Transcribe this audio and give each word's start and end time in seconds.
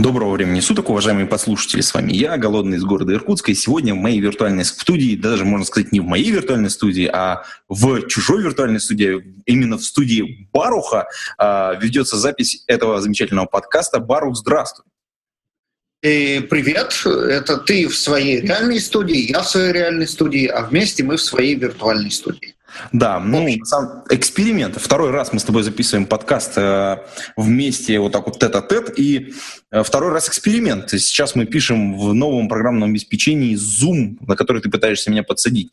Доброго 0.00 0.32
времени 0.32 0.60
суток, 0.60 0.88
уважаемые 0.88 1.26
подслушатели. 1.26 1.82
С 1.82 1.92
вами 1.92 2.14
я, 2.14 2.38
Голодный 2.38 2.78
из 2.78 2.84
города 2.84 3.12
Иркутска. 3.12 3.52
И 3.52 3.54
сегодня 3.54 3.92
в 3.92 3.98
моей 3.98 4.18
виртуальной 4.18 4.64
студии, 4.64 5.14
даже 5.14 5.44
можно 5.44 5.66
сказать 5.66 5.92
не 5.92 6.00
в 6.00 6.04
моей 6.04 6.30
виртуальной 6.30 6.70
студии, 6.70 7.04
а 7.04 7.44
в 7.68 8.06
чужой 8.06 8.42
виртуальной 8.42 8.80
студии, 8.80 9.22
именно 9.44 9.76
в 9.76 9.84
студии 9.84 10.48
Баруха, 10.54 11.06
а, 11.36 11.74
ведется 11.74 12.16
запись 12.16 12.64
этого 12.66 13.02
замечательного 13.02 13.44
подкаста. 13.44 14.00
Барух, 14.00 14.36
здравствуй. 14.36 14.86
И 16.02 16.46
привет, 16.48 16.98
это 17.04 17.58
ты 17.58 17.86
в 17.86 17.94
своей 17.94 18.40
реальной 18.40 18.80
студии, 18.80 19.30
я 19.30 19.42
в 19.42 19.50
своей 19.50 19.70
реальной 19.70 20.08
студии, 20.08 20.46
а 20.46 20.62
вместе 20.62 21.04
мы 21.04 21.18
в 21.18 21.22
своей 21.22 21.56
виртуальной 21.56 22.10
студии. 22.10 22.54
Да, 22.92 23.20
ну, 23.20 23.46
сам 23.64 24.04
эксперимент. 24.10 24.80
Второй 24.80 25.10
раз 25.10 25.32
мы 25.32 25.40
с 25.40 25.44
тобой 25.44 25.62
записываем 25.62 26.06
подкаст 26.06 26.52
э, 26.56 26.98
вместе, 27.36 27.98
вот 27.98 28.12
так 28.12 28.26
вот 28.26 28.38
тет-а-тет, 28.38 28.98
и 28.98 29.34
э, 29.70 29.82
второй 29.82 30.12
раз 30.12 30.28
эксперимент. 30.28 30.90
Сейчас 30.90 31.34
мы 31.34 31.46
пишем 31.46 31.98
в 31.98 32.14
новом 32.14 32.48
программном 32.48 32.90
обеспечении 32.90 33.56
Zoom, 33.56 34.16
на 34.26 34.36
который 34.36 34.62
ты 34.62 34.70
пытаешься 34.70 35.10
меня 35.10 35.22
подсадить. 35.22 35.72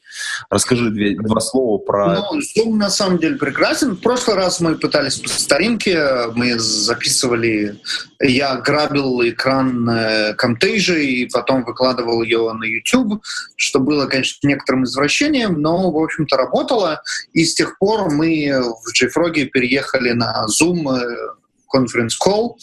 Расскажи 0.49 0.89
две, 0.89 1.15
два 1.15 1.39
слова 1.39 1.77
про... 1.77 2.15
Ну, 2.15 2.39
Zoom 2.39 2.75
на 2.75 2.89
самом 2.89 3.19
деле 3.19 3.35
прекрасен. 3.35 3.91
В 3.95 4.01
прошлый 4.01 4.35
раз 4.35 4.59
мы 4.59 4.75
пытались 4.75 5.19
по 5.19 5.29
старинке, 5.29 6.27
мы 6.35 6.57
записывали, 6.59 7.79
я 8.19 8.55
грабил 8.57 9.21
экран 9.21 9.89
э, 9.89 10.35
Camtasia 10.35 10.99
и 10.99 11.29
потом 11.29 11.63
выкладывал 11.63 12.21
ее 12.23 12.51
на 12.53 12.63
YouTube, 12.63 13.21
что 13.55 13.79
было, 13.79 14.07
конечно, 14.07 14.47
некоторым 14.47 14.83
извращением, 14.83 15.61
но, 15.61 15.91
в 15.91 15.97
общем-то, 15.97 16.37
работало. 16.37 16.86
И 17.33 17.45
с 17.45 17.55
тех 17.55 17.77
пор 17.77 18.11
мы 18.11 18.51
в 18.83 18.93
JFrog 18.93 19.45
переехали 19.45 20.11
на 20.11 20.45
Zoom 20.47 20.89
э, 20.95 21.36
конференц-колл, 21.67 22.57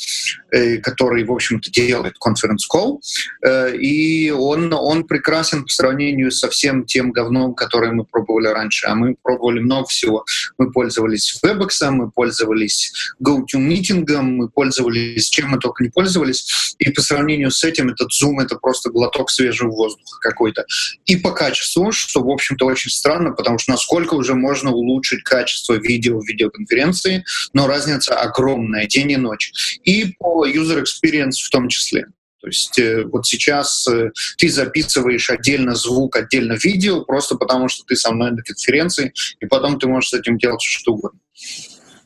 э, 0.51 0.79
который, 0.79 1.25
в 1.25 1.33
общем-то, 1.33 1.71
делает 1.71 2.15
конференц-колл, 2.19 3.03
э, 3.47 3.77
и 3.77 4.31
он, 4.31 4.73
он 4.73 5.05
прекрасен 5.05 5.65
по 5.65 5.71
сравнению 5.71 6.31
со 6.31 6.49
всем 6.49 6.85
тем 6.85 7.13
говном, 7.13 7.55
которое 7.55 7.93
мы 7.93 8.05
пробовали 8.05 8.49
раньше. 8.49 8.87
А 8.87 8.95
мы 8.95 9.17
пробовали 9.23 9.61
много 9.61 9.87
всего. 9.87 10.25
Мы 10.59 10.73
пользовались 10.73 11.39
WebEx, 11.45 11.91
мы 11.91 12.11
пользовались 12.11 12.93
GoToMeeting, 13.23 14.05
мы 14.23 14.49
пользовались 14.49 15.31
чем 15.35 15.51
мы 15.51 15.59
только 15.59 15.83
не 15.83 15.91
пользовались. 15.91 16.75
И 16.79 16.91
по 16.91 17.03
сравнению 17.03 17.51
с 17.51 17.65
этим 17.65 17.91
этот 17.91 18.11
Zoom— 18.11 18.41
это 18.43 18.57
просто 18.57 18.91
глоток 18.91 19.31
свежего 19.31 19.71
воздуха 19.71 20.19
какой-то. 20.21 20.65
И 21.07 21.17
по 21.17 21.33
качеству, 21.33 21.93
что, 21.93 22.23
в 22.23 22.31
общем-то, 22.31 22.67
очень 22.67 22.91
странно, 22.91 23.33
потому 23.33 23.59
что 23.59 23.73
насколько 23.73 24.15
уже 24.15 24.35
можно 24.35 24.71
улучшить 24.71 25.23
качество 25.23 25.75
видео 25.75 26.21
в 26.21 26.27
видеоконференции, 26.27 27.25
но 27.53 27.67
разница 27.67 28.15
огромная 28.15 28.87
день 28.95 29.13
и 29.13 29.17
ночь. 29.17 29.53
И 29.85 30.15
по 30.19 30.47
user 30.47 30.83
experience 30.83 31.39
в 31.45 31.51
том 31.51 31.69
числе. 31.69 32.07
То 32.41 32.49
есть 32.49 32.79
э, 32.79 33.05
вот 33.05 33.27
сейчас 33.27 33.87
э, 33.89 34.11
ты 34.37 34.51
записываешь 34.51 35.31
отдельно 35.31 35.75
звук, 35.75 36.17
отдельно 36.17 36.53
видео, 36.53 37.03
просто 37.03 37.37
потому 37.37 37.69
что 37.69 37.85
ты 37.85 37.97
со 37.97 38.13
мной 38.13 38.33
на 38.33 38.43
конференции, 38.43 39.15
и 39.41 39.47
потом 39.47 39.79
ты 39.79 39.87
можешь 39.87 40.11
с 40.11 40.13
этим 40.13 40.37
делать 40.37 40.61
что 40.61 40.93
угодно. 40.93 41.19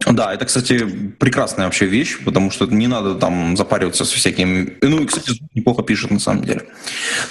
Да, 0.07 0.33
это, 0.33 0.45
кстати, 0.45 0.79
прекрасная 1.19 1.65
вообще 1.65 1.87
вещь, 1.87 2.19
потому 2.25 2.53
что 2.53 2.67
не 2.67 2.87
надо 2.87 3.17
там 3.17 3.57
запариваться 3.57 4.05
со 4.05 4.15
всякими... 4.17 4.79
Ну 4.81 5.03
и, 5.03 5.07
кстати, 5.07 5.43
неплохо 5.55 5.83
пишет 5.83 6.13
на 6.13 6.21
самом 6.21 6.45
деле. 6.45 6.69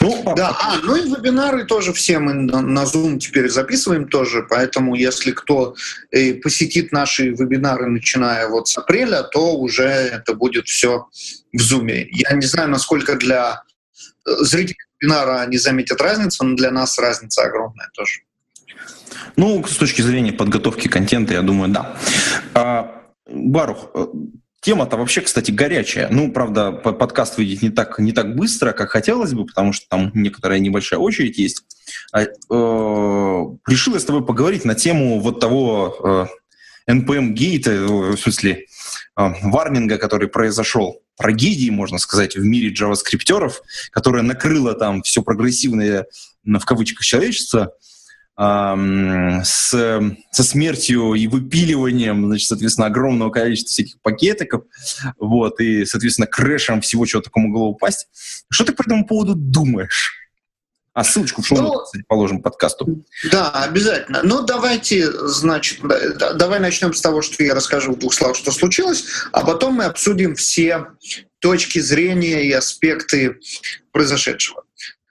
Ну, 0.01 0.21
да, 0.35 0.49
а, 0.49 0.77
ну 0.83 0.95
и 0.95 1.09
вебинары 1.09 1.65
тоже 1.65 1.93
все 1.93 2.19
мы 2.19 2.33
на 2.33 2.83
Zoom 2.83 3.19
теперь 3.19 3.49
записываем 3.49 4.09
тоже, 4.09 4.45
поэтому 4.49 4.95
если 4.95 5.31
кто 5.31 5.75
э, 6.11 6.33
посетит 6.33 6.91
наши 6.91 7.29
вебинары, 7.29 7.87
начиная 7.87 8.49
вот 8.49 8.67
с 8.67 8.77
апреля, 8.77 9.23
то 9.23 9.55
уже 9.55 9.85
это 9.85 10.33
будет 10.33 10.67
все 10.67 11.07
в 11.53 11.61
Zoom. 11.61 11.89
Я 12.11 12.35
не 12.35 12.45
знаю, 12.45 12.69
насколько 12.69 13.15
для 13.15 13.63
э, 14.25 14.31
зрителей 14.41 14.77
вебинара 14.99 15.39
они 15.41 15.57
заметят 15.57 16.01
разницу, 16.01 16.43
но 16.43 16.55
для 16.57 16.71
нас 16.71 16.99
разница 16.99 17.43
огромная 17.43 17.89
тоже. 17.93 18.19
Ну, 19.37 19.63
с 19.65 19.77
точки 19.77 20.01
зрения 20.01 20.33
подготовки 20.33 20.87
контента, 20.87 21.35
я 21.35 21.43
думаю, 21.43 21.71
да. 21.71 21.95
А, 22.55 23.03
Барух, 23.29 23.91
э, 23.93 24.07
тема-то 24.61 24.97
вообще, 24.97 25.21
кстати, 25.21 25.51
горячая. 25.51 26.09
Ну, 26.09 26.31
правда, 26.31 26.71
подкаст 26.71 27.37
выйдет 27.37 27.61
не 27.61 27.69
так, 27.69 27.99
не 27.99 28.13
так 28.13 28.35
быстро, 28.35 28.71
как 28.71 28.89
хотелось 28.89 29.33
бы, 29.33 29.45
потому 29.45 29.73
что 29.73 29.87
там 29.89 30.11
некоторая 30.15 30.57
небольшая 30.57 30.99
очередь 30.99 31.37
есть. 31.37 31.61
А, 32.11 32.23
э, 32.23 32.27
решил 32.49 33.93
я 33.93 33.99
с 33.99 34.05
тобой 34.05 34.25
поговорить 34.25 34.65
на 34.65 34.73
тему 34.73 35.19
вот 35.19 35.39
того 35.39 36.27
э, 36.87 36.91
NPM-гейта, 36.91 37.71
э, 37.71 37.85
в 37.85 38.17
смысле, 38.17 38.65
э, 39.15 39.33
варнинга, 39.43 39.99
который 39.99 40.29
произошел, 40.29 41.03
трагедии, 41.15 41.69
можно 41.69 41.99
сказать, 41.99 42.35
в 42.35 42.43
мире 42.43 42.69
джаваскриптеров, 42.69 43.61
которая 43.91 44.23
накрыла 44.23 44.73
там 44.73 45.03
все 45.03 45.21
прогрессивное, 45.21 46.07
в 46.43 46.65
кавычках, 46.65 47.05
человечество– 47.05 47.73
с, 48.37 49.43
со 49.43 50.43
смертью 50.43 51.13
и 51.15 51.27
выпиливанием, 51.27 52.27
значит, 52.27 52.47
соответственно, 52.47 52.87
огромного 52.87 53.31
количества 53.31 53.71
всяких 53.71 53.99
пакетиков, 54.01 54.63
вот, 55.17 55.59
и, 55.59 55.85
соответственно, 55.85 56.27
крэшем 56.27 56.81
всего, 56.81 57.05
чего 57.05 57.21
такому 57.21 57.47
могло 57.47 57.69
упасть. 57.69 58.07
Что 58.49 58.65
ты 58.65 58.73
по 58.73 58.83
этому 58.83 59.07
поводу 59.07 59.33
думаешь? 59.33 60.13
А 60.93 61.03
ссылочку 61.03 61.43
в 61.43 61.47
шоу 61.47 61.57
ну, 61.61 62.01
положим 62.07 62.41
подкасту. 62.41 63.03
Да, 63.31 63.51
обязательно. 63.51 64.21
Ну, 64.23 64.41
давайте, 64.41 65.11
значит, 65.27 65.79
давай 65.81 66.59
начнем 66.59 66.91
с 66.91 67.01
того, 67.01 67.21
что 67.21 67.43
я 67.43 67.53
расскажу 67.53 67.93
в 67.93 67.99
двух 67.99 68.15
словах, 68.15 68.35
что 68.35 68.51
случилось, 68.51 69.05
а 69.31 69.45
потом 69.45 69.75
мы 69.75 69.85
обсудим 69.85 70.33
все 70.33 70.87
точки 71.39 71.77
зрения 71.77 72.43
и 72.45 72.51
аспекты 72.51 73.39
произошедшего. 73.91 74.63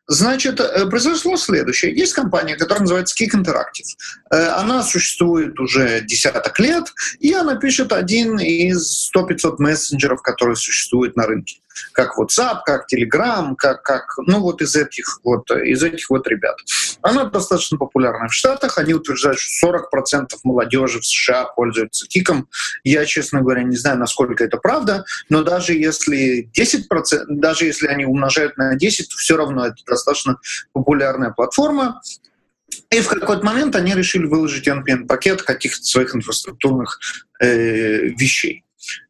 Значит, 0.09 0.61
э, 0.61 0.87
произошло 0.87 1.37
следующее. 1.37 1.94
Есть 1.94 2.15
компания, 2.15 2.56
которая 2.56 2.83
называется 2.83 3.17
Kick 3.17 3.34
Interactive. 3.34 3.97
Э, 4.31 4.49
она 4.50 4.83
существует 4.83 5.59
уже 5.59 6.00
десяток 6.03 6.59
лет, 6.61 6.84
и 7.19 7.33
она 7.33 7.56
пишет 7.56 7.93
один 7.93 8.39
из 8.39 9.11
100-500 9.15 9.56
мессенджеров, 9.59 10.22
которые 10.22 10.56
существуют 10.56 11.16
на 11.16 11.27
рынке 11.27 11.61
как 11.93 12.19
WhatsApp, 12.19 12.61
как 12.65 12.87
Telegram, 12.93 13.55
как, 13.57 13.83
как 13.83 14.17
ну 14.27 14.41
вот 14.41 14.63
из 14.63 14.77
этих 14.77 15.21
вот, 15.25 15.51
из 15.51 15.83
этих 15.83 16.11
вот 16.11 16.27
ребят. 16.27 16.57
Она 17.03 17.25
достаточно 17.25 17.79
популярна 17.79 18.29
в 18.29 18.35
Штатах. 18.35 18.79
Они 18.79 18.95
утверждают, 18.95 19.39
что 19.39 19.73
40% 19.73 20.29
молодежи 20.45 21.01
в 21.01 21.07
США 21.07 21.45
пользуются 21.45 22.07
Киком. 22.07 22.49
Я, 22.85 23.05
честно 23.05 23.41
говоря, 23.41 23.63
не 23.63 23.77
знаю, 23.77 23.99
насколько 23.99 24.45
это 24.45 24.57
правда, 24.57 25.05
но 25.29 25.43
даже 25.43 25.75
если 25.75 26.51
10%, 26.57 27.25
даже 27.29 27.67
если 27.67 27.87
они 27.87 28.05
умножают 28.05 28.57
на 28.57 28.75
10, 28.75 29.09
то 29.09 29.17
все 29.17 29.37
равно 29.37 29.67
это 29.67 29.77
достаточно 29.87 30.39
популярная 30.73 31.31
платформа. 31.31 32.01
И 32.91 33.01
в 33.01 33.09
какой-то 33.09 33.45
момент 33.45 33.75
они 33.77 33.95
решили 33.95 34.27
выложить 34.27 34.69
NPM-пакет 34.69 35.43
каких-то 35.43 35.85
своих 35.85 36.15
инфраструктурных 36.15 36.99
э, 37.41 38.09
вещей. 38.09 38.66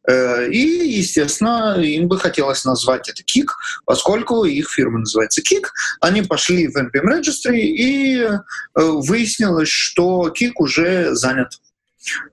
Э, 0.07 0.49
и, 0.49 0.89
естественно, 0.97 1.79
им 1.79 2.07
бы 2.07 2.17
хотелось 2.19 2.65
назвать 2.65 3.09
это 3.09 3.23
Kik, 3.23 3.47
поскольку 3.85 4.45
их 4.45 4.69
фирма 4.69 4.99
называется 4.99 5.41
Kik. 5.41 5.65
Они 6.01 6.21
пошли 6.21 6.67
в 6.67 6.77
NPM 6.77 7.19
Registry, 7.19 7.57
и 7.57 8.21
э, 8.21 8.39
выяснилось, 8.75 9.69
что 9.69 10.33
Kik 10.35 10.53
уже 10.57 11.15
занят 11.15 11.53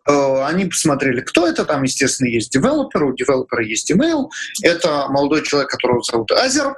Э, 0.07 0.45
они 0.45 0.67
посмотрели, 0.67 1.21
кто 1.21 1.47
это. 1.47 1.65
Там, 1.65 1.83
естественно, 1.83 2.29
есть 2.29 2.53
девелопер, 2.53 3.05
у 3.05 3.15
девелопера 3.15 3.65
есть 3.65 3.91
email. 3.91 4.29
Это 4.63 5.07
молодой 5.09 5.43
человек, 5.43 5.71
которого 5.71 6.03
зовут 6.03 6.31
Азер. 6.33 6.75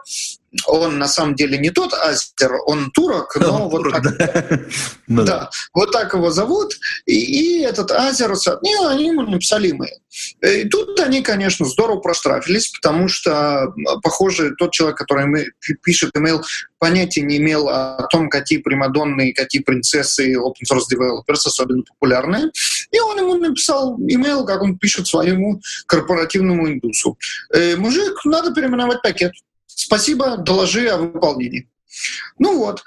Он 0.67 0.99
на 0.99 1.09
самом 1.09 1.35
деле 1.35 1.59
не 1.59 1.71
тот 1.71 1.93
Азер, 1.95 2.53
он 2.67 2.91
турок, 2.91 3.37
но 3.37 3.65
он 3.65 3.69
вот 3.71 3.83
турок, 3.85 4.03
так, 4.03 4.17
да. 4.19 4.61
Ну 5.07 5.25
да, 5.25 5.51
вот 5.73 5.93
так 5.93 6.15
его 6.15 6.31
зовут. 6.31 6.75
И, 7.07 7.15
и 7.15 7.63
этот 7.63 7.91
Азер, 7.93 8.33
не, 8.63 8.75
они 8.89 9.09
ему 9.09 9.23
написали 9.23 9.71
email. 9.71 9.87
Э, 10.43 10.63
и 10.63 10.69
тут 10.69 10.99
они, 11.01 11.23
конечно, 11.23 11.67
здорово 11.67 12.01
проштрафились, 12.01 12.69
потому 12.69 13.09
что, 13.09 13.73
похоже, 14.03 14.55
тот 14.59 14.73
человек, 14.73 14.99
который 14.99 15.53
пишет 15.83 16.17
email, 16.17 16.43
понятия 16.79 17.23
не 17.23 17.39
имел 17.39 17.69
о 17.69 18.07
том, 18.11 18.29
какие 18.29 18.59
примадонны 18.59 19.31
и 19.31 19.33
какие 19.33 19.63
принцессы 19.63 20.35
open 20.35 20.65
source 20.71 20.85
developers 20.93 21.47
особенно 21.47 21.83
популярные. 21.83 22.51
И 22.91 23.01
он 23.01 23.19
ему 23.19 23.35
написал 23.35 23.97
имейл, 23.99 24.45
как 24.45 24.63
он 24.63 24.79
пишет 24.79 25.07
своему 25.07 25.61
корпоративному 25.87 26.69
индусу. 26.69 27.19
«Э, 27.53 27.77
«Мужик, 27.77 28.25
надо 28.25 28.53
переименовать 28.53 29.03
пакет. 29.03 29.33
Спасибо, 29.77 30.39
доложи 30.39 30.89
о 30.89 30.97
выполнении». 30.97 31.71
Ну 32.39 32.59
вот. 32.59 32.83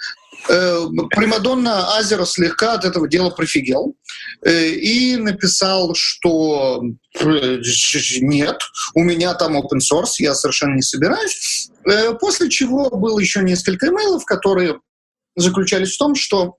Э, 0.47 0.86
Примадонна 1.09 1.97
Азера 1.97 2.25
слегка 2.25 2.74
от 2.74 2.86
этого 2.86 3.07
дела 3.07 3.30
прифигел 3.30 3.95
э, 4.44 4.69
и 4.69 5.18
написал, 5.18 5.94
что 5.95 6.81
э, 7.19 7.57
нет, 8.21 8.57
у 8.95 9.03
меня 9.03 9.33
там 9.33 9.57
open 9.57 9.80
source, 9.80 10.15
я 10.19 10.33
совершенно 10.33 10.75
не 10.75 10.81
собираюсь. 10.81 11.69
После 12.19 12.50
чего 12.50 12.89
было 12.89 13.19
еще 13.19 13.41
несколько 13.41 13.88
имейлов, 13.88 14.25
которые 14.25 14.80
заключались 15.36 15.95
в 15.95 15.97
том, 15.97 16.15
что 16.15 16.56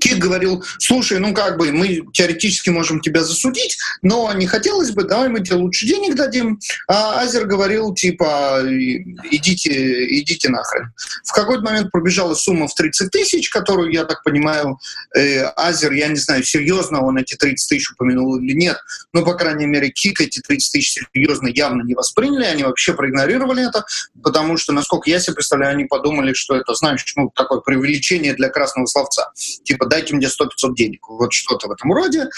Кит 0.00 0.18
говорил, 0.18 0.64
слушай, 0.78 1.18
ну 1.18 1.34
как 1.34 1.58
бы 1.58 1.72
мы 1.72 2.06
теоретически 2.12 2.70
можем 2.70 3.00
тебя 3.00 3.22
засудить, 3.22 3.78
но 4.02 4.32
не 4.32 4.46
хотелось 4.46 4.90
бы, 4.90 5.04
давай 5.04 5.28
мы 5.28 5.40
тебе 5.40 5.56
лучше 5.56 5.86
денег 5.86 6.14
дадим. 6.14 6.58
А 6.86 7.20
Азер 7.20 7.46
говорил, 7.46 7.94
типа, 7.94 8.62
идите, 8.64 10.20
идите 10.20 10.48
нахрен. 10.48 10.92
В 11.24 11.32
какой-то 11.32 11.62
момент 11.62 11.90
пробежала 11.90 12.34
сумма 12.34 12.68
в 12.68 12.74
30 12.74 13.10
тысяч, 13.10 13.50
которую, 13.50 13.92
я 13.92 14.04
так 14.04 14.22
понимаю, 14.22 14.78
э, 15.16 15.44
Азер, 15.56 15.92
я 15.92 16.08
не 16.08 16.16
знаю, 16.16 16.42
серьезно 16.42 17.04
он 17.04 17.18
эти 17.18 17.34
30 17.34 17.68
тысяч 17.68 17.90
упомянул 17.92 18.38
или 18.38 18.52
нет, 18.52 18.78
но, 19.12 19.24
по 19.24 19.34
крайней 19.34 19.66
мере, 19.66 19.90
Кик 19.90 20.20
эти 20.20 20.40
30 20.40 20.72
тысяч 20.72 20.98
серьезно 21.12 21.48
явно 21.48 21.82
не 21.82 21.94
восприняли, 21.94 22.44
они 22.44 22.64
вообще 22.64 22.94
проигнорировали 22.94 23.68
это, 23.68 23.84
потому 24.22 24.56
что, 24.56 24.72
насколько 24.72 25.10
я 25.10 25.20
себе 25.20 25.34
представляю, 25.34 25.72
они 25.72 25.84
подумали, 25.84 26.32
что 26.32 26.56
это, 26.56 26.74
знаешь, 26.74 27.04
ну, 27.16 27.30
такое 27.34 27.60
преувеличение 27.60 28.34
для 28.34 28.48
красного 28.48 28.86
словца 28.86 29.30
типа 29.64 29.86
дайте 29.86 30.14
мне 30.14 30.26
100-500 30.26 30.74
денег, 30.74 31.08
вот 31.08 31.32
что-то 31.32 31.68
в 31.68 31.72
этом 31.72 31.92
роде. 31.92 32.28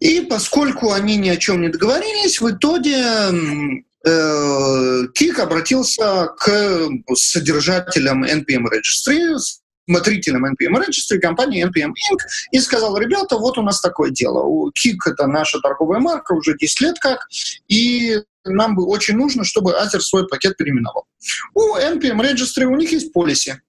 И 0.00 0.20
поскольку 0.20 0.92
они 0.92 1.16
ни 1.16 1.28
о 1.28 1.36
чем 1.36 1.62
не 1.62 1.68
договорились, 1.68 2.40
в 2.40 2.50
итоге 2.50 3.04
э, 4.04 5.06
Кик 5.14 5.38
обратился 5.38 6.28
к 6.38 6.88
содержателям 7.14 8.24
NPM 8.24 8.64
Registry, 8.66 9.36
смотрителям 9.88 10.44
NPM 10.46 10.76
Registry, 10.76 11.18
компании 11.18 11.64
NPM 11.64 11.90
Inc. 11.90 12.18
и 12.50 12.60
сказал, 12.60 12.96
ребята, 12.98 13.36
вот 13.38 13.58
у 13.58 13.62
нас 13.62 13.80
такое 13.80 14.10
дело. 14.10 14.70
Кик— 14.72 15.06
это 15.06 15.26
наша 15.26 15.60
торговая 15.60 16.00
марка, 16.00 16.32
уже 16.32 16.56
10 16.56 16.80
лет 16.80 16.98
как, 16.98 17.26
и 17.68 18.18
нам 18.44 18.74
бы 18.74 18.84
очень 18.86 19.16
нужно, 19.16 19.44
чтобы 19.44 19.74
Азер 19.74 20.02
свой 20.02 20.26
пакет 20.28 20.56
переименовал. 20.56 21.06
У 21.54 21.76
NPM 21.76 22.20
Registry 22.20 22.64
у 22.64 22.76
них 22.76 22.92
есть 22.92 23.12
полиси 23.12 23.60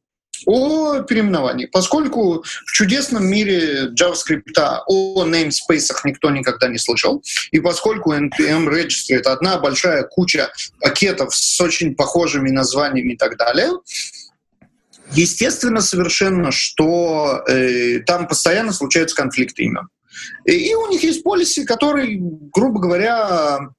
о 0.45 1.01
переименовании. 1.01 1.65
Поскольку 1.65 2.43
в 2.43 2.71
чудесном 2.71 3.25
мире 3.25 3.89
JavaScript 3.89 4.59
о 4.87 5.25
namespace 5.25 5.91
никто 6.03 6.29
никогда 6.29 6.67
не 6.67 6.77
слышал, 6.77 7.23
и 7.51 7.59
поскольку 7.59 8.13
NPM 8.13 8.67
Registry— 8.67 9.15
это 9.17 9.33
одна 9.33 9.57
большая 9.59 10.03
куча 10.03 10.51
пакетов 10.79 11.35
с 11.35 11.59
очень 11.61 11.95
похожими 11.95 12.49
названиями 12.49 13.13
и 13.13 13.17
так 13.17 13.37
далее, 13.37 13.71
естественно 15.11 15.81
совершенно, 15.81 16.51
что 16.51 17.43
э, 17.47 17.99
там 17.99 18.27
постоянно 18.27 18.73
случаются 18.73 19.15
конфликты 19.15 19.63
имен. 19.63 19.87
И, 20.45 20.53
и 20.53 20.75
у 20.75 20.89
них 20.89 21.03
есть 21.03 21.23
полиси, 21.23 21.65
которые, 21.65 22.17
грубо 22.19 22.79
говоря, 22.79 23.69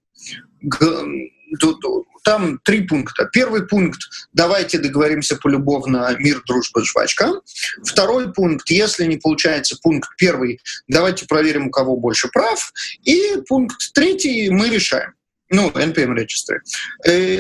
там 2.27 2.59
три 2.65 2.83
пункта. 2.83 3.29
Первый 3.33 3.67
пункт– 3.67 4.01
давайте 4.33 4.79
договоримся 4.79 5.37
полюбовно 5.37 6.15
мир, 6.19 6.43
дружба, 6.45 6.85
жвачка. 6.85 7.41
Второй 7.85 8.33
пункт– 8.33 8.69
если 8.71 9.07
не 9.07 9.17
получается 9.17 9.77
пункт 9.81 10.11
первый, 10.19 10.61
давайте 10.89 11.25
проверим, 11.27 11.69
у 11.69 11.71
кого 11.71 11.97
больше 11.97 12.29
прав. 12.29 12.73
И 13.05 13.37
пункт 13.49 13.93
третий– 13.95 14.49
мы 14.51 14.69
решаем. 14.69 15.16
Ну, 15.49 15.71
NPM 15.71 16.15
Registry. 16.17 16.59
Э, 17.07 17.39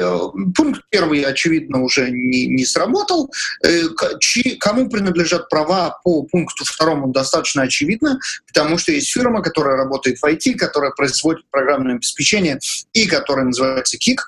пункт 0.54 0.82
первый, 0.90 1.22
очевидно, 1.22 1.82
уже 1.82 2.10
не, 2.10 2.46
не 2.46 2.64
сработал. 2.64 3.32
Э, 3.64 3.82
чьи, 4.20 4.56
кому 4.56 4.88
принадлежат 4.88 5.48
права 5.48 5.98
по 6.04 6.22
пункту 6.22 6.64
второму, 6.64 7.08
достаточно 7.08 7.62
очевидно, 7.62 8.20
потому 8.46 8.78
что 8.78 8.92
есть 8.92 9.10
фирма, 9.10 9.42
которая 9.42 9.76
работает 9.76 10.18
в 10.18 10.24
IT, 10.24 10.54
которая 10.54 10.92
производит 10.92 11.50
программное 11.50 11.96
обеспечение 11.96 12.60
и 12.92 13.06
которая 13.06 13.46
называется 13.46 13.96
KIK. 13.96 14.18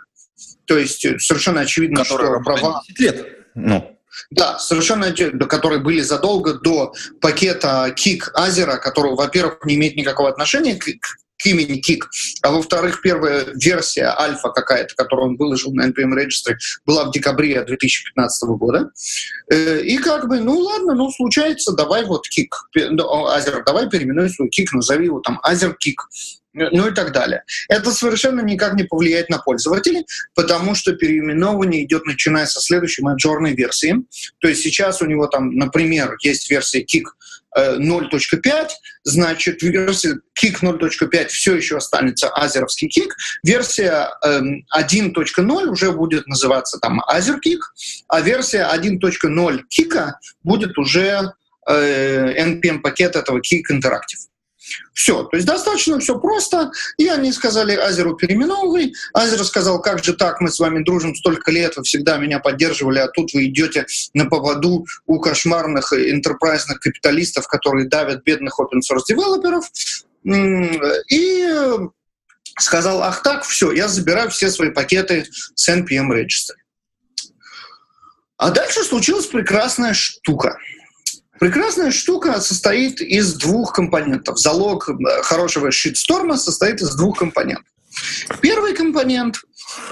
То 0.65 0.77
есть 0.77 1.05
э, 1.05 1.19
совершенно 1.19 1.61
очевидно, 1.61 2.03
которая 2.03 2.35
что 2.35 2.41
права... 2.45 2.83
10 2.89 3.01
лет. 3.01 3.27
Ну. 3.55 3.95
Да, 4.31 4.59
совершенно 4.59 5.13
которые 5.47 5.81
были 5.81 6.01
задолго 6.01 6.55
до 6.55 6.93
пакета 7.21 7.93
Кик 7.97 8.31
Азера, 8.35 8.77
который, 8.77 9.15
во-первых, 9.15 9.65
не 9.65 9.77
имеет 9.77 9.97
никакого 9.97 10.29
отношения 10.29 10.77
к, 10.77 10.87
к 11.39 11.47
имени 11.47 11.81
Кик, 11.81 12.11
а 12.43 12.51
во-вторых, 12.51 13.01
первая 13.03 13.47
версия 13.55 14.15
альфа 14.19 14.51
какая-то, 14.51 14.95
которую 14.95 15.31
он 15.31 15.37
выложил 15.37 15.73
на 15.73 15.89
NPM 15.89 16.13
Registry, 16.15 16.57
была 16.85 17.05
в 17.05 17.13
декабре 17.13 17.63
2015 17.63 18.49
года. 18.51 18.91
Э, 19.51 19.81
и 19.81 19.97
как 19.99 20.29
бы, 20.29 20.41
ну 20.41 20.59
ладно, 20.59 20.95
ну 20.95 21.11
случается, 21.11 21.73
давай 21.73 22.05
вот 22.05 22.29
Кик, 22.29 22.55
Азер, 22.75 23.63
давай 23.65 23.89
переименуй 23.89 24.31
свой 24.31 24.49
Кик, 24.49 24.73
назови 24.73 25.07
его 25.07 25.21
там 25.21 25.41
Азер 25.43 25.75
Кик 25.75 26.03
ну 26.53 26.89
и 26.89 26.95
так 26.95 27.13
далее. 27.13 27.45
Это 27.69 27.93
совершенно 27.93 28.41
никак 28.41 28.75
не 28.75 28.85
повлияет 28.85 29.29
на 29.29 29.39
пользователей, 29.39 30.07
потому 30.35 30.75
что 30.75 30.93
переименование 30.93 31.85
идет 31.85 32.05
начиная 32.05 32.47
со 32.47 32.61
следующей 32.61 33.03
маджорной 33.03 33.55
версии. 33.55 34.05
То 34.41 34.49
есть 34.49 34.63
сейчас 34.63 35.01
у 35.03 35.07
него 35.07 35.27
там, 35.27 35.55
например, 35.55 36.17
есть 36.23 36.51
версия 36.51 36.83
Kik 36.83 37.05
0.5, 37.57 38.43
э, 38.45 38.67
значит, 39.05 39.63
версия 39.63 40.21
Kik 40.41 40.63
0.5 40.63 41.27
все 41.29 41.57
еще 41.57 41.77
останется 41.77 42.29
азеровский 42.29 42.89
Kik. 42.89 43.11
Версия 43.43 44.11
1.0 44.25 44.65
эм, 44.77 45.71
уже 45.71 45.93
будет 45.93 46.27
называться 46.27 46.79
там 46.79 47.01
Азер 47.07 47.37
Kik, 47.37 47.61
а 48.09 48.21
версия 48.21 48.69
1.0 48.73 49.61
Kika 49.69 50.11
будет 50.43 50.77
уже 50.79 51.33
э, 51.67 52.45
NPM-пакет 52.45 53.17
этого 53.17 53.41
Kik 53.41 53.73
Interactive. 53.73 54.29
Все, 54.93 55.23
то 55.25 55.37
есть 55.37 55.47
достаточно 55.47 55.99
все 55.99 56.19
просто. 56.19 56.71
И 56.97 57.09
они 57.09 57.33
сказали 57.33 57.75
Азеру 57.75 58.17
переименовывай. 58.17 58.95
Азер 59.13 59.45
сказал, 59.45 59.81
как 59.81 60.03
же 60.03 60.15
так, 60.15 60.41
мы 60.41 60.51
с 60.51 60.59
вами 60.59 60.83
дружим 60.83 61.15
столько 61.15 61.51
лет, 61.51 61.77
вы 61.77 61.85
всегда 61.85 62.19
меня 62.19 62.41
поддерживали, 62.41 62.99
а 62.99 63.09
тут 63.09 63.33
вы 63.33 63.47
идете 63.47 63.87
на 64.15 64.27
поводу 64.27 64.87
у 65.07 65.21
кошмарных 65.21 65.93
интерпрайзных 65.93 66.81
капиталистов, 66.81 67.47
которые 67.47 67.89
давят 67.89 68.25
бедных 68.25 68.59
open 68.61 68.81
source 68.81 69.05
девелоперов. 69.09 69.71
И 71.11 71.49
сказал, 72.59 73.03
ах 73.03 73.23
так, 73.23 73.45
все, 73.45 73.73
я 73.73 73.89
забираю 73.89 74.31
все 74.31 74.51
свои 74.51 74.71
пакеты 74.71 75.27
с 75.55 75.69
NPM 75.69 76.11
Registry. 76.11 76.57
А 78.37 78.51
дальше 78.51 78.85
случилась 78.85 79.27
прекрасная 79.27 79.95
штука– 79.95 80.59
Прекрасная 81.39 81.91
штука 81.91 82.41
состоит 82.41 83.01
из 83.01 83.35
двух 83.35 83.73
компонентов. 83.73 84.39
Залог 84.39 84.89
э, 84.89 85.23
хорошего 85.23 85.71
шитсторма 85.71 86.37
состоит 86.37 86.81
из 86.81 86.95
двух 86.95 87.19
компонентов. 87.19 87.67
Первый 88.41 88.75
компонент. 88.75 89.37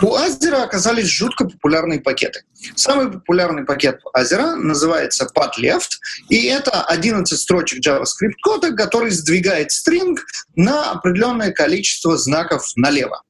У 0.00 0.14
Азера 0.14 0.62
оказались 0.62 1.06
жутко 1.06 1.44
популярные 1.44 2.00
пакеты. 2.00 2.44
Самый 2.74 3.12
популярный 3.12 3.64
пакет 3.64 4.00
Азера 4.12 4.54
называется 4.56 5.28
padleft, 5.34 5.98
и 6.28 6.46
это 6.46 6.82
11 6.82 7.38
строчек 7.38 7.86
JavaScript 7.86 8.36
кода, 8.42 8.72
который 8.72 9.10
сдвигает 9.10 9.70
стринг 9.70 10.20
на 10.54 10.92
определенное 10.92 11.52
количество 11.52 12.16
знаков 12.16 12.64
налево. 12.76 13.22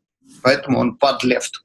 Поэтому 0.43 0.79
он 0.79 0.99
padleft. 1.01 1.63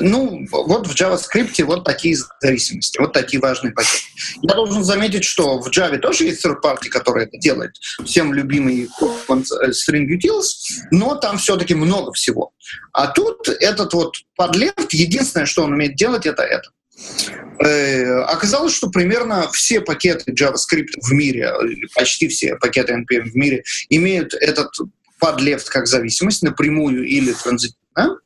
Ну, 0.00 0.46
вот 0.50 0.86
в 0.86 0.94
JavaScript 0.94 1.62
вот 1.64 1.84
такие 1.84 2.16
зависимости, 2.40 2.98
вот 2.98 3.12
такие 3.12 3.40
важные 3.40 3.72
пакеты. 3.72 4.04
Я 4.42 4.54
должен 4.54 4.84
заметить, 4.84 5.24
что 5.24 5.60
в 5.60 5.68
Java 5.68 5.98
тоже 5.98 6.24
есть 6.24 6.44
third 6.44 6.60
party, 6.62 6.88
который 6.88 7.24
это 7.24 7.38
делает. 7.38 7.72
Всем 8.04 8.34
любимый 8.34 8.88
String 9.00 10.06
Utils, 10.06 10.82
но 10.90 11.16
там 11.16 11.38
все-таки 11.38 11.74
много 11.74 12.12
всего. 12.12 12.52
А 12.92 13.08
тут 13.08 13.48
этот 13.48 13.94
вот 13.94 14.16
подлев, 14.36 14.74
единственное, 14.90 15.46
что 15.46 15.64
он 15.64 15.72
умеет 15.72 15.96
делать, 15.96 16.26
это 16.26 16.42
это. 16.42 16.70
Э, 17.64 18.20
оказалось, 18.22 18.74
что 18.74 18.90
примерно 18.90 19.48
все 19.52 19.80
пакеты 19.80 20.32
JavaScript 20.32 21.00
в 21.02 21.12
мире, 21.12 21.52
почти 21.94 22.28
все 22.28 22.56
пакеты 22.56 22.92
NPM 22.92 23.30
в 23.30 23.34
мире 23.34 23.64
имеют 23.88 24.34
этот 24.34 24.70
подлев 25.18 25.64
как 25.66 25.86
зависимость 25.86 26.42
напрямую 26.42 27.06
или 27.06 27.32
транзитивно. 27.32 28.18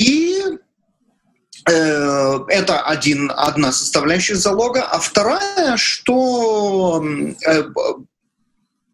И 0.00 0.42
э, 1.68 2.38
это 2.48 2.80
один, 2.80 3.30
одна 3.36 3.70
составляющая 3.70 4.36
залога. 4.36 4.82
А 4.82 4.98
вторая, 4.98 5.76
что 5.76 7.04
э, 7.46 7.64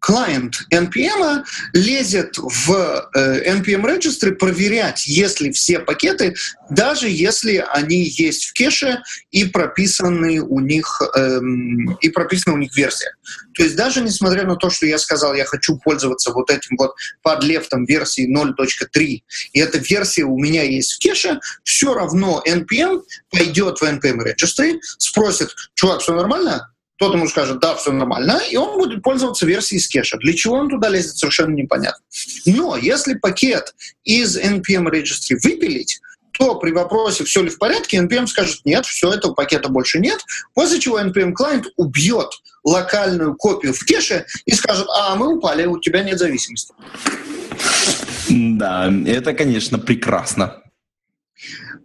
клиент 0.07 0.65
NPM 0.73 1.43
лезет 1.73 2.37
в 2.37 3.09
э, 3.13 3.53
NPM 3.57 3.83
Registry 3.83 4.31
проверять, 4.31 5.05
есть 5.05 5.41
ли 5.41 5.51
все 5.51 5.79
пакеты, 5.79 6.33
даже 6.69 7.09
если 7.09 7.63
они 7.73 8.03
есть 8.03 8.45
в 8.45 8.53
кэше 8.53 9.01
и 9.31 9.45
прописаны 9.45 10.39
у 10.39 10.61
них 10.61 11.01
эм, 11.15 11.97
и 11.99 12.09
прописаны 12.09 12.55
у 12.55 12.57
них 12.57 12.75
версия. 12.77 13.11
То 13.53 13.63
есть 13.63 13.75
даже 13.75 14.01
несмотря 14.01 14.45
на 14.45 14.55
то, 14.55 14.69
что 14.69 14.85
я 14.85 14.97
сказал, 14.97 15.33
я 15.33 15.43
хочу 15.43 15.77
пользоваться 15.77 16.31
вот 16.31 16.49
этим 16.49 16.77
вот 16.77 16.93
под 17.21 17.43
лефтом 17.43 17.85
версии 17.85 18.33
0.3, 18.33 19.21
и 19.51 19.59
эта 19.59 19.77
версия 19.77 20.23
у 20.23 20.37
меня 20.37 20.63
есть 20.63 20.93
в 20.93 20.99
кэше, 21.03 21.39
все 21.63 21.93
равно 21.93 22.41
NPM 22.47 23.01
пойдет 23.29 23.79
в 23.79 23.83
NPM 23.83 24.19
Registry, 24.19 24.77
спросит, 24.97 25.49
чувак, 25.75 25.99
все 25.99 26.13
нормально? 26.13 26.69
Тот 26.97 27.13
ему 27.13 27.27
скажет, 27.27 27.59
да, 27.59 27.75
все 27.75 27.91
нормально, 27.91 28.41
и 28.49 28.57
он 28.57 28.77
будет 28.77 29.03
пользоваться 29.03 29.45
версией 29.45 29.79
с 29.79 29.87
кэша. 29.87 30.17
Для 30.17 30.33
чего 30.33 30.55
он 30.55 30.69
туда 30.69 30.89
лезет, 30.89 31.17
совершенно 31.17 31.53
непонятно. 31.53 32.03
Но 32.45 32.75
если 32.75 33.13
пакет 33.13 33.75
из 34.03 34.37
NPM 34.37 34.89
Registry 34.89 35.37
выпилить, 35.43 36.01
то 36.37 36.55
при 36.55 36.71
вопросе, 36.71 37.23
все 37.23 37.41
ли 37.41 37.49
в 37.49 37.57
порядке, 37.57 37.97
NPM 37.97 38.27
скажет, 38.27 38.61
нет, 38.65 38.85
все, 38.85 39.11
этого 39.11 39.33
пакета 39.33 39.69
больше 39.69 39.99
нет, 39.99 40.19
после 40.53 40.79
чего 40.79 40.99
NPM 40.99 41.33
клиент 41.33 41.67
убьет 41.77 42.29
локальную 42.63 43.35
копию 43.35 43.73
в 43.73 43.85
кэше 43.85 44.25
и 44.45 44.53
скажет, 44.53 44.87
а, 44.89 45.15
мы 45.15 45.35
упали, 45.35 45.65
у 45.65 45.79
тебя 45.79 46.03
нет 46.03 46.19
зависимости. 46.19 46.73
Да, 48.29 48.91
это, 49.05 49.33
конечно, 49.33 49.79
прекрасно. 49.79 50.61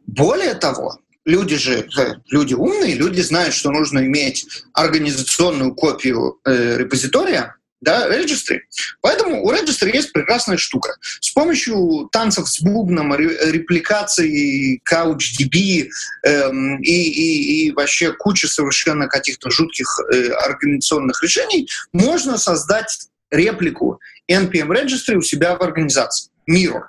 Более 0.07 0.55
того, 0.55 0.99
люди 1.25 1.57
же 1.57 1.89
э, 1.99 2.15
люди 2.29 2.55
умные, 2.55 2.95
люди 2.95 3.21
знают, 3.21 3.55
что 3.55 3.71
нужно 3.71 4.01
иметь 4.01 4.47
организационную 4.75 5.75
копию 5.75 6.39
э, 6.45 6.79
репозитория, 6.79 7.57
да, 7.83 8.09
registry. 8.09 8.61
Поэтому 9.01 9.45
у 9.45 9.53
registry 9.53 9.93
есть 9.93 10.13
прекрасная 10.13 10.57
штука. 10.57 10.95
С 11.21 11.31
помощью 11.31 12.09
танцев 12.13 12.49
с 12.49 12.63
бубном, 12.63 13.15
репликации 13.15 14.81
CouchDB 14.89 15.89
эм, 16.23 16.81
и, 16.81 16.91
и, 16.91 17.67
и 17.67 17.73
вообще 17.73 18.13
кучи 18.13 18.47
совершенно 18.47 19.09
каких-то 19.09 19.51
жутких 19.51 19.99
э, 20.13 20.29
организационных 20.29 21.23
решений 21.23 21.69
можно 21.93 22.39
создать 22.39 23.09
реплику 23.33 23.99
NPM 24.31 24.69
Registry 24.69 25.17
у 25.17 25.23
себя 25.23 25.57
в 25.57 25.63
организации. 25.63 26.31
Mirror. 26.49 26.85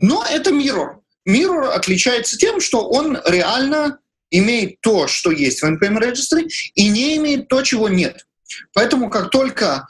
Но 0.00 0.24
это 0.24 0.50
Mirror. 0.50 0.99
Mirror 1.28 1.68
отличается 1.70 2.36
тем, 2.36 2.60
что 2.60 2.88
он 2.88 3.18
реально 3.26 3.98
имеет 4.30 4.80
то, 4.80 5.06
что 5.06 5.30
есть 5.30 5.62
в 5.62 5.66
NPM 5.66 5.98
Registry, 5.98 6.48
и 6.74 6.88
не 6.88 7.16
имеет 7.16 7.48
то, 7.48 7.62
чего 7.62 7.88
нет. 7.88 8.26
Поэтому 8.72 9.10
как 9.10 9.30
только 9.30 9.88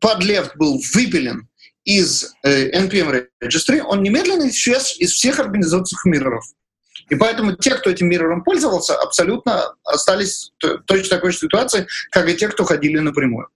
подлев 0.00 0.52
был 0.56 0.80
выпилен 0.94 1.48
из 1.84 2.34
э, 2.42 2.70
NPM 2.70 3.26
Registry, 3.42 3.80
он 3.80 4.02
немедленно 4.02 4.48
исчез 4.48 4.96
из 4.98 5.12
всех 5.12 5.38
организационных 5.38 6.04
мирроров. 6.04 6.44
И 7.08 7.14
поэтому 7.14 7.56
те, 7.56 7.74
кто 7.74 7.90
этим 7.90 8.08
миррором 8.08 8.44
пользовался, 8.44 8.94
абсолютно 8.96 9.74
остались 9.84 10.52
в 10.62 10.78
точно 10.84 11.16
такой 11.16 11.32
же 11.32 11.38
ситуации, 11.38 11.86
как 12.10 12.28
и 12.28 12.36
те, 12.36 12.48
кто 12.48 12.64
ходили 12.64 12.98
напрямую. 12.98 13.48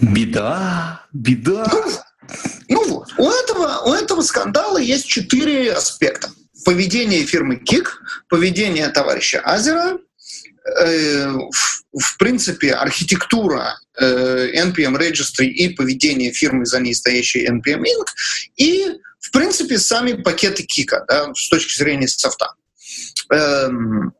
Беда, 0.00 1.06
беда. 1.12 1.64
Ну, 2.68 2.88
вот, 2.88 3.12
у 3.18 3.30
этого, 3.30 3.82
у 3.86 3.92
этого 3.92 4.22
скандала 4.22 4.78
есть 4.78 5.06
четыре 5.06 5.72
аспекта. 5.72 6.30
Поведение 6.64 7.24
фирмы 7.24 7.56
КИК, 7.56 8.00
поведение 8.28 8.88
товарища 8.88 9.40
Азера, 9.40 9.98
э, 10.80 11.28
в, 11.28 12.00
в 12.00 12.18
принципе, 12.18 12.72
архитектура 12.72 13.78
э, 13.98 14.50
NPM 14.56 14.98
Registry 14.98 15.46
и 15.46 15.68
поведение 15.70 16.32
фирмы, 16.32 16.64
за 16.64 16.80
ней 16.80 16.94
стоящей 16.94 17.46
NPM 17.46 17.82
Inc., 17.82 18.06
и, 18.56 18.86
в 19.20 19.30
принципе, 19.30 19.78
сами 19.78 20.14
пакеты 20.22 20.62
Кика 20.62 21.04
да, 21.06 21.32
с 21.34 21.48
точки 21.48 21.78
зрения 21.78 22.08
софта. 22.08 22.54
Эм, 23.30 24.12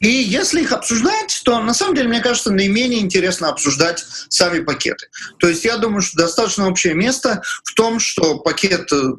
и 0.00 0.08
если 0.08 0.62
их 0.62 0.72
обсуждать, 0.72 1.42
то 1.44 1.60
на 1.60 1.74
самом 1.74 1.94
деле, 1.94 2.08
мне 2.08 2.20
кажется, 2.20 2.50
наименее 2.50 3.00
интересно 3.00 3.50
обсуждать 3.50 4.04
сами 4.30 4.60
пакеты. 4.60 5.08
То 5.38 5.48
есть 5.48 5.64
я 5.64 5.76
думаю, 5.76 6.00
что 6.00 6.16
достаточно 6.16 6.68
общее 6.68 6.94
место 6.94 7.42
в 7.64 7.74
том, 7.74 8.00
что 8.00 8.38
пакет 8.38 8.90
э, 8.92 9.12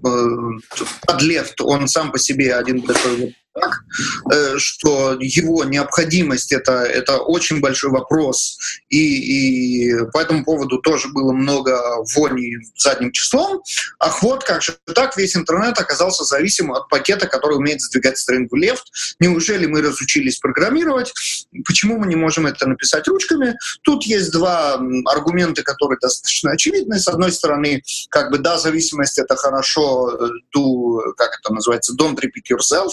под 1.06 1.22
лефт, 1.22 1.62
он 1.62 1.88
сам 1.88 2.12
по 2.12 2.18
себе 2.18 2.56
один 2.56 2.82
такой 2.82 3.36
так, 3.54 3.84
э, 4.32 4.58
что 4.58 5.18
его 5.20 5.64
необходимость 5.64 6.52
это, 6.52 6.84
это 6.84 7.18
очень 7.18 7.60
большой 7.60 7.92
вопрос, 7.92 8.58
и, 8.90 8.98
и 8.98 10.06
по 10.14 10.20
этому 10.20 10.44
поводу 10.44 10.78
тоже 10.80 11.10
было 11.10 11.34
много 11.34 11.80
вони 12.16 12.58
задним 12.78 13.12
числом. 13.12 13.62
Ах 14.00 14.24
вот, 14.24 14.44
как 14.44 14.62
же 14.62 14.78
так, 14.94 15.18
весь 15.18 15.36
интернет 15.36 15.80
оказался 15.80 16.24
зависим 16.24 16.72
от 16.72 16.88
пакета, 16.90 17.28
который 17.28 17.58
умеет 17.58 17.82
сдвигать 17.82 18.18
стрингу 18.18 18.58
left. 18.58 18.84
Неужели 19.20 19.66
мы 19.66 19.82
разучились 19.82 20.38
программировать? 20.38 21.14
Почему 21.66 21.98
мы 21.98 22.08
не 22.08 22.16
можем 22.16 22.48
это 22.48 22.68
написать 22.68 23.08
ручками? 23.08 23.58
Тут 23.84 24.04
есть 24.04 24.32
два 24.32 24.80
аргумента, 25.06 25.64
которые 25.64 26.00
достаточно 26.00 26.52
очевидны. 26.52 27.00
С 27.00 27.08
одной 27.08 27.32
стороны, 27.32 27.84
как 28.10 28.32
бы 28.32 28.38
да, 28.38 28.58
зависимость 28.58 29.20
это 29.20 29.36
хорошо, 29.36 30.18
do, 30.56 31.00
э, 31.00 31.14
как 31.18 31.40
это 31.40 31.54
называется, 31.54 31.94
don't 32.00 32.16
repeat 32.16 32.50
yourself. 32.50 32.92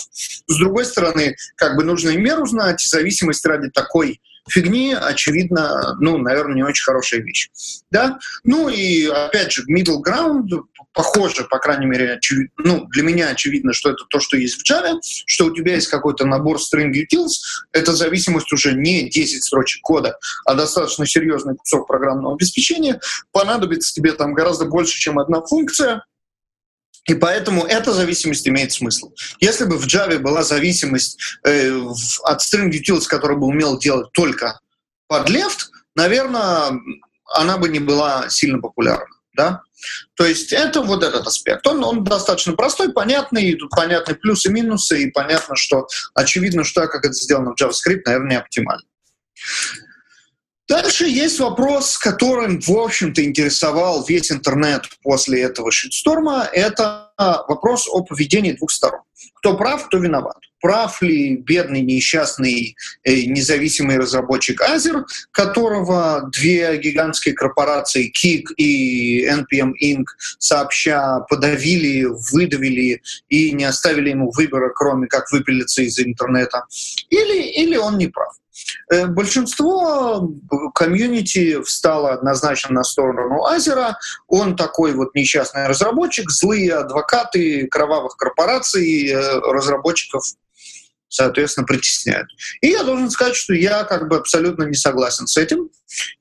С 0.48 0.56
другой 0.56 0.84
стороны, 0.84 1.36
как 1.56 1.76
бы 1.76 1.84
нужно 1.84 2.10
и 2.10 2.16
меру 2.16 2.46
знать, 2.46 2.84
и 2.84 2.88
зависимость 2.88 3.44
ради 3.46 3.70
такой 3.70 4.20
фигни, 4.48 4.94
очевидно, 4.94 5.96
ну, 6.00 6.18
наверное, 6.18 6.56
не 6.56 6.62
очень 6.62 6.84
хорошая 6.84 7.20
вещь. 7.20 7.50
Да? 7.90 8.18
Ну 8.44 8.68
и, 8.68 9.06
опять 9.06 9.52
же, 9.52 9.64
middle 9.70 10.02
ground, 10.04 10.48
похоже, 10.92 11.44
по 11.44 11.58
крайней 11.58 11.86
мере, 11.86 12.14
очевид... 12.14 12.50
ну, 12.56 12.86
для 12.88 13.02
меня 13.02 13.28
очевидно, 13.28 13.72
что 13.72 13.90
это 13.90 14.04
то, 14.08 14.20
что 14.20 14.36
есть 14.36 14.60
в 14.60 14.70
Java, 14.70 14.98
что 15.02 15.46
у 15.46 15.54
тебя 15.54 15.74
есть 15.74 15.88
какой-то 15.88 16.24
набор 16.26 16.58
string 16.58 16.92
utils, 16.92 17.28
эта 17.72 17.92
зависимость 17.92 18.52
уже 18.52 18.72
не 18.72 19.08
10 19.08 19.44
строчек 19.44 19.82
кода, 19.82 20.18
а 20.44 20.54
достаточно 20.54 21.06
серьезный 21.06 21.56
кусок 21.56 21.86
программного 21.86 22.34
обеспечения, 22.34 23.00
понадобится 23.32 23.92
тебе 23.94 24.12
там 24.12 24.34
гораздо 24.34 24.64
больше, 24.64 24.98
чем 24.98 25.18
одна 25.18 25.42
функция, 25.42 26.04
и 27.08 27.14
поэтому 27.14 27.64
эта 27.64 27.92
зависимость 27.92 28.46
имеет 28.46 28.70
смысл. 28.70 29.12
Если 29.40 29.64
бы 29.64 29.78
в 29.78 29.86
Java 29.86 30.18
была 30.18 30.42
зависимость 30.42 31.18
э, 31.44 31.70
от 32.24 32.40
string 32.40 32.70
utils, 32.70 33.06
который 33.08 33.36
бы 33.38 33.46
умел 33.46 33.78
делать 33.78 34.12
только 34.12 34.60
под 35.06 35.30
left, 35.30 35.70
наверное, 35.96 36.78
она 37.34 37.56
бы 37.56 37.70
не 37.70 37.80
была 37.80 38.28
сильно 38.28 38.60
популярна. 38.60 39.06
Да? 39.34 39.62
То 40.16 40.26
есть 40.26 40.52
это 40.52 40.82
вот 40.82 41.02
этот 41.02 41.26
аспект. 41.26 41.66
Он, 41.66 41.82
он 41.82 42.04
достаточно 42.04 42.52
простой, 42.52 42.92
понятный, 42.92 43.54
тут 43.54 43.70
понятны 43.70 44.14
плюсы 44.14 44.48
и 44.48 44.52
минусы, 44.52 45.04
и 45.04 45.10
понятно, 45.10 45.56
что 45.56 45.86
очевидно, 46.14 46.62
что 46.62 46.86
как 46.88 47.06
это 47.06 47.14
сделано 47.14 47.54
в 47.54 47.60
JavaScript, 47.60 48.02
наверное, 48.04 48.30
не 48.30 48.36
оптимально. 48.36 48.84
Дальше 50.68 51.06
есть 51.06 51.40
вопрос, 51.40 51.96
которым, 51.96 52.60
в 52.60 52.70
общем-то, 52.70 53.24
интересовал 53.24 54.04
весь 54.04 54.30
интернет 54.30 54.82
после 55.02 55.42
этого 55.42 55.70
шитсторма. 55.70 56.46
Это 56.52 57.10
вопрос 57.48 57.88
о 57.90 58.02
поведении 58.02 58.52
двух 58.52 58.70
сторон. 58.70 59.00
Кто 59.36 59.56
прав, 59.56 59.86
кто 59.86 59.98
виноват. 59.98 60.36
Прав 60.60 61.00
ли 61.00 61.36
бедный, 61.36 61.80
несчастный, 61.80 62.76
э, 63.04 63.22
независимый 63.22 63.96
разработчик 63.96 64.60
Азер, 64.60 65.06
которого 65.30 66.28
две 66.32 66.76
гигантские 66.78 67.34
корпорации 67.34 68.12
Kik 68.12 68.54
и 68.56 69.24
NPM 69.26 69.72
Inc. 69.82 70.04
сообща 70.38 71.20
подавили, 71.30 72.06
выдавили 72.32 73.00
и 73.28 73.52
не 73.52 73.64
оставили 73.64 74.10
ему 74.10 74.30
выбора, 74.32 74.70
кроме 74.74 75.06
как 75.06 75.30
выпилиться 75.30 75.82
из 75.82 75.98
интернета. 75.98 76.64
Или, 77.08 77.42
или 77.62 77.76
он 77.76 77.96
не 77.96 78.08
прав. 78.08 78.34
Э, 78.90 79.06
большинство 79.06 80.30
комьюнити 80.74 81.60
встало 81.62 82.12
однозначно 82.12 82.74
на 82.74 82.84
сторону 82.84 83.44
Азера. 83.44 83.98
Он 84.26 84.56
такой 84.56 84.92
вот 84.94 85.14
несчастный 85.14 85.66
разработчик, 85.66 86.30
злые 86.30 86.74
адвокаты 86.74 87.66
кровавых 87.66 88.16
корпораций, 88.16 89.08
э, 89.08 89.40
разработчиков 89.40 90.22
соответственно, 91.08 91.66
притесняют. 91.66 92.28
И 92.60 92.68
я 92.68 92.82
должен 92.82 93.10
сказать, 93.10 93.36
что 93.36 93.54
я 93.54 93.84
как 93.84 94.08
бы 94.08 94.16
абсолютно 94.16 94.64
не 94.64 94.74
согласен 94.74 95.26
с 95.26 95.36
этим. 95.36 95.70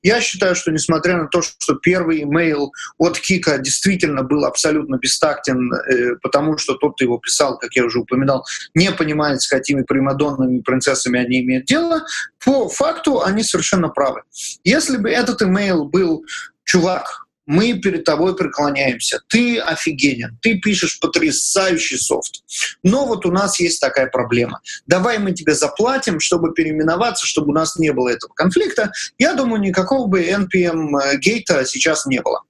Я 0.02 0.20
считаю, 0.20 0.54
что 0.54 0.70
несмотря 0.70 1.18
на 1.18 1.26
то, 1.28 1.42
что 1.42 1.74
первый 1.74 2.22
имейл 2.22 2.72
от 2.96 3.18
Кика 3.18 3.58
действительно 3.58 4.22
был 4.22 4.44
абсолютно 4.44 4.96
бестактен, 4.96 5.72
э, 5.72 6.16
потому 6.22 6.56
что 6.56 6.74
тот, 6.74 6.94
кто 6.94 7.04
его 7.04 7.18
писал, 7.18 7.58
как 7.58 7.74
я 7.74 7.84
уже 7.84 8.00
упоминал, 8.00 8.46
не 8.74 8.90
понимает, 8.90 9.42
с 9.42 9.48
какими 9.48 9.82
примадонными 9.82 10.60
принцессами 10.60 11.20
они 11.20 11.40
имеют 11.40 11.66
дело, 11.66 12.04
по 12.44 12.68
факту 12.68 13.22
они 13.22 13.42
совершенно 13.42 13.88
правы. 13.88 14.22
Если 14.64 14.96
бы 14.96 15.10
этот 15.10 15.42
имейл 15.42 15.84
был 15.84 16.24
чувак, 16.64 17.27
мы 17.48 17.72
перед 17.80 18.04
тобой 18.04 18.36
преклоняемся. 18.36 19.20
Ты 19.26 19.58
офигенен, 19.58 20.38
ты 20.42 20.58
пишешь 20.58 21.00
потрясающий 21.00 21.96
софт. 21.96 22.42
Но 22.82 23.06
вот 23.06 23.24
у 23.24 23.32
нас 23.32 23.58
есть 23.58 23.80
такая 23.80 24.06
проблема. 24.06 24.60
Давай 24.86 25.18
мы 25.18 25.32
тебе 25.32 25.54
заплатим, 25.54 26.20
чтобы 26.20 26.52
переименоваться, 26.52 27.26
чтобы 27.26 27.50
у 27.50 27.54
нас 27.54 27.76
не 27.78 27.90
было 27.90 28.10
этого 28.10 28.32
конфликта. 28.34 28.92
Я 29.18 29.32
думаю, 29.32 29.62
никакого 29.62 30.06
бы 30.06 30.22
NPM 30.22 30.69
gate 30.69 31.32
'а 31.32 31.64
сейчас 31.64 32.04
не 32.04 32.20
было. 32.20 32.42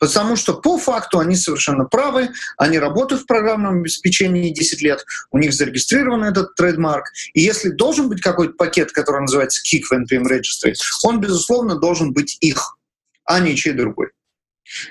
Потому 0.00 0.34
что 0.34 0.54
по 0.54 0.78
факту 0.78 1.20
они 1.20 1.36
совершенно 1.36 1.84
правы, 1.84 2.30
они 2.58 2.80
работают 2.80 3.22
в 3.22 3.26
программном 3.26 3.80
обеспечении 3.80 4.52
10 4.52 4.82
лет, 4.82 5.04
у 5.30 5.38
них 5.38 5.52
зарегистрирован 5.52 6.24
этот 6.24 6.54
trademark, 6.56 7.06
и 7.34 7.40
если 7.40 7.70
должен 7.70 8.08
быть 8.08 8.20
какой-то 8.20 8.54
пакет, 8.54 8.92
который 8.92 9.22
называется 9.22 9.62
Kick 9.62 9.82
в 9.84 9.92
NPM 9.92 10.24
Registry, 10.24 10.74
он, 11.04 11.20
безусловно, 11.20 11.76
должен 11.76 12.12
быть 12.12 12.36
их, 12.40 12.76
а 13.24 13.40
не 13.40 13.56
чей 13.56 13.72
другой. 13.72 14.10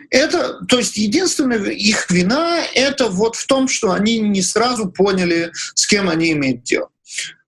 Это, 0.09 0.63
то 0.65 0.77
есть 0.77 0.97
единственная 0.97 1.69
их 1.69 2.09
вина 2.11 2.63
это 2.73 3.09
вот 3.09 3.35
в 3.35 3.45
том, 3.47 3.67
что 3.67 3.91
они 3.91 4.19
не 4.19 4.41
сразу 4.41 4.89
поняли, 4.89 5.51
с 5.75 5.87
кем 5.87 6.09
они 6.09 6.31
имеют 6.31 6.63
дело. 6.63 6.89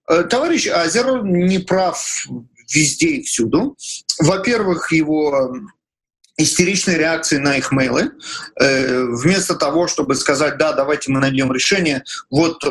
Э, 0.08 0.24
товарищ 0.24 0.67
Азер 0.67 1.24
не 1.24 1.60
прав 1.60 2.27
везде 2.72 3.08
и 3.08 3.24
всюду. 3.24 3.77
Во-первых, 4.20 4.91
его 4.91 5.55
истеричной 6.38 6.96
реакции 6.96 7.38
на 7.38 7.58
их 7.58 7.72
мейлы, 7.72 8.12
э, 8.60 9.04
вместо 9.06 9.56
того, 9.56 9.88
чтобы 9.88 10.15
сказать, 10.15 10.58
да, 10.58 10.74
давайте 10.74 11.12
мы 11.12 11.20
найдем 11.22 11.51
решение, 11.54 12.04
вот 12.30 12.62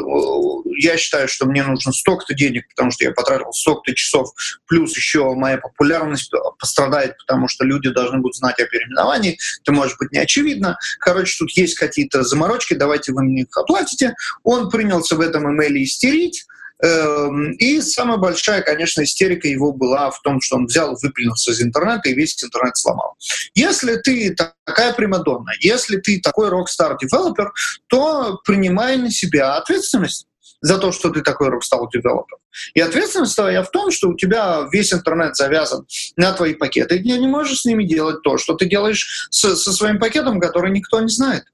я 0.77 0.97
считаю, 0.99 1.29
что 1.29 1.47
мне 1.47 1.65
нужно 1.65 1.93
столько-то 1.93 2.35
денег, 2.35 2.69
потому 2.69 2.91
что 2.91 3.05
я 3.05 3.13
потратил 3.13 3.53
столько-то 3.53 3.95
часов, 3.95 4.31
плюс 4.67 4.95
еще 4.97 5.35
моя 5.35 5.57
популярность 5.57 6.31
пострадает, 6.59 7.17
потому 7.19 7.49
что 7.49 7.65
люди 7.65 7.89
должны 7.89 8.19
будут 8.19 8.37
знать 8.37 8.61
о 8.61 8.67
переименовании, 8.67 9.39
это 9.63 9.73
может 9.73 9.97
быть 9.99 10.13
не 10.13 10.19
очевидно. 10.19 10.79
Короче, 10.99 11.37
тут 11.39 11.51
есть 11.53 11.79
какие-то 11.79 12.23
заморочки, 12.23 12.75
давайте 12.75 13.13
вы 13.13 13.23
мне 13.23 13.43
их 13.43 13.57
оплатите. 13.57 14.15
Он 14.43 14.69
принялся 14.69 15.17
в 15.17 15.21
этом 15.21 15.49
имейле 15.51 15.85
истерить, 15.85 16.47
и 16.83 17.81
самая 17.81 18.19
большая, 18.19 18.63
конечно, 18.63 19.03
истерика 19.03 19.49
его 19.49 19.73
была 19.73 20.11
в 20.11 20.21
том, 20.23 20.41
что 20.41 20.57
он 20.57 20.67
взял, 20.67 20.97
выплюнулся 21.01 21.53
из 21.53 21.63
интернета 21.63 22.09
и 22.09 22.15
весь 22.15 22.43
интернет 22.43 22.77
сломал. 22.77 23.17
Если 23.55 23.97
ты 23.97 24.35
такая 24.35 24.93
примадонна, 24.93 25.53
если 25.61 25.97
ты 25.99 26.21
такой 26.21 26.49
рок-стар 26.49 26.97
девелопер, 26.99 27.53
то 27.87 28.41
принимай 28.45 28.97
на 28.97 29.11
себя 29.11 29.57
ответственность 29.57 30.27
за 30.61 30.79
то, 30.79 30.93
что 30.93 31.11
ты 31.11 31.21
такой 31.21 31.49
рок-стар 31.49 31.81
девелопер. 31.93 32.39
И 32.75 32.81
ответственность 32.81 33.37
твоя 33.37 33.63
в 33.63 33.71
том, 33.71 33.91
что 33.91 34.09
у 34.09 34.17
тебя 34.17 34.67
весь 34.73 34.93
интернет 34.93 35.37
завязан 35.37 35.87
на 36.17 36.33
твои 36.33 36.55
пакеты, 36.55 36.97
и 36.97 37.03
ты 37.03 37.19
не 37.19 37.29
можешь 37.29 37.61
с 37.61 37.65
ними 37.65 37.85
делать 37.85 38.23
то, 38.23 38.39
что 38.39 38.55
ты 38.55 38.67
делаешь 38.67 39.29
со, 39.31 39.57
со 39.57 39.73
своим 39.73 39.99
пакетом, 39.99 40.41
который 40.41 40.71
никто 40.71 41.01
не 41.01 41.09
знает. 41.09 41.45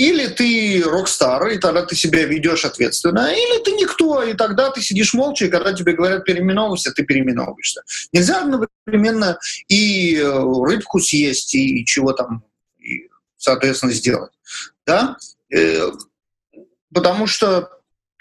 Или 0.00 0.28
ты 0.28 0.82
рок-стар, 0.82 1.46
и 1.48 1.58
тогда 1.58 1.84
ты 1.84 1.94
себя 1.94 2.24
ведешь 2.24 2.64
ответственно, 2.64 3.30
или 3.30 3.62
ты 3.62 3.72
никто, 3.72 4.22
и 4.22 4.32
тогда 4.32 4.70
ты 4.70 4.80
сидишь 4.80 5.12
молча, 5.12 5.44
и 5.44 5.50
когда 5.50 5.74
тебе 5.74 5.92
говорят 5.92 6.24
переименовывайся, 6.24 6.90
ты 6.92 7.02
переименовываешься. 7.02 7.82
Нельзя 8.10 8.40
одновременно 8.40 9.38
и 9.68 10.16
э, 10.16 10.64
рыбку 10.64 11.00
съесть, 11.00 11.54
и 11.54 11.84
чего 11.84 12.14
там, 12.14 12.42
и, 12.78 13.10
соответственно, 13.36 13.92
сделать. 13.92 14.32
Да? 14.86 15.18
Э, 15.54 15.90
потому 16.94 17.26
что 17.26 17.68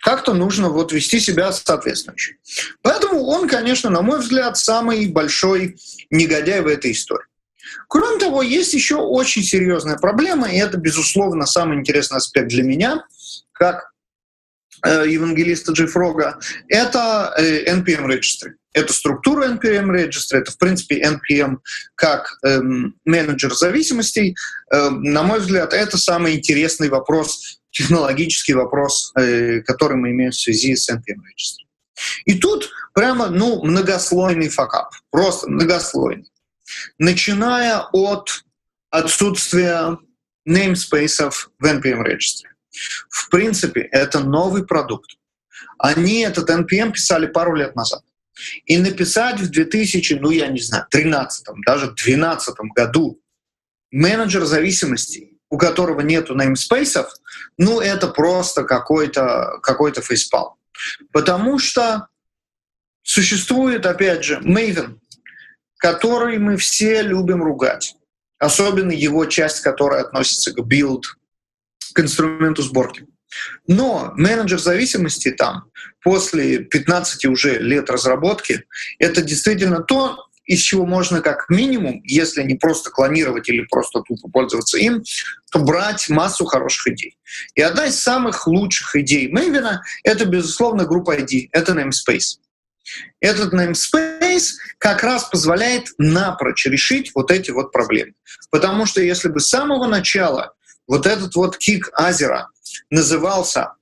как-то 0.01 0.33
нужно 0.33 0.67
вот 0.67 0.91
вести 0.91 1.21
себя 1.21 1.53
соответствующе. 1.53 2.35
Поэтому 2.81 3.23
он, 3.23 3.47
конечно, 3.47 3.89
на 3.89 4.01
мой 4.01 4.19
взгляд, 4.19 4.57
самый 4.57 5.07
большой 5.07 5.77
негодяй 6.09 6.59
в 6.59 6.67
этой 6.67 6.91
истории. 6.91 7.29
Кроме 7.87 8.19
того, 8.19 8.41
есть 8.41 8.73
еще 8.73 8.95
очень 8.95 9.43
серьезная 9.43 9.97
проблема, 9.97 10.49
и 10.49 10.57
это, 10.57 10.77
безусловно, 10.77 11.45
самый 11.45 11.77
интересный 11.77 12.17
аспект 12.17 12.49
для 12.49 12.63
меня, 12.63 13.03
как 13.51 13.91
э, 14.85 15.05
евангелиста 15.07 15.73
Джейфрога, 15.73 16.39
это 16.67 17.33
э, 17.37 17.71
NPM 17.71 18.05
Registry. 18.07 18.53
Это 18.73 18.93
структура 18.93 19.47
NPM 19.47 19.87
Registry, 19.87 20.39
это, 20.39 20.51
в 20.51 20.57
принципе, 20.57 21.01
NPM 21.01 21.57
как 21.95 22.37
эм, 22.45 22.95
менеджер 23.03 23.53
зависимостей. 23.53 24.35
Э, 24.71 24.89
на 24.89 25.23
мой 25.23 25.39
взгляд, 25.39 25.73
это 25.73 25.97
самый 25.97 26.35
интересный 26.35 26.89
вопрос, 26.89 27.59
технологический 27.71 28.53
вопрос, 28.53 29.11
э, 29.17 29.61
который 29.61 29.97
мы 29.97 30.11
имеем 30.11 30.31
в 30.31 30.35
связи 30.35 30.75
с 30.75 30.89
NPM 30.89 31.17
Registry. 31.17 31.65
И 32.25 32.39
тут 32.39 32.69
прямо, 32.93 33.27
ну, 33.27 33.63
многослойный 33.63 34.49
факап, 34.49 34.93
просто 35.09 35.49
многослойный 35.49 36.29
начиная 36.97 37.79
от 37.91 38.43
отсутствия 38.89 39.97
namespace 40.47 41.29
в 41.31 41.65
NPM 41.65 42.03
Registry. 42.03 42.49
В 43.09 43.29
принципе, 43.29 43.81
это 43.81 44.19
новый 44.19 44.65
продукт. 44.65 45.11
Они 45.77 46.21
этот 46.21 46.49
NPM 46.49 46.91
писали 46.91 47.27
пару 47.27 47.55
лет 47.55 47.75
назад. 47.75 48.03
И 48.65 48.77
написать 48.77 49.39
в 49.39 49.49
2000, 49.49 50.13
ну 50.15 50.31
я 50.31 50.47
не 50.47 50.61
знаю, 50.61 50.85
13 50.89 51.45
даже 51.65 51.87
2012 51.87 52.55
году 52.75 53.21
менеджер 53.91 54.45
зависимостей, 54.45 55.37
у 55.49 55.57
которого 55.57 56.01
нету 56.01 56.35
namespace, 56.35 57.05
ну 57.57 57.81
это 57.81 58.07
просто 58.07 58.63
какой-то 58.63 59.59
какой 59.61 59.93
фейспал. 59.93 60.57
Потому 61.11 61.59
что 61.59 62.07
существует, 63.03 63.85
опять 63.85 64.23
же, 64.23 64.39
Maven, 64.39 64.99
который 65.79 66.37
мы 66.37 66.57
все 66.57 67.01
любим 67.01 67.41
ругать. 67.41 67.95
Особенно 68.37 68.91
его 68.91 69.25
часть, 69.25 69.61
которая 69.61 70.01
относится 70.01 70.53
к 70.53 70.59
build, 70.59 71.03
к 71.93 71.99
инструменту 71.99 72.61
сборки. 72.61 73.07
Но 73.67 74.13
менеджер 74.15 74.59
зависимости 74.59 75.31
там 75.31 75.65
после 76.03 76.59
15 76.59 77.25
уже 77.25 77.59
лет 77.59 77.89
разработки 77.89 78.65
это 78.97 79.21
действительно 79.21 79.81
то, 79.81 80.25
из 80.45 80.61
чего 80.61 80.85
можно 80.85 81.21
как 81.21 81.47
минимум, 81.49 82.01
если 82.03 82.41
не 82.41 82.55
просто 82.55 82.89
клонировать 82.89 83.47
или 83.49 83.65
просто 83.69 84.01
тупо 84.01 84.29
пользоваться 84.29 84.79
им, 84.79 85.03
то 85.51 85.59
брать 85.59 86.09
массу 86.09 86.45
хороших 86.45 86.87
идей. 86.93 87.17
И 87.53 87.61
одна 87.61 87.85
из 87.85 87.99
самых 87.99 88.47
лучших 88.47 88.95
идей 88.95 89.31
Maven— 89.31 89.77
это, 90.03 90.25
безусловно, 90.25 90.85
группа 90.85 91.19
ID, 91.19 91.49
это 91.51 91.73
namespace. 91.73 92.39
Этот 93.19 93.53
namespace 93.53 94.53
как 94.77 95.03
раз 95.03 95.25
позволяет 95.25 95.87
напрочь 95.97 96.65
решить 96.65 97.11
вот 97.15 97.31
эти 97.31 97.51
вот 97.51 97.71
проблемы. 97.71 98.13
Потому 98.49 98.85
что 98.85 99.01
если 99.01 99.29
бы 99.29 99.39
с 99.39 99.49
самого 99.49 99.87
начала 99.87 100.53
вот 100.87 101.05
этот 101.05 101.35
вот 101.35 101.57
кик 101.57 101.89
Азера 101.93 102.49
назывался 102.89 103.73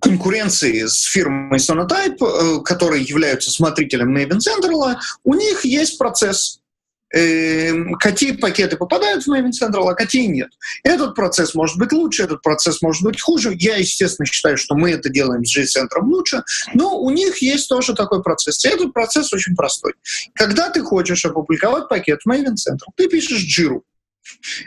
конкуренции 0.00 0.86
с 0.86 1.02
фирмой 1.02 1.58
Sonotype, 1.58 2.16
э, 2.22 2.62
которые 2.62 3.02
являются 3.02 3.50
смотрителем 3.50 4.16
Maven 4.16 4.38
Central, 4.38 4.96
у 5.24 5.34
них 5.34 5.66
есть 5.66 5.98
процесс 5.98 6.57
какие 7.10 8.32
пакеты 8.32 8.76
попадают 8.76 9.24
в 9.24 9.32
Maven 9.32 9.50
Central, 9.50 9.88
а 9.88 9.94
какие 9.94 10.26
нет. 10.26 10.50
Этот 10.84 11.14
процесс 11.14 11.54
может 11.54 11.78
быть 11.78 11.92
лучше, 11.92 12.24
этот 12.24 12.42
процесс 12.42 12.82
может 12.82 13.02
быть 13.02 13.20
хуже. 13.20 13.54
Я, 13.58 13.76
естественно, 13.76 14.26
считаю, 14.26 14.56
что 14.56 14.74
мы 14.74 14.90
это 14.90 15.08
делаем 15.08 15.44
с 15.44 15.50
J-центром 15.50 16.08
лучше, 16.08 16.42
но 16.74 16.98
у 17.00 17.10
них 17.10 17.38
есть 17.38 17.68
тоже 17.68 17.94
такой 17.94 18.22
процесс. 18.22 18.64
И 18.64 18.68
этот 18.68 18.92
процесс 18.92 19.32
очень 19.32 19.54
простой. 19.54 19.94
Когда 20.34 20.70
ты 20.70 20.82
хочешь 20.82 21.24
опубликовать 21.24 21.88
пакет 21.88 22.20
в 22.24 22.30
Maven 22.30 22.54
Central, 22.54 22.92
ты 22.96 23.08
пишешь 23.08 23.44
Jira, 23.44 23.80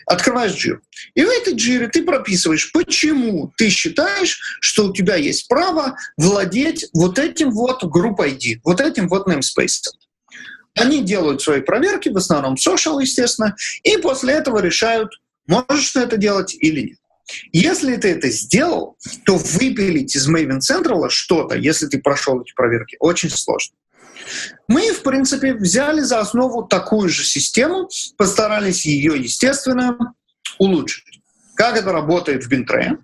открываешь 0.05 0.53
джир. 0.53 0.81
И 1.13 1.23
в 1.23 1.29
этой 1.29 1.53
джире 1.53 1.87
ты 1.87 2.03
прописываешь, 2.03 2.71
почему 2.71 3.51
ты 3.57 3.69
считаешь, 3.69 4.39
что 4.59 4.87
у 4.87 4.93
тебя 4.93 5.15
есть 5.15 5.47
право 5.47 5.95
владеть 6.17 6.87
вот 6.93 7.19
этим 7.19 7.51
вот 7.51 7.83
группой 7.83 8.31
ID, 8.33 8.59
вот 8.63 8.81
этим 8.81 9.07
вот 9.07 9.27
namespace. 9.27 9.91
Они 10.75 11.03
делают 11.03 11.41
свои 11.41 11.61
проверки, 11.61 12.09
в 12.09 12.17
основном 12.17 12.55
social, 12.55 13.01
естественно, 13.01 13.55
и 13.83 13.97
после 13.97 14.33
этого 14.33 14.59
решают, 14.59 15.11
можешь 15.47 15.91
ты 15.91 16.01
это 16.01 16.17
делать 16.17 16.55
или 16.59 16.81
нет. 16.81 16.97
Если 17.51 17.95
ты 17.95 18.09
это 18.09 18.29
сделал, 18.29 18.97
то 19.25 19.37
выпилить 19.37 20.15
из 20.15 20.29
Maven 20.29 20.59
Central 20.59 21.09
что-то, 21.09 21.55
если 21.55 21.87
ты 21.87 21.99
прошел 21.99 22.41
эти 22.41 22.53
проверки, 22.53 22.97
очень 22.99 23.29
сложно. 23.29 23.75
Мы, 24.67 24.91
в 24.91 25.01
принципе, 25.01 25.53
взяли 25.53 26.01
за 26.01 26.19
основу 26.19 26.63
такую 26.63 27.09
же 27.09 27.23
систему, 27.23 27.89
постарались 28.17 28.85
ее, 28.85 29.17
естественно, 29.17 29.97
улучшить. 30.57 31.21
Как 31.55 31.77
это 31.77 31.91
работает 31.91 32.43
в 32.43 32.49
Бинтрее? 32.49 32.97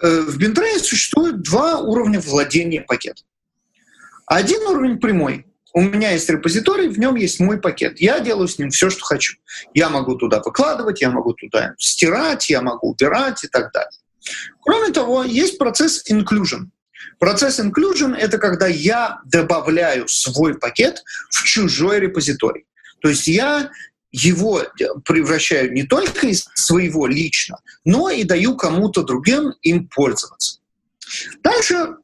Э, 0.00 0.20
в 0.20 0.36
Бинтрее 0.36 0.78
существует 0.78 1.42
два 1.42 1.78
уровня 1.78 2.20
владения 2.20 2.82
пакетом. 2.82 3.24
Один 4.26 4.62
уровень 4.62 4.98
прямой. 4.98 5.46
У 5.74 5.80
меня 5.80 6.10
есть 6.10 6.28
репозиторий, 6.28 6.88
в 6.88 6.98
нем 6.98 7.14
есть 7.14 7.40
мой 7.40 7.58
пакет. 7.58 8.00
Я 8.00 8.20
делаю 8.20 8.46
с 8.46 8.58
ним 8.58 8.70
все, 8.70 8.90
что 8.90 9.04
хочу. 9.04 9.36
Я 9.72 9.88
могу 9.88 10.16
туда 10.16 10.40
выкладывать, 10.44 11.00
я 11.00 11.10
могу 11.10 11.32
туда 11.32 11.74
стирать, 11.78 12.50
я 12.50 12.60
могу 12.60 12.90
убирать 12.90 13.42
и 13.44 13.48
так 13.48 13.72
далее. 13.72 13.98
Кроме 14.60 14.92
того, 14.92 15.24
есть 15.24 15.58
процесс 15.58 16.04
inclusion. 16.10 16.68
Процесс 17.18 17.58
inclusion— 17.58 18.14
это 18.18 18.38
когда 18.38 18.66
я 18.66 19.20
добавляю 19.24 20.08
свой 20.08 20.58
пакет 20.58 21.02
в 21.30 21.44
чужой 21.44 22.00
репозиторий. 22.00 22.66
То 23.00 23.08
есть 23.08 23.26
я 23.26 23.70
его 24.12 24.62
превращаю 25.04 25.72
не 25.72 25.84
только 25.84 26.26
из 26.26 26.46
своего 26.54 27.06
лично, 27.06 27.58
но 27.84 28.10
и 28.10 28.24
даю 28.24 28.56
кому-то 28.56 29.02
другим 29.02 29.54
им 29.62 29.88
пользоваться. 29.88 30.60
Дальше 31.42 31.96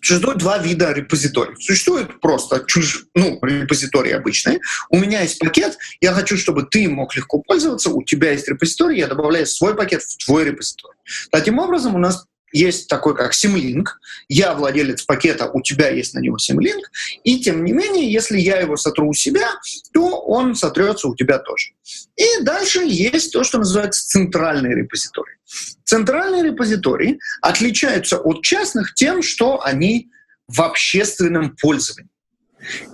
существует 0.00 0.38
два 0.38 0.58
вида 0.58 0.92
репозиторий. 0.92 1.56
Существует 1.60 2.20
просто 2.20 2.64
чуж... 2.66 3.06
ну, 3.14 3.38
репозитории 3.42 4.12
обычные. 4.12 4.60
У 4.90 4.98
меня 4.98 5.22
есть 5.22 5.38
пакет, 5.38 5.76
я 6.00 6.12
хочу, 6.12 6.36
чтобы 6.36 6.64
ты 6.64 6.88
мог 6.88 7.14
легко 7.16 7.38
пользоваться, 7.38 7.90
у 7.90 8.02
тебя 8.02 8.32
есть 8.32 8.48
репозиторий, 8.48 8.98
я 8.98 9.06
добавляю 9.06 9.46
свой 9.46 9.74
пакет 9.74 10.02
в 10.02 10.24
твой 10.24 10.44
репозиторий. 10.44 10.98
Таким 11.30 11.58
образом, 11.58 11.94
у 11.94 11.98
нас 11.98 12.26
есть 12.52 12.88
такой 12.88 13.16
как 13.16 13.32
Simlink, 13.32 13.86
я 14.28 14.54
владелец 14.54 15.02
пакета, 15.02 15.50
у 15.52 15.62
тебя 15.62 15.88
есть 15.90 16.14
на 16.14 16.20
него 16.20 16.36
Simlink, 16.36 16.82
и 17.24 17.40
тем 17.40 17.64
не 17.64 17.72
менее, 17.72 18.12
если 18.12 18.38
я 18.38 18.60
его 18.60 18.76
сотру 18.76 19.08
у 19.08 19.14
себя, 19.14 19.48
то 19.92 20.20
он 20.20 20.54
сотрется 20.54 21.08
у 21.08 21.16
тебя 21.16 21.38
тоже. 21.38 21.70
И 22.16 22.42
дальше 22.42 22.80
есть 22.84 23.32
то, 23.32 23.42
что 23.44 23.58
называется 23.58 24.06
центральный 24.06 24.74
репозиторий. 24.74 25.36
Центральные 25.84 26.44
репозитории 26.44 27.18
отличаются 27.40 28.18
от 28.18 28.42
частных 28.42 28.94
тем, 28.94 29.22
что 29.22 29.62
они 29.62 30.10
в 30.48 30.60
общественном 30.60 31.56
пользовании. 31.56 32.10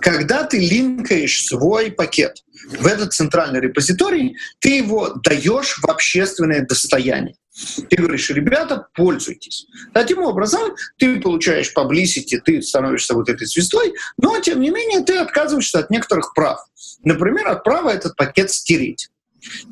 Когда 0.01 0.43
ты 0.43 0.57
линкаешь 0.57 1.45
свой 1.45 1.91
пакет 1.91 2.43
в 2.79 2.87
этот 2.87 3.13
центральный 3.13 3.59
репозиторий, 3.59 4.37
ты 4.59 4.77
его 4.77 5.13
даешь 5.23 5.77
в 5.77 5.85
общественное 5.85 6.65
достояние. 6.65 7.35
Ты 7.89 7.97
говоришь, 7.97 8.29
ребята, 8.29 8.87
пользуйтесь. 8.93 9.67
Таким 9.93 10.19
образом, 10.19 10.75
ты 10.97 11.19
получаешь 11.19 11.73
publicity, 11.75 12.37
ты 12.43 12.61
становишься 12.61 13.13
вот 13.15 13.29
этой 13.29 13.47
звездой, 13.47 13.95
но, 14.17 14.39
тем 14.39 14.61
не 14.61 14.69
менее, 14.69 15.03
ты 15.03 15.17
отказываешься 15.17 15.79
от 15.79 15.89
некоторых 15.89 16.33
прав. 16.33 16.59
Например, 17.03 17.47
от 17.47 17.63
права 17.63 17.89
этот 17.89 18.15
пакет 18.15 18.51
стереть. 18.51 19.09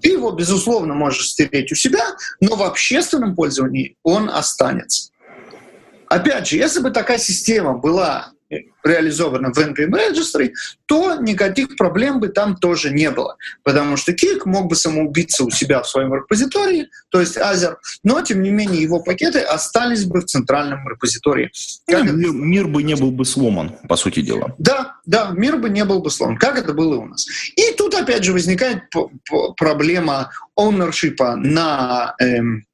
Ты 0.02 0.10
его, 0.10 0.32
безусловно, 0.32 0.94
можешь 0.94 1.30
стереть 1.30 1.72
у 1.72 1.76
себя, 1.76 2.16
но 2.40 2.56
в 2.56 2.64
общественном 2.64 3.36
пользовании 3.36 3.96
он 4.04 4.30
останется. 4.30 5.12
Опять 6.08 6.48
же, 6.48 6.58
если 6.58 6.80
бы 6.80 6.92
такая 6.92 7.18
система 7.18 7.78
была 7.78 8.32
реализовано 8.84 9.52
в 9.54 9.58
NPM 9.58 9.92
Registry, 9.92 10.52
то 10.86 11.16
никаких 11.16 11.76
проблем 11.76 12.20
бы 12.20 12.30
там 12.30 12.56
тоже 12.56 12.92
не 12.92 13.12
было. 13.12 13.38
Потому 13.64 13.98
что 13.98 14.14
Kik 14.14 14.42
мог 14.46 14.68
бы 14.68 14.76
самоубиться 14.76 15.44
у 15.44 15.50
себя 15.50 15.82
в 15.82 15.90
своем 15.90 16.14
репозитории, 16.14 16.90
то 17.10 17.20
есть 17.20 17.38
Azure, 17.38 17.76
но, 18.04 18.22
тем 18.22 18.42
не 18.42 18.50
менее, 18.50 18.82
его 18.82 19.00
пакеты 19.00 19.40
остались 19.40 20.06
бы 20.06 20.22
в 20.22 20.26
центральном 20.26 20.88
репозитории. 20.88 21.52
Как 21.88 22.06
ну, 22.06 22.14
мир, 22.14 22.32
мир 22.32 22.68
бы 22.68 22.84
не 22.84 22.96
был 22.96 23.12
бы 23.12 23.26
сломан, 23.26 23.76
по 23.88 23.96
сути 23.96 24.22
дела. 24.22 24.56
Да, 24.58 24.96
да, 25.06 25.32
мир 25.32 25.58
бы 25.58 25.70
не 25.70 25.84
был 25.86 26.02
бы 26.02 26.10
сломан, 26.10 26.38
как 26.38 26.58
это 26.58 26.74
было 26.74 26.98
у 26.98 27.06
нас. 27.06 27.28
И 27.56 27.74
тут, 27.78 27.94
опять 27.96 28.24
же, 28.24 28.34
возникает 28.34 28.84
проблема 29.58 30.32
ownership 30.58 31.18
на 31.36 32.16
эм, 32.20 32.67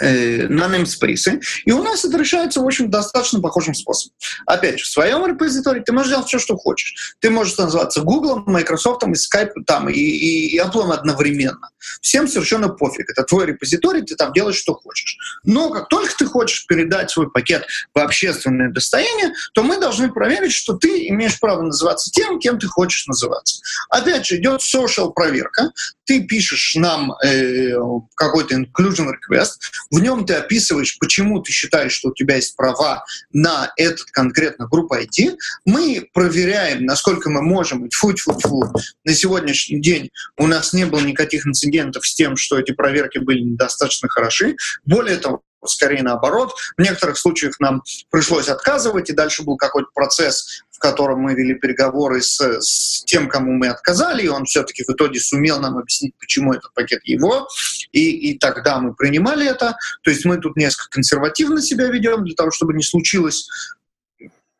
Э, 0.00 0.46
namespace, 0.46 1.40
и 1.64 1.72
у 1.72 1.82
нас 1.82 2.04
это 2.04 2.18
решается, 2.18 2.60
в 2.60 2.66
общем, 2.66 2.88
достаточно 2.88 3.40
похожим 3.40 3.74
способом. 3.74 4.14
Опять 4.46 4.78
же, 4.78 4.84
в 4.84 4.88
своем 4.88 5.26
репозитории 5.26 5.80
ты 5.80 5.92
можешь 5.92 6.10
делать 6.10 6.28
все, 6.28 6.38
что 6.38 6.56
хочешь. 6.56 7.16
Ты 7.20 7.30
можешь 7.30 7.56
называться 7.56 8.02
Google, 8.02 8.44
Microsoft, 8.46 9.02
и 9.02 9.12
Skype 9.12 9.64
там, 9.66 9.88
и, 9.88 9.98
и, 9.98 10.54
и 10.54 10.58
Apple 10.60 10.92
одновременно. 10.92 11.70
Всем 12.00 12.28
совершенно 12.28 12.68
пофиг. 12.68 13.10
Это 13.10 13.24
твой 13.24 13.46
репозиторий, 13.46 14.02
ты 14.02 14.14
там 14.14 14.32
делаешь, 14.32 14.56
что 14.56 14.74
хочешь. 14.74 15.16
Но 15.44 15.70
как 15.70 15.88
только 15.88 16.14
ты 16.16 16.26
хочешь 16.26 16.66
передать 16.66 17.10
свой 17.10 17.30
пакет 17.30 17.66
в 17.92 17.98
общественное 17.98 18.70
достояние, 18.70 19.32
то 19.54 19.62
мы 19.62 19.78
должны 19.78 20.12
проверить, 20.12 20.52
что 20.52 20.74
ты 20.74 21.08
имеешь 21.08 21.40
право 21.40 21.62
называться 21.62 22.10
тем, 22.12 22.38
кем 22.38 22.58
ты 22.58 22.68
хочешь 22.68 23.06
называться. 23.06 23.60
Опять 23.90 24.26
же, 24.26 24.36
идет 24.36 24.60
social 24.60 25.12
проверка. 25.12 25.72
Ты 26.04 26.24
пишешь 26.24 26.74
нам 26.74 27.12
э, 27.24 27.74
какой-то 28.14 28.54
inclusion 28.54 29.08
request, 29.08 29.58
в 29.90 30.00
нем 30.00 30.26
ты 30.26 30.34
описываешь, 30.34 30.98
почему 30.98 31.40
ты 31.40 31.52
считаешь, 31.52 31.92
что 31.92 32.10
у 32.10 32.14
тебя 32.14 32.36
есть 32.36 32.56
права 32.56 33.04
на 33.32 33.72
этот 33.76 34.10
конкретно 34.10 34.66
группу 34.66 34.94
ID. 34.94 35.36
Мы 35.64 36.08
проверяем, 36.12 36.84
насколько 36.84 37.30
мы 37.30 37.42
можем, 37.42 37.86
и 37.86 37.90
фу 37.90 38.14
фу 38.16 38.38
фу 38.38 38.72
на 39.04 39.14
сегодняшний 39.14 39.80
день 39.80 40.10
у 40.36 40.46
нас 40.46 40.72
не 40.72 40.84
было 40.86 41.00
никаких 41.00 41.46
инцидентов 41.46 42.06
с 42.06 42.14
тем, 42.14 42.36
что 42.36 42.58
эти 42.58 42.72
проверки 42.72 43.18
были 43.18 43.40
недостаточно 43.40 44.08
хороши. 44.08 44.56
Более 44.84 45.16
того, 45.16 45.42
скорее 45.64 46.02
наоборот. 46.02 46.54
В 46.76 46.82
некоторых 46.82 47.18
случаях 47.18 47.58
нам 47.60 47.82
пришлось 48.10 48.48
отказывать, 48.48 49.10
и 49.10 49.12
дальше 49.12 49.42
был 49.42 49.56
какой-то 49.56 49.88
процесс, 49.94 50.62
в 50.70 50.78
котором 50.78 51.20
мы 51.20 51.34
вели 51.34 51.54
переговоры 51.54 52.22
с, 52.22 52.40
с 52.40 53.04
тем, 53.04 53.28
кому 53.28 53.52
мы 53.52 53.68
отказали, 53.68 54.22
и 54.22 54.28
он 54.28 54.44
все-таки 54.44 54.84
в 54.84 54.90
итоге 54.90 55.18
сумел 55.18 55.60
нам 55.60 55.76
объяснить, 55.76 56.14
почему 56.18 56.52
этот 56.52 56.72
пакет 56.74 57.00
его, 57.04 57.48
и, 57.92 58.30
и 58.30 58.38
тогда 58.38 58.78
мы 58.78 58.94
принимали 58.94 59.46
это. 59.46 59.76
То 60.02 60.10
есть 60.10 60.24
мы 60.24 60.38
тут 60.38 60.56
несколько 60.56 60.90
консервативно 60.90 61.60
себя 61.60 61.88
ведем 61.88 62.24
для 62.24 62.34
того, 62.34 62.50
чтобы 62.52 62.74
не 62.74 62.82
случилось 62.84 63.48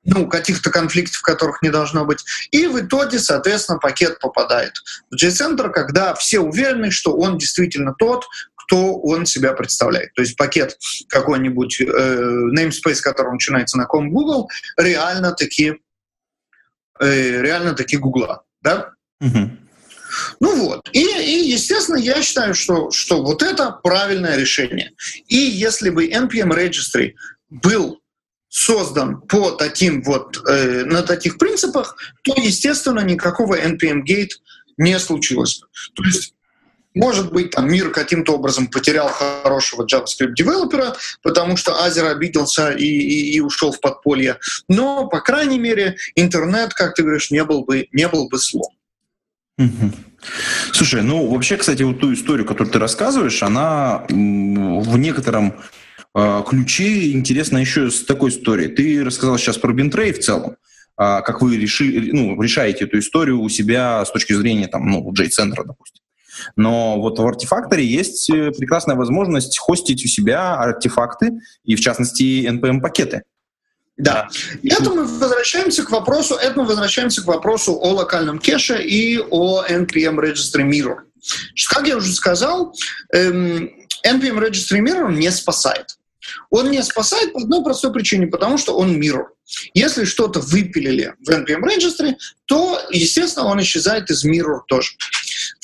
ну, 0.05 0.27
каких-то 0.27 0.71
конфликтов, 0.71 1.21
которых 1.21 1.63
не 1.63 1.71
должно 1.71 2.05
быть. 2.05 2.25
И 2.51 2.67
в 2.67 2.81
итоге, 2.81 3.19
соответственно, 3.19 3.79
пакет 3.79 4.19
попадает 4.21 4.73
в 5.11 5.17
J-центр, 5.17 5.71
когда 5.71 6.15
все 6.15 6.41
уверены, 6.41 6.91
что 6.91 7.17
он 7.17 7.39
действительно 7.39 7.95
тот, 7.97 8.27
кто 8.69 9.01
он 9.01 9.25
себя 9.25 9.55
представляет. 9.55 10.13
То 10.15 10.21
есть 10.21 10.37
пакет 10.37 10.77
какой-нибудь, 11.09 11.81
э, 11.81 11.85
namespace, 12.55 13.01
который 13.01 13.33
начинается 13.33 13.79
на 13.79 13.87
ком 13.87 14.11
Google, 14.11 14.51
реально 14.77 15.33
таки, 15.33 15.75
э, 17.01 17.41
реально 17.41 17.73
таки 17.73 17.97
Гугла. 17.97 18.45
Да? 18.61 18.91
Угу. 19.21 19.51
Ну 20.41 20.57
вот. 20.57 20.89
И, 20.93 21.01
и, 21.01 21.51
естественно, 21.51 21.97
я 21.97 22.23
считаю, 22.23 22.55
что, 22.55 22.91
что 22.91 23.23
вот 23.23 23.43
это 23.43 23.71
правильное 23.71 24.37
решение. 24.37 24.93
И 25.29 25.37
если 25.37 25.89
бы 25.89 26.07
NPM 26.07 26.51
Registry 26.51 27.15
был 27.49 28.01
создан 28.51 29.23
по 29.23 29.53
таким 29.53 30.03
вот, 30.03 30.43
э, 30.47 30.85
на 30.85 31.03
таких 31.03 31.39
принципах, 31.39 31.97
то, 32.23 32.35
естественно, 32.37 33.01
никакого 33.01 33.59
NPM 33.59 34.03
Gate 34.07 34.33
не 34.77 34.99
случилось. 34.99 35.63
То 35.95 36.05
есть 36.05 36.35
может 36.95 37.33
быть, 37.33 37.51
там 37.51 37.71
мир 37.71 37.91
каким-то 37.91 38.35
образом 38.35 38.67
потерял 38.67 39.09
хорошего 39.09 39.87
JavaScript-девелопера, 39.87 40.97
потому 41.23 41.57
что 41.57 41.85
Азер 41.85 42.07
обиделся 42.07 42.71
и, 42.71 42.85
и, 42.85 43.37
и 43.37 43.41
ушел 43.41 43.73
в 43.73 43.81
подполье. 43.81 44.39
Но, 44.69 45.07
по 45.07 45.21
крайней 45.21 45.59
мере, 45.59 45.97
интернет, 46.17 46.75
как 46.75 46.95
ты 46.95 47.03
говоришь, 47.03 47.31
не 47.31 47.45
был 47.45 47.65
бы, 47.65 47.89
не 47.93 48.09
был 48.09 48.29
бы 48.29 48.39
слом. 48.39 48.73
Слушай, 50.73 51.03
ну 51.03 51.29
вообще, 51.29 51.57
кстати, 51.57 51.83
вот 51.83 52.01
ту 52.01 52.13
историю, 52.13 52.47
которую 52.47 52.73
ты 52.73 52.79
рассказываешь, 52.79 53.43
она 53.43 54.05
в 54.09 54.99
некотором 54.99 55.61
э, 56.15 56.43
ключе 56.49 57.13
интересна 57.13 57.59
еще 57.59 57.91
с 57.91 58.05
такой 58.05 58.31
историей. 58.31 58.69
Ты 58.69 59.05
рассказал 59.05 59.39
сейчас 59.39 59.59
про 59.59 59.73
Бинтрей 59.73 60.13
в 60.13 60.21
целом. 60.21 60.57
а, 60.97 61.23
как 61.23 61.43
вы 61.43 61.57
реши, 61.57 62.11
ну, 62.13 62.41
решаете 62.43 62.85
эту 62.85 62.99
историю 62.99 63.41
у 63.41 63.49
себя 63.49 64.05
с 64.05 64.11
точки 64.11 64.33
зрения 64.33 64.67
там, 64.67 64.91
ну, 64.91 65.13
J-центра, 65.13 65.63
допустим. 65.65 66.03
Но 66.57 67.01
вот 67.01 67.19
в 67.19 67.27
артефакторе 67.27 67.85
есть 67.85 68.31
э, 68.31 68.51
прекрасная 68.53 68.97
возможность 68.97 69.59
хостить 69.59 70.05
у 70.05 70.09
себя 70.09 70.55
артефакты 70.55 71.39
и, 71.65 71.75
в 71.75 71.81
частности, 71.81 72.47
NPM-пакеты. 72.49 73.23
Да. 73.97 74.29
И 74.63 74.73
это 74.73 74.91
мы 74.91 75.05
возвращаемся 75.05 75.85
к 75.85 75.91
вопросу, 75.91 76.37
это 76.37 76.61
мы 76.61 76.67
возвращаемся 76.67 77.23
к 77.23 77.27
вопросу 77.27 77.73
о 77.73 77.93
локальном 77.95 78.39
кэше 78.39 78.81
и 78.81 79.19
о 79.19 79.65
NPM 79.65 80.17
Registry 80.21 80.63
Mirror. 80.63 80.99
Как 81.69 81.87
я 81.89 81.97
уже 81.97 82.13
сказал, 82.13 82.75
эм, 83.13 83.71
NPM 84.07 84.39
Registry 84.39 84.81
Mirror 84.81 85.13
не 85.13 85.31
спасает. 85.33 85.99
Он 86.51 86.71
не 86.71 86.83
спасает 86.83 87.33
по 87.33 87.41
одной 87.41 87.63
простой 87.65 87.93
причине, 87.93 88.27
потому 88.27 88.59
что 88.59 88.77
он 88.77 89.01
mirror. 89.01 89.27
Если 89.75 90.05
что-то 90.05 90.41
выпилили 90.41 91.15
в 91.25 91.31
NPM 91.31 91.63
Registry, 91.63 92.15
то, 92.47 92.81
естественно, 92.91 93.47
он 93.47 93.61
исчезает 93.61 94.11
из 94.11 94.25
mirror 94.25 94.61
тоже. 94.69 94.93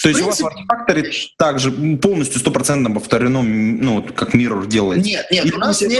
То 0.03 0.09
есть 0.09 0.20
принципе, 0.20 0.25
у 0.25 0.27
вас 0.27 0.40
в 0.40 0.47
артефакторе 0.47 1.12
также 1.38 1.70
полностью 1.99 2.40
стопроцентно 2.40 2.90
повторено, 2.90 3.42
ну, 3.42 4.03
как 4.03 4.35
Mirror 4.35 4.66
делает? 4.66 5.05
Нет, 5.05 5.27
нет, 5.31 5.55
у 5.55 5.59
нас, 5.59 5.81
не, 5.81 5.99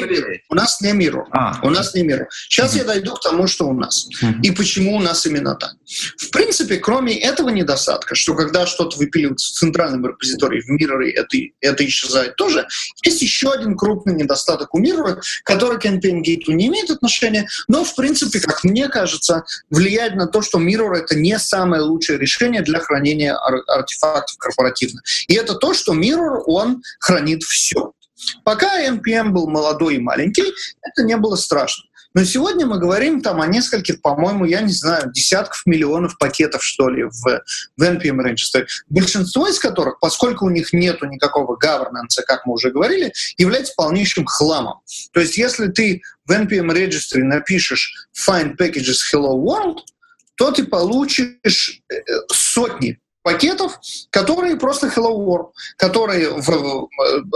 у 0.49 0.55
нас 0.55 0.81
не 0.81 0.93
Mirror. 0.93 1.25
А. 1.31 1.59
У 1.63 1.71
нас 1.71 1.95
не 1.95 2.03
Mirror. 2.03 2.27
Сейчас 2.49 2.75
uh 2.75 2.79
я 2.79 2.85
дойду 2.85 3.15
к 3.15 3.21
тому, 3.21 3.47
что 3.47 3.69
у 3.69 3.75
нас. 3.75 4.09
uh 4.23 4.35
И 4.43 4.51
почему 4.51 4.97
у 4.97 5.01
нас 5.01 5.27
именно 5.27 5.55
так. 5.55 5.75
В 5.87 6.31
принципе, 6.31 6.79
кроме 6.79 7.19
этого 7.19 7.51
недостатка, 7.51 8.15
что 8.15 8.35
когда 8.35 8.67
что-то 8.67 8.97
выпиливается 8.97 9.53
в 9.53 9.57
центральном 9.57 10.07
репозитории 10.07 10.61
в 10.61 10.71
Mirror, 10.71 11.11
это, 11.15 11.37
это 11.61 11.87
исчезает 11.87 12.37
тоже, 12.37 12.67
есть 13.05 13.23
еще 13.23 13.53
один 13.53 13.77
крупный 13.77 14.15
недостаток 14.15 14.75
у 14.75 14.83
Mirror, 14.83 15.21
который 15.45 15.79
к 15.79 15.85
NPM 15.85 16.23
Gate 16.23 16.53
не 16.53 16.67
имеет 16.67 16.91
отношения, 16.91 17.47
но, 17.69 17.85
в 17.85 17.95
принципе, 17.95 18.41
как 18.41 18.65
мне 18.65 18.89
кажется, 18.89 19.45
влияет 19.71 20.15
на 20.15 20.27
то, 20.27 20.43
что 20.43 20.59
Mirror— 20.59 20.95
это 20.95 21.15
не 21.15 21.39
самое 21.39 21.83
лучшее 21.83 22.19
решение 22.19 22.63
для 22.63 22.81
хранения 22.81 23.35
артефактов 23.35 24.37
корпоративно. 24.39 25.03
И 25.29 25.35
это 25.35 25.55
то, 25.55 25.75
что 25.75 25.95
Mirror, 25.95 26.43
он 26.47 26.83
хранит 26.99 27.43
все. 27.43 27.93
Пока 28.45 28.83
NPM 28.83 29.31
был 29.31 29.49
молодой 29.49 29.97
и 29.97 29.99
маленький, 29.99 30.53
это 30.83 31.03
не 31.03 31.17
было 31.17 31.37
страшно. 31.37 31.85
Но 32.15 32.25
сегодня 32.25 32.65
мы 32.65 32.79
говорим 32.79 33.21
там 33.21 33.41
о 33.41 33.47
нескольких, 33.47 34.01
по-моему, 34.01 34.45
я 34.45 34.61
не 34.61 34.73
знаю, 34.73 35.11
десятков 35.13 35.63
миллионов 35.67 36.17
пакетов, 36.17 36.65
что 36.65 36.89
ли, 36.89 37.05
в, 37.05 37.43
в 37.77 37.83
NPM 37.83 38.21
Registry. 38.25 38.67
Большинство 38.89 39.49
из 39.49 39.59
которых, 39.59 39.99
поскольку 39.99 40.47
у 40.47 40.51
них 40.51 40.73
нет 40.73 41.03
никакого 41.03 41.59
governance, 41.59 42.23
как 42.27 42.47
мы 42.47 42.55
уже 42.55 42.71
говорили, 42.71 43.13
является 43.37 43.75
полнейшим 43.77 44.27
хламом. 44.27 44.81
То 45.13 45.21
есть 45.21 45.37
если 45.37 45.67
ты 45.67 46.03
в 46.25 46.31
NPM 46.31 46.71
Registry 46.71 47.23
напишешь 47.23 48.09
find 48.17 48.57
packages 48.57 48.99
hello 49.13 49.35
world, 49.35 49.79
то 50.37 50.51
ты 50.53 50.65
получишь 50.65 51.81
э, 51.91 51.95
сотни 52.33 52.99
пакетов, 53.25 53.81
которые 54.11 54.57
просто 54.57 54.87
Hello 54.87 55.17
World, 55.17 55.51
которые 55.77 56.31
в, 56.31 56.89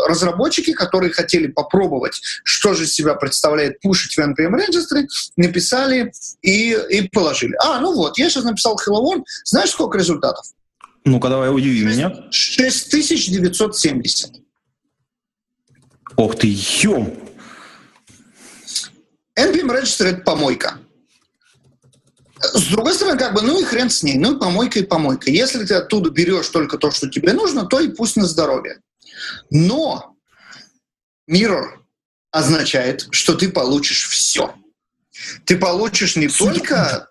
разработчики, 0.07 0.73
которые 0.75 1.11
хотели 1.11 1.49
попробовать, 1.49 2.21
что 2.45 2.75
же 2.75 2.85
из 2.85 2.93
себя 2.93 3.15
представляет 3.15 3.81
пушить 3.81 4.17
в 4.17 4.21
NPM 4.21 4.55
Registry, 4.55 5.09
написали 5.37 6.13
и, 6.43 6.79
и 6.91 7.09
положили. 7.09 7.57
А, 7.65 7.81
ну 7.81 7.95
вот, 7.95 8.19
я 8.19 8.29
сейчас 8.29 8.45
написал 8.45 8.79
Hello 8.87 9.03
World, 9.03 9.25
знаешь, 9.45 9.71
сколько 9.71 9.97
результатов? 9.99 10.45
Ну-ка, 11.05 11.31
давай 11.31 11.53
удиви 11.53 11.85
меня. 11.85 12.13
6970. 12.31 14.31
Ох 16.17 16.37
ты, 16.37 16.55
ё! 16.83 17.07
NPM 19.39 19.71
Registry— 19.71 20.07
это 20.09 20.21
помойка. 20.21 20.79
С 22.41 22.69
другой 22.69 22.95
стороны, 22.95 23.19
как 23.19 23.35
бы, 23.35 23.43
ну 23.43 23.61
и 23.61 23.65
хрен 23.65 23.91
с 23.91 24.03
ней, 24.03 24.17
ну 24.17 24.37
и 24.37 24.39
помойка 24.41 24.79
и 24.79 24.85
помойка. 24.85 25.31
Если 25.31 25.65
ты 25.65 25.75
оттуда 25.75 26.11
берешь 26.11 26.49
только 26.49 26.79
то, 26.79 26.91
что 26.91 27.09
тебе 27.09 27.33
нужно, 27.33 27.67
то 27.67 27.81
и 27.81 27.89
пусть 27.89 28.17
на 28.17 28.27
здоровье. 28.27 28.81
Но 29.51 30.17
mirror 31.31 31.79
означает, 32.31 33.09
что 33.11 33.35
ты 33.35 33.49
получишь 33.49 34.09
все. 34.09 34.55
Ты 35.45 35.57
получишь 35.59 36.17
не 36.17 36.29
только 36.29 37.08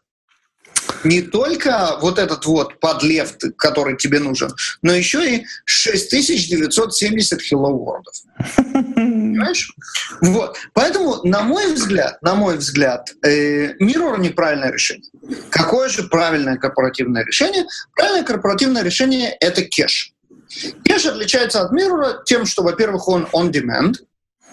не 1.04 1.22
только 1.22 1.98
вот 2.02 2.20
этот 2.20 2.46
вот 2.46 2.80
подлев, 2.80 3.36
который 3.58 3.98
тебе 3.98 4.20
нужен, 4.20 4.52
но 4.82 4.94
еще 4.94 5.38
и 5.38 5.46
6970 5.66 7.42
хиловордов. 7.42 8.14
Понимаешь? 8.96 9.74
Вот. 10.22 10.58
Поэтому, 10.74 11.22
на 11.24 11.42
мой 11.42 11.74
взгляд, 11.74 12.22
на 12.22 12.36
мой 12.36 12.58
взгляд, 12.58 13.14
э, 13.24 13.74
Mirror 13.76 14.20
неправильное 14.20 14.72
решение. 14.72 15.10
Какое 15.50 15.90
же 15.90 16.04
правильное 16.04 16.58
корпоративное 16.58 17.24
решение? 17.24 17.66
Правильное 17.96 18.24
корпоративное 18.24 18.84
решение— 18.84 19.36
это 19.40 19.64
кэш. 19.64 20.14
Кэш 20.86 21.06
отличается 21.06 21.62
от 21.62 21.72
Mirror 21.74 22.24
тем, 22.26 22.46
что, 22.46 22.64
во-первых, 22.64 23.08
он 23.08 23.28
on-demand, 23.34 23.96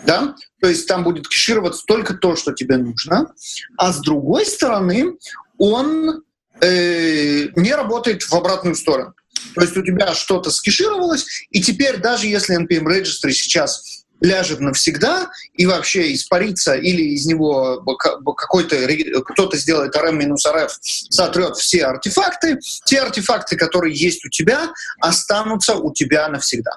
да, 0.04 0.34
то 0.60 0.68
есть 0.68 0.86
там 0.86 1.04
будет 1.04 1.28
кэшироваться 1.28 1.84
только 1.86 2.14
то, 2.14 2.36
что 2.36 2.52
тебе 2.52 2.76
нужно, 2.76 3.32
а 3.78 3.92
с 3.92 4.00
другой 4.00 4.44
стороны, 4.44 5.16
он 5.58 6.22
э, 6.64 7.48
не 7.56 7.74
работает 7.74 8.22
в 8.22 8.32
обратную 8.34 8.76
сторону. 8.76 9.14
То 9.54 9.62
есть 9.62 9.76
у 9.76 9.82
тебя 9.82 10.14
что-то 10.14 10.50
скишировалось, 10.50 11.26
и 11.50 11.60
теперь 11.60 11.98
даже 11.98 12.26
если 12.26 12.58
NPM 12.58 12.84
Registry 12.84 13.32
сейчас 13.32 14.04
ляжет 14.20 14.60
навсегда 14.60 15.30
и 15.54 15.66
вообще 15.66 16.14
испарится 16.14 16.74
или 16.74 17.02
из 17.02 17.26
него 17.26 17.82
какой-то 18.36 18.76
кто-то 19.24 19.56
сделает 19.56 19.94
RM-RF, 19.94 20.70
сотрет 20.80 21.56
все 21.56 21.84
артефакты, 21.84 22.58
те 22.84 23.00
артефакты, 23.00 23.56
которые 23.56 23.94
есть 23.94 24.24
у 24.24 24.28
тебя, 24.28 24.72
останутся 25.00 25.74
у 25.74 25.92
тебя 25.92 26.28
навсегда. 26.28 26.72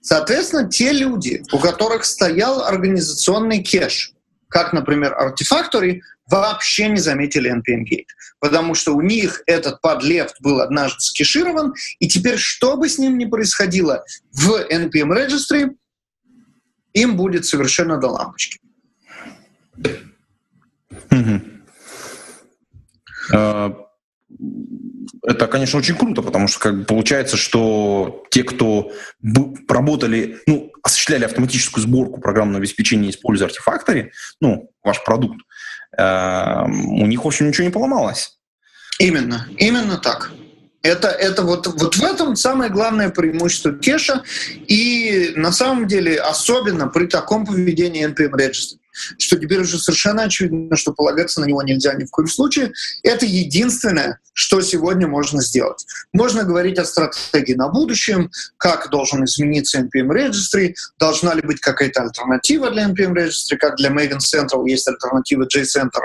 Соответственно, 0.00 0.68
те 0.70 0.92
люди, 0.92 1.42
у 1.52 1.58
которых 1.58 2.04
стоял 2.04 2.62
организационный 2.62 3.62
кэш, 3.62 4.12
как, 4.48 4.72
например, 4.72 5.16
Artifactory, 5.18 6.00
вообще 6.26 6.88
не 6.88 7.00
заметили 7.00 7.50
NPM 7.50 7.84
Gate, 7.84 8.06
потому 8.40 8.74
что 8.74 8.94
у 8.94 9.00
них 9.00 9.42
этот 9.46 9.80
подлефт 9.80 10.36
был 10.40 10.60
однажды 10.60 11.00
скеширован, 11.00 11.74
и 11.98 12.08
теперь, 12.08 12.36
что 12.36 12.76
бы 12.76 12.88
с 12.88 12.98
ним 12.98 13.18
ни 13.18 13.24
происходило 13.24 14.04
в 14.32 14.50
NPM 14.70 15.12
Registry, 15.14 15.70
им 16.92 17.16
будет 17.16 17.46
совершенно 17.46 17.98
до 17.98 18.08
лампочки. 18.08 18.58
А, 23.30 23.74
это, 25.22 25.46
конечно, 25.46 25.78
очень 25.78 25.94
круто, 25.94 26.22
потому 26.22 26.48
что 26.48 26.60
как 26.60 26.86
получается, 26.86 27.36
что 27.36 28.24
те, 28.30 28.42
кто 28.42 28.92
работали, 29.68 30.38
ну, 30.46 30.70
осуществляли 30.88 31.24
автоматическую 31.24 31.82
сборку 31.82 32.20
программного 32.20 32.58
обеспечения, 32.58 33.10
используя 33.10 33.48
Artifactory, 33.48 34.10
ну, 34.40 34.70
ваш 34.82 35.02
продукт, 35.04 35.40
э, 35.96 36.64
у 36.66 37.06
них, 37.06 37.24
в 37.24 37.26
общем, 37.26 37.48
ничего 37.48 37.66
не 37.66 37.72
поломалось. 37.72 38.38
Именно, 38.98 39.46
именно 39.56 39.96
так. 39.96 40.32
Это, 40.82 41.08
это 41.08 41.42
вот, 41.42 41.66
вот 41.66 41.96
в 41.96 42.04
этом 42.04 42.36
самое 42.36 42.70
главное 42.70 43.10
преимущество 43.10 43.72
кеша. 43.72 44.22
И 44.66 45.32
на 45.36 45.52
самом 45.52 45.86
деле, 45.86 46.20
особенно 46.20 46.88
при 46.88 47.06
таком 47.06 47.44
поведении 47.46 48.06
NPM 48.06 48.32
Registry, 48.32 48.78
что 49.18 49.36
теперь 49.36 49.60
уже 49.60 49.78
совершенно 49.78 50.24
очевидно, 50.24 50.76
что 50.76 50.92
полагаться 50.92 51.40
на 51.40 51.46
него 51.46 51.62
нельзя 51.62 51.94
ни 51.94 52.04
в 52.04 52.10
коем 52.10 52.28
случае. 52.28 52.72
Это 53.02 53.26
единственное, 53.26 54.20
что 54.32 54.60
сегодня 54.60 55.08
можно 55.08 55.42
сделать. 55.42 55.84
Можно 56.12 56.44
говорить 56.44 56.78
о 56.78 56.84
стратегии 56.84 57.54
на 57.54 57.68
будущем, 57.68 58.30
как 58.56 58.88
должен 58.90 59.24
измениться 59.24 59.80
NPM 59.80 60.08
Registry, 60.10 60.74
должна 60.98 61.34
ли 61.34 61.42
быть 61.42 61.60
какая-то 61.60 62.02
альтернатива 62.02 62.70
для 62.70 62.88
NPM 62.88 63.14
Registry, 63.14 63.56
как 63.58 63.76
для 63.76 63.90
Maven 63.90 64.18
Central 64.18 64.66
есть 64.66 64.86
альтернатива 64.86 65.44
JCenter. 65.44 66.02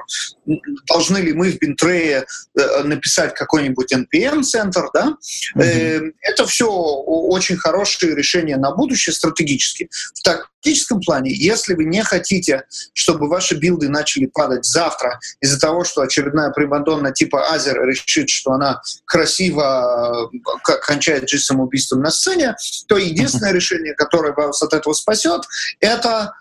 Должны 0.87 1.17
ли 1.19 1.33
мы 1.33 1.51
в 1.51 1.59
Бинтрее 1.59 2.25
э, 2.57 2.83
написать 2.83 3.35
какой-нибудь 3.35 3.93
NPM 3.93 4.41
Center, 4.41 4.87
да? 4.93 5.15
Mm-hmm. 5.55 6.13
Это 6.21 6.47
все 6.47 6.69
очень 6.69 7.57
хорошие 7.57 8.15
решения 8.15 8.57
на 8.57 8.71
будущее 8.71 9.13
стратегически. 9.13 9.89
В 10.15 10.23
практическом 10.23 11.01
плане, 11.01 11.31
если 11.33 11.73
вы 11.73 11.83
не 11.83 12.03
хотите, 12.03 12.63
чтобы 12.93 13.27
ваши 13.27 13.55
билды 13.55 13.89
начали 13.89 14.25
падать 14.25 14.65
завтра 14.65 15.19
из-за 15.41 15.59
того, 15.59 15.83
что 15.83 16.01
очередная 16.01 16.51
примадонна 16.51 17.11
типа 17.11 17.51
Азер 17.53 17.81
решит, 17.85 18.29
что 18.29 18.51
она 18.51 18.81
красиво 19.05 20.29
э, 20.33 20.77
кончает 20.81 21.29
жизнь 21.29 21.43
самоубийством 21.43 22.01
на 22.01 22.11
сцене, 22.11 22.55
то 22.87 22.97
единственное 22.97 23.51
решение, 23.53 23.93
которое 23.93 24.33
вас 24.33 24.61
от 24.61 24.73
этого 24.73 24.93
спасет, 24.93 25.43
это 25.79 26.33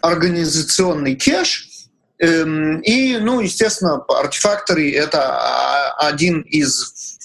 организационный 0.00 1.16
кэш, 1.16 1.68
эм, 2.18 2.80
и, 2.80 3.18
ну, 3.18 3.40
естественно, 3.40 4.04
артефакторы— 4.08 4.92
это 4.94 5.92
один 5.94 6.42
из 6.42 7.17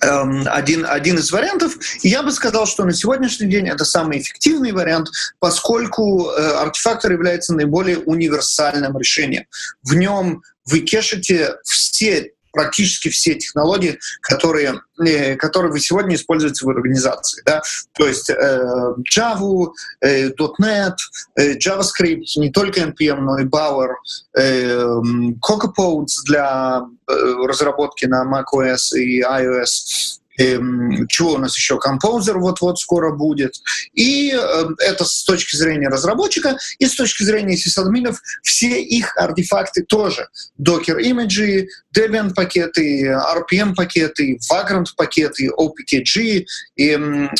один, 0.00 0.86
один 0.88 1.18
из 1.18 1.30
вариантов. 1.32 1.76
я 2.02 2.22
бы 2.22 2.30
сказал, 2.30 2.66
что 2.66 2.84
на 2.84 2.92
сегодняшний 2.92 3.48
день 3.48 3.68
это 3.68 3.84
самый 3.84 4.18
эффективный 4.18 4.72
вариант, 4.72 5.08
поскольку 5.40 6.30
э, 6.30 6.52
артефактор 6.52 7.12
является 7.12 7.54
наиболее 7.54 7.98
универсальным 7.98 8.96
решением. 8.98 9.46
В 9.82 9.94
нем 9.94 10.42
вы 10.66 10.80
кешите 10.80 11.56
все 11.64 12.32
практически 12.52 13.08
все 13.08 13.34
технологии, 13.34 13.98
которые, 14.22 14.80
э, 15.04 15.36
которые 15.36 15.72
вы 15.72 15.80
сегодня 15.80 16.14
используете 16.14 16.64
в 16.64 16.70
организации. 16.70 17.42
Да? 17.44 17.62
То 17.94 18.06
есть 18.06 18.30
э, 18.30 18.94
Java, 19.14 19.72
э, 20.00 20.30
.NET, 20.60 20.96
JavaScript, 21.38 22.24
не 22.36 22.50
только 22.50 22.80
NPM, 22.80 23.20
но 23.20 23.38
и 23.38 23.44
Bower, 23.44 23.94
CocoaPods 24.36 26.24
для 26.26 26.82
разработки 27.06 28.06
на 28.06 28.24
macOS 28.24 28.96
и 28.96 29.22
iOS, 29.22 30.18
чего 30.38 31.34
у 31.34 31.38
нас 31.38 31.56
еще, 31.56 31.78
композер 31.78 32.38
вот-вот 32.38 32.78
скоро 32.78 33.12
будет. 33.12 33.54
И 33.94 34.32
э, 34.32 34.64
это 34.78 35.04
с 35.04 35.24
точки 35.24 35.56
зрения 35.56 35.88
разработчика, 35.88 36.56
и 36.78 36.86
с 36.86 36.94
точки 36.94 37.24
зрения 37.24 37.56
сисадминов 37.56 38.20
все 38.42 38.80
их 38.82 39.16
артефакты 39.16 39.82
тоже. 39.82 40.28
Docker 40.60 41.00
имиджи, 41.00 41.68
Debian 41.96 42.34
пакеты, 42.34 43.06
RPM 43.08 43.74
пакеты, 43.74 44.38
Vagrant 44.50 44.86
пакеты, 44.96 45.50
OPKG 45.50 46.44
и, 46.76 46.98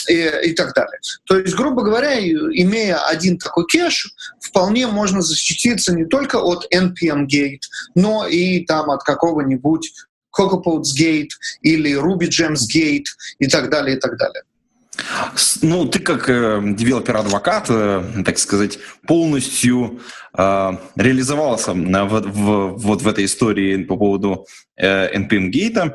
и, 0.09 0.33
и 0.45 0.53
так 0.55 0.75
далее. 0.75 0.99
То 1.27 1.39
есть, 1.39 1.55
грубо 1.55 1.83
говоря, 1.83 2.19
имея 2.19 2.99
один 3.07 3.39
такой 3.39 3.67
кэш, 3.67 4.13
вполне 4.41 4.87
можно 4.87 5.23
защититься 5.23 5.95
не 5.95 6.05
только 6.05 6.37
от 6.37 6.67
NPM 6.73 7.27
Gate, 7.27 7.63
но 7.95 8.27
и 8.27 8.65
там 8.65 8.91
от 8.91 9.03
какого-нибудь 9.05 9.93
Gate 10.99 11.31
или 11.63 11.95
Gems 12.27 12.67
Gate 12.73 13.07
и 13.39 13.47
так 13.49 13.71
далее, 13.71 13.97
и 13.97 14.01
так 14.01 14.17
далее. 14.17 14.43
Ну, 15.63 15.87
ты 15.87 16.01
как 16.01 16.29
э, 16.29 16.61
developer 16.77 17.22
advocate, 17.22 17.67
э, 17.71 18.03
так 18.25 18.39
сказать, 18.39 18.79
полностью 19.07 20.01
э, 20.37 20.73
реализовался 20.97 21.73
в, 21.73 22.21
в, 22.21 22.77
вот 22.77 23.03
в 23.03 23.09
этой 23.09 23.25
истории 23.25 23.85
по 23.85 23.97
поводу 23.97 24.47
э, 24.77 25.17
NPM 25.17 25.51
Gate. 25.53 25.79
А, 25.79 25.95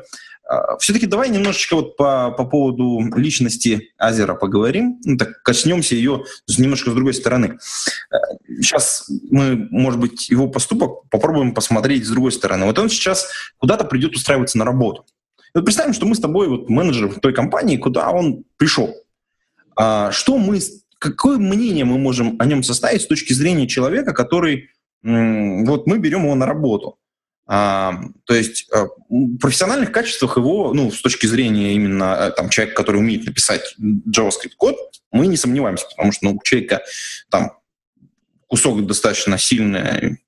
Все-таки 0.78 1.06
давай 1.06 1.30
немножечко 1.30 1.76
вот 1.76 1.96
по, 1.96 2.30
по 2.30 2.44
поводу 2.44 3.00
личности 3.16 3.92
Азера 3.96 4.34
поговорим. 4.34 5.00
Ну, 5.04 5.16
так 5.16 5.42
коснемся 5.42 5.94
ее 5.94 6.24
немножко 6.58 6.90
с 6.90 6.94
другой 6.94 7.14
стороны. 7.14 7.58
Сейчас 8.46 9.08
э, 9.08 9.14
мы, 9.30 9.68
может 9.70 9.98
быть, 9.98 10.28
его 10.28 10.48
поступок 10.48 11.08
попробуем 11.08 11.54
посмотреть 11.54 12.04
с 12.04 12.10
другой 12.10 12.30
стороны. 12.30 12.66
Вот 12.66 12.78
он 12.78 12.90
сейчас 12.90 13.26
куда-то 13.58 13.84
придет 13.84 14.14
устраиваться 14.14 14.58
на 14.58 14.66
работу. 14.66 15.06
Вот 15.54 15.64
представим, 15.64 15.94
что 15.94 16.04
мы 16.04 16.14
с 16.14 16.20
тобой 16.20 16.48
вот 16.48 16.68
менеджер 16.68 17.08
в 17.08 17.20
той 17.20 17.32
компании, 17.32 17.78
куда 17.78 18.10
он 18.10 18.44
пришел. 18.58 18.94
А 19.76 20.12
что 20.12 20.36
мы, 20.36 20.60
какое 20.98 21.38
мнение 21.38 21.86
мы 21.86 21.96
можем 21.96 22.36
о 22.38 22.44
нем 22.44 22.62
составить 22.62 23.02
с 23.02 23.06
точки 23.06 23.32
зрения 23.32 23.66
человека, 23.66 24.12
который, 24.12 24.70
вот 25.02 25.86
мы 25.86 25.98
берем 25.98 26.24
его 26.24 26.34
на 26.34 26.44
работу. 26.44 26.98
А, 27.46 28.00
то 28.24 28.34
есть 28.34 28.68
а, 28.72 28.86
в 29.08 29.38
профессиональных 29.38 29.92
качествах 29.92 30.36
его, 30.36 30.72
ну, 30.72 30.90
с 30.90 31.02
точки 31.02 31.26
зрения 31.26 31.74
именно 31.74 32.16
э, 32.18 32.30
там, 32.30 32.48
человека, 32.48 32.76
который 32.76 32.98
умеет 32.98 33.26
написать 33.26 33.76
JavaScript 33.78 34.54
код, 34.56 34.76
мы 35.12 35.26
не 35.26 35.36
сомневаемся, 35.36 35.86
потому 35.90 36.12
что 36.12 36.24
ну, 36.24 36.36
у 36.36 36.42
человека 36.42 36.82
там 37.28 37.52
кусок 38.46 38.86
достаточно 38.86 39.36
сильной, 39.36 40.22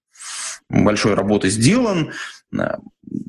большой 0.68 1.14
работы 1.14 1.48
сделан. 1.48 2.12
Э, 2.52 2.76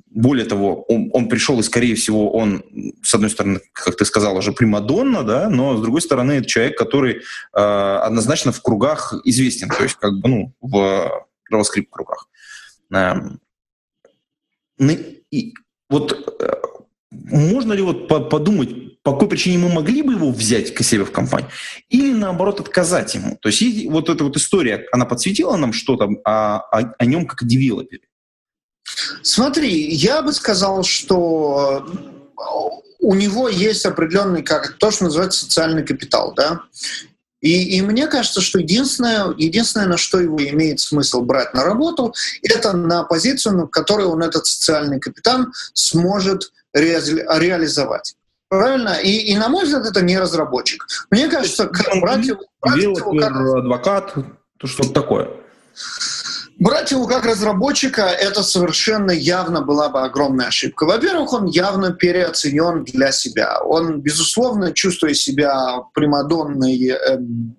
более 0.10 0.46
того, 0.46 0.82
он, 0.90 1.10
он 1.14 1.30
пришел, 1.30 1.60
и, 1.60 1.64
скорее 1.64 1.96
всего, 1.96 2.32
он, 2.32 2.64
с 3.04 3.14
одной 3.14 3.30
стороны, 3.30 3.62
как 3.72 3.96
ты 3.96 4.04
сказал, 4.04 4.36
уже 4.36 4.52
примадонна, 4.52 5.24
да, 5.24 5.50
но, 5.50 5.78
с 5.78 5.82
другой 5.82 6.02
стороны, 6.02 6.34
это 6.34 6.48
человек, 6.48 6.78
который 6.78 7.18
э, 7.18 7.20
однозначно 7.54 8.52
в 8.52 8.62
кругах 8.62 9.14
известен, 9.24 9.70
то 9.70 9.84
есть, 9.84 9.96
как 9.96 10.14
бы, 10.14 10.28
ну, 10.28 10.54
в 10.60 11.28
JavaScript 11.54 11.88
кругах. 11.92 12.28
Эм, 12.92 13.40
и 14.80 15.54
вот 15.90 16.12
э, 16.42 16.54
можно 17.12 17.74
ли 17.74 17.82
вот 17.82 18.08
подумать, 18.08 19.02
по 19.04 19.14
какой 19.14 19.30
причине 19.30 19.58
мы 19.58 19.70
могли 19.74 20.02
бы 20.02 20.14
его 20.14 20.32
взять 20.32 20.74
к 20.74 20.84
себе 20.84 21.06
в 21.06 21.12
компанию, 21.12 21.50
или 21.90 22.14
наоборот 22.14 22.60
отказать 22.60 23.16
ему? 23.16 23.38
То 23.42 23.50
есть 23.50 23.86
вот 23.90 24.10
эта 24.10 24.24
вот 24.24 24.36
история, 24.36 24.86
она 24.92 25.06
подсветила 25.06 25.56
нам 25.56 25.74
что-то 25.74 26.10
о, 26.26 26.58
о, 26.58 26.94
о 26.98 27.06
нем 27.06 27.26
как 27.26 27.42
о 27.42 27.46
девелопере? 27.46 28.04
Смотри, 29.22 29.94
я 29.94 30.22
бы 30.22 30.34
сказал, 30.34 30.84
что 30.84 31.86
у 33.00 33.16
него 33.16 33.50
есть 33.50 33.86
определенный, 33.86 34.44
как 34.44 34.78
то, 34.78 34.92
что 34.92 35.06
называется 35.06 35.42
социальный 35.42 35.86
капитал, 35.86 36.34
да. 36.36 36.62
И, 37.42 37.78
и 37.78 37.82
мне 37.82 38.08
кажется, 38.08 38.42
что 38.42 38.60
единственное, 38.60 39.34
единственное, 39.38 39.88
на 39.88 39.98
что 39.98 40.20
его 40.20 40.38
имеет 40.38 40.80
смысл 40.80 41.22
брать 41.22 41.54
на 41.54 41.64
работу, 41.64 42.14
это 42.42 42.76
на 42.76 43.04
позицию, 43.04 43.58
на 43.58 43.68
которой 43.68 44.08
он 44.08 44.24
этот 44.24 44.48
социальный 44.48 45.00
капитан 45.00 45.54
сможет 45.74 46.52
ре, 46.74 47.00
реализовать. 47.00 48.16
Правильно? 48.50 49.00
И, 49.02 49.10
и, 49.10 49.38
на 49.38 49.50
мой 49.50 49.66
взгляд, 49.66 49.86
это 49.86 50.02
не 50.02 50.18
разработчик. 50.18 50.88
Мне 51.12 51.28
кажется, 51.28 51.70
брать 52.02 52.26
его, 52.26 52.42
брать 52.62 52.82
его 52.82 53.14
как... 53.20 53.32
адвокат, 53.32 54.14
то 54.58 54.68
что-то 54.68 54.94
такое. 54.94 55.30
Брать 56.60 56.92
его 56.92 57.06
как 57.06 57.26
разработчика— 57.26 58.02
это 58.20 58.42
совершенно 58.42 59.12
явно 59.12 59.62
была 59.62 59.90
бы 59.90 60.02
огромная 60.02 60.48
ошибка. 60.48 60.86
Во-первых, 60.86 61.32
он 61.34 61.46
явно 61.46 61.92
переоценен 61.92 62.84
для 62.84 63.12
себя. 63.12 63.62
Он, 63.62 64.02
безусловно, 64.02 64.74
чувствуя 64.74 65.14
себя 65.14 65.84
примадонной 65.94 66.90
эм, 66.90 67.56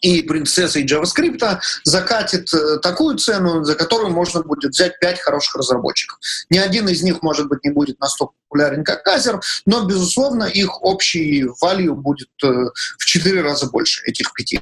и 0.00 0.22
принцессой 0.22 0.86
JavaScript 0.86 1.58
закатит 1.82 2.54
э, 2.54 2.78
такую 2.78 3.16
цену, 3.16 3.64
за 3.64 3.74
которую 3.74 4.12
можно 4.12 4.42
будет 4.42 4.70
взять 4.70 4.98
пять 5.00 5.18
хороших 5.20 5.56
разработчиков. 5.56 6.20
Ни 6.50 6.58
один 6.58 6.88
из 6.88 7.02
них, 7.02 7.20
может 7.22 7.48
быть, 7.48 7.64
не 7.64 7.70
будет 7.70 7.98
настолько 7.98 8.34
популярен, 8.48 8.84
как 8.84 9.06
Азер, 9.06 9.40
но, 9.66 9.84
безусловно, 9.84 10.44
их 10.44 10.82
общий 10.82 11.44
value 11.62 11.94
будет 11.94 12.28
э, 12.42 12.48
в 12.98 13.04
четыре 13.04 13.42
раза 13.42 13.68
больше, 13.68 14.02
этих 14.04 14.32
пяти. 14.32 14.60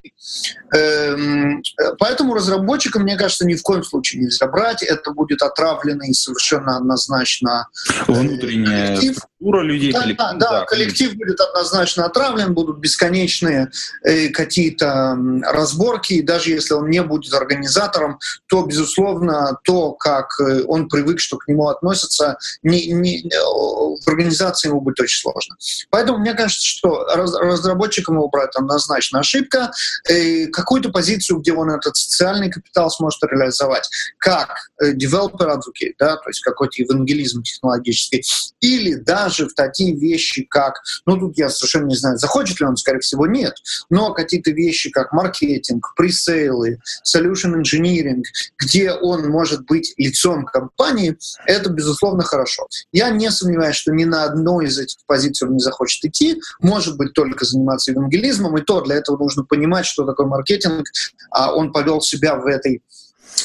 Эм, 0.75 1.63
поэтому 1.99 2.35
разработчикам, 2.35 3.03
мне 3.03 3.17
кажется, 3.17 3.47
ни 3.47 3.55
в 3.55 3.63
коем 3.63 3.85
случае 3.85 4.23
нельзя 4.23 4.47
брать. 4.47 4.83
Это 4.83 5.13
будет 5.13 5.43
отравленный 5.43 6.13
совершенно 6.15 6.77
однозначно 6.77 7.69
э, 8.09 8.13
внутренняя 8.13 8.97
коллектив. 8.97 9.17
структура 9.17 9.63
людей. 9.63 9.93
Да, 9.93 10.01
коллектив, 10.01 10.27
да, 10.39 10.51
да, 10.51 10.65
коллектив 10.65 11.15
будет 11.15 11.41
однозначно 11.41 12.05
отравлен, 12.05 12.55
будут 12.55 12.79
бесконечные 12.79 13.71
э, 14.03 14.29
какие-то 14.29 15.17
разборки, 15.43 16.15
и 16.15 16.23
даже 16.23 16.51
если 16.51 16.75
он 16.75 16.91
не 16.91 17.03
будет 17.03 17.33
организатором, 17.35 18.19
то, 18.47 18.63
безусловно, 18.63 19.59
то, 19.65 19.93
как 19.93 20.41
он 20.67 20.89
привык, 20.89 21.21
что 21.21 21.37
к 21.37 21.47
нему 21.49 21.69
относятся, 21.69 22.39
не, 22.63 22.87
не, 22.93 23.31
в 23.77 24.09
организации 24.09 24.69
ему 24.69 24.81
будет 24.81 25.01
очень 25.01 25.21
сложно. 25.21 25.57
Поэтому 25.91 26.19
мне 26.19 26.35
кажется, 26.35 26.67
что 26.67 27.05
разработчикам 27.05 28.17
его 28.17 28.29
брать 28.29 28.55
однозначно 28.55 29.21
ошибка. 29.21 29.71
И 30.11 30.47
какую-то 30.47 30.91
позицию, 30.91 31.41
где 31.41 31.53
он 31.53 31.71
этот 31.71 31.97
социальный 31.97 32.51
капитал 32.51 32.91
сможет 32.91 33.23
реализовать, 33.25 33.89
как 34.19 34.57
э, 34.81 34.93
developer 34.93 35.55
advocate, 35.55 35.95
да, 35.99 36.17
то 36.17 36.29
есть 36.29 36.41
какой-то 36.41 36.83
евангелизм 36.83 37.43
технологический, 37.43 38.23
или 38.61 38.95
даже 38.95 39.49
в 39.49 39.55
такие 39.55 39.97
вещи, 39.97 40.45
как, 40.45 40.75
ну 41.05 41.19
тут 41.19 41.37
я 41.39 41.49
совершенно 41.49 41.87
не 41.87 41.97
знаю, 41.97 42.19
захочет 42.19 42.61
ли 42.61 42.67
он, 42.67 42.77
скорее 42.77 43.01
всего, 43.01 43.27
нет, 43.27 43.55
но 43.91 44.13
какие-то 44.13 44.51
вещи, 44.51 44.91
как 44.91 45.13
маркетинг, 45.13 45.93
пресейлы, 45.97 46.81
solution 47.07 47.61
engineering, 47.61 48.23
где 48.59 48.93
он 48.93 49.29
может 49.29 49.65
быть 49.67 49.95
лицом 49.97 50.45
компании, 50.45 51.17
это, 51.47 51.71
безусловно, 51.71 52.23
хорошо. 52.23 52.67
Я 52.93 53.11
не 53.11 53.31
сомневаюсь, 53.31 53.66
понимает, 53.67 53.77
что 53.77 53.93
ни 53.93 54.05
на 54.05 54.25
одной 54.25 54.67
из 54.67 54.79
этих 54.79 54.99
позиций 55.07 55.49
он 55.49 55.55
не 55.55 55.61
захочет 55.61 56.05
идти, 56.05 56.41
может 56.61 56.97
быть, 56.97 57.13
только 57.13 57.45
заниматься 57.45 57.91
евангелизмом, 57.91 58.57
и 58.59 58.63
то 58.63 58.81
для 58.81 58.97
этого 58.97 59.19
нужно 59.19 59.45
понимать, 59.45 59.87
что 59.87 60.05
такое 60.05 60.27
маркетинг, 60.27 60.87
а 61.31 61.55
он 61.55 61.73
повел 61.73 62.01
себя 62.01 62.37
в 62.37 62.47
этой 62.47 62.83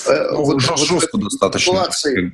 э, 0.08 0.32
ну, 0.32 0.44
вот, 0.44 0.62
жестко 0.62 1.10
вот 1.14 1.24
достаточно. 1.24 1.74
Ситуации, 1.74 2.32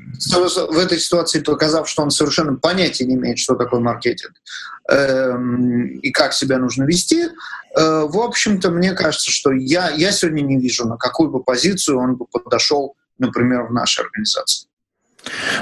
в 0.71 0.77
этой 0.77 0.99
ситуации 0.99 1.39
показав, 1.39 1.87
что 1.89 2.03
он 2.03 2.11
совершенно 2.11 2.55
понятия 2.55 3.05
не 3.05 3.15
имеет, 3.15 3.39
что 3.39 3.55
такое 3.55 3.79
маркетинг 3.79 4.33
эм, 4.89 5.99
и 5.99 6.11
как 6.11 6.33
себя 6.33 6.57
нужно 6.57 6.83
вести. 6.83 7.29
Э, 7.75 8.05
в 8.07 8.19
общем-то, 8.19 8.69
мне 8.69 8.93
кажется, 8.93 9.31
что 9.31 9.51
я, 9.51 9.91
я 9.91 10.11
сегодня 10.11 10.41
не 10.41 10.59
вижу, 10.59 10.87
на 10.87 10.97
какую 10.97 11.29
бы 11.29 11.43
позицию 11.43 11.99
он 11.99 12.15
бы 12.15 12.25
подошел, 12.25 12.95
например, 13.17 13.63
в 13.63 13.73
нашей 13.73 14.03
организации. 14.03 14.66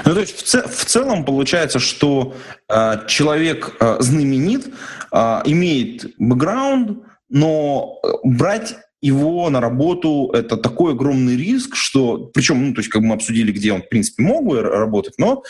Ну, 0.04 0.14
то 0.14 0.20
есть 0.20 0.36
в, 0.36 0.42
цел, 0.42 0.62
в 0.68 0.84
целом 0.84 1.24
получается, 1.24 1.78
что 1.78 2.36
э, 2.68 3.06
человек 3.08 3.76
э, 3.80 3.96
знаменит, 4.00 4.66
э, 5.12 5.18
имеет 5.44 6.14
бэкграунд, 6.18 6.98
но 7.28 7.98
э, 8.02 8.08
брать 8.24 8.76
его 9.00 9.50
на 9.50 9.60
работу 9.60 10.30
это 10.32 10.56
такой 10.56 10.92
огромный 10.92 11.36
риск, 11.36 11.74
что, 11.74 12.18
причем, 12.32 12.68
ну, 12.68 12.74
то 12.74 12.80
есть, 12.80 12.90
как 12.90 13.02
мы 13.02 13.14
обсудили, 13.14 13.52
где 13.52 13.72
он, 13.72 13.82
в 13.82 13.88
принципе, 13.88 14.22
мог 14.22 14.46
бы 14.46 14.62
работать, 14.62 15.14
но 15.18 15.42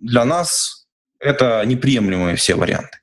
для 0.00 0.24
нас 0.24 0.86
это 1.18 1.62
неприемлемые 1.64 2.36
все 2.36 2.54
варианты. 2.54 2.98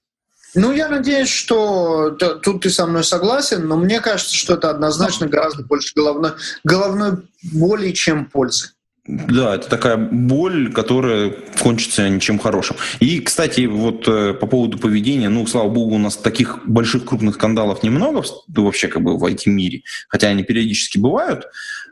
Ну, 0.55 0.71
я 0.71 0.87
надеюсь, 0.87 1.29
что 1.29 2.11
тут 2.11 2.61
ты 2.61 2.69
со 2.69 2.85
мной 2.85 3.03
согласен, 3.03 3.67
но 3.67 3.75
мне 3.75 3.99
кажется, 4.01 4.35
что 4.35 4.53
это 4.53 4.69
однозначно 4.69 5.27
гораздо 5.27 5.63
больше 5.63 5.93
головной, 5.95 6.33
головной 6.63 7.27
боли, 7.51 7.91
чем 7.91 8.27
пользы. 8.27 8.69
Да, 9.05 9.55
это 9.55 9.67
такая 9.67 9.97
боль, 9.97 10.71
которая 10.71 11.31
кончится 11.61 12.07
ничем 12.07 12.39
хорошим. 12.39 12.77
И, 13.01 13.19
кстати, 13.19 13.65
вот 13.65 14.07
э, 14.07 14.33
по 14.33 14.47
поводу 14.47 14.77
поведения, 14.77 15.27
ну, 15.27 15.45
слава 15.45 15.67
богу, 15.67 15.95
у 15.95 15.99
нас 15.99 16.15
таких 16.15 16.65
больших 16.65 17.03
крупных 17.03 17.35
скандалов 17.35 17.83
немного 17.83 18.23
вообще 18.47 18.87
как 18.87 19.01
бы 19.01 19.17
в 19.17 19.25
IT-мире, 19.25 19.81
хотя 20.07 20.29
они 20.29 20.43
периодически 20.43 20.99
бывают. 20.99 21.47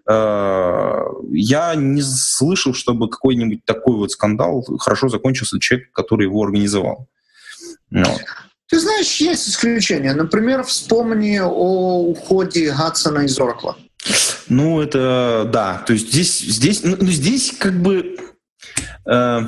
Э, 0.09 1.01
я 1.31 1.75
не 1.75 2.01
слышал, 2.01 2.73
чтобы 2.73 3.09
какой-нибудь 3.09 3.65
такой 3.65 3.97
вот 3.97 4.11
скандал 4.11 4.63
хорошо 4.79 5.09
закончился 5.09 5.59
человек, 5.59 5.91
который 5.91 6.27
его 6.27 6.41
организовал. 6.41 7.09
Ну. 7.89 8.05
Ты 8.67 8.79
знаешь, 8.79 9.17
есть 9.17 9.49
исключения. 9.49 10.13
Например, 10.13 10.63
вспомни 10.63 11.39
о 11.43 12.03
уходе 12.03 12.71
Гатсона 12.71 13.25
из 13.25 13.37
Оракла. 13.37 13.75
Ну, 14.49 14.81
это 14.81 15.49
да. 15.51 15.83
То 15.85 15.93
есть 15.93 16.11
здесь, 16.11 16.39
здесь, 16.39 16.83
ну, 16.83 16.97
ну 16.99 17.07
здесь 17.07 17.53
как 17.57 17.81
бы... 17.81 18.17
Э, 19.05 19.41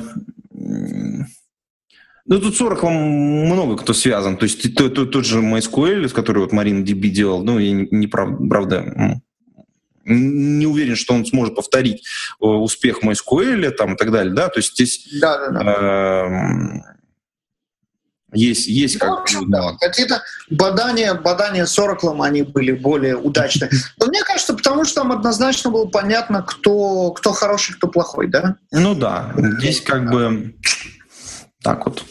ну, 2.26 2.40
тут 2.40 2.56
40 2.56 2.82
вам 2.82 2.94
много 2.94 3.76
кто 3.76 3.92
связан. 3.92 4.36
То 4.36 4.44
есть 4.44 4.74
тот, 4.74 4.94
тот, 4.94 5.10
тот 5.10 5.26
же 5.26 5.40
MySQL, 5.40 6.08
с 6.08 6.12
который 6.12 6.38
вот 6.38 6.52
Марина 6.52 6.82
DB 6.82 7.08
делал, 7.08 7.44
ну, 7.44 7.58
я 7.58 7.72
не, 7.72 7.88
не 7.90 8.06
прав, 8.06 8.30
правда, 8.48 9.20
не 10.06 10.66
уверен, 10.66 10.96
что 10.96 11.14
он 11.14 11.26
сможет 11.26 11.54
повторить 11.54 12.04
э, 12.40 12.44
успех 12.44 13.02
MySQL 13.02 13.70
там, 13.70 13.94
и 13.94 13.96
так 13.96 14.10
далее, 14.10 14.34
да, 14.34 14.48
то 14.48 14.58
есть 14.58 14.72
здесь 14.72 15.08
да, 15.20 15.50
да, 15.50 15.62
да. 15.62 16.84
Э, 16.86 16.93
есть, 18.34 18.66
есть 18.66 19.00
ну, 19.00 19.16
как 19.16 19.32
ну, 19.32 19.44
да. 19.46 19.76
Какие-то 19.80 20.22
бадания, 20.50 21.14
бадания 21.14 21.66
с 21.66 21.78
Oracle, 21.78 22.22
они 22.24 22.42
были 22.42 22.72
более 22.72 23.16
удачные. 23.16 23.70
Но 23.98 24.06
мне 24.06 24.22
кажется, 24.22 24.54
потому 24.54 24.84
что 24.84 25.02
там 25.02 25.12
однозначно 25.12 25.70
было 25.70 25.86
понятно, 25.86 26.42
кто, 26.42 27.10
кто 27.12 27.32
хороший, 27.32 27.74
кто 27.74 27.88
плохой, 27.88 28.28
да? 28.28 28.56
Ну 28.70 28.94
да, 28.94 29.32
здесь 29.58 29.80
как 29.80 30.10
бы 30.10 30.54
так 31.62 31.86
вот. 31.86 32.02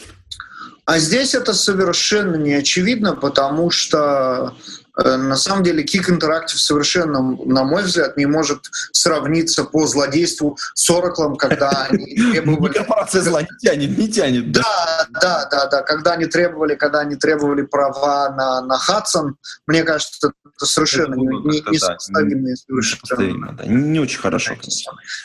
А 0.86 0.98
здесь 0.98 1.34
это 1.34 1.54
совершенно 1.54 2.36
не 2.36 2.52
очевидно, 2.52 3.14
потому 3.14 3.70
что 3.70 4.54
на 4.96 5.36
самом 5.36 5.64
деле 5.64 5.84
Kick 5.84 6.08
Interactive 6.08 6.56
совершенно, 6.56 7.20
на 7.20 7.64
мой 7.64 7.82
взгляд, 7.82 8.16
не 8.16 8.26
может 8.26 8.70
сравниться 8.92 9.64
по 9.64 9.86
злодейству 9.86 10.56
с 10.74 10.88
Oracle, 10.90 11.36
когда 11.36 11.88
они 11.88 12.14
требовали... 12.32 12.72
Корпорация 12.74 13.22
зла 13.22 13.42
не 13.42 13.48
тянет, 13.60 13.98
не 13.98 14.08
тянет. 14.08 14.52
Да, 14.52 15.06
да, 15.20 15.48
да, 15.50 15.66
да. 15.66 15.82
Когда 15.82 16.12
они 16.12 16.26
требовали, 16.26 16.76
когда 16.76 17.00
они 17.00 17.16
требовали 17.16 17.62
права 17.62 18.30
на, 18.30 18.60
на 18.62 18.78
Хадсон, 18.78 19.36
мне 19.66 19.82
кажется, 19.82 20.32
это 20.56 20.66
совершенно 20.66 21.14
не, 21.14 21.26
не, 21.26 21.70
не 21.70 21.78
сопоставимые 21.78 22.56
совершенно. 22.56 23.60
Не 23.64 23.98
очень 23.98 24.20
хорошо. 24.20 24.54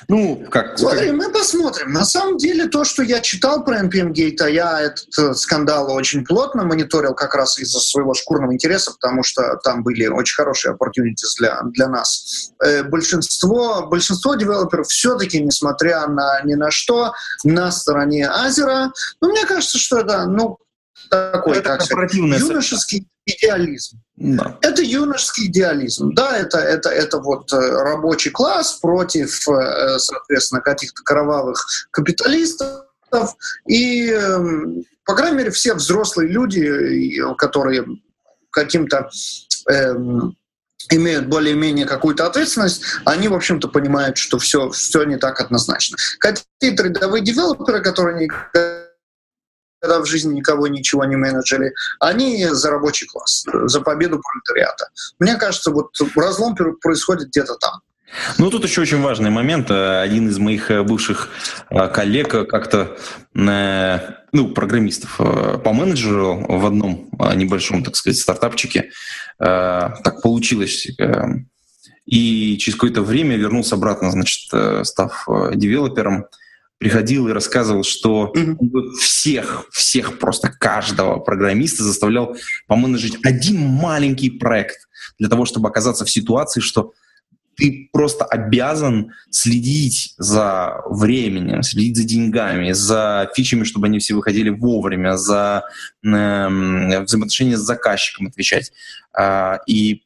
Ну, 0.08 0.46
как... 0.50 0.80
Смотри, 0.80 1.12
мы 1.12 1.32
посмотрим. 1.32 1.92
На 1.92 2.06
самом 2.06 2.38
деле, 2.38 2.68
то, 2.68 2.84
что 2.84 3.04
я 3.04 3.22
читал 3.22 3.64
про 3.64 3.82
NPM 3.82 4.12
Gate, 4.12 4.42
а 4.42 4.50
я 4.50 4.82
этот 4.82 5.18
э, 5.20 5.34
скандал 5.36 5.92
очень 5.92 6.26
плотно 6.26 6.64
мониторил 6.64 7.14
как 7.14 7.36
раз 7.36 7.60
из-за 7.60 7.80
своего 7.80 8.16
шкурного 8.16 8.54
интереса, 8.54 8.92
потому 8.92 9.24
что 9.24 9.59
там 9.64 9.84
были 9.84 10.08
очень 10.08 10.36
хорошие 10.36 10.74
opportunities 10.74 11.38
для, 11.38 11.62
для 11.72 11.88
нас. 11.88 12.52
Э, 12.64 12.84
большинство, 12.84 13.88
большинство 13.88 14.36
девелоперов 14.36 14.88
все-таки, 14.88 15.42
несмотря 15.42 16.08
на 16.08 16.42
ни 16.44 16.56
на 16.56 16.72
что, 16.72 17.14
на 17.44 17.72
стороне 17.72 18.28
Азера. 18.28 18.92
Ну, 19.22 19.30
мне 19.30 19.46
кажется, 19.46 19.78
что 19.78 20.00
это, 20.00 20.26
ну, 20.26 20.58
такой, 21.10 21.58
это 21.58 21.70
как 21.70 21.82
сказать, 21.84 22.14
юношеский 22.14 23.08
идеализм. 23.26 24.02
Да. 24.16 24.58
Это 24.62 24.82
юношеский 24.82 25.48
идеализм. 25.48 26.14
Да, 26.14 26.38
это, 26.38 26.58
это, 26.58 26.90
это 26.90 27.20
вот 27.20 27.52
э, 27.54 27.58
рабочий 27.58 28.32
класс 28.32 28.74
против, 28.74 29.48
э, 29.48 30.00
соответственно, 30.00 30.62
каких-то 30.62 31.02
кровавых 31.04 31.66
капиталистов. 31.92 32.86
И, 33.68 34.12
эм, 34.12 34.84
по 35.06 35.16
крайней 35.16 35.38
мере, 35.38 35.52
все 35.52 35.74
взрослые 35.74 36.30
люди, 36.30 37.22
которые 37.38 37.86
каким-то 38.52 39.10
имеют 40.92 41.28
более-менее 41.28 41.86
какую-то 41.86 42.26
ответственность, 42.26 42.84
они, 43.06 43.28
в 43.28 43.34
общем-то, 43.34 43.68
понимают, 43.68 44.18
что 44.18 44.40
все, 44.40 44.70
все 44.72 45.04
не 45.04 45.18
так 45.18 45.40
однозначно. 45.42 45.98
Какие-то 46.20 46.84
рядовые 46.84 47.24
девелоперы, 47.24 47.82
которые 47.82 48.26
никогда 48.26 50.02
в 50.02 50.06
жизни 50.06 50.34
никого 50.36 50.68
ничего 50.68 51.06
не 51.06 51.16
менеджили, 51.16 51.74
они 52.00 52.46
за 52.48 52.72
рабочий 52.72 53.08
класс, 53.08 53.46
за 53.52 53.82
победу 53.82 54.22
пролетариата. 54.22 54.90
Мне 55.20 55.36
кажется, 55.36 55.72
вот 55.72 55.92
разлом 56.16 56.56
происходит 56.56 57.28
где-то 57.30 57.56
там. 57.56 57.82
Ну, 58.38 58.50
тут 58.50 58.64
еще 58.64 58.82
очень 58.82 59.02
важный 59.02 59.30
момент. 59.30 59.70
Один 59.72 60.30
из 60.30 60.38
моих 60.40 60.72
э, 60.72 60.84
бывших 60.84 61.30
э, 61.70 61.88
коллег 61.90 62.30
как-то, 62.50 62.98
э, 63.36 64.00
ну, 64.32 64.50
программистов 64.50 65.18
по 65.18 65.74
менеджеру 65.74 66.46
в 66.48 66.66
одном 66.66 67.10
небольшом, 67.36 67.84
так 67.84 67.96
сказать, 67.96 68.20
стартапчике. 68.20 68.92
Так 69.38 70.22
получилось. 70.22 70.88
И 72.06 72.58
через 72.58 72.76
какое-то 72.76 73.02
время 73.02 73.38
вернулся 73.38 73.76
обратно, 73.76 74.12
значит, 74.12 74.52
став 74.86 75.28
девелопером, 75.54 76.26
приходил 76.78 77.28
и 77.28 77.34
рассказывал, 77.34 77.84
что 77.84 78.32
mm-hmm. 78.36 78.92
всех, 79.00 79.66
всех 79.72 80.20
просто 80.20 80.50
каждого 80.50 81.20
программиста 81.20 81.84
заставлял 81.84 82.36
по 82.68 82.76
manage 82.76 83.01
'ить 83.01 83.18
один 83.24 83.60
маленький 83.60 84.30
проект 84.30 84.88
для 85.18 85.28
того, 85.30 85.46
чтобы 85.46 85.70
оказаться 85.70 86.06
в 86.06 86.10
ситуации, 86.10 86.62
что 86.62 86.94
ты 87.60 87.90
просто 87.92 88.24
обязан 88.24 89.12
следить 89.30 90.14
за 90.18 90.82
временем, 90.90 91.62
следить 91.62 91.98
за 91.98 92.04
деньгами, 92.04 92.72
за 92.72 93.30
feature 93.36 93.53
'ами, 93.53 93.66
чтобы 93.66 93.88
они 93.88 94.00
все 94.00 94.16
выходили 94.16 94.50
вовремя, 94.50 95.18
за 95.18 95.64
э, 96.04 96.08
взаимоотношения 96.08 97.58
с 97.58 97.62
заказчиком 97.62 98.28
отвечать. 98.28 98.72
Э, 99.18 99.58
и 99.68 100.04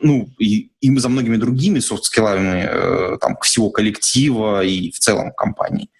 ну, 0.00 0.28
и, 0.38 0.70
и 0.80 0.98
за 0.98 1.08
многими 1.08 1.36
другими 1.36 1.78
soft 1.78 2.06
skill 2.06 2.40
'ами 2.40 2.68
э, 2.68 3.18
там, 3.20 3.36
всего 3.42 3.70
коллектива 3.70 4.64
и 4.64 4.90
в 4.90 4.98
целом 4.98 5.32
компании. 5.32 5.90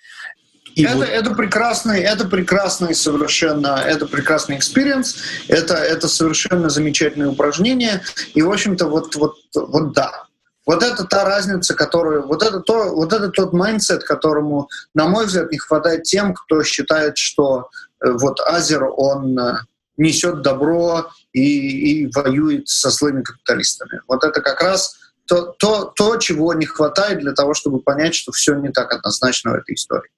И 0.74 0.84
это, 0.84 0.96
вот... 0.96 1.08
это 1.08 1.34
прекрасный, 1.34 2.00
это 2.00 2.28
прекрасный 2.28 2.94
совершенно, 2.94 3.82
это 3.86 4.06
прекрасный 4.06 4.56
experience, 4.56 5.16
это, 5.48 5.74
это 5.74 6.06
совершенно 6.06 6.68
замечательное 6.68 7.28
упражнение. 7.28 8.02
И, 8.34 8.42
в 8.42 8.50
общем-то, 8.50 8.86
вот, 8.86 9.14
вот, 9.16 9.36
вот 9.54 9.92
да, 9.92 10.26
вот 10.66 10.82
это 10.82 11.04
та 11.04 11.24
разница, 11.24 11.74
которую, 11.74 12.26
вот 12.26 12.42
это, 12.42 12.60
то, 12.60 12.94
вот 12.94 13.12
это 13.12 13.30
тот 13.30 13.52
mindset, 13.52 14.02
которому, 14.02 14.68
на 14.94 15.06
мой 15.06 15.26
взгляд, 15.26 15.50
не 15.52 15.58
хватает 15.58 16.02
тем, 16.02 16.34
кто 16.34 16.62
считает, 16.64 17.16
что 17.16 17.70
э, 18.04 18.10
вот 18.10 18.40
Азер, 18.40 18.84
он 18.96 19.38
э, 19.38 19.58
несет 19.96 20.42
добро 20.42 21.08
и, 21.32 22.02
и 22.02 22.10
воюет 22.12 22.68
со 22.68 22.90
злыми 22.90 23.22
капиталистами. 23.22 24.00
Вот 24.08 24.24
это 24.24 24.40
как 24.40 24.60
раз 24.60 24.96
то, 25.26 25.54
то, 25.58 25.84
то, 25.84 26.16
чего 26.16 26.52
не 26.54 26.66
хватает 26.66 27.20
для 27.20 27.32
того, 27.32 27.54
чтобы 27.54 27.80
понять, 27.80 28.14
что 28.14 28.32
все 28.32 28.54
не 28.54 28.70
так 28.70 28.92
однозначно 28.92 29.52
в 29.52 29.54
этой 29.54 29.74
истории. 29.74 30.10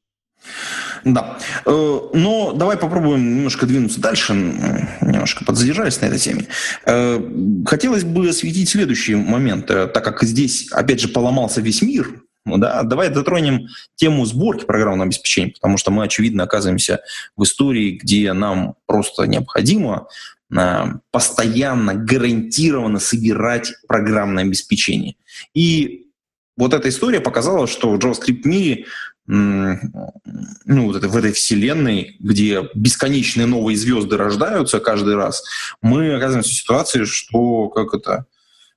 Да. 1.05 1.39
Э, 1.65 2.01
но 2.13 2.53
давай 2.53 2.77
попробуем 2.77 3.37
немножко 3.37 3.67
двинуться 3.67 4.01
дальше, 4.01 4.35
немножко 4.35 5.45
подзадержались 5.45 6.01
на 6.01 6.07
этой 6.07 6.19
теме. 6.19 6.47
Э, 6.87 7.21
хотелось 7.67 8.05
бы 8.05 8.29
осветить 8.29 8.69
следующий 8.69 9.15
момент, 9.15 9.71
э, 9.71 9.87
так 9.87 10.05
как 10.05 10.23
здесь, 10.23 10.69
опять 10.73 11.01
же, 11.01 11.09
поломался 11.09 11.61
весь 11.61 11.83
мир, 11.83 12.23
да, 12.45 12.83
давай 12.83 13.13
затронем 13.13 13.69
тему 13.97 14.25
сборки 14.25 14.65
программного 14.65 15.05
обеспечения, 15.05 15.53
потому 15.53 15.77
что 15.77 15.91
мы, 15.91 16.05
очевидно, 16.05 16.45
оказываемся 16.45 17.01
в 17.37 17.43
истории, 17.43 17.99
где 18.03 18.33
нам 18.33 18.75
просто 18.87 19.25
необходимо 19.25 20.09
постоянно, 21.11 21.93
гарантированно 21.95 23.01
собирать 23.01 23.75
программное 23.87 24.45
обеспечение. 24.45 25.17
И 25.53 26.09
вот 26.59 26.75
эта 26.75 26.89
история 26.89 27.21
показала, 27.21 27.67
что 27.67 27.91
в 27.91 27.99
JavaScript 27.99 28.41
мире 28.45 28.87
ну, 29.31 30.87
вот 30.87 30.97
это, 30.97 31.09
в 31.09 31.17
этой 31.17 31.33
вселенной, 31.33 32.17
где 32.19 32.69
бесконечные 32.75 33.47
новые 33.47 33.77
звезды 33.77 34.17
рождаются 34.17 34.81
каждый 34.81 35.17
раз, 35.17 35.45
мы 35.83 36.15
оказываемся 36.15 36.51
в 36.51 36.55
ситуации, 36.55 37.05
что 37.05 37.69
как 37.69 37.95
это 37.95 38.25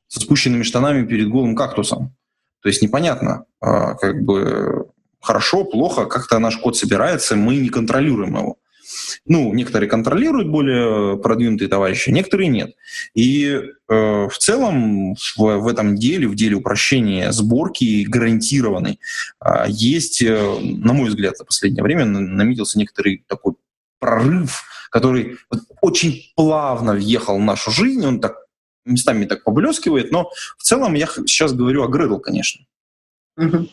со 0.07 0.19
спущенными 0.19 0.63
штанами 0.63 1.07
перед 1.07 1.29
голым 1.29 1.55
кактусом. 1.55 2.13
То 2.61 2.67
есть 2.67 2.81
непонятно, 2.81 3.45
а, 3.61 3.95
как 3.95 4.23
бы 4.23 4.87
хорошо, 5.21 5.63
плохо, 5.63 6.05
как-то 6.05 6.37
наш 6.39 6.57
код 6.57 6.75
собирается, 6.75 7.37
мы 7.37 7.55
не 7.55 7.69
контролируем 7.69 8.35
его. 8.35 8.57
Ну, 9.25 9.53
некоторые 9.53 9.89
контролируют 9.89 10.49
более 10.49 11.17
продвинутые 11.17 11.67
товарищи, 11.67 12.09
некоторые 12.09 12.49
нет. 12.49 12.75
И 13.13 13.45
э, 13.47 13.69
в 13.87 14.37
целом 14.37 15.15
в, 15.15 15.37
в 15.37 15.67
этом 15.67 15.95
деле, 15.95 16.27
в 16.27 16.35
деле 16.35 16.55
упрощения 16.55 17.31
сборки 17.31 18.05
гарантированной, 18.07 18.99
э, 19.43 19.65
есть, 19.67 20.21
э, 20.21 20.59
на 20.61 20.93
мой 20.93 21.09
взгляд, 21.09 21.37
за 21.37 21.45
последнее 21.45 21.83
время 21.83 22.05
наметился 22.05 22.79
некоторый 22.79 23.23
такой 23.27 23.53
прорыв, 23.99 24.63
который 24.89 25.37
очень 25.81 26.31
плавно 26.35 26.93
въехал 26.93 27.37
в 27.37 27.41
нашу 27.41 27.71
жизнь, 27.71 28.05
он 28.05 28.19
так 28.19 28.35
местами 28.85 29.25
так 29.25 29.43
поблескивает, 29.43 30.11
но 30.11 30.31
в 30.57 30.63
целом 30.63 30.95
я 30.95 31.07
сейчас 31.07 31.53
говорю 31.53 31.83
о 31.83 31.87
Gradle, 31.87 32.19
конечно. 32.19 32.65
Угу. 33.37 33.69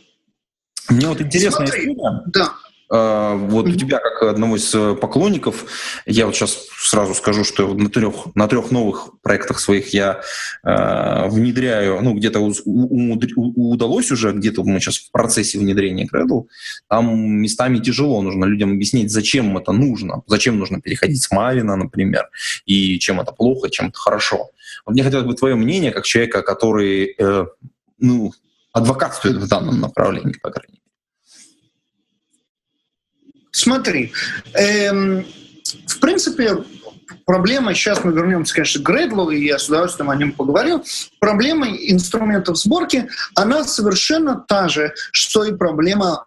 Мне 0.90 1.06
вот 1.06 1.20
интересная 1.20 1.66
Смотри, 1.66 1.92
история. 1.92 2.22
Да. 2.26 2.54
А, 2.90 3.34
вот 3.34 3.66
у 3.66 3.74
тебя, 3.74 3.98
как 3.98 4.22
одного 4.22 4.56
из 4.56 4.74
э, 4.74 4.94
поклонников, 4.94 5.66
я 6.06 6.26
вот 6.26 6.34
сейчас 6.34 6.68
сразу 6.70 7.14
скажу, 7.14 7.44
что 7.44 7.74
на 7.74 7.90
трех, 7.90 8.34
на 8.34 8.48
трех 8.48 8.70
новых 8.70 9.10
проектах 9.20 9.60
своих 9.60 9.92
я 9.92 10.22
э, 10.64 11.28
внедряю, 11.28 12.00
ну, 12.00 12.14
где-то 12.14 12.40
удалось 12.40 14.10
уже, 14.10 14.32
где-то 14.32 14.64
мы 14.64 14.80
сейчас 14.80 14.96
в 14.96 15.10
процессе 15.10 15.58
внедрения 15.58 16.08
Gradle, 16.10 16.46
там 16.88 17.14
местами 17.42 17.78
тяжело, 17.78 18.22
нужно 18.22 18.46
людям 18.46 18.72
объяснить, 18.72 19.10
зачем 19.10 19.58
это 19.58 19.72
нужно, 19.72 20.22
зачем 20.26 20.58
нужно 20.58 20.80
переходить 20.80 21.22
с 21.22 21.30
Мавина, 21.30 21.76
например, 21.76 22.30
и 22.64 22.98
чем 22.98 23.20
это 23.20 23.32
плохо, 23.32 23.68
чем 23.68 23.88
это 23.88 23.98
хорошо. 23.98 24.50
Вот 24.86 24.92
мне 24.94 25.02
хотелось 25.02 25.26
бы 25.26 25.34
твое 25.34 25.56
мнение, 25.56 25.90
как 25.90 26.06
человека, 26.06 26.40
который, 26.40 27.14
э, 27.18 27.46
ну, 27.98 28.32
адвокатствует 28.72 29.36
в 29.36 29.48
данном 29.48 29.80
направлении, 29.80 30.38
по 30.40 30.50
крайней 30.50 30.72
мере. 30.72 30.87
Смотри, 33.50 34.12
эм, 34.54 35.24
в 35.86 36.00
принципе, 36.00 36.58
проблема, 37.24 37.74
сейчас 37.74 38.04
мы 38.04 38.12
вернемся, 38.12 38.54
конечно, 38.54 38.82
к 38.82 38.86
Гредлу, 38.86 39.30
и 39.30 39.44
я 39.44 39.58
с 39.58 39.68
удовольствием 39.68 40.10
о 40.10 40.16
нем 40.16 40.32
поговорю, 40.32 40.84
проблема 41.18 41.68
инструментов 41.68 42.58
сборки, 42.58 43.08
она 43.34 43.64
совершенно 43.64 44.36
та 44.36 44.68
же, 44.68 44.94
что 45.12 45.44
и 45.44 45.54
проблема 45.54 46.24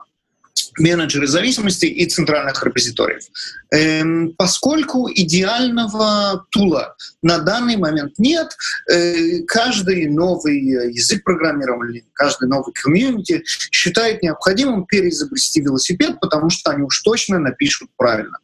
менеджеры 0.77 1.27
зависимости 1.27 1.85
и 1.85 2.05
центральных 2.07 2.63
репозиториев. 2.63 3.23
Эм, 3.71 4.33
поскольку 4.37 5.09
идеального 5.09 6.45
тула 6.49 6.95
на 7.21 7.39
данный 7.39 7.77
момент 7.77 8.13
нет, 8.17 8.49
э, 8.91 9.43
каждый 9.43 10.07
новый 10.07 10.59
язык 10.93 11.23
программирования, 11.23 12.03
каждый 12.13 12.47
новый 12.49 12.73
комьюнити 12.73 13.43
считает 13.45 14.23
необходимым 14.23 14.85
переизобрести 14.85 15.61
велосипед, 15.61 16.19
потому 16.19 16.49
что 16.49 16.71
они 16.71 16.83
уж 16.83 17.01
точно 17.01 17.39
напишут 17.39 17.89
правильно. 17.97 18.37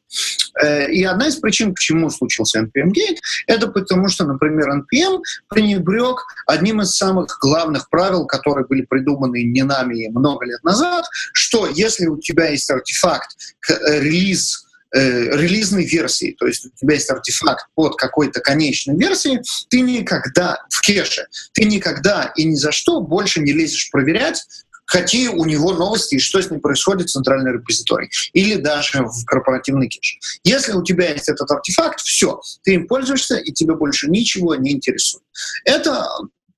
Э, 0.62 0.90
и 0.92 1.04
одна 1.04 1.28
из 1.28 1.38
причин, 1.38 1.74
почему 1.74 2.10
случился 2.10 2.60
NPM 2.60 2.90
Gate, 2.90 3.18
это 3.48 3.68
потому 3.68 4.08
что, 4.08 4.26
например, 4.26 4.70
NPM 4.70 5.22
пренебрег 5.50 6.26
одним 6.46 6.82
из 6.82 6.96
самых 6.96 7.38
главных 7.42 7.90
правил, 7.90 8.26
которые 8.26 8.66
были 8.66 8.84
придуманы 8.84 9.44
не 9.44 9.64
нами 9.64 10.08
много 10.10 10.46
лет 10.46 10.64
назад, 10.64 11.06
что 11.34 11.68
если 11.68 12.08
у 12.08 12.18
тебя 12.18 12.50
есть 12.50 12.70
артефакт, 12.70 13.30
э, 13.70 14.00
релиз 14.00 14.66
э, 14.94 15.38
релизной 15.38 15.86
версии, 15.86 16.36
то 16.40 16.48
есть 16.48 16.66
у 16.66 16.70
тебя 16.70 16.94
есть 16.96 17.10
артефакт 17.10 17.68
под 17.76 17.98
какой-то 17.98 18.40
конечной 18.40 18.96
версией, 18.98 19.42
ты 19.70 19.82
никогда 19.82 20.64
в 20.70 20.82
кеше, 20.82 21.28
ты 21.54 21.66
никогда 21.66 22.32
и 22.36 22.46
ни 22.46 22.56
за 22.56 22.72
что 22.72 23.02
больше 23.02 23.42
не 23.42 23.52
лезешь 23.52 23.90
проверять, 23.92 24.46
какие 24.88 25.28
у 25.28 25.46
него 25.46 25.74
новости 25.74 26.16
и 26.16 26.20
что 26.20 26.42
с 26.42 26.50
ним 26.50 26.62
происходит 26.62 27.10
в 27.10 27.12
центральной 27.12 27.54
репозитории 27.54 28.10
или 28.34 28.56
даже 28.56 29.04
в 29.04 29.26
корпоративный 29.26 29.88
кеш. 29.88 30.18
Если 30.44 30.72
у 30.72 30.84
тебя 30.84 31.12
есть 31.12 31.30
этот 31.30 31.52
артефакт, 31.52 32.00
все, 32.00 32.40
ты 32.64 32.76
им 32.76 32.88
пользуешься, 32.88 33.36
и 33.36 33.52
тебе 33.52 33.76
больше 33.76 34.10
ничего 34.10 34.56
не 34.56 34.72
интересует. 34.72 35.24
Это 35.66 36.08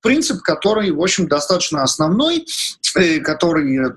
принцип, 0.00 0.40
который, 0.42 0.92
в 0.92 1.00
общем, 1.02 1.28
достаточно 1.28 1.82
основной, 1.82 2.46
э, 2.96 3.18
который 3.18 3.92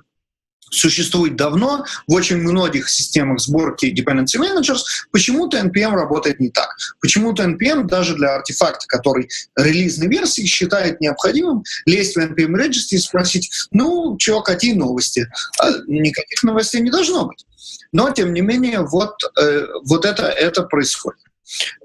существует 0.74 1.36
давно 1.36 1.86
в 2.08 2.14
очень 2.14 2.38
многих 2.38 2.90
системах 2.90 3.40
сборки 3.40 3.94
dependency 3.94 4.40
managers, 4.40 4.82
почему-то 5.12 5.58
NPM 5.58 5.92
работает 5.92 6.40
не 6.40 6.50
так. 6.50 6.76
Почему-то 7.00 7.44
NPM 7.44 7.84
даже 7.84 8.16
для 8.16 8.36
артефакта, 8.36 8.86
который 8.88 9.30
релизной 9.56 10.08
версии 10.08 10.46
считает 10.46 11.00
необходимым, 11.02 11.64
лезть 11.86 12.16
в 12.16 12.20
NPM 12.20 12.56
registry 12.56 12.96
и 12.96 12.98
спросить, 12.98 13.52
ну, 13.72 14.18
чё, 14.18 14.42
какие 14.42 14.74
новости? 14.74 15.30
А 15.60 15.70
никаких 15.88 16.44
новостей 16.44 16.82
не 16.82 16.90
должно 16.90 17.28
быть. 17.28 17.46
Но, 17.92 18.10
тем 18.12 18.34
не 18.34 18.42
менее, 18.42 18.82
вот, 18.82 19.16
э, 19.40 19.66
вот 19.86 20.06
это, 20.06 20.24
это 20.24 20.64
происходит. 20.64 21.20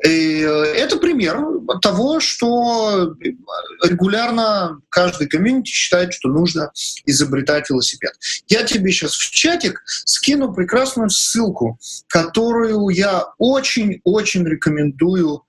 И 0.05 0.43
э, 0.43 0.47
это 0.47 0.97
пример 0.99 1.39
того, 1.83 2.21
что 2.21 3.15
регулярно 3.83 4.81
каждый 4.89 5.29
комьюнити 5.29 5.71
считает, 5.71 6.15
что 6.15 6.29
нужно 6.29 6.73
изобретать 7.05 7.69
велосипед. 7.69 8.13
Я 8.49 8.63
тебе 8.63 8.91
сейчас 8.93 9.15
в 9.15 9.31
чатик 9.31 9.83
скину 9.87 10.53
прекрасную 10.53 11.11
ссылку, 11.11 11.79
которую 12.09 12.89
я 12.91 13.25
очень-очень 13.39 14.47
рекомендую 14.47 15.43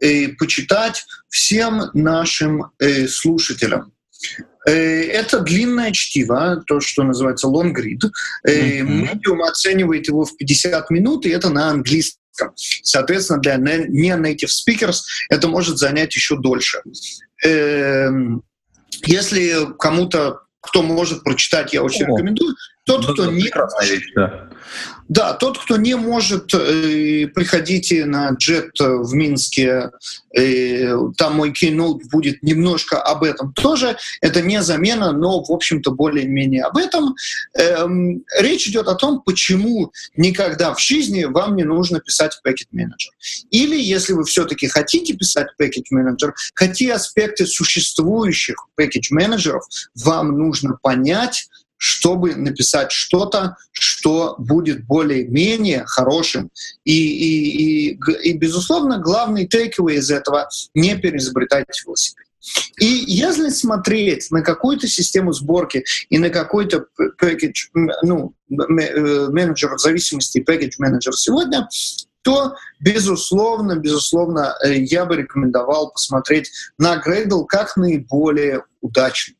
э, 0.00 0.28
почитать 0.28 1.04
всем 1.28 1.90
нашим 1.94 2.72
э, 2.78 3.06
слушателям. 3.06 3.92
Это 4.64 5.40
длинное 5.40 5.90
чтиво, 5.90 6.62
то, 6.68 6.78
что 6.78 7.02
называется 7.02 7.48
long 7.48 7.74
read. 7.74 8.08
Medium 8.46 9.02
mm-hmm. 9.08 9.48
оценивает 9.48 10.06
его 10.06 10.24
в 10.24 10.36
50 10.36 10.88
минут, 10.90 11.26
и 11.26 11.30
это 11.30 11.48
на 11.48 11.70
английском. 11.70 12.21
Соответственно, 12.82 13.40
для 13.40 13.56
не 13.56 14.10
native 14.10 14.48
speakers 14.48 15.00
это 15.28 15.48
может 15.48 15.78
занять 15.78 16.14
еще 16.14 16.36
дольше. 16.36 16.82
Эм, 17.44 18.42
если 19.04 19.74
кому-то, 19.78 20.40
кто 20.60 20.82
может 20.82 21.24
прочитать, 21.24 21.72
я 21.72 21.82
очень 21.82 22.04
О, 22.04 22.08
рекомендую. 22.08 22.54
Тот, 22.84 23.12
кто 23.12 23.26
не... 23.26 23.42
Вещь, 23.42 24.12
да. 24.14 24.50
Да, 25.12 25.34
тот, 25.34 25.58
кто 25.58 25.76
не 25.76 25.94
может, 25.94 26.54
э, 26.54 27.26
приходите 27.26 28.06
на 28.06 28.30
джет 28.30 28.70
в 28.80 29.12
Минске, 29.12 29.90
э, 30.34 30.96
там 31.18 31.36
мой 31.36 31.52
кейноут 31.52 32.04
будет 32.10 32.42
немножко 32.42 32.98
об 32.98 33.22
этом 33.22 33.52
тоже. 33.52 33.98
Это 34.22 34.40
не 34.40 34.62
замена, 34.62 35.12
но, 35.12 35.44
в 35.44 35.50
общем-то, 35.52 35.90
более-менее 35.90 36.62
об 36.62 36.78
этом. 36.78 37.14
Эм, 37.52 38.24
речь 38.38 38.66
идет 38.66 38.88
о 38.88 38.94
том, 38.94 39.20
почему 39.20 39.92
никогда 40.16 40.72
в 40.72 40.80
жизни 40.80 41.24
вам 41.24 41.56
не 41.56 41.64
нужно 41.64 42.00
писать 42.00 42.40
пакет 42.42 42.68
менеджер. 42.72 43.12
Или, 43.50 43.78
если 43.78 44.14
вы 44.14 44.24
все-таки 44.24 44.66
хотите 44.66 45.12
писать 45.12 45.48
пакет 45.58 45.90
менеджер, 45.90 46.32
какие 46.54 46.88
аспекты 46.88 47.44
существующих 47.44 48.56
пакет 48.76 49.10
менеджеров 49.10 49.66
вам 49.94 50.38
нужно 50.38 50.78
понять, 50.82 51.48
чтобы 51.82 52.36
написать 52.36 52.92
что-то, 52.92 53.56
что 53.72 54.36
будет 54.38 54.86
более-менее 54.86 55.82
хорошим. 55.84 56.48
И, 56.84 56.92
и, 56.92 57.90
и, 57.90 57.98
и, 58.22 58.32
безусловно, 58.34 58.98
главный 58.98 59.48
takeaway 59.48 59.94
из 59.94 60.08
этого— 60.12 60.48
не 60.74 60.94
переизобретать 60.94 61.66
велосипед. 61.84 62.24
И 62.78 62.86
если 62.86 63.48
смотреть 63.48 64.30
на 64.30 64.42
какую-то 64.42 64.86
систему 64.86 65.32
сборки 65.32 65.84
и 66.08 66.18
на 66.18 66.30
какой-то 66.30 66.86
package, 67.20 67.70
ну, 68.02 68.32
э, 68.48 69.26
менеджер 69.30 69.74
в 69.74 69.80
зависимости 69.80 70.38
package 70.38 70.74
менеджер 70.78 71.14
сегодня, 71.16 71.68
то, 72.22 72.54
безусловно, 72.78 73.74
безусловно, 73.74 74.54
э, 74.64 74.74
я 74.76 75.04
бы 75.04 75.16
рекомендовал 75.16 75.90
посмотреть 75.90 76.48
на 76.78 77.02
Gradle 77.04 77.44
как 77.44 77.76
наиболее 77.76 78.62
удачный. 78.80 79.36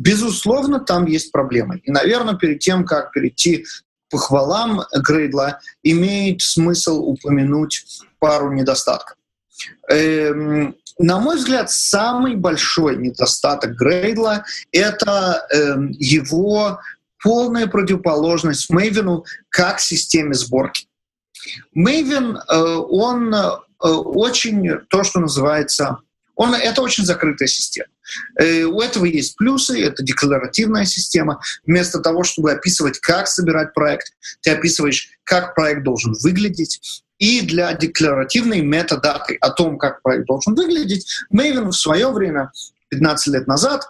Безусловно, 0.00 0.80
там 0.80 1.04
есть 1.04 1.30
проблемы. 1.30 1.82
И, 1.84 1.90
наверное, 1.90 2.34
перед 2.34 2.60
тем, 2.60 2.86
как 2.86 3.12
перейти 3.12 3.64
к 3.64 3.68
похвалам 4.08 4.80
Грейдла, 4.94 5.60
имеет 5.82 6.40
смысл 6.40 7.04
упомянуть 7.04 7.84
пару 8.18 8.50
недостатков. 8.50 9.18
Эм, 9.90 10.74
на 10.98 11.20
мой 11.20 11.36
взгляд, 11.36 11.70
самый 11.70 12.34
большой 12.34 12.96
недостаток 12.96 13.76
Грейдла— 13.76 14.44
это 14.72 15.46
эм, 15.52 15.90
его 15.98 16.80
полная 17.22 17.66
противоположность 17.66 18.70
Мейвину 18.70 19.26
как 19.50 19.80
системе 19.80 20.32
сборки. 20.32 20.88
Мейвин, 21.74 22.38
э, 22.38 22.56
он 22.88 23.34
э, 23.34 23.50
очень 23.86 24.78
то, 24.88 25.04
что 25.04 25.20
называется 25.20 25.98
он, 26.40 26.54
это 26.54 26.80
очень 26.80 27.04
закрытая 27.04 27.48
система. 27.48 27.88
Э, 28.38 28.64
у 28.64 28.80
этого 28.80 29.04
есть 29.04 29.36
плюсы, 29.36 29.82
это 29.82 30.02
декларативная 30.02 30.84
система. 30.84 31.40
Вместо 31.66 32.00
того, 32.00 32.24
чтобы 32.24 32.52
описывать, 32.52 32.98
как 33.00 33.28
собирать 33.28 33.74
проект, 33.74 34.12
ты 34.42 34.50
описываешь, 34.50 35.08
как 35.24 35.54
проект 35.54 35.82
должен 35.82 36.14
выглядеть. 36.22 37.02
И 37.18 37.42
для 37.42 37.72
декларативной 37.74 38.62
метадаты 38.62 39.36
о 39.40 39.50
том, 39.50 39.78
как 39.78 40.02
проект 40.02 40.26
должен 40.26 40.54
выглядеть, 40.54 41.06
Maven 41.32 41.68
в 41.68 41.76
свое 41.76 42.10
время, 42.10 42.50
15 42.88 43.34
лет 43.34 43.46
назад, 43.46 43.86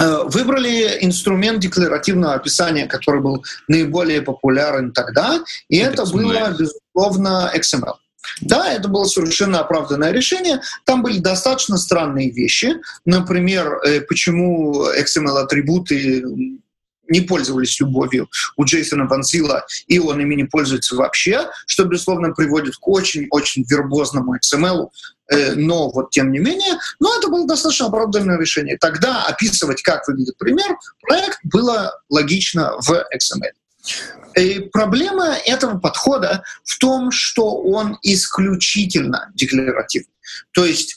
э, 0.00 0.18
выбрали 0.26 0.98
инструмент 1.00 1.58
декларативного 1.58 2.34
описания, 2.34 2.86
который 2.86 3.20
был 3.20 3.44
наиболее 3.66 4.22
популярен 4.22 4.92
тогда, 4.92 5.42
и 5.68 5.78
это, 5.78 6.02
это 6.02 6.12
было, 6.12 6.56
безусловно, 6.56 7.52
XML. 7.54 7.94
Да, 8.40 8.72
это 8.72 8.88
было 8.88 9.04
совершенно 9.04 9.60
оправданное 9.60 10.12
решение. 10.12 10.60
Там 10.84 11.02
были 11.02 11.18
достаточно 11.18 11.76
странные 11.76 12.30
вещи. 12.30 12.80
Например, 13.04 13.80
э, 13.84 14.00
почему 14.00 14.86
XML-атрибуты 14.90 16.24
не 17.08 17.20
пользовались 17.20 17.78
любовью 17.80 18.28
у 18.56 18.64
Джейсона 18.64 19.06
Ванзила, 19.06 19.66
и 19.86 19.98
он 19.98 20.20
ими 20.20 20.34
не 20.34 20.44
пользуется 20.44 20.96
вообще, 20.96 21.50
что, 21.66 21.84
безусловно, 21.84 22.32
приводит 22.32 22.76
к 22.76 22.88
очень-очень 22.88 23.64
вербозному 23.68 24.36
XML, 24.36 24.88
э, 25.30 25.54
но 25.54 25.90
вот 25.90 26.10
тем 26.10 26.32
не 26.32 26.38
менее, 26.38 26.78
но 27.00 27.16
это 27.16 27.28
было 27.28 27.46
достаточно 27.46 27.86
оправданное 27.86 28.38
решение. 28.38 28.78
Тогда 28.78 29.24
описывать, 29.24 29.82
как 29.82 30.06
выглядит 30.08 30.36
пример, 30.38 30.76
проект 31.02 31.38
было 31.44 32.00
логично 32.08 32.72
в 32.80 32.90
XML. 32.90 33.52
И 34.36 34.60
проблема 34.72 35.36
этого 35.46 35.78
подхода 35.78 36.42
в 36.64 36.78
том, 36.78 37.10
что 37.10 37.62
он 37.62 37.98
исключительно 38.02 39.30
декларативный. 39.34 40.10
То 40.52 40.64
есть 40.64 40.96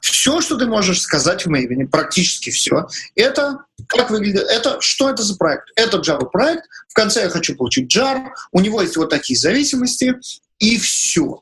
все, 0.00 0.42
что 0.42 0.58
ты 0.58 0.66
можешь 0.66 1.00
сказать 1.00 1.46
в 1.46 1.50
Maven, 1.50 1.86
практически 1.86 2.50
все, 2.50 2.88
это 3.14 3.60
как 3.88 4.10
выглядит, 4.10 4.42
это 4.50 4.78
что 4.80 5.08
это 5.08 5.22
за 5.22 5.36
проект? 5.36 5.70
Это 5.76 5.98
Java 5.98 6.28
проект, 6.30 6.64
в 6.88 6.94
конце 6.94 7.22
я 7.22 7.30
хочу 7.30 7.56
получить 7.56 7.94
jar, 7.94 8.28
у 8.52 8.60
него 8.60 8.82
есть 8.82 8.96
вот 8.98 9.08
такие 9.08 9.38
зависимости, 9.38 10.14
и 10.58 10.78
все. 10.78 11.40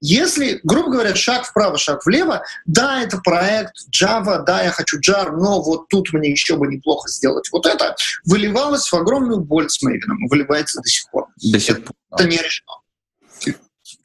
Если, 0.00 0.60
грубо 0.62 0.90
говоря, 0.92 1.14
шаг 1.14 1.44
вправо, 1.44 1.76
шаг 1.76 2.06
влево, 2.06 2.42
да, 2.64 3.02
это 3.02 3.18
проект 3.18 3.74
Java, 3.90 4.42
да, 4.42 4.62
я 4.62 4.70
хочу 4.70 4.98
jar, 4.98 5.30
но 5.32 5.60
вот 5.62 5.88
тут 5.88 6.12
мне 6.12 6.30
еще 6.30 6.56
бы 6.56 6.66
неплохо 6.68 7.08
сделать 7.10 7.50
вот 7.52 7.66
это, 7.66 7.94
выливалось 8.24 8.90
в 8.90 8.94
огромную 8.94 9.40
боль 9.40 9.68
с 9.68 9.82
Maven, 9.84 10.28
выливается 10.30 10.80
до 10.80 10.88
сих 10.88 11.10
пор. 11.10 11.26
До 11.42 11.60
сих 11.60 11.84
пор. 11.84 11.94
Это 12.12 12.24
не 12.28 12.38
решено. 12.38 12.80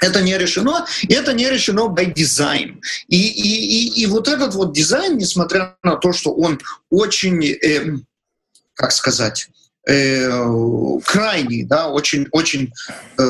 Это 0.01 0.21
не 0.21 0.37
решено, 0.37 0.85
и 1.03 1.13
это 1.13 1.31
не 1.31 1.49
решено 1.49 1.87
by 1.87 2.13
design. 2.13 2.81
И, 3.07 3.17
и, 3.17 3.87
и, 3.87 4.01
и 4.01 4.05
вот 4.07 4.27
этот 4.27 4.53
вот 4.53 4.73
дизайн, 4.73 5.17
несмотря 5.17 5.77
на 5.83 5.95
то, 5.95 6.11
что 6.11 6.33
он 6.33 6.59
очень, 6.89 7.43
э, 7.45 7.97
как 8.73 8.91
сказать, 8.91 9.47
э, 9.87 10.99
крайний, 11.03 11.63
да, 11.63 11.89
очень, 11.89 12.27
очень 12.31 12.71
э, 13.17 13.23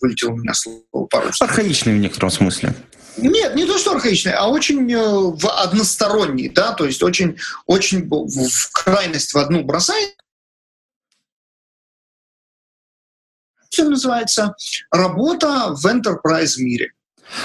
вылетело 0.00 0.30
у 0.30 0.36
меня 0.36 0.54
слово 0.54 1.06
пару 1.10 1.30
Архаичный 1.40 1.94
в 1.94 1.98
некотором 1.98 2.30
смысле. 2.30 2.74
Нет, 3.18 3.54
не 3.54 3.66
то, 3.66 3.76
что 3.76 3.92
архаичный, 3.92 4.32
а 4.32 4.46
очень 4.48 4.90
э, 4.90 4.98
в 4.98 5.46
односторонний, 5.46 6.48
да, 6.48 6.72
то 6.72 6.86
есть 6.86 7.02
очень, 7.02 7.36
очень 7.66 8.08
в 8.08 8.72
крайность 8.72 9.34
в 9.34 9.38
одну 9.38 9.64
бросает, 9.64 10.16
все 13.68 13.84
называется 13.84 14.54
работа 14.90 15.74
в 15.74 15.86
enterprise 15.86 16.58
мире. 16.58 16.92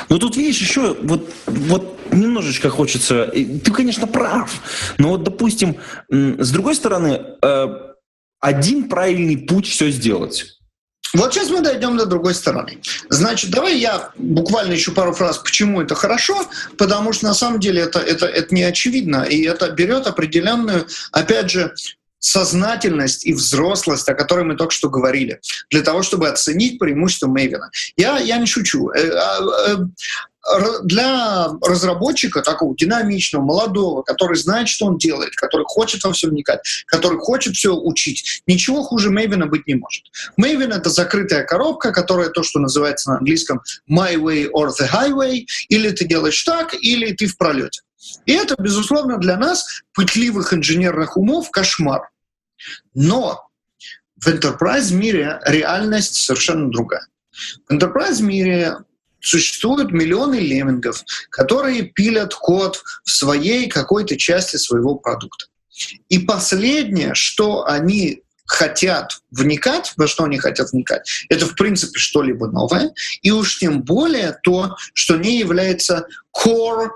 Но 0.10 0.18
тут, 0.18 0.36
видишь, 0.36 0.60
еще 0.60 0.98
вот, 1.02 1.34
вот 1.46 1.98
немножечко 2.12 2.70
хочется... 2.70 3.28
Ты, 3.28 3.72
конечно, 3.72 4.08
прав, 4.08 4.52
но 4.98 5.10
вот, 5.10 5.24
допустим, 5.24 5.78
с 6.10 6.52
другой 6.52 6.76
стороны, 6.76 7.22
э, 7.42 7.87
один 8.40 8.90
правильный 8.90 9.38
путь 9.38 9.68
все 9.68 9.90
сделать. 9.90 10.58
Вот 11.14 11.34
сейчас 11.34 11.50
мы 11.50 11.62
дойдем 11.62 11.96
до 11.98 12.06
другой 12.06 12.36
стороны. 12.36 12.80
Значит, 13.10 13.50
давай 13.50 13.78
я 13.78 14.12
буквально 14.18 14.74
еще 14.74 14.92
пару 14.92 15.14
фраз, 15.14 15.38
почему 15.38 15.82
это 15.82 15.96
хорошо, 15.96 16.46
потому 16.78 17.14
что 17.14 17.26
на 17.26 17.34
самом 17.34 17.60
деле 17.60 17.82
это, 17.84 18.00
это, 18.00 18.26
это 18.26 18.54
не 18.54 18.64
очевидно, 18.64 19.24
и 19.24 19.44
это 19.44 19.72
берет 19.72 20.06
определенную, 20.06 20.86
опять 21.12 21.50
же, 21.50 21.74
сознательность 22.20 23.26
и 23.26 23.34
взрослость, 23.34 24.10
о 24.10 24.16
которой 24.16 24.44
мы 24.44 24.56
только 24.56 24.74
что 24.74 24.90
говорили, 24.90 25.40
для 25.70 25.82
того, 25.82 26.04
чтобы 26.04 26.28
оценить 26.28 26.78
преимущество 26.78 27.28
Мейвина. 27.28 27.70
Я, 27.96 28.18
я 28.18 28.38
не 28.38 28.48
шучу. 28.48 28.92
Для 30.84 31.50
разработчика 31.62 32.42
такого 32.42 32.76
динамичного, 32.76 33.44
молодого, 33.44 34.02
который 34.02 34.38
знает, 34.38 34.70
что 34.70 34.86
он 34.86 34.98
делает, 34.98 35.36
который 35.36 35.66
хочет 35.68 36.04
во 36.04 36.14
все 36.14 36.30
вникать, 36.30 36.62
который 36.86 37.20
хочет 37.20 37.56
все 37.56 37.76
учить, 37.76 38.44
ничего 38.48 38.84
хуже 38.84 39.12
Maven 39.12 39.46
быть 39.46 39.68
не 39.68 39.76
может. 39.76 40.04
Maven— 40.40 40.74
это 40.76 40.90
закрытая 40.90 41.44
коробка, 41.44 41.92
которая 41.92 42.30
то, 42.30 42.44
что 42.44 42.60
называется 42.60 43.12
на 43.12 43.18
английском 43.18 43.62
my 43.90 44.16
way 44.16 44.50
or 44.50 44.70
the 44.70 44.88
highway, 44.90 45.46
или 45.70 45.90
ты 45.92 46.06
делаешь 46.06 46.42
так, 46.44 46.74
или 46.74 47.14
ты 47.14 47.28
в 47.28 47.38
пролете. 47.38 47.82
И 48.26 48.34
это, 48.34 48.56
безусловно, 48.58 49.18
для 49.18 49.38
нас, 49.38 49.82
пытливых 49.94 50.54
инженерных 50.54 51.18
умов, 51.18 51.52
кошмар. 51.52 52.10
Но 52.94 53.50
в 54.16 54.28
enterprise 54.28 54.94
мире 54.94 55.40
реальность 55.46 56.16
совершенно 56.16 56.70
другая. 56.72 57.06
В 57.68 57.74
enterprise 57.74 58.22
мире 58.22 58.78
существуют 59.20 59.92
миллионы 59.92 60.36
леммингов, 60.36 61.04
которые 61.30 61.84
пилят 61.84 62.34
код 62.34 62.82
в 63.04 63.12
своей 63.12 63.68
какой-то 63.68 64.18
части 64.18 64.58
своего 64.58 64.96
продукта. 64.96 65.48
И 66.10 66.20
последнее, 66.20 67.14
что 67.14 67.66
они 67.66 68.24
хотят 68.46 69.20
вникать, 69.32 69.94
во 69.98 70.08
что 70.08 70.24
они 70.24 70.40
хотят 70.40 70.72
вникать, 70.72 71.10
это 71.30 71.46
в 71.46 71.56
принципе 71.56 72.00
что-либо 72.00 72.48
новое, 72.48 72.94
и 73.22 73.32
уж 73.32 73.60
тем 73.60 73.84
более 73.84 74.38
то, 74.44 74.76
что 74.94 75.18
не 75.18 75.38
является 75.38 76.08
core 76.36 76.90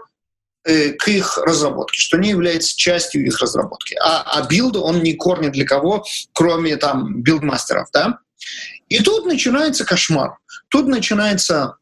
Э, 0.64 0.92
к 0.92 1.08
их 1.08 1.40
разработке, 1.40 2.00
что 2.00 2.18
не 2.18 2.30
является 2.30 2.78
частью 2.78 3.26
их 3.26 3.40
разработки. 3.40 3.96
А, 3.96 4.22
а 4.22 4.48
build, 4.48 4.76
он 4.76 5.02
не 5.02 5.16
core 5.16 5.39
ни 5.39 5.50
для 5.50 5.66
кого, 5.66 6.06
кроме 6.34 6.78
там 6.78 7.24
билдмастеров, 7.24 7.90
да? 7.92 8.20
И 8.88 9.02
тут 9.02 9.26
начинается 9.26 9.86
кошмар. 9.86 10.38
Тут 10.70 10.86
начинается 10.86 11.78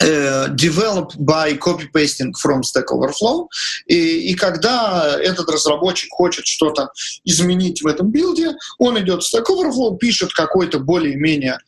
э, 0.00 0.48
develop 0.54 1.14
by 1.18 1.58
copy-pasting 1.58 2.32
from 2.42 2.62
Stack 2.62 2.86
Overflow. 2.90 3.48
И, 3.86 4.30
и 4.30 4.34
когда 4.34 5.16
этот 5.20 5.48
разработчик 5.48 6.10
хочет 6.10 6.46
что-то 6.46 6.90
изменить 7.24 7.82
в 7.82 7.86
этом 7.86 8.10
билде, 8.10 8.52
он 8.78 8.98
идет 9.00 9.22
в 9.22 9.34
Stack 9.34 9.46
Overflow, 9.46 9.96
пишет 9.98 10.32
какой-то 10.32 10.78
более-менее 10.78 11.58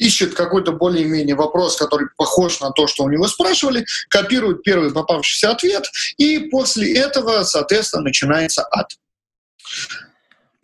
ищет 0.00 0.34
какой-то 0.34 0.72
более-менее 0.72 1.36
вопрос, 1.36 1.76
который 1.76 2.08
похож 2.16 2.60
на 2.60 2.70
то, 2.70 2.86
что 2.86 3.04
у 3.04 3.10
него 3.10 3.28
спрашивали, 3.28 3.84
копирует 4.08 4.62
первый 4.62 4.90
попавшийся 4.90 5.50
ответ, 5.50 5.84
и 6.16 6.38
после 6.50 6.96
этого, 6.96 7.44
соответственно, 7.44 8.04
начинается 8.04 8.66
ад. 8.70 8.92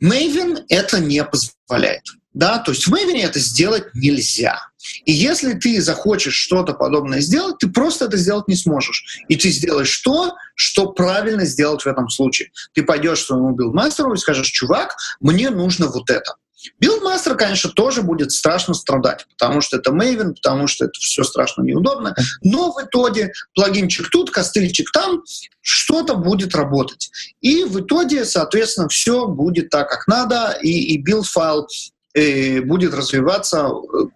Maven 0.03 0.65
это 0.69 1.01
не 1.01 1.25
позволяет. 1.25 2.05
Да? 2.35 2.59
То 2.59 2.73
есть 2.73 2.87
в 2.87 2.93
Maven 2.93 3.23
это 3.23 3.39
сделать 3.39 3.85
нельзя. 3.95 4.61
И 5.05 5.13
если 5.13 5.55
ты 5.55 5.81
захочешь 5.81 6.35
что-то 6.35 6.75
подобное 6.75 7.21
сделать, 7.21 7.59
ты 7.59 7.69
просто 7.69 8.05
это 8.05 8.17
сделать 8.17 8.47
не 8.47 8.57
сможешь. 8.57 9.23
И 9.29 9.37
ты 9.37 9.49
сделаешь 9.51 9.97
то, 9.99 10.35
что 10.55 10.93
правильно 10.93 11.45
сделать 11.45 11.83
в 11.83 11.87
этом 11.87 12.09
случае. 12.09 12.51
Ты 12.75 12.83
пойдешь 12.83 13.23
к 13.23 13.27
своему 13.27 13.53
билдмастеру 13.53 14.13
и 14.13 14.19
скажешь, 14.19 14.49
чувак, 14.49 14.97
мне 15.21 15.51
нужно 15.51 15.87
вот 15.87 16.11
это. 16.11 16.37
Билдмастер, 16.81 17.37
конечно, 17.37 17.71
тоже 17.71 18.03
будет 18.03 18.33
страшно 18.33 18.75
страдать, 18.75 19.27
потому 19.31 19.61
что 19.61 19.77
это 19.77 19.91
Maven, 19.91 20.35
потому 20.35 20.67
что 20.67 20.85
это 20.85 20.99
все 20.99 21.25
страшно 21.25 21.63
неудобно, 21.63 22.15
но 22.43 22.73
в 22.73 22.83
итоге 22.83 23.33
плагинчик 23.55 24.11
тут, 24.11 24.31
костыльчик 24.31 24.91
там, 24.93 25.23
что-то 25.61 26.17
будет 26.17 26.55
работать. 26.55 27.11
И 27.41 27.65
в 27.65 27.81
итоге, 27.81 28.25
соответственно, 28.25 28.89
все 28.89 29.27
будет 29.27 29.71
так, 29.71 29.89
как 29.89 30.07
надо, 30.07 30.59
и, 30.63 30.95
и 30.95 31.03
build-файл 31.03 31.67
э, 32.15 32.61
будет 32.61 32.95
развиваться 32.95 33.69
э, 33.69 34.07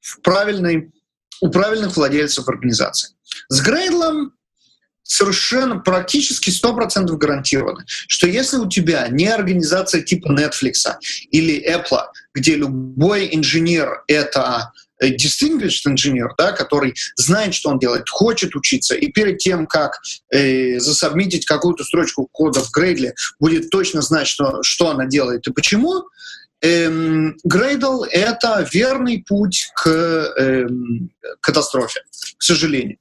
в 0.00 0.20
правильной, 0.22 0.92
у 1.40 1.50
правильных 1.50 1.96
владельцев 1.96 2.48
организации. 2.48 3.10
С 3.48 3.60
Gradle 3.60 4.08
'ом 4.08 4.32
совершенно 5.06 5.78
практически 5.78 6.50
100% 6.50 7.06
гарантировано, 7.16 7.84
что 8.08 8.26
если 8.26 8.56
у 8.56 8.68
тебя 8.68 9.06
не 9.08 9.28
организация 9.28 10.02
типа 10.02 10.32
Netflix 10.32 10.84
или 11.30 11.64
Apple, 11.72 12.06
где 12.34 12.56
любой 12.56 13.28
инженер— 13.32 14.02
это 14.08 14.72
э, 15.00 15.10
distinguished 15.10 15.86
инженер, 15.86 16.34
да, 16.36 16.52
который 16.52 16.94
знает, 17.14 17.54
что 17.54 17.70
он 17.70 17.78
делает, 17.78 18.08
хочет 18.08 18.56
учиться, 18.56 18.94
и 18.94 19.10
перед 19.12 19.38
тем, 19.38 19.66
как 19.66 20.00
э, 20.30 20.78
засобмитить 20.80 21.46
какую-то 21.46 21.84
строчку 21.84 22.28
кода 22.30 22.60
в 22.60 22.76
Gradle, 22.76 23.12
будет 23.38 23.70
точно 23.70 24.02
знать, 24.02 24.26
что, 24.26 24.62
что 24.62 24.90
она 24.90 25.06
делает 25.06 25.46
и 25.46 25.52
почему, 25.52 26.04
эм, 26.62 27.36
Gradle— 27.46 28.06
это 28.10 28.68
верный 28.72 29.24
путь 29.26 29.68
к 29.76 29.88
эм, 29.88 31.10
катастрофе, 31.40 32.00
к 32.36 32.42
сожалению. 32.42 32.98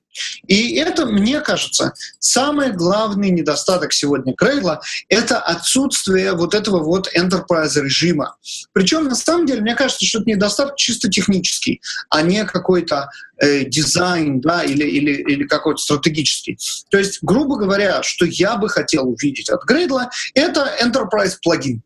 И 0.47 0.75
это, 0.75 1.05
мне 1.05 1.41
кажется, 1.41 1.93
самый 2.19 2.71
главный 2.71 3.29
недостаток 3.29 3.93
сегодня 3.93 4.33
Крейла— 4.33 4.81
это 5.09 5.39
отсутствие 5.39 6.33
вот 6.33 6.53
этого 6.53 6.83
вот 6.83 7.09
enterprise 7.15 7.81
режима. 7.81 8.35
Причем, 8.73 9.05
на 9.05 9.15
самом 9.15 9.45
деле, 9.45 9.61
мне 9.61 9.75
кажется, 9.75 10.05
что 10.05 10.19
это 10.19 10.29
недостаток 10.29 10.75
чисто 10.77 11.09
технический, 11.09 11.81
а 12.09 12.21
не 12.21 12.45
какой-то 12.45 13.09
э, 13.37 13.65
дизайн 13.65 14.41
да, 14.41 14.63
или, 14.63 14.83
или, 14.83 15.11
или 15.11 15.43
какой-то 15.45 15.81
стратегический. 15.81 16.57
То 16.89 16.97
есть, 16.97 17.19
грубо 17.21 17.57
говоря, 17.57 18.03
что 18.03 18.25
я 18.25 18.55
бы 18.57 18.69
хотел 18.69 19.09
увидеть 19.09 19.49
от 19.49 19.69
Gradle, 19.69 20.07
это 20.33 20.71
enterprise 20.81 21.35
плагин. 21.41 21.81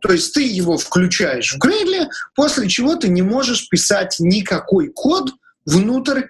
То 0.00 0.12
есть 0.12 0.34
ты 0.34 0.42
его 0.42 0.78
включаешь 0.78 1.54
в 1.54 1.58
Gradle, 1.58 2.08
после 2.34 2.68
чего 2.68 2.96
ты 2.96 3.08
не 3.08 3.22
можешь 3.22 3.68
писать 3.68 4.16
никакой 4.18 4.88
код 4.88 5.30
внутрь 5.64 6.22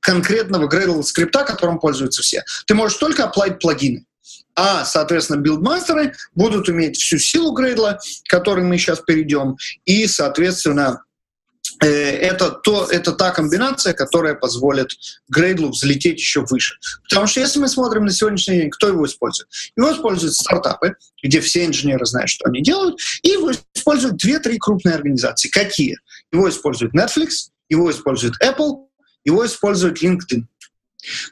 конкретного 0.00 0.68
Gradle 0.68 1.02
скрипта, 1.02 1.44
которым 1.44 1.78
пользуются 1.78 2.22
все. 2.22 2.44
Ты 2.66 2.74
можешь 2.74 2.98
только 2.98 3.24
оплатить 3.24 3.58
плагины. 3.58 4.04
А, 4.54 4.84
соответственно, 4.84 5.38
билдмастеры 5.38 6.14
будут 6.34 6.68
иметь 6.68 6.96
всю 6.96 7.18
силу 7.18 7.52
Грейдла, 7.52 8.00
к 8.24 8.30
которой 8.30 8.64
мы 8.64 8.76
сейчас 8.76 9.00
перейдем, 9.00 9.56
и, 9.84 10.06
соответственно, 10.06 11.02
Э, 11.80 11.86
это, 11.86 12.50
то, 12.50 12.86
это 12.90 13.12
та 13.12 13.30
комбинация, 13.30 13.92
которая 13.92 14.34
позволит 14.34 14.90
Грейдлу 15.28 15.70
взлететь 15.70 16.18
еще 16.18 16.44
выше. 16.44 16.76
Потому 17.08 17.26
что 17.26 17.40
если 17.40 17.60
мы 17.60 17.68
смотрим 17.68 18.04
на 18.04 18.12
сегодняшний 18.12 18.60
день, 18.60 18.70
кто 18.70 18.88
его 18.88 19.06
использует? 19.06 19.48
Его 19.76 19.92
используют 19.92 20.34
стартапы, 20.34 20.96
где 21.22 21.40
все 21.40 21.64
инженеры 21.66 22.04
знают, 22.06 22.30
что 22.30 22.46
они 22.46 22.62
делают, 22.62 22.98
и 23.22 23.28
его 23.28 23.52
используют 23.52 24.16
две-три 24.16 24.58
крупные 24.58 24.96
организации. 24.96 25.48
Какие? 25.48 25.98
Его 26.32 26.48
использует 26.48 26.94
Netflix, 26.94 27.50
его 27.68 27.90
использует 27.90 28.34
Apple, 28.42 28.87
его 29.28 29.46
использует 29.46 30.02
LinkedIn. 30.02 30.44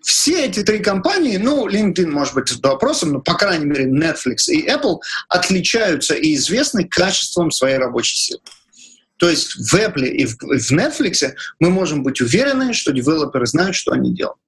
Все 0.03 0.47
эти 0.47 0.63
три 0.63 0.79
компании, 0.79 1.37
ну, 1.39 1.69
LinkedIn 1.69 2.07
может 2.07 2.35
быть 2.35 2.49
с 2.49 2.61
вопросом, 2.61 3.13
но, 3.13 3.21
по 3.21 3.35
крайней 3.35 3.67
мере, 3.67 3.87
Netflix 3.87 4.49
и 4.49 4.69
Apple 4.69 4.99
отличаются 5.29 6.15
и 6.15 6.35
известны 6.35 6.85
качеством 6.89 7.51
своей 7.51 7.79
рабочей 7.79 8.17
силы. 8.17 8.41
То 9.19 9.31
есть 9.31 9.57
в 9.57 9.75
Apple 9.75 10.07
и 10.07 10.27
в 10.27 10.73
Netflix 10.73 11.33
мы 11.59 11.71
можем 11.71 12.03
быть 12.03 12.21
уверены, 12.21 12.75
что 12.75 12.93
девелоперы 12.93 13.47
знают, 13.47 13.75
что 13.75 13.93
они 13.93 14.15
делают. 14.15 14.39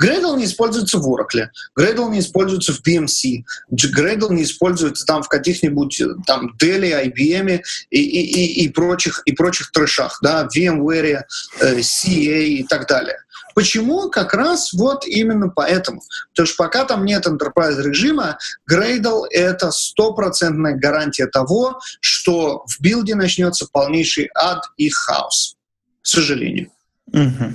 Gradle 0.00 0.36
не 0.36 0.44
используется 0.44 0.98
в 0.98 1.08
Oracle, 1.08 1.48
Gradle 1.78 2.10
не 2.10 2.20
используется 2.20 2.72
в 2.72 2.80
BMC, 2.80 3.44
Gradle 3.72 4.32
не 4.32 4.44
используется 4.44 5.04
там 5.06 5.22
в 5.22 5.28
каких-нибудь 5.28 6.00
там 6.26 6.54
Dell, 6.60 6.82
IBM 7.06 7.60
и, 7.90 8.00
и, 8.00 8.20
и, 8.20 8.64
и, 8.64 8.68
прочих, 8.68 9.22
и 9.24 9.32
прочих 9.32 9.70
трэшах, 9.72 10.18
да, 10.22 10.48
VMware, 10.54 11.22
э, 11.60 11.78
CA 11.78 12.44
и 12.44 12.64
так 12.64 12.86
далее. 12.86 13.16
Почему? 13.56 14.10
Как 14.10 14.34
раз 14.34 14.74
вот 14.74 15.06
именно 15.06 15.48
поэтому. 15.48 16.02
Потому 16.28 16.46
что 16.46 16.56
пока 16.58 16.84
там 16.84 17.06
нет 17.06 17.26
enterprise 17.26 17.82
режима, 17.82 18.36
Gradle— 18.70 19.22
это 19.30 19.70
стопроцентная 19.70 20.76
гарантия 20.76 21.26
того, 21.26 21.80
что 22.00 22.64
в 22.66 22.80
билде 22.82 23.14
начнется 23.14 23.66
полнейший 23.72 24.28
ад 24.34 24.62
и 24.76 24.90
хаос. 24.90 25.56
К 26.02 26.06
сожалению. 26.06 26.70
Угу. 27.12 27.54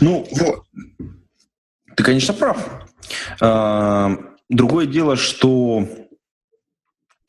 Ну, 0.00 0.28
вот. 0.32 0.64
Ты, 1.96 2.02
конечно, 2.02 2.34
прав. 2.34 2.58
А, 3.40 4.16
другое 4.48 4.86
дело, 4.86 5.16
что 5.16 5.88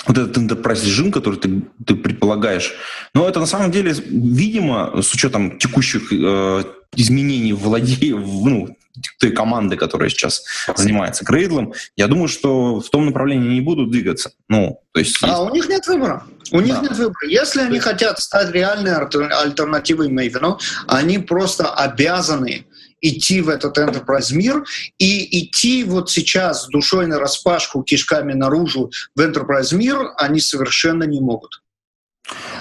вот 0.06 0.18
этот 0.18 0.38
enterprise 0.38 0.86
режим, 0.86 1.12
который 1.12 1.40
ты, 1.40 1.62
ты 1.86 1.96
предполагаешь, 1.96 2.74
но 3.14 3.28
это 3.28 3.40
на 3.40 3.46
самом 3.46 3.72
деле, 3.72 3.94
видимо, 3.94 5.02
с 5.02 5.14
учетом 5.14 5.58
текущих 5.58 6.12
э, 6.12 6.64
изменений 6.96 7.54
в 7.54 7.60
владе... 7.60 8.16
ну, 8.16 8.76
той 9.20 9.32
команды, 9.32 9.76
которая 9.76 10.10
сейчас 10.10 10.44
занимается 10.76 11.26
Грейдлом, 11.26 11.74
я 11.96 12.08
думаю, 12.08 12.28
что 12.28 12.80
в 12.80 12.90
том 12.90 13.08
направлении 13.08 13.56
не 13.56 13.62
будут 13.62 13.90
двигаться. 13.90 14.34
Ну, 14.50 14.82
то 14.92 15.00
есть, 15.00 15.18
а 15.24 15.42
у 15.42 15.50
них 15.50 15.68
нет 15.68 15.88
выбора. 15.88 16.24
У 16.52 16.60
да. 16.60 16.64
них 16.64 16.82
нет 16.82 16.92
выбора. 16.92 17.28
Если 17.28 17.62
они 17.62 17.80
хотят 17.80 18.20
стать 18.20 18.52
реальной 18.52 18.96
альтернативой 18.96 20.10
Мейвену, 20.10 20.60
они 20.88 21.18
просто 21.18 21.74
обязаны 21.74 22.68
идти 23.04 23.42
в 23.42 23.50
этот 23.50 23.78
enterprise 23.78 24.34
мир 24.34 24.64
и 24.98 25.44
идти 25.44 25.84
вот 25.84 26.10
сейчас 26.10 26.68
душой 26.68 27.06
на 27.06 27.20
распашку, 27.20 27.84
кишками 27.84 28.34
наружу 28.34 28.92
в 29.16 29.20
enterprise 29.20 29.76
мир 29.76 29.98
они 30.18 30.40
совершенно 30.40 31.04
не 31.04 31.20
могут. 31.20 31.62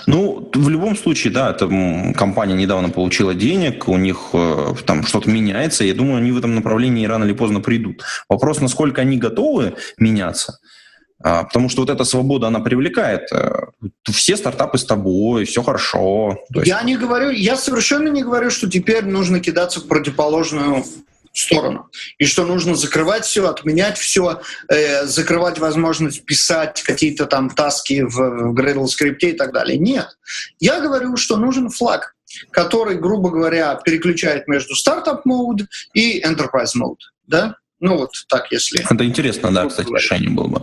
Ну, 0.06 0.50
в 0.52 0.68
любом 0.68 0.96
случае, 0.96 1.32
да, 1.32 1.50
эта 1.50 1.66
компания 2.16 2.54
недавно 2.54 2.90
получила 2.90 3.32
денег, 3.32 3.86
у 3.86 3.96
них 3.96 4.30
э, 4.32 4.74
там 4.84 5.04
что-то 5.04 5.30
меняется, 5.30 5.84
я 5.84 5.94
думаю, 5.94 6.16
они 6.16 6.32
в 6.32 6.38
этом 6.38 6.56
направлении 6.56 7.06
рано 7.06 7.24
или 7.24 7.32
поздно 7.32 7.60
придут. 7.60 8.02
Вопрос, 8.28 8.60
насколько 8.60 9.00
они 9.02 9.18
готовы 9.18 9.76
меняться, 9.98 10.58
потому 11.22 11.68
что 11.68 11.82
вот 11.82 11.90
эта 11.90 12.04
свобода, 12.04 12.48
она 12.48 12.60
привлекает. 12.60 13.32
Э, 13.32 13.66
все 14.10 14.36
стартапы 14.36 14.78
с 14.78 14.84
тобой, 14.84 15.44
все 15.44 15.62
хорошо. 15.62 16.38
Есть... 16.54 16.66
Я 16.66 16.82
не 16.82 16.96
говорю, 16.96 17.30
я 17.30 17.56
совершенно 17.56 18.08
не 18.08 18.22
говорю, 18.22 18.50
что 18.50 18.68
теперь 18.68 19.04
нужно 19.04 19.40
кидаться 19.40 19.80
в 19.80 19.86
противоположную 19.86 20.84
сторону. 21.32 21.88
И 22.18 22.26
что 22.26 22.44
нужно 22.44 22.74
закрывать 22.74 23.24
все, 23.24 23.48
отменять 23.48 23.98
все, 23.98 24.42
э, 24.68 25.06
закрывать 25.06 25.58
возможность 25.58 26.24
писать 26.24 26.82
какие-то 26.82 27.26
там 27.26 27.50
таски 27.50 28.02
в, 28.02 28.16
в 28.16 28.54
Gradle 28.54 28.86
скрипте 28.86 29.30
и 29.30 29.32
так 29.32 29.52
далее. 29.52 29.78
Нет. 29.78 30.08
Я 30.60 30.80
говорю, 30.80 31.16
что 31.16 31.36
нужен 31.36 31.70
флаг, 31.70 32.14
который, 32.50 32.96
грубо 32.96 33.30
говоря, 33.30 33.74
переключает 33.76 34.48
между 34.48 34.74
startup 34.74 35.24
mode 35.24 35.62
и 35.94 36.22
enterprise 36.22 36.72
mode. 36.74 36.98
Да? 37.26 37.56
Ну 37.82 37.96
вот 37.96 38.12
так, 38.28 38.52
если... 38.52 38.80
Это 38.88 39.04
интересно, 39.04 39.50
да, 39.50 39.66
кстати, 39.66 39.88
говорить. 39.88 40.04
решение 40.04 40.30
было 40.30 40.46
бы. 40.46 40.62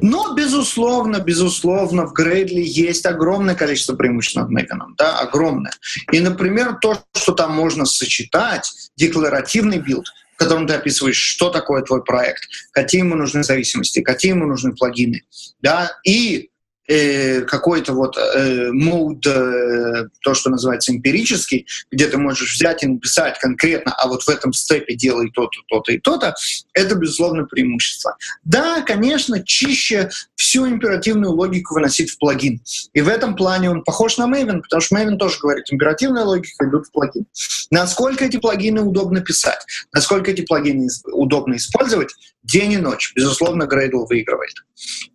Но, 0.00 0.34
безусловно, 0.34 1.20
безусловно, 1.20 2.06
в 2.06 2.12
Gradle 2.12 2.60
есть 2.60 3.06
огромное 3.06 3.54
количество 3.54 3.94
преимуществ 3.94 4.36
над 4.36 4.50
Maven 4.50 4.76
'ом, 4.76 4.96
да, 4.98 5.20
огромное. 5.20 5.72
И, 6.10 6.18
например, 6.18 6.78
то, 6.82 7.04
что 7.16 7.34
там 7.34 7.54
можно 7.54 7.84
сочетать, 7.84 8.68
декларативный 8.96 9.78
build, 9.78 10.08
в 10.34 10.38
котором 10.38 10.66
ты 10.66 10.74
описываешь, 10.74 11.18
что 11.18 11.50
такое 11.50 11.82
твой 11.82 12.02
проект, 12.02 12.42
какие 12.72 13.02
ему 13.02 13.14
нужны 13.14 13.44
зависимости, 13.44 14.02
какие 14.02 14.32
ему 14.32 14.46
нужны 14.46 14.74
плагины, 14.74 15.22
да, 15.62 15.92
и 16.04 16.50
э, 16.90 17.42
какой-то 17.42 17.94
вот 17.94 18.16
э, 18.18 18.70
мод, 18.72 19.24
э, 19.26 20.08
то, 20.22 20.34
что 20.34 20.50
называется 20.50 20.92
эмпирический, 20.92 21.66
где 21.90 22.08
ты 22.08 22.18
можешь 22.18 22.54
взять 22.54 22.82
и 22.82 22.86
написать 22.86 23.38
конкретно, 23.38 23.94
а 23.96 24.08
вот 24.08 24.22
в 24.24 24.28
этом 24.28 24.52
степе 24.52 24.96
делай 24.96 25.30
то-то, 25.30 25.60
то-то 25.68 25.92
и 25.92 25.98
то-то, 25.98 26.34
это, 26.74 26.96
безусловно, 26.96 27.44
преимущество. 27.44 28.16
Да, 28.44 28.82
конечно, 28.82 29.42
чище 29.44 30.10
всю 30.34 30.68
императивную 30.68 31.32
логику 31.32 31.74
выносить 31.74 32.10
в 32.10 32.18
плагин. 32.18 32.60
И 32.92 33.00
в 33.00 33.08
этом 33.08 33.36
плане 33.36 33.70
он 33.70 33.84
похож 33.84 34.18
на 34.18 34.24
Maven, 34.24 34.60
потому 34.60 34.80
что 34.80 34.96
Maven 34.96 35.16
тоже 35.16 35.38
говорит, 35.40 35.66
императивная 35.70 36.24
логика 36.24 36.68
идут 36.68 36.86
в 36.88 36.92
плагин. 36.92 37.26
Насколько 37.70 38.24
эти 38.24 38.38
плагины 38.38 38.82
удобно 38.82 39.20
писать, 39.20 39.64
насколько 39.92 40.32
эти 40.32 40.40
плагины 40.42 40.88
удобно 41.12 41.54
использовать, 41.54 42.10
день 42.42 42.72
и 42.72 42.76
ночь. 42.78 43.12
Безусловно, 43.14 43.64
Gradle 43.64 44.06
выигрывает. 44.08 44.54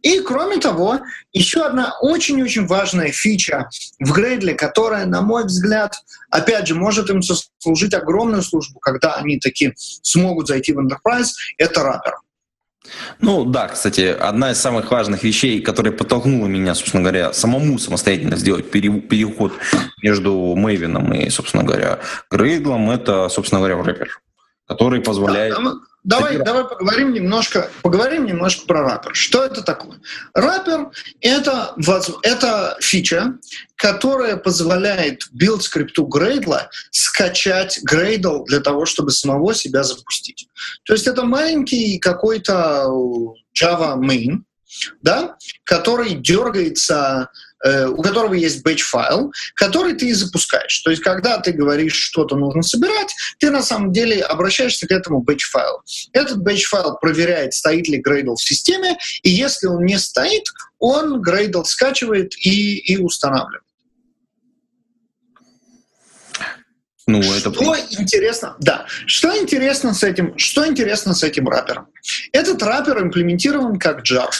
И, 0.01 0.19
кроме 0.19 0.57
того, 0.57 0.99
еще 1.33 1.61
одна 1.61 1.97
очень-очень 2.01 2.67
важная 2.67 3.11
фича 3.11 3.69
в 3.99 4.11
Грейдле, 4.11 4.53
которая, 4.53 5.05
на 5.05 5.21
мой 5.21 5.45
взгляд, 5.45 5.95
опять 6.29 6.67
же, 6.67 6.75
может 6.75 7.09
им 7.09 7.21
сослужить 7.21 7.93
огромную 7.93 8.43
службу, 8.43 8.79
когда 8.79 9.15
они 9.15 9.39
таки 9.39 9.73
смогут 9.75 10.47
зайти 10.47 10.73
в 10.73 10.79
Enterprise, 10.79 11.29
это 11.57 11.83
раппер. 11.83 12.15
Ну 13.19 13.45
да, 13.45 13.67
кстати, 13.67 14.01
одна 14.01 14.51
из 14.51 14.59
самых 14.59 14.91
важных 14.91 15.23
вещей, 15.23 15.61
которая 15.61 15.91
подтолкнула 15.91 16.45
меня, 16.45 16.75
собственно 16.75 17.01
говоря, 17.01 17.33
самому 17.33 17.79
самостоятельно 17.79 18.35
сделать 18.35 18.69
переход 18.69 19.53
между 20.03 20.55
Мэйвином 20.55 21.13
и, 21.13 21.29
собственно 21.29 21.63
говоря, 21.63 21.99
Грейдлом, 22.29 22.91
это, 22.91 23.27
собственно 23.29 23.59
говоря, 23.59 23.81
рэпер, 23.81 24.21
который 24.67 25.01
позволяет... 25.01 25.55
Да, 25.55 25.73
Давай, 26.05 26.37
давай 26.37 26.65
поговорим 26.65 27.13
немножко, 27.13 27.71
поговорим 27.81 28.25
немножко 28.25 28.67
про 28.67 28.83
раппер. 28.83 29.15
Что 29.15 29.43
это 29.43 29.63
такое? 29.63 29.99
Раппер 30.35 30.91
это, 31.19 31.73
это 32.21 32.77
фича, 32.79 33.39
которая 33.75 34.37
позволяет 34.37 35.23
build 35.33 35.61
скрипту 35.61 36.07
Gradle 36.07 36.67
скачать 36.91 37.79
Gradle 37.83 38.45
для 38.45 38.59
того, 38.59 38.85
чтобы 38.85 39.09
самого 39.09 39.55
себя 39.55 39.81
запустить. 39.81 40.47
То 40.83 40.93
есть 40.93 41.07
это 41.07 41.23
маленький 41.23 41.97
какой-то 41.97 42.85
Java 43.59 43.97
main, 43.97 44.43
да, 45.01 45.37
который 45.63 46.13
дергается 46.13 47.29
у 47.63 48.01
которого 48.01 48.33
есть 48.33 48.65
batch-файл, 48.65 49.31
который 49.55 49.93
ты 49.93 50.09
и 50.09 50.13
запускаешь. 50.13 50.79
То 50.79 50.91
есть, 50.91 51.01
когда 51.01 51.39
ты 51.39 51.51
говоришь, 51.51 51.95
что-то 51.95 52.35
нужно 52.35 52.61
собирать, 52.61 53.13
ты 53.39 53.49
на 53.49 53.63
самом 53.63 53.91
деле 53.91 54.21
обращаешься 54.21 54.87
к 54.87 54.91
этому 54.91 55.23
batch-файлу. 55.23 55.81
Этот 56.13 56.39
batch-файл 56.39 56.97
проверяет, 56.99 57.53
стоит 57.53 57.87
ли 57.87 58.01
Gradle 58.01 58.35
в 58.35 58.41
системе, 58.41 58.97
и 59.23 59.29
если 59.29 59.67
он 59.67 59.85
не 59.85 59.97
стоит, 59.97 60.43
он 60.79 61.21
Gradle 61.21 61.63
скачивает 61.63 62.35
и, 62.37 62.77
и 62.77 62.97
устанавливает. 62.97 63.63
Ну, 67.07 67.19
это... 67.19 67.53
Что 67.53 67.77
интересно, 68.01 68.55
да, 68.59 68.87
что 69.05 69.37
интересно 69.37 69.93
с 69.93 70.03
этим, 70.03 70.37
что 70.37 70.65
интересно 70.65 71.13
с 71.13 71.23
этим 71.23 71.47
раппером? 71.47 71.87
Этот 72.31 72.61
раппер 72.63 72.99
имплементирован 73.03 73.77
как 73.77 74.03
jar. 74.03 74.31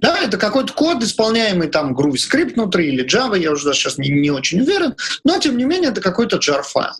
Да, 0.00 0.18
это 0.18 0.38
какой-то 0.38 0.72
код, 0.72 1.02
исполняемый 1.02 1.68
там 1.68 1.94
GrooveScript 1.94 2.54
внутри 2.54 2.88
или 2.88 3.04
Java, 3.04 3.38
я 3.38 3.52
уже 3.52 3.72
сейчас 3.74 3.98
не, 3.98 4.08
не 4.08 4.30
очень 4.30 4.60
уверен, 4.62 4.96
но 5.24 5.38
тем 5.38 5.58
не 5.58 5.64
менее 5.64 5.90
это 5.90 6.00
какой-то 6.00 6.38
jar-файл. 6.38 6.94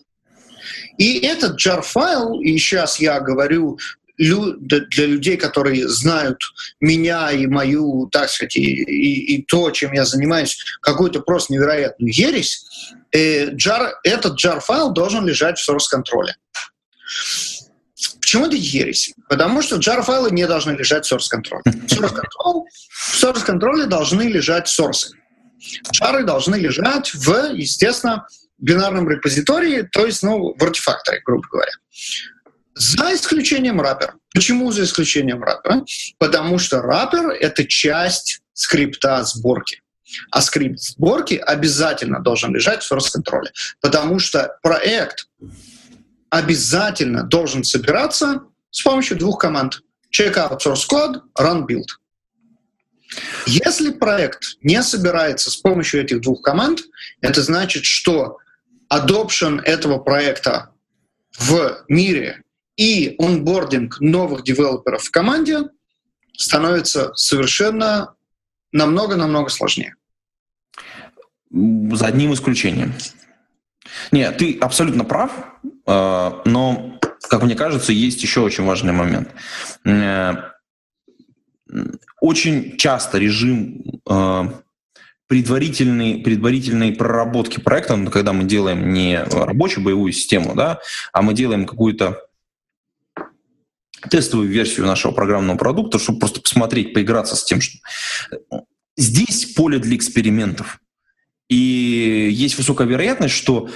И 0.97 1.19
этот 1.19 1.59
jar-файл, 1.59 2.39
и 2.41 2.57
сейчас 2.57 2.99
я 2.99 3.19
говорю 3.19 3.79
для 4.17 5.05
людей, 5.07 5.35
которые 5.35 5.87
знают 5.87 6.37
меня 6.79 7.31
и 7.31 7.47
мою, 7.47 8.07
так 8.11 8.29
сказать, 8.29 8.55
и, 8.55 8.83
и, 8.83 9.35
и 9.35 9.45
то, 9.45 9.71
чем 9.71 9.93
я 9.93 10.05
занимаюсь, 10.05 10.63
какую-то 10.81 11.21
просто 11.21 11.53
невероятную 11.53 12.13
ересь, 12.13 12.63
э, 13.11 13.51
jar, 13.55 13.93
этот 14.03 14.37
jar-файл 14.37 14.91
должен 14.91 15.25
лежать 15.25 15.57
в 15.57 15.67
source-контроле 15.67 16.35
Почему 18.31 18.45
это 18.45 18.55
ересь? 18.55 19.13
Потому 19.27 19.61
что 19.61 19.75
jar-файлы 19.75 20.31
не 20.31 20.47
должны 20.47 20.71
лежать 20.71 21.05
в 21.05 21.11
source 21.11 21.27
control. 21.35 21.59
Source 21.65 22.15
control 22.15 22.63
в 22.87 23.21
source 23.21 23.45
control 23.45 23.85
должны 23.87 24.21
лежать 24.21 24.69
сорсы. 24.69 25.17
Жары 25.91 26.23
должны 26.23 26.55
лежать 26.55 27.13
в, 27.13 27.51
естественно, 27.53 28.25
бинарном 28.57 29.09
репозитории, 29.09 29.81
то 29.81 30.05
есть 30.05 30.23
ну, 30.23 30.55
в 30.57 30.63
артефакторе, 30.63 31.19
грубо 31.25 31.43
говоря. 31.51 31.73
За 32.73 33.13
исключением 33.13 33.81
раппера. 33.81 34.13
Почему 34.33 34.71
за 34.71 34.85
исключением 34.85 35.43
раппера? 35.43 35.83
Потому 36.17 36.57
что 36.57 36.81
раппер— 36.81 37.31
это 37.41 37.65
часть 37.65 38.39
скрипта 38.53 39.25
сборки. 39.25 39.81
А 40.31 40.39
скрипт 40.39 40.79
сборки 40.79 41.33
обязательно 41.33 42.21
должен 42.21 42.55
лежать 42.55 42.81
в 42.81 42.89
source 42.89 43.11
контроле, 43.11 43.51
потому 43.81 44.19
что 44.19 44.57
проект 44.63 45.27
обязательно 46.31 47.23
должен 47.23 47.63
собираться 47.63 48.43
с 48.71 48.81
помощью 48.81 49.17
двух 49.17 49.39
команд. 49.39 49.83
Check 50.11 50.35
out 50.35 50.59
source 50.59 50.87
code, 50.89 51.21
run 51.37 51.67
build. 51.67 51.85
Если 53.45 53.91
проект 53.91 54.57
не 54.63 54.81
собирается 54.81 55.51
с 55.51 55.57
помощью 55.57 56.01
этих 56.01 56.21
двух 56.21 56.41
команд, 56.41 56.81
это 57.19 57.43
значит, 57.43 57.83
что 57.83 58.37
adoption 58.91 59.61
этого 59.61 59.99
проекта 59.99 60.71
в 61.37 61.83
мире 61.89 62.41
и 62.77 63.15
онбординг 63.19 63.99
новых 63.99 64.43
девелоперов 64.43 65.03
в 65.03 65.11
команде 65.11 65.63
становится 66.37 67.13
совершенно 67.15 68.15
намного-намного 68.71 69.49
сложнее. 69.49 69.95
За 71.51 72.07
одним 72.07 72.33
исключением. 72.33 72.93
Нет, 74.11 74.37
ты 74.37 74.57
абсолютно 74.59 75.03
прав, 75.03 75.31
но, 76.45 76.99
как 77.29 77.43
мне 77.43 77.55
кажется, 77.55 77.91
есть 77.91 78.21
еще 78.23 78.41
очень 78.41 78.63
важный 78.63 78.93
момент. 78.93 79.29
Э, 79.85 80.35
очень 82.19 82.77
часто 82.77 83.17
режим 83.17 83.83
э, 84.09 84.43
предварительной, 85.27 86.21
предварительной 86.21 86.91
проработки 86.93 87.59
проекта, 87.59 87.95
ну, 87.95 88.11
когда 88.11 88.33
мы 88.33 88.43
делаем 88.43 88.93
не 88.93 89.23
рабочую 89.23 89.83
боевую 89.83 90.11
систему, 90.11 90.55
да, 90.55 90.79
а 91.13 91.21
мы 91.21 91.33
делаем 91.33 91.65
какую-то 91.65 92.21
тестовую 94.09 94.49
версию 94.49 94.87
нашего 94.87 95.11
программного 95.11 95.57
продукта, 95.57 95.99
чтобы 95.99 96.19
просто 96.19 96.41
посмотреть, 96.41 96.93
поиграться 96.93 97.35
с 97.35 97.43
тем, 97.43 97.61
что 97.61 97.77
здесь 98.97 99.45
поле 99.53 99.79
для 99.79 99.95
экспериментов. 99.95 100.79
И 101.49 102.29
есть 102.31 102.57
высокая 102.57 102.87
вероятность, 102.87 103.35
что 103.35 103.69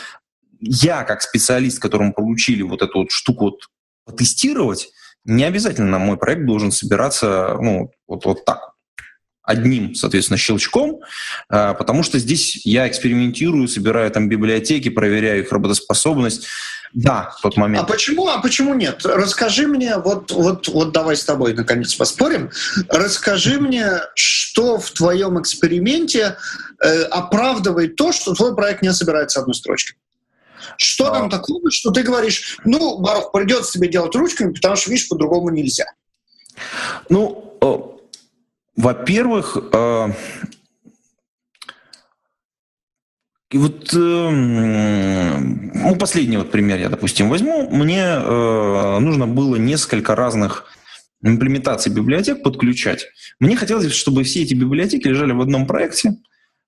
я, 0.66 1.03
как 1.03 1.22
специалист, 1.22 1.80
которому 1.80 2.13
поручили 2.13 2.61
вот 2.63 2.82
эту 2.82 2.99
вот 2.99 3.11
штуку 3.11 3.45
вот 3.45 3.70
потестировать, 4.05 4.89
не 5.24 5.43
обязательно 5.43 5.99
мой 5.99 6.18
проект 6.18 6.45
должен 6.45 6.72
собираться 6.72 7.57
ну, 7.59 7.91
вот, 8.07 8.26
вот 8.26 8.45
так 8.45 8.76
одним, 9.45 9.93
соответственно, 9.93 10.38
щелчком, 10.38 11.01
а, 11.49 11.74
потому 11.76 12.03
что 12.03 12.18
здесь 12.18 12.66
я 12.66 12.88
экспериментирую, 12.88 13.68
собираю 13.68 14.09
там 14.11 14.28
библиотеки, 14.28 14.89
проверяю 14.89 15.43
их 15.43 15.51
работоспособность. 15.51 16.47
Да, 16.93 17.34
в 17.38 17.41
тот 17.41 17.57
момент. 17.57 17.84
А 17.84 17.91
почему, 17.91 18.30
а 18.30 18.39
почему 18.39 18.74
нет? 18.74 19.01
Расскажи 19.03 19.68
мне, 19.68 19.97
вот, 19.97 20.32
вот, 20.32 20.70
вот 20.70 20.93
давай 20.93 21.18
с 21.18 21.26
тобой 21.26 21.53
наконец 21.53 21.93
поспорим. 21.93 22.51
Расскажи 22.88 23.59
мне, 23.59 23.86
что 24.16 24.80
в 24.80 24.91
твоем 24.91 25.39
эксперименте 25.41 26.38
э, 26.82 27.01
оправдывает 27.03 27.97
то, 27.97 28.13
что 28.13 28.34
твой 28.34 28.55
проект 28.55 28.82
не 28.82 28.93
собирается 28.93 29.41
одной 29.41 29.55
строчкой. 29.55 29.97
Что 30.78 31.09
там 31.09 31.30
такого, 31.30 31.72
что 31.72 31.91
ты 31.91 32.03
говоришь, 32.03 32.59
ну, 32.66 32.99
Барух, 32.99 33.32
придется 33.32 33.74
тебе 33.74 33.88
делать 33.88 34.16
ручками, 34.16 34.53
потому 34.53 34.76
что, 34.76 34.89
видишь, 34.89 35.07
по-другому 35.07 35.49
нельзя. 35.49 35.86
Ну, 37.09 37.57
во-первых, 38.76 39.57
э, 39.72 40.11
вот, 43.53 43.93
э, 43.93 44.30
ну, 45.39 45.95
последний 45.95 46.38
вот 46.38 46.51
пример 46.51 46.80
я, 46.80 46.89
допустим, 46.89 47.30
возьму. 47.30 47.70
Мне 47.70 48.01
э, 48.03 48.99
нужно 48.99 49.28
было 49.28 49.55
несколько 49.55 50.16
разных 50.16 50.66
имплементаций 51.24 51.91
библиотек 51.91 52.43
подключать. 52.43 53.07
Мне 53.39 53.55
хотелось, 53.55 53.91
чтобы 53.93 54.24
все 54.24 54.43
эти 54.43 54.53
библиотеки 54.53 55.07
лежали 55.07 55.32
в 55.32 55.41
одном 55.41 55.68
проекте, 55.68 56.09
э, 56.09 56.13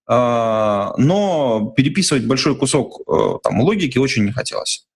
но 0.07 1.73
переписывать 1.75 2.25
большой 2.25 2.55
кусок 2.55 3.01
э, 3.09 3.39
там, 3.43 3.59
логики 3.61 3.97
очень 3.97 4.23
не 4.23 4.31
хотелось. 4.31 4.87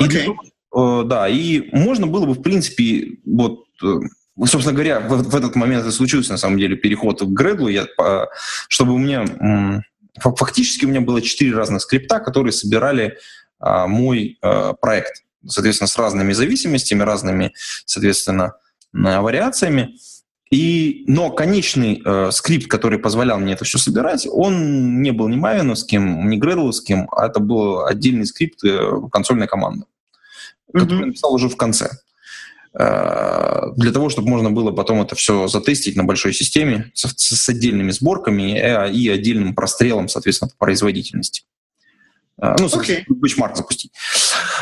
Okay. 0.00 0.24
И, 0.24 0.30
э, 0.74 1.02
да, 1.04 1.28
и 1.28 1.68
можно 1.72 2.06
было 2.06 2.24
бы, 2.24 2.32
в 2.32 2.42
принципе, 2.42 3.18
вот 3.26 3.64
э, 3.82 4.00
ну, 4.36 4.46
собственно 4.46 4.74
говоря, 4.74 5.00
в, 5.00 5.30
в 5.30 5.34
этот 5.34 5.56
момент 5.56 5.86
и 5.86 5.90
случился, 5.90 6.32
на 6.32 6.38
самом 6.38 6.58
деле, 6.58 6.76
переход 6.76 7.20
к 7.20 7.24
Gradle, 7.24 7.72
я, 7.72 7.86
чтобы 8.68 8.92
у 8.92 8.98
меня... 8.98 9.82
Фактически 10.18 10.86
у 10.86 10.88
меня 10.88 11.02
было 11.02 11.20
четыре 11.20 11.54
разных 11.54 11.82
скрипта, 11.82 12.20
которые 12.20 12.52
собирали 12.52 13.18
а, 13.58 13.86
мой 13.86 14.38
а, 14.40 14.72
проект. 14.72 15.24
Соответственно, 15.46 15.88
с 15.88 15.98
разными 15.98 16.32
зависимостями, 16.32 17.02
разными, 17.02 17.52
соответственно, 17.84 18.54
вариациями. 18.94 19.98
И, 20.50 21.04
но 21.08 21.30
конечный 21.30 22.00
э, 22.04 22.30
скрипт, 22.30 22.68
который 22.68 23.00
позволял 23.00 23.38
мне 23.38 23.54
это 23.54 23.64
все 23.64 23.78
собирать, 23.78 24.28
он 24.30 25.02
не 25.02 25.10
был 25.10 25.26
ни 25.28 25.36
Мавиновским, 25.36 26.28
ни 26.28 26.36
Гредловским, 26.36 27.08
а 27.10 27.26
это 27.26 27.40
был 27.40 27.84
отдельный 27.84 28.26
скрипт 28.26 28.62
э, 28.64 28.92
консольной 29.10 29.48
команды, 29.48 29.86
mm-hmm. 30.72 30.80
который 30.80 31.00
я 31.00 31.06
написал 31.06 31.34
уже 31.34 31.48
в 31.48 31.56
конце. 31.56 31.90
Э, 32.78 33.72
для 33.76 33.90
того, 33.90 34.10
чтобы 34.10 34.28
можно 34.28 34.50
было 34.50 34.70
потом 34.70 35.00
это 35.00 35.14
все 35.14 35.48
затестить 35.48 35.96
на 35.96 36.04
большой 36.04 36.34
системе 36.34 36.90
с, 36.94 37.06
с 37.16 37.48
отдельными 37.48 37.90
сборками 37.90 38.58
э, 38.58 38.92
и 38.92 39.08
отдельным 39.08 39.54
прострелом, 39.54 40.08
соответственно, 40.08 40.50
по 40.50 40.66
производительности. 40.66 41.42
Э, 42.40 42.54
ну, 42.58 42.66
okay. 42.66 43.04
бенчмарк 43.08 43.56
запустить. 43.56 43.92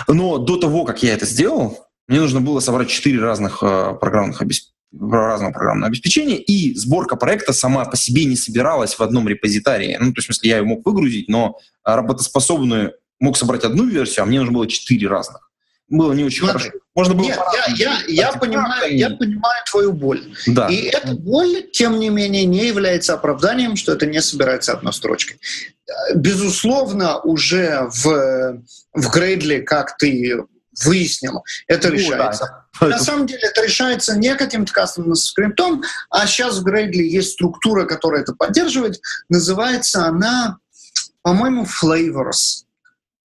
Но 0.06 0.38
до 0.38 0.56
того, 0.56 0.84
как 0.84 1.02
я 1.02 1.12
это 1.12 1.26
сделал, 1.26 1.88
мне 2.06 2.20
нужно 2.20 2.40
было 2.40 2.60
собрать 2.60 2.88
четыре 2.88 3.18
разных 3.18 3.60
программных 3.60 4.40
обеспечения 4.42 4.73
разного 5.00 5.52
программного 5.52 5.88
обеспечения, 5.88 6.36
и 6.36 6.74
сборка 6.74 7.16
проекта 7.16 7.52
сама 7.52 7.84
по 7.84 7.96
себе 7.96 8.24
не 8.24 8.36
собиралась 8.36 8.94
в 8.94 9.02
одном 9.02 9.28
репозитарии. 9.28 9.96
Ну, 10.00 10.12
то 10.12 10.18
есть, 10.18 10.28
в 10.28 10.34
смысле, 10.34 10.50
я 10.50 10.58
ее 10.58 10.64
мог 10.64 10.84
выгрузить, 10.86 11.28
но 11.28 11.58
работоспособную 11.84 12.94
мог 13.20 13.36
собрать 13.36 13.64
одну 13.64 13.86
версию, 13.86 14.22
а 14.22 14.26
мне 14.26 14.38
нужно 14.38 14.54
было 14.54 14.66
четыре 14.66 15.08
разных 15.08 15.50
было 15.88 16.12
не 16.12 16.24
очень 16.24 16.44
Смотри, 16.44 16.58
хорошо. 16.58 16.78
Можно 16.94 17.14
было 17.14 17.26
Нет, 17.26 17.38
я, 17.52 17.74
я, 17.76 17.98
я, 18.08 18.32
понимаю, 18.32 18.96
я 18.96 19.10
понимаю 19.10 19.62
твою 19.70 19.92
боль. 19.92 20.22
Да. 20.46 20.68
И 20.68 20.76
эта 20.84 21.14
боль, 21.14 21.68
тем 21.72 21.98
не 21.98 22.08
менее, 22.08 22.44
не 22.44 22.66
является 22.66 23.14
оправданием, 23.14 23.76
что 23.76 23.92
это 23.92 24.06
не 24.06 24.20
собирается 24.22 24.72
одной 24.72 24.92
строчкой. 24.92 25.38
Безусловно, 26.14 27.20
уже 27.20 27.88
в, 27.90 28.62
в 28.94 29.10
Грейдли, 29.10 29.58
как 29.58 29.96
ты 29.98 30.44
выяснил, 30.84 31.44
это 31.66 31.88
ну, 31.88 31.94
решается. 31.94 32.64
Да. 32.80 32.88
На 32.88 32.98
самом 32.98 33.26
деле 33.26 33.40
это 33.42 33.62
решается 33.62 34.16
не 34.16 34.34
каким-то 34.34 34.72
кастомным 34.72 35.14
скриптом, 35.14 35.82
а 36.10 36.26
сейчас 36.26 36.58
в 36.58 36.64
Грейдли 36.64 37.02
есть 37.04 37.32
структура, 37.32 37.84
которая 37.84 38.22
это 38.22 38.34
поддерживает. 38.34 39.00
Называется 39.28 40.06
она, 40.06 40.58
по-моему, 41.22 41.64
Flavors. 41.64 42.64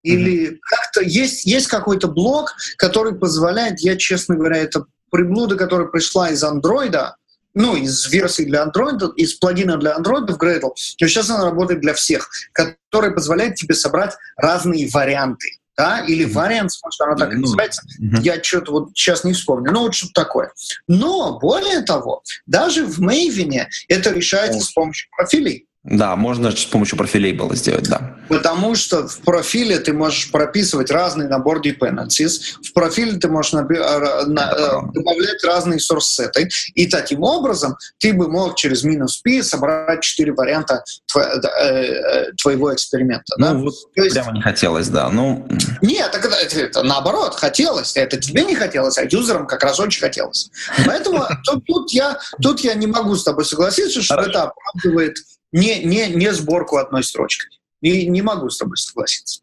Или 0.03 0.49
mm-hmm. 0.49 0.57
как-то 0.61 1.01
есть, 1.01 1.45
есть 1.45 1.67
какой-то 1.67 2.09
блок, 2.09 2.55
который 2.77 3.15
позволяет, 3.15 3.79
я, 3.79 3.95
честно 3.95 4.35
говоря, 4.35 4.57
это 4.57 4.85
приблуда, 5.09 5.55
которая 5.55 5.87
пришла 5.87 6.29
из 6.29 6.43
андроида, 6.43 7.15
ну, 7.53 7.75
из 7.75 8.07
версии 8.11 8.43
для 8.43 8.63
андроида, 8.63 9.11
из 9.15 9.35
плагина 9.35 9.77
для 9.77 9.95
андроида 9.95 10.33
в 10.33 10.37
Gradle, 10.37 10.73
но 10.99 11.07
сейчас 11.07 11.29
она 11.29 11.45
работает 11.45 11.81
для 11.81 11.93
всех, 11.93 12.29
который 12.51 13.11
позволяет 13.11 13.55
тебе 13.55 13.75
собрать 13.75 14.15
разные 14.35 14.89
варианты. 14.91 15.59
Да, 15.75 16.01
или 16.05 16.23
вариант, 16.25 16.71
может, 16.83 17.01
она 17.01 17.15
так 17.15 17.31
и 17.33 17.35
ну, 17.35 17.41
называется. 17.41 17.81
Mm-hmm. 17.99 18.21
Я 18.21 18.43
что-то 18.43 18.71
вот 18.71 18.89
сейчас 18.93 19.23
не 19.23 19.33
вспомню. 19.33 19.71
Ну, 19.71 19.81
вот 19.81 19.95
что-то 19.95 20.13
такое. 20.13 20.51
Но, 20.87 21.39
более 21.39 21.81
того, 21.81 22.21
даже 22.45 22.85
в 22.85 23.01
Maven 23.01 23.65
это 23.87 24.11
решается 24.11 24.59
с 24.59 24.71
помощью 24.71 25.09
профилей. 25.15 25.67
Да, 25.83 26.15
можно 26.15 26.49
с 26.51 26.63
помощью 26.63 26.97
профилей 26.97 27.33
было 27.33 27.55
сделать, 27.55 27.89
да. 27.89 28.15
Потому 28.29 28.73
что 28.73 29.05
в 29.05 29.19
профиле 29.19 29.79
ты 29.79 29.91
можешь 29.91 30.31
прописывать 30.31 30.89
разный 30.89 31.27
набор 31.27 31.59
dependencies, 31.59 32.39
в 32.63 32.71
профиле 32.71 33.19
ты 33.19 33.27
можешь 33.27 33.53
э, 33.53 33.57
на, 33.57 34.53
э, 34.53 34.91
добавлять 34.93 35.43
разные 35.43 35.79
source-сеты, 35.79 36.47
и 36.73 36.87
таким 36.87 37.23
образом 37.23 37.75
ты 37.97 38.13
бы 38.13 38.29
мог 38.29 38.55
через 38.55 38.83
минус 38.83 39.17
P 39.17 39.43
собрать 39.43 40.01
четыре 40.03 40.31
варианта 40.31 40.85
э, 41.17 42.31
твоего 42.41 42.73
эксперимента. 42.73 43.35
Ну, 43.37 43.45
да? 43.45 43.53
вот 43.55 43.73
То 43.93 44.03
есть... 44.03 44.15
прямо 44.15 44.31
не 44.31 44.41
хотелось, 44.41 44.87
да. 44.87 45.09
Ну... 45.09 45.45
Нет, 45.81 46.11
так 46.13 46.23
это, 46.23 46.59
это, 46.59 46.81
наоборот, 46.83 47.35
хотелось. 47.35 47.97
Это 47.97 48.15
тебе 48.15 48.45
не 48.45 48.55
хотелось, 48.55 48.97
а 48.97 49.03
юзерам 49.03 49.47
как 49.47 49.61
раз 49.63 49.81
очень 49.81 49.99
хотелось. 49.99 50.49
Поэтому 50.85 51.25
тут, 51.43 51.65
тут, 51.65 51.91
я, 51.91 52.17
тут 52.41 52.61
я 52.61 52.73
не 52.73 52.87
могу 52.87 53.17
с 53.17 53.25
тобой 53.25 53.43
согласиться, 53.43 54.01
что 54.01 54.21
это 54.21 54.43
оправдывает 54.43 55.17
не, 55.53 55.83
не, 55.83 56.07
не 56.07 56.33
сборку 56.33 56.77
одной 56.77 57.03
строчкой. 57.03 57.49
И 57.81 58.07
не 58.07 58.21
могу 58.21 58.49
с 58.49 58.57
тобой 58.57 58.77
согласиться. 58.77 59.41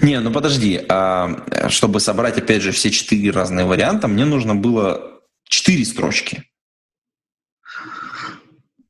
Не, 0.00 0.20
ну 0.20 0.32
подожди, 0.32 0.84
а 0.88 1.68
чтобы 1.68 2.00
собрать, 2.00 2.38
опять 2.38 2.62
же, 2.62 2.72
все 2.72 2.90
четыре 2.90 3.30
разные 3.30 3.66
варианта, 3.66 4.08
мне 4.08 4.24
нужно 4.24 4.54
было 4.54 5.20
четыре 5.44 5.84
строчки. 5.84 6.44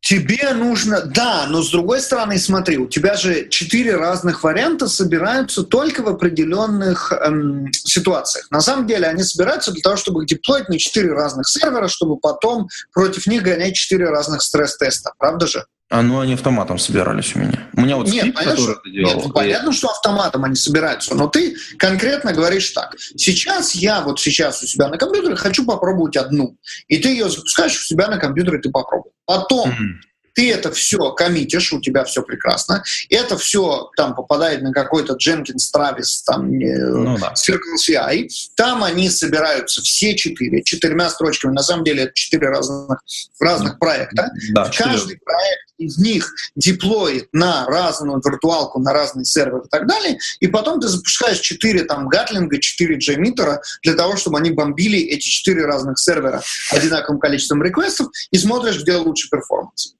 Тебе 0.00 0.52
нужно, 0.52 1.00
да, 1.02 1.46
но 1.48 1.62
с 1.62 1.70
другой 1.70 2.00
стороны, 2.00 2.36
смотри, 2.36 2.76
у 2.76 2.88
тебя 2.88 3.14
же 3.14 3.48
четыре 3.48 3.94
разных 3.94 4.42
варианта 4.42 4.88
собираются 4.88 5.62
только 5.62 6.02
в 6.02 6.08
определенных 6.08 7.12
эм, 7.12 7.72
ситуациях. 7.72 8.50
На 8.50 8.60
самом 8.60 8.88
деле 8.88 9.06
они 9.06 9.22
собираются 9.22 9.70
для 9.70 9.80
того, 9.80 9.96
чтобы 9.96 10.22
их 10.24 10.28
деплоить 10.28 10.68
на 10.68 10.76
четыре 10.76 11.12
разных 11.12 11.48
сервера, 11.48 11.86
чтобы 11.86 12.18
потом 12.18 12.68
против 12.92 13.28
них 13.28 13.44
гонять 13.44 13.76
четыре 13.76 14.10
разных 14.10 14.42
стресс-теста. 14.42 15.12
Правда 15.18 15.46
же? 15.46 15.64
А 15.92 16.00
ну 16.00 16.20
они 16.20 16.32
автоматом 16.32 16.78
собирались 16.78 17.36
у 17.36 17.40
меня. 17.40 17.68
У 17.76 17.82
меня 17.82 17.96
вот 17.96 18.08
нет, 18.08 18.20
скрипт, 18.20 18.38
понятно, 18.38 18.56
который 18.56 18.80
что, 18.80 18.90
делал. 18.90 19.14
нет, 19.14 19.24
ну, 19.26 19.32
понятно, 19.34 19.72
что 19.72 19.88
автоматом 19.90 20.42
они 20.44 20.54
собираются, 20.54 21.14
но 21.14 21.28
ты 21.28 21.54
конкретно 21.76 22.32
говоришь 22.32 22.70
так. 22.70 22.96
Сейчас 22.98 23.74
я 23.74 24.00
вот 24.00 24.18
сейчас 24.18 24.62
у 24.62 24.66
себя 24.66 24.88
на 24.88 24.96
компьютере 24.96 25.36
хочу 25.36 25.66
попробовать 25.66 26.16
одну. 26.16 26.56
И 26.88 26.96
ты 26.96 27.10
ее 27.10 27.28
запускаешь 27.28 27.78
у 27.78 27.84
себя 27.84 28.08
на 28.08 28.16
компьютере, 28.16 28.58
ты 28.58 28.70
попробуй. 28.70 29.12
Потом 29.26 29.68
Мгм. 29.68 30.00
Ты 30.34 30.52
это 30.52 30.70
все 30.72 31.12
коммитишь, 31.12 31.72
у 31.72 31.80
тебя 31.80 32.04
все 32.04 32.22
прекрасно. 32.22 32.82
Это 33.08 33.36
все 33.36 33.90
там 33.96 34.14
попадает 34.14 34.62
на 34.62 34.72
какой-то 34.72 35.16
Jenkins, 35.16 35.70
Travis, 35.74 36.22
там, 36.26 36.50
Ну 36.50 37.18
да. 37.18 37.34
Circle 37.34 37.76
CI. 37.78 38.28
Там 38.56 38.84
они 38.84 39.10
собираются 39.10 39.82
все 39.82 40.16
четыре, 40.16 40.62
четырьмя 40.62 41.10
строчками. 41.10 41.52
На 41.52 41.62
самом 41.62 41.84
деле 41.84 42.04
это 42.04 42.14
четыре 42.14 42.48
разных, 42.48 43.00
разных 43.40 43.78
проекта. 43.78 44.30
Да, 44.52 44.70
четыре. 44.70 44.90
Каждый 44.90 45.18
проект 45.18 45.72
из 45.78 45.98
них 45.98 46.32
деплоит 46.54 47.28
на 47.32 47.66
разную 47.66 48.20
виртуалку, 48.24 48.80
на 48.80 48.92
разный 48.92 49.24
сервер 49.24 49.62
и 49.62 49.68
так 49.68 49.86
далее, 49.86 50.18
и 50.40 50.46
потом 50.46 50.80
ты 50.80 50.88
запускаешь 50.88 51.40
4 51.40 51.84
там 51.84 52.08
гатлинга, 52.08 52.58
4 52.60 52.96
джеймитера 52.98 53.62
для 53.82 53.94
того, 53.94 54.16
чтобы 54.16 54.38
они 54.38 54.50
бомбили 54.50 55.00
эти 55.00 55.26
4 55.28 55.64
разных 55.64 55.98
сервера 55.98 56.42
одинаковым 56.70 57.20
количеством 57.20 57.62
реквестов 57.62 58.08
и 58.30 58.38
смотришь, 58.38 58.80
где 58.82 58.96
лучше 58.96 59.28
перформанс. 59.28 59.94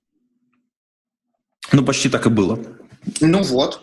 Ну 1.72 1.84
почти 1.84 2.08
так 2.08 2.26
и 2.26 2.28
было. 2.30 2.58
Ну 3.20 3.42
вот. 3.42 3.82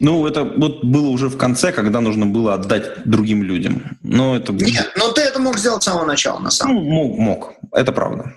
Ну, 0.00 0.26
это 0.26 0.42
вот 0.42 0.84
было 0.84 1.06
уже 1.08 1.28
в 1.28 1.36
конце, 1.38 1.70
когда 1.70 2.00
нужно 2.00 2.26
было 2.26 2.54
отдать 2.54 3.04
другим 3.04 3.44
людям. 3.44 3.96
Но 4.02 4.36
это... 4.36 4.52
Нет, 4.52 4.92
но 4.96 5.12
ты 5.12 5.20
это 5.20 5.38
мог 5.38 5.56
сделать 5.56 5.82
с 5.82 5.86
самого 5.86 6.04
начала, 6.04 6.40
на 6.40 6.50
самом 6.50 6.74
Ну, 6.74 6.82
мог, 6.82 7.16
мог. 7.18 7.52
Это 7.70 7.92
правда. 7.92 8.34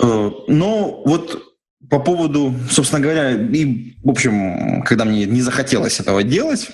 Э, 0.00 0.30
Но 0.46 1.02
вот 1.04 1.42
по 1.90 1.98
поводу, 1.98 2.54
собственно 2.70 3.00
говоря, 3.00 3.32
и, 3.32 3.94
в 4.04 4.10
общем, 4.10 4.82
когда 4.82 5.04
мне 5.04 5.26
не 5.26 5.40
захотелось 5.42 5.98
этого 6.00 6.22
делать, 6.22 6.70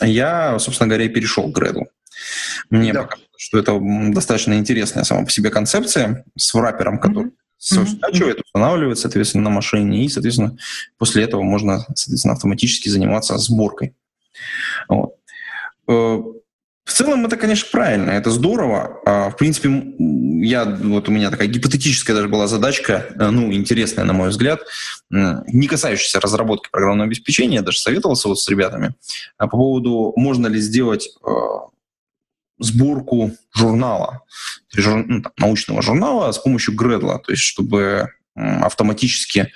я, 0.00 0.58
собственно 0.58 0.88
говоря, 0.88 1.04
и 1.04 1.08
перешел 1.08 1.52
к 1.52 1.58
Gradle. 1.58 1.86
Мне 2.70 2.92
Да. 2.92 3.02
показалось, 3.02 3.28
что 3.36 3.58
это 3.58 3.78
достаточно 4.12 4.54
интересная 4.54 5.04
сама 5.04 5.24
по 5.24 5.30
себе 5.30 5.50
концепция 5.50 6.24
с 6.38 6.54
врапером, 6.54 6.98
который 6.98 7.32
скачивает, 7.62 8.40
устанавливает, 8.44 8.98
соответственно, 8.98 9.44
на 9.44 9.50
машине, 9.50 10.04
и, 10.04 10.08
соответственно, 10.08 10.56
после 10.98 11.22
этого 11.22 11.42
можно, 11.42 11.86
соответственно, 11.94 12.34
автоматически 12.34 12.88
заниматься 12.88 13.38
сборкой. 13.38 13.94
Вот. 14.88 15.14
Э, 15.88 16.18
В 16.84 16.92
целом 16.92 17.24
это, 17.26 17.36
конечно, 17.36 17.68
правильно, 17.70 18.10
это 18.10 18.30
здорово. 18.30 19.00
А, 19.06 19.30
В 19.30 19.36
принципе, 19.36 19.94
я, 20.44 20.64
вот 20.64 21.08
у 21.08 21.12
меня 21.12 21.30
такая 21.30 21.46
гипотетическая 21.46 22.16
даже 22.16 22.28
была 22.28 22.48
задачка, 22.48 23.06
э, 23.14 23.30
ну, 23.30 23.52
интересная, 23.52 24.04
на 24.04 24.12
мой 24.12 24.30
взгляд, 24.30 24.60
не 25.10 25.68
касающаяся 25.68 26.18
разработки 26.18 26.68
программного 26.70 27.06
обеспечения, 27.06 27.56
я 27.56 27.62
даже 27.62 27.78
советовался 27.78 28.28
вот 28.28 28.40
с 28.40 28.48
ребятами, 28.48 28.94
а 29.38 29.46
по 29.46 29.56
поводу, 29.56 30.12
можно 30.16 30.48
ли 30.48 30.60
сделать 30.60 31.08
э, 31.24 31.30
сборку 32.62 33.32
журнала, 33.54 34.22
жур- 34.74 35.04
ну, 35.06 35.22
там, 35.22 35.32
научного 35.38 35.82
журнала 35.82 36.32
с 36.32 36.38
помощью 36.38 36.74
Gradle, 36.74 37.18
то 37.18 37.32
есть 37.32 37.42
чтобы 37.42 38.08
автоматически 38.34 39.52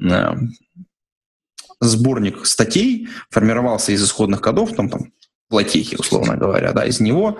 э, 0.00 0.34
сборник 1.80 2.46
статей 2.46 3.08
формировался 3.30 3.90
из 3.92 4.04
исходных 4.04 4.40
кодов, 4.40 4.74
там, 4.76 4.88
там 4.88 5.12
платехи, 5.48 5.96
условно 5.96 6.36
говоря, 6.36 6.72
да, 6.72 6.86
из 6.86 7.00
него. 7.00 7.38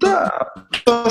Да, 0.00 0.52
то, 0.84 1.10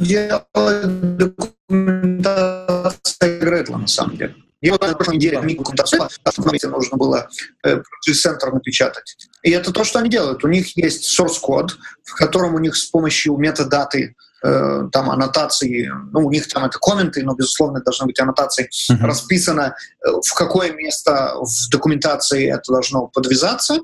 делает 0.00 1.16
документация 1.16 3.40
Гретла, 3.40 3.78
на 3.78 3.86
самом 3.86 4.16
деле. 4.16 4.34
И 4.60 4.70
вот 4.70 4.82
на 4.82 4.94
прошлой 4.94 5.16
неделе 5.16 5.40
документацию 5.40 6.08
остановить 6.24 6.64
нужно 6.64 6.98
было 6.98 7.28
э, 7.64 7.80
центр 8.12 8.52
напечатать. 8.52 9.16
И 9.42 9.50
это 9.50 9.72
то, 9.72 9.84
что 9.84 9.98
они 9.98 10.10
делают. 10.10 10.44
У 10.44 10.48
них 10.48 10.76
есть 10.76 11.18
source 11.18 11.40
код, 11.40 11.76
в 12.04 12.14
котором 12.14 12.54
у 12.54 12.58
них 12.58 12.76
с 12.76 12.86
помощью 12.86 13.36
метадаты 13.36 14.14
э, 14.42 14.88
там 14.90 15.10
аннотации, 15.10 15.90
ну, 16.12 16.20
у 16.26 16.30
них 16.30 16.48
там 16.48 16.64
это 16.64 16.78
комменты, 16.78 17.22
но, 17.22 17.34
безусловно, 17.34 17.82
должны 17.82 18.06
быть 18.06 18.18
аннотации, 18.20 18.70
Мгм. 18.88 19.04
расписано, 19.04 19.74
э, 20.02 20.08
в 20.08 20.34
какое 20.34 20.72
место 20.72 21.34
в 21.40 21.68
документации 21.70 22.50
это 22.50 22.72
должно 22.72 23.08
подвязаться, 23.08 23.80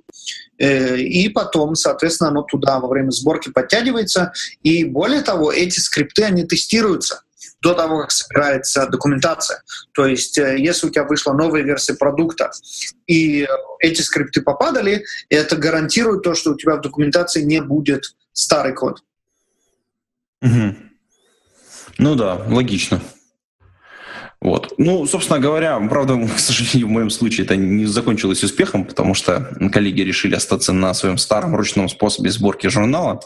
э, 0.59 0.97
и 0.97 1.29
потом, 1.29 1.75
соответственно, 1.75 2.31
оно 2.31 2.43
туда 2.43 2.81
во 2.81 2.89
время 2.89 3.11
сборки 3.11 3.51
подтягивается. 3.51 4.33
И 4.63 4.85
более 4.85 5.21
того, 5.21 5.53
эти 5.53 5.79
скрипты, 5.79 6.25
они 6.25 6.45
тестируются 6.45 7.21
до 7.67 7.75
того, 7.75 8.03
как 8.03 8.13
собирается 8.13 8.87
документация. 8.87 9.65
То 9.93 10.07
есть, 10.07 10.39
э, 10.39 10.57
если 10.57 10.87
у 10.87 10.91
тебя 10.91 11.03
вышла 11.03 11.33
новая 11.33 11.63
версия 11.63 11.95
продукта, 11.95 12.53
и 13.09 13.49
эти 13.81 14.03
скрипты 14.03 14.41
попадали, 14.41 15.05
это 15.31 15.57
гарантирует 15.57 16.23
то, 16.23 16.35
что 16.37 16.53
у 16.53 16.57
тебя 16.57 16.77
в 16.77 16.81
документации 16.81 17.43
не 17.43 17.61
будет 17.61 18.15
старый 18.33 18.73
код. 18.73 19.03
Мгм. 20.41 20.77
Ну 21.99 22.15
да, 22.15 22.41
логично. 22.49 23.01
Вот. 24.47 24.75
Ну, 24.79 25.07
собственно 25.07 25.41
говоря, 25.41 25.77
правда, 25.89 26.25
к 26.37 26.39
сожалению, 26.39 26.87
в 26.87 26.91
моем 26.91 27.11
случае 27.11 27.47
это 27.47 27.57
не 27.57 27.85
закончилось 27.85 28.45
успехом, 28.45 28.85
потому 28.85 29.13
что 29.13 29.41
коллеги 29.73 30.03
решили 30.03 30.37
остаться 30.37 30.73
на 30.73 30.95
своем 30.95 31.19
старом 31.19 31.57
ручном 31.57 31.89
способе 31.89 32.31
сборки 32.31 32.69
журнала. 32.69 33.21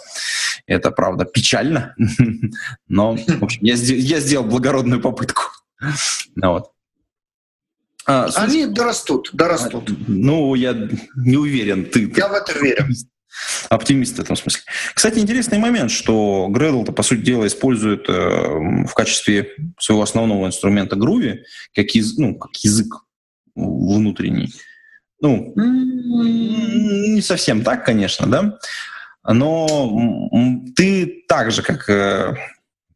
Это, 0.66 0.90
правда, 0.90 1.26
печально, 1.26 1.94
но, 2.88 3.16
в 3.16 3.44
общем, 3.44 3.60
я, 3.62 3.74
я 3.74 4.18
сделал 4.20 4.46
благородную 4.46 5.02
попытку. 5.02 5.42
Вот. 6.36 6.70
А, 8.06 8.30
Они 8.36 8.64
дорастут, 8.64 9.28
дорастут. 9.34 9.90
ну, 10.08 10.54
я 10.54 10.74
не 11.16 11.36
уверен, 11.36 11.84
ты, 11.84 12.10
Я 12.16 12.28
в 12.28 12.32
это 12.32 12.58
верю. 12.58 12.86
Оптимист 13.68 14.16
в 14.16 14.20
этом 14.20 14.36
смысле. 14.36 14.62
Кстати, 14.94 15.18
интересный 15.18 15.58
момент, 15.58 15.90
что 15.90 16.48
Gradle-то, 16.50 16.92
по 16.92 17.02
сути 17.02 17.20
дела, 17.20 17.46
использует 17.46 18.08
э, 18.08 18.12
в 18.86 18.92
качестве 18.94 19.54
своего 19.78 20.02
основного 20.02 20.46
инструмента 20.46 20.96
Groovy 20.96 21.38
как, 21.74 21.90
яз- 21.94 22.16
ну, 22.18 22.34
как 22.36 22.54
язык 22.56 22.92
внутренний. 23.54 24.52
Ну, 25.20 25.52
не 25.56 27.20
совсем 27.22 27.62
так, 27.62 27.84
конечно, 27.84 28.26
да, 28.26 28.58
но 29.26 29.66
ты 30.76 31.24
так 31.28 31.50
же, 31.50 31.62
как 31.62 31.88
э, 31.90 32.34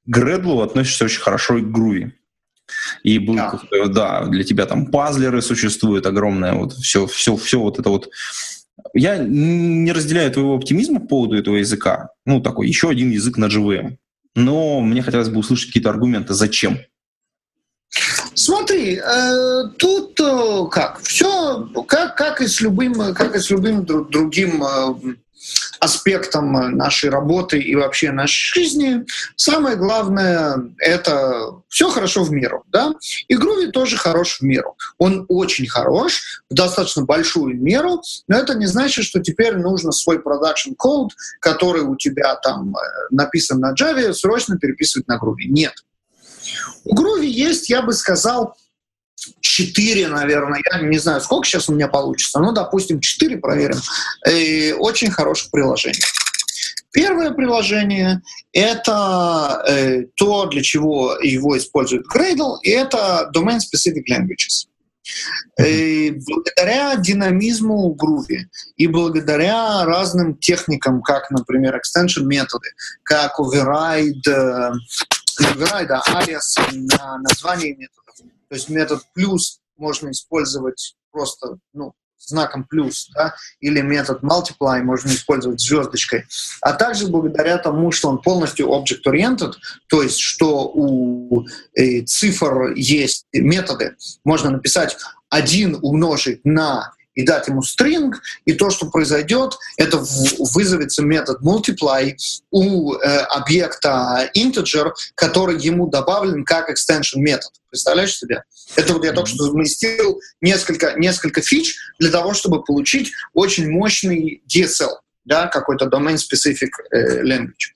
к 0.06 0.18
Gradle, 0.18 0.64
относишься 0.64 1.04
очень 1.04 1.20
хорошо 1.20 1.58
и 1.58 1.62
к 1.62 1.66
Groovy. 1.66 2.12
И 3.02 3.18
был, 3.18 3.34
Да. 3.36 3.50
какой-то, 3.50 3.88
да, 3.88 4.24
для 4.24 4.42
тебя 4.42 4.64
там 4.64 4.86
пазлеры 4.86 5.42
существуют 5.42 6.06
огромное, 6.06 6.54
вот 6.54 6.72
все, 6.72 7.06
все, 7.06 7.36
все 7.36 7.60
вот 7.60 7.78
это 7.78 7.90
вот 7.90 8.08
я 8.92 9.18
не 9.18 9.92
разделяю 9.92 10.30
твоего 10.30 10.56
оптимизма 10.56 11.00
по 11.00 11.06
поводу 11.06 11.36
этого 11.36 11.56
языка. 11.56 12.10
Ну, 12.26 12.40
такой, 12.40 12.68
еще 12.68 12.90
один 12.90 13.10
язык 13.10 13.36
на 13.36 13.46
JVM. 13.46 13.96
Но 14.34 14.80
мне 14.80 15.02
хотелось 15.02 15.28
бы 15.28 15.38
услышать 15.38 15.68
какие-то 15.68 15.90
аргументы, 15.90 16.34
зачем. 16.34 16.78
Смотри, 18.34 18.96
э, 18.96 19.68
тут 19.78 20.18
э, 20.18 20.66
как 20.70 21.00
все, 21.00 21.68
как 21.86 22.16
как 22.16 22.40
и 22.40 22.48
с 22.48 22.60
любым, 22.60 23.14
как 23.14 23.36
и 23.36 23.38
с 23.38 23.48
любым 23.50 23.82
дру- 23.82 24.10
другим 24.10 24.64
э, 24.64 25.14
аспектом 25.84 26.56
э, 26.56 26.68
нашей 26.68 27.10
работы 27.10 27.58
и 27.58 27.74
вообще 27.74 28.10
нашей 28.10 28.54
жизни, 28.54 29.04
самое 29.36 29.76
главное 29.76 30.56
это 30.78 31.60
все 31.68 31.90
хорошо 31.90 32.24
в 32.24 32.30
меру, 32.30 32.64
да. 32.68 32.94
И 33.28 33.36
Groovy 33.36 33.70
тоже 33.70 33.96
хорош 33.96 34.38
в 34.38 34.42
меру. 34.42 34.76
Он 34.98 35.26
очень 35.28 35.68
хорош 35.68 36.42
в 36.50 36.54
достаточно 36.54 37.02
большую 37.02 37.60
меру, 37.60 38.02
но 38.28 38.38
это 38.38 38.54
не 38.54 38.66
значит, 38.66 39.04
что 39.04 39.20
теперь 39.20 39.56
нужно 39.56 39.92
свой 39.92 40.18
production 40.18 40.74
код, 40.76 41.12
который 41.40 41.82
у 41.82 41.96
тебя 41.96 42.34
там 42.36 42.74
э, 42.74 42.80
написан 43.10 43.60
на 43.60 43.74
Java, 43.74 44.12
срочно 44.12 44.58
переписывать 44.58 45.06
на 45.06 45.18
Groovy. 45.18 45.46
Нет. 45.48 45.74
У 46.84 46.94
Groovy 46.94 47.26
есть, 47.26 47.70
я 47.70 47.82
бы 47.82 47.92
сказал, 47.92 48.56
четыре, 49.40 50.08
наверное, 50.08 50.60
я 50.72 50.80
не 50.80 50.98
знаю, 50.98 51.20
сколько 51.20 51.46
сейчас 51.46 51.68
у 51.68 51.74
меня 51.74 51.88
получится, 51.88 52.40
но, 52.40 52.52
допустим, 52.52 53.00
четыре 53.00 53.38
проверим, 53.38 53.78
и 54.28 54.74
очень 54.78 55.10
хороших 55.10 55.50
приложений. 55.50 56.02
Первое 56.92 57.32
приложение— 57.32 58.22
это 58.52 59.64
э, 59.66 60.02
то, 60.14 60.46
для 60.46 60.62
чего 60.62 61.16
его 61.20 61.58
использует 61.58 62.06
Gradle, 62.06 62.58
и 62.62 62.70
это 62.70 63.30
Domain 63.34 63.58
Specific 63.58 64.04
Languages. 64.08 64.68
И 65.60 66.16
благодаря 66.26 66.96
динамизму 66.96 67.96
Groovy 68.00 68.44
и 68.76 68.86
благодаря 68.86 69.84
разным 69.84 70.36
техникам, 70.36 71.02
как, 71.02 71.30
например, 71.30 71.76
extension 71.76 72.24
методы, 72.24 72.70
как 73.02 73.38
override, 73.38 74.12
override 75.40 76.00
алиас 76.06 76.56
на 76.72 77.18
название 77.18 77.74
методов, 77.74 78.04
то 78.48 78.54
есть 78.54 78.68
метод 78.68 79.02
плюс 79.14 79.60
можно 79.76 80.10
использовать 80.10 80.96
просто 81.10 81.58
ну, 81.72 81.94
знаком 82.28 82.64
плюс, 82.64 83.08
да, 83.14 83.34
или 83.60 83.80
метод 83.80 84.22
multiply 84.22 84.82
можно 84.82 85.10
использовать 85.10 85.60
звездочкой, 85.60 86.24
а 86.60 86.72
также 86.72 87.08
благодаря 87.08 87.58
тому, 87.58 87.92
что 87.92 88.08
он 88.08 88.18
полностью 88.20 88.68
object-oriented, 88.68 89.52
то 89.88 90.02
есть 90.02 90.18
что 90.18 90.70
у 90.74 91.46
э, 91.74 92.02
цифр 92.02 92.72
есть 92.74 93.26
методы, 93.32 93.96
можно 94.24 94.50
написать 94.50 94.96
1 95.30 95.78
умножить 95.82 96.44
на 96.44 96.92
и 97.14 97.24
дать 97.24 97.48
ему 97.48 97.60
string, 97.62 98.12
и 98.44 98.52
то, 98.52 98.70
что 98.70 98.86
произойдет, 98.86 99.56
это 99.76 100.02
вызовется 100.38 101.02
метод 101.02 101.40
multiply 101.42 102.14
у 102.50 102.94
э, 102.94 103.18
объекта 103.30 104.30
integer, 104.36 104.92
который 105.14 105.60
ему 105.60 105.88
добавлен 105.88 106.44
как 106.44 106.70
extension 106.70 107.16
метод. 107.16 107.50
Представляешь 107.70 108.16
себе? 108.16 108.44
Это 108.76 108.92
вот 108.92 109.04
я 109.04 109.12
только 109.12 109.28
что 109.28 109.44
заместил 109.44 110.20
несколько, 110.40 110.94
несколько 110.98 111.42
фич 111.42 111.76
для 111.98 112.10
того, 112.10 112.34
чтобы 112.34 112.62
получить 112.62 113.12
очень 113.32 113.70
мощный 113.70 114.42
DSL 114.48 114.96
да, 115.24 115.46
какой-то 115.46 115.86
domain-specific 115.86 116.70
э, 116.90 117.22
language. 117.22 117.72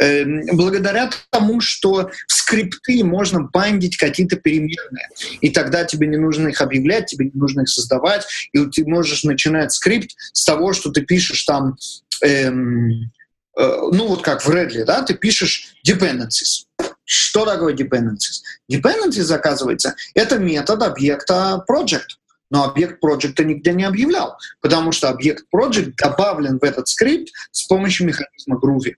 Э, 0.00 0.24
благодаря 0.52 1.10
тому, 1.30 1.60
что 1.60 2.10
в 2.26 2.32
скрипты 2.32 3.04
можно 3.04 3.42
бандить 3.42 3.96
какие-то 3.96 4.36
переменные, 4.36 5.08
и 5.40 5.50
тогда 5.50 5.84
тебе 5.84 6.06
не 6.06 6.16
нужно 6.16 6.48
их 6.48 6.60
объявлять, 6.60 7.06
тебе 7.06 7.26
не 7.26 7.38
нужно 7.38 7.62
их 7.62 7.68
создавать, 7.68 8.26
и 8.52 8.64
ты 8.66 8.84
можешь 8.84 9.24
начинать 9.24 9.72
скрипт 9.72 10.10
с 10.32 10.44
того, 10.44 10.72
что 10.72 10.90
ты 10.90 11.02
пишешь 11.02 11.44
там, 11.44 11.76
эм, 12.22 13.10
э, 13.56 13.78
ну 13.92 14.08
вот 14.08 14.22
как 14.22 14.44
в 14.44 14.50
Redley, 14.50 14.84
да, 14.84 15.02
ты 15.02 15.14
пишешь 15.14 15.74
dependencies. 15.86 16.66
Что 17.04 17.46
такое 17.46 17.74
dependencies? 17.74 18.42
Dependencies, 18.70 19.32
оказывается, 19.32 19.94
это 20.14 20.38
метод 20.38 20.82
объекта 20.82 21.64
project 21.70 22.18
но 22.50 22.64
объект 22.64 23.00
проекта 23.00 23.44
нигде 23.44 23.72
не 23.72 23.84
объявлял, 23.84 24.36
потому 24.60 24.92
что 24.92 25.08
объект 25.08 25.44
project 25.54 25.92
добавлен 25.96 26.58
в 26.58 26.64
этот 26.64 26.88
скрипт 26.88 27.32
с 27.52 27.66
помощью 27.66 28.06
механизма 28.06 28.58
Groovy. 28.62 28.94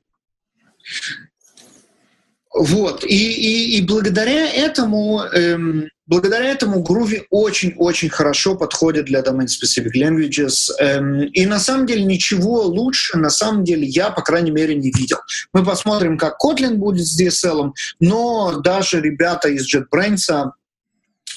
Вот. 2.52 3.04
И, 3.04 3.06
и, 3.06 3.78
и 3.78 3.86
благодаря 3.86 4.50
этому, 4.52 5.20
эм, 5.20 5.88
благодаря 6.06 6.50
этому 6.50 6.82
Groovy 6.82 7.22
очень-очень 7.30 8.08
хорошо 8.08 8.56
подходит 8.56 9.04
для 9.04 9.20
domain-specific 9.20 9.92
languages. 9.94 10.70
Эм, 10.80 11.26
и 11.26 11.46
на 11.46 11.60
самом 11.60 11.86
деле 11.86 12.02
ничего 12.02 12.62
лучше, 12.62 13.18
на 13.18 13.30
самом 13.30 13.62
деле, 13.62 13.86
я, 13.86 14.10
по 14.10 14.22
крайней 14.22 14.50
мере, 14.50 14.74
не 14.74 14.90
видел. 14.90 15.18
Мы 15.52 15.64
посмотрим, 15.64 16.18
как 16.18 16.38
Kotlin 16.44 16.74
будет 16.74 17.06
с 17.06 17.20
DSL, 17.20 17.70
но 18.00 18.60
даже 18.60 19.00
ребята 19.00 19.48
из 19.48 19.72
JetBrains 19.72 20.50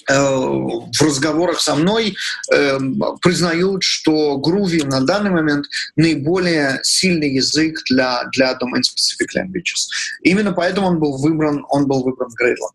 в 0.08 1.02
разговорах 1.02 1.60
со 1.60 1.76
мной 1.76 2.16
э, 2.52 2.80
признают, 3.22 3.84
что 3.84 4.42
Groovy 4.44 4.86
на 4.86 5.02
данный 5.02 5.32
момент 5.32 5.66
наиболее 5.96 6.80
сильный 6.84 7.36
язык 7.36 7.80
для, 7.90 8.26
для 8.32 8.54
domain-specific 8.54 9.36
languages. 9.36 9.88
Именно 10.22 10.54
поэтому 10.54 10.88
он 10.88 11.00
был 11.00 11.18
выбран, 11.18 11.66
он 11.70 11.88
был 11.88 12.04
выбран 12.04 12.30
Gradle. 12.30 12.72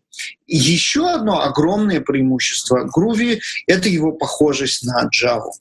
Еще 0.47 1.07
одно 1.09 1.41
огромное 1.41 2.01
преимущество 2.01 2.89
Groovy— 2.95 3.39
это 3.67 3.89
его 3.89 4.11
похожесть 4.11 4.83
на 4.83 5.07
Java. 5.07 5.51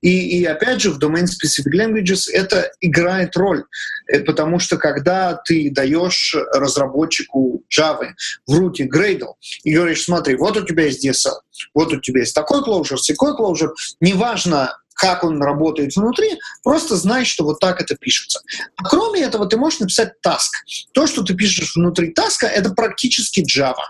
И, 0.00 0.40
и 0.40 0.44
опять 0.44 0.80
же, 0.80 0.90
в 0.90 0.98
Domain 0.98 1.24
Specific 1.24 1.72
Languages 1.74 2.30
это 2.32 2.70
играет 2.80 3.36
роль, 3.36 3.64
э, 4.06 4.20
потому 4.20 4.58
что 4.58 4.76
когда 4.76 5.34
ты 5.34 5.70
даешь 5.70 6.34
разработчику 6.52 7.62
Java 7.70 8.10
в 8.46 8.58
руте 8.58 8.86
Gradle 8.86 9.34
и 9.64 9.74
говоришь, 9.74 10.04
смотри, 10.04 10.36
вот 10.36 10.56
у 10.56 10.64
тебя 10.64 10.84
есть 10.84 11.06
DSL, 11.06 11.34
вот 11.74 11.92
у 11.92 12.00
тебя 12.00 12.20
есть 12.20 12.34
такой 12.34 12.60
closure, 12.60 12.96
такой 13.06 13.32
closure, 13.32 13.70
неважно, 14.00 14.76
как 15.00 15.24
он 15.24 15.42
работает 15.42 15.96
внутри, 15.96 16.38
просто 16.62 16.94
знай, 16.94 17.24
что 17.24 17.44
вот 17.44 17.58
так 17.58 17.80
это 17.80 17.96
пишется. 17.96 18.40
А 18.76 18.84
кроме 18.84 19.22
этого, 19.22 19.46
ты 19.46 19.56
можешь 19.56 19.80
написать 19.80 20.12
task. 20.24 20.50
То, 20.92 21.06
что 21.06 21.22
ты 21.22 21.34
пишешь 21.34 21.74
внутри 21.74 22.12
таска, 22.12 22.46
это 22.46 22.70
практически 22.70 23.40
Java. 23.40 23.86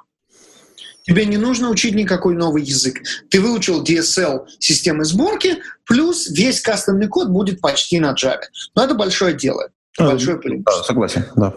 Тебе 1.04 1.24
не 1.26 1.36
нужно 1.36 1.70
учить 1.70 1.94
никакой 1.94 2.34
новый 2.34 2.62
язык. 2.62 3.02
Ты 3.30 3.40
выучил 3.40 3.82
DSL 3.82 4.46
системы 4.58 5.04
сборки, 5.04 5.58
плюс 5.84 6.28
весь 6.30 6.60
кастомный 6.60 7.08
код 7.08 7.28
будет 7.28 7.60
почти 7.60 7.98
на 8.00 8.14
Java. 8.14 8.40
Но 8.74 8.84
это 8.84 8.94
большое 8.94 9.34
дело. 9.34 9.70
А, 9.98 10.10
большое 10.10 10.38
преимущество. 10.38 10.78
Да, 10.78 10.84
согласен, 10.84 11.26
да. 11.36 11.54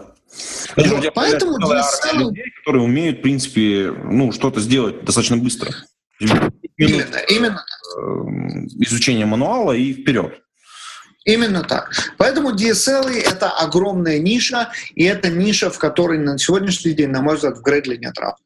Вот, 0.76 1.14
поэтому 1.14 1.58
DSL... 1.58 2.18
людей, 2.18 2.44
которые 2.58 2.82
умеют, 2.82 3.18
в 3.18 3.22
принципе, 3.22 3.92
ну, 3.92 4.32
что-то 4.32 4.60
сделать 4.60 5.04
достаточно 5.04 5.36
быстро. 5.36 5.72
Именно, 6.76 7.18
именно. 7.28 7.64
Э, 7.96 8.00
изучение 8.80 9.26
мануала 9.26 9.72
и 9.72 9.92
вперед. 9.92 10.40
Именно 11.24 11.62
так. 11.62 11.90
Поэтому 12.18 12.54
DSL— 12.54 13.10
это 13.26 13.50
огромная 13.50 14.18
ниша, 14.18 14.70
и 14.94 15.04
это 15.04 15.30
ниша, 15.30 15.70
в 15.70 15.78
которой 15.78 16.18
на 16.18 16.38
сегодняшний 16.38 16.92
день, 16.92 17.10
на 17.10 17.22
мой 17.22 17.36
взгляд, 17.36 17.58
в 17.58 17.62
Gradle 17.66 17.96
нет 17.96 18.18
равных. 18.18 18.40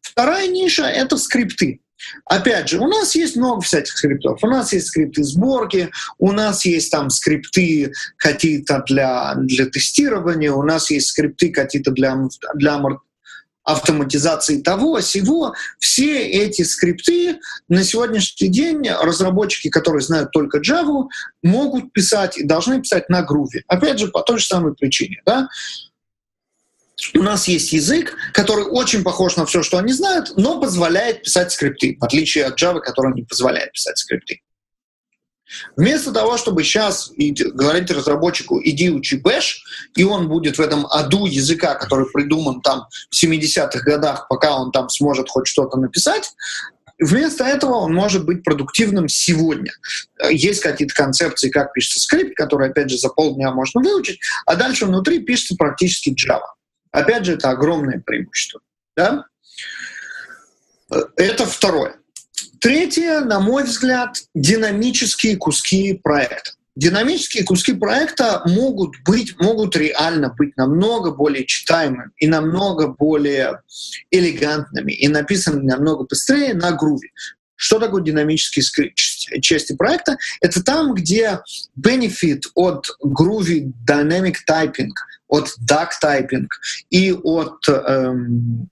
Вторая 0.00 0.48
ниша— 0.48 0.84
это 0.86 1.16
скрипты. 1.16 1.80
Опять 2.24 2.68
же, 2.68 2.78
у 2.78 2.86
нас 2.86 3.14
есть 3.14 3.36
много 3.36 3.60
всяких 3.60 3.96
скриптов. 3.96 4.42
У 4.42 4.46
нас 4.46 4.72
есть 4.72 4.88
скрипты 4.88 5.22
сборки, 5.22 5.90
у 6.18 6.32
нас 6.32 6.64
есть 6.64 6.90
там 6.90 7.10
скрипты 7.10 7.92
какие-то 8.16 8.82
для, 8.86 9.34
для 9.36 9.66
тестирования, 9.66 10.52
у 10.52 10.62
нас 10.62 10.90
есть 10.90 11.08
скрипты 11.08 11.50
какие-то 11.50 11.90
для, 11.90 12.16
для 12.54 12.80
автоматизации 13.62 14.60
того, 14.62 15.00
сего. 15.00 15.54
Все 15.78 16.26
эти 16.26 16.62
скрипты 16.62 17.38
на 17.68 17.84
сегодняшний 17.84 18.48
день 18.48 18.88
разработчики, 18.88 19.68
которые 19.68 20.02
знают 20.02 20.30
только 20.32 20.58
Java, 20.58 21.06
могут 21.42 21.92
писать 21.92 22.38
и 22.38 22.44
должны 22.44 22.80
писать 22.80 23.08
на 23.08 23.20
Groovy. 23.20 23.62
Опять 23.68 23.98
же, 23.98 24.08
по 24.08 24.22
той 24.22 24.38
же 24.38 24.46
самой 24.46 24.74
причине. 24.74 25.20
Да? 25.26 25.48
У 27.14 27.22
нас 27.22 27.48
есть 27.48 27.72
язык, 27.72 28.16
который 28.32 28.64
очень 28.64 29.02
похож 29.02 29.36
на 29.36 29.46
все, 29.46 29.62
что 29.62 29.78
они 29.78 29.92
знают, 29.92 30.32
но 30.36 30.60
позволяет 30.60 31.22
писать 31.22 31.52
скрипты, 31.52 31.96
в 32.00 32.04
отличие 32.04 32.44
от 32.44 32.60
Java, 32.60 32.80
который 32.80 33.14
не 33.14 33.22
позволяет 33.22 33.72
писать 33.72 33.98
скрипты. 33.98 34.40
Вместо 35.76 36.12
того, 36.12 36.36
чтобы 36.36 36.62
сейчас 36.62 37.10
говорить 37.16 37.90
разработчику, 37.90 38.60
иди 38.62 38.90
учи 38.90 39.20
Bash, 39.20 39.56
и 39.96 40.04
он 40.04 40.28
будет 40.28 40.58
в 40.58 40.60
этом 40.60 40.86
аду 40.86 41.26
языка, 41.26 41.74
который 41.74 42.06
придуман 42.12 42.60
там 42.60 42.86
в 43.10 43.22
70-х 43.22 43.80
годах, 43.80 44.28
пока 44.28 44.56
он 44.56 44.70
там 44.70 44.88
сможет 44.88 45.28
хоть 45.28 45.48
что-то 45.48 45.78
написать, 45.78 46.32
Вместо 47.02 47.44
этого 47.44 47.76
он 47.76 47.94
может 47.94 48.26
быть 48.26 48.44
продуктивным 48.44 49.08
сегодня. 49.08 49.72
Есть 50.28 50.60
какие-то 50.60 50.94
концепции, 50.94 51.48
как 51.48 51.72
пишется 51.72 51.98
скрипт, 51.98 52.36
который, 52.36 52.68
опять 52.68 52.90
же, 52.90 52.98
за 52.98 53.08
полдня 53.08 53.50
можно 53.52 53.80
выучить, 53.80 54.20
а 54.44 54.54
дальше 54.54 54.84
внутри 54.84 55.20
пишется 55.20 55.56
практически 55.56 56.10
Java. 56.10 56.44
Опять 56.92 57.24
же, 57.24 57.34
это 57.34 57.50
огромное 57.50 58.02
преимущество. 58.04 58.60
Да? 58.96 59.26
Это 61.16 61.46
второе. 61.46 61.96
Третье, 62.60 63.20
на 63.20 63.40
мой 63.40 63.64
взгляд, 63.64 64.22
динамические 64.34 65.36
куски 65.36 65.94
проекта. 65.94 66.52
Динамические 66.76 67.44
куски 67.44 67.72
проекта 67.72 68.42
могут 68.46 68.94
быть, 69.04 69.38
могут 69.40 69.76
реально 69.76 70.34
быть 70.36 70.56
намного 70.56 71.10
более 71.10 71.44
читаемыми 71.44 72.10
и 72.16 72.26
намного 72.26 72.88
более 72.88 73.60
элегантными 74.10 74.92
и 74.92 75.08
написанными 75.08 75.66
намного 75.66 76.04
быстрее 76.04 76.54
на 76.54 76.72
груве. 76.72 77.10
Что 77.56 77.78
такое 77.78 78.02
динамические 78.02 78.94
части 78.94 79.74
проекта? 79.74 80.16
Это 80.40 80.62
там, 80.62 80.94
где 80.94 81.40
benefit 81.78 82.44
от 82.54 82.86
Groovy 83.04 83.72
Dynamic 83.86 84.36
Typing, 84.48 84.88
от 85.30 85.48
Typing 86.02 86.48
и 86.90 87.12
от 87.12 87.68
эм, 87.68 88.68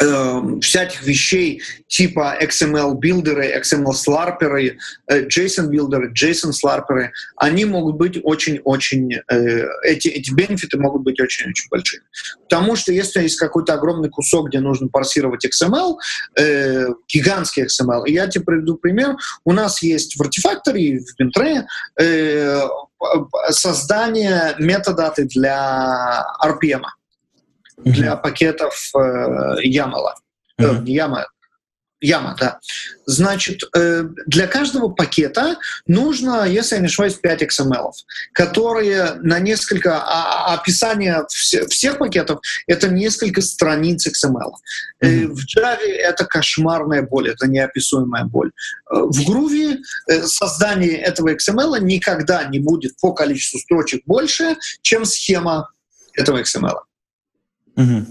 э, 0.00 0.60
всяких 0.60 1.02
вещей 1.02 1.62
типа 1.86 2.36
XML-билдеры, 2.42 3.60
XML-сларперы, 3.60 4.78
э, 5.06 5.26
JSON-билдеры, 5.26 6.12
JSON-сларперы, 6.12 7.10
они 7.36 7.64
могут 7.64 7.96
быть 7.96 8.20
очень-очень, 8.22 9.14
э, 9.28 9.66
эти, 9.84 10.08
эти 10.08 10.32
бенефиты 10.32 10.78
могут 10.78 11.02
быть 11.02 11.20
очень-очень 11.20 11.68
большими. 11.70 12.02
Потому 12.48 12.76
что 12.76 12.92
если 12.92 13.22
есть 13.22 13.38
какой-то 13.38 13.74
огромный 13.74 14.08
кусок, 14.08 14.48
где 14.48 14.60
нужно 14.60 14.88
парсировать 14.88 15.44
XML, 15.44 15.96
э, 16.38 16.86
гигантский 17.08 17.64
XML, 17.64 18.04
я 18.06 18.26
тебе 18.26 18.44
приведу 18.44 18.76
пример, 18.76 19.16
у 19.44 19.52
нас 19.52 19.82
есть 19.82 20.16
в 20.16 20.22
Artifactory, 20.22 20.98
в 20.98 22.02
э, 22.02 22.68
создание 23.50 24.54
метадаты 24.58 25.24
для 25.24 26.24
RPM 26.44 26.82
для 27.84 28.16
пакетов 28.16 28.90
э. 28.94 28.98
Mm-hmm. 28.98 30.14
Э, 30.58 30.82
YAML. 30.84 31.24
Яма, 32.02 32.34
да. 32.40 32.60
Значит, 33.04 33.62
э, 33.76 34.04
для 34.26 34.46
каждого 34.46 34.88
пакета 34.88 35.58
нужно, 35.86 36.46
если 36.48 36.76
я 36.76 36.80
не 36.80 36.86
ошибаюсь, 36.86 37.14
5 37.14 37.42
XML, 37.42 37.92
которые 38.32 39.16
на 39.20 39.38
несколько... 39.38 39.98
А, 39.98 40.46
а 40.46 40.54
описание 40.54 41.26
всех 41.28 41.98
пакетов— 41.98 42.40
это 42.66 42.88
несколько 42.88 43.42
страниц 43.42 44.06
XML. 44.06 44.52
Mm-hmm. 45.04 45.26
В 45.26 45.44
Java 45.44 45.76
это 45.82 46.24
кошмарная 46.24 47.02
боль, 47.02 47.28
это 47.28 47.46
неописуемая 47.46 48.24
боль. 48.24 48.52
В 48.88 49.20
Groovy 49.28 49.76
создание 50.24 50.96
этого 50.96 51.34
XML 51.34 51.80
никогда 51.80 52.44
не 52.44 52.60
будет 52.60 52.96
по 52.98 53.12
количеству 53.12 53.58
строчек 53.58 54.02
больше, 54.06 54.56
чем 54.80 55.04
схема 55.04 55.70
этого 56.14 56.40
XML. 56.40 56.78
Mm-hmm. 57.76 58.04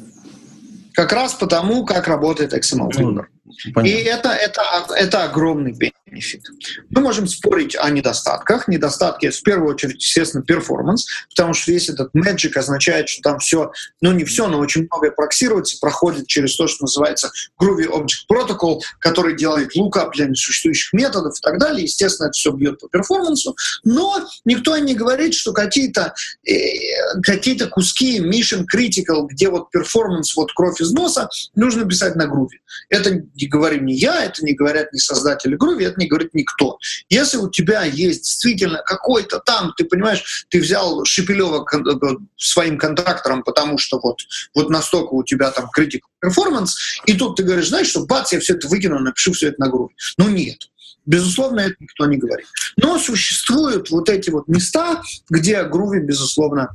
Как 0.93 1.11
раз 1.13 1.33
потому, 1.33 1.85
как 1.85 2.07
работает 2.07 2.53
XML 2.53 2.89
Builder. 2.89 3.25
Понятно. 3.73 3.97
И 3.97 4.03
это, 4.03 4.29
это, 4.29 4.61
это 4.95 5.23
огромный 5.23 5.73
бенефит. 5.73 6.43
Мы 6.89 7.01
можем 7.01 7.27
спорить 7.27 7.75
о 7.75 7.89
недостатках. 7.89 8.67
Недостатки, 8.67 9.29
в 9.29 9.43
первую 9.43 9.73
очередь, 9.73 10.03
естественно, 10.03 10.43
performance, 10.43 11.07
потому 11.29 11.53
что 11.53 11.71
весь 11.71 11.89
этот 11.89 12.13
magic 12.15 12.57
означает, 12.57 13.09
что 13.09 13.21
там 13.21 13.39
все, 13.39 13.71
ну 14.01 14.11
не 14.11 14.25
все, 14.25 14.47
но 14.47 14.59
очень 14.59 14.87
многое 14.89 15.11
проксируется, 15.11 15.77
проходит 15.79 16.27
через 16.27 16.55
то, 16.55 16.67
что 16.67 16.83
называется 16.83 17.31
Groovy 17.61 17.87
Object 17.87 18.27
Protocol, 18.31 18.79
который 18.99 19.35
делает 19.35 19.75
lookup 19.75 20.11
для 20.13 20.25
несуществующих 20.25 20.93
методов 20.93 21.37
и 21.37 21.41
так 21.41 21.59
далее. 21.59 21.83
Естественно, 21.83 22.27
это 22.27 22.33
все 22.33 22.51
бьет 22.51 22.79
по 22.79 22.87
performance 22.87 23.41
'у. 23.41 23.55
Но 23.83 24.27
никто 24.45 24.77
не 24.77 24.95
говорит, 24.95 25.33
что 25.33 25.53
какие-то 25.53 26.13
э, 26.47 27.21
какие 27.23 27.55
куски 27.65 28.19
mission 28.19 28.65
critical, 28.73 29.27
где 29.27 29.49
вот 29.49 29.71
performance, 29.71 30.35
вот 30.35 30.53
кровь 30.53 30.79
из 30.81 30.91
носа, 30.91 31.29
нужно 31.55 31.85
писать 31.85 32.15
на 32.15 32.23
Groovy. 32.23 32.59
Это 32.89 33.21
не 33.41 33.47
говорим 33.47 33.85
не 33.85 33.95
я, 33.95 34.25
это 34.25 34.43
не 34.43 34.53
говорят 34.53 34.91
не 34.93 34.99
создатели 34.99 35.57
Groovy, 35.57 35.87
это 35.87 35.99
не 35.99 36.07
говорит 36.07 36.33
никто. 36.33 36.77
Если 37.09 37.37
у 37.37 37.49
тебя 37.49 37.83
есть 37.83 38.23
действительно 38.23 38.81
какой-то 38.85 39.39
там, 39.39 39.73
ты 39.77 39.85
понимаешь, 39.85 40.45
ты 40.49 40.59
взял 40.59 41.03
Шепелева 41.05 41.65
э, 41.71 42.15
своим 42.37 42.77
контрактором, 42.77 43.43
потому 43.43 43.77
что 43.77 43.99
вот, 44.01 44.19
вот 44.55 44.69
настолько 44.69 45.13
у 45.13 45.23
тебя 45.23 45.51
там 45.51 45.69
критик 45.69 46.05
перформанс, 46.19 46.77
и 47.05 47.13
тут 47.13 47.37
ты 47.37 47.43
говоришь, 47.43 47.69
знаешь, 47.69 47.87
что 47.87 48.05
бац, 48.05 48.31
я 48.31 48.39
все 48.39 48.53
это 48.53 48.67
выкину, 48.67 48.99
напишу 48.99 49.33
все 49.33 49.49
это 49.49 49.61
на 49.61 49.69
Groovy. 49.69 49.89
Ну 50.17 50.29
нет. 50.29 50.69
Безусловно, 51.05 51.61
это 51.61 51.75
никто 51.79 52.05
не 52.05 52.17
говорит. 52.17 52.47
Но 52.77 52.99
существуют 52.99 53.89
вот 53.89 54.09
эти 54.09 54.29
вот 54.29 54.47
места, 54.47 55.01
где 55.29 55.63
Groovy, 55.63 55.99
безусловно, 55.99 56.69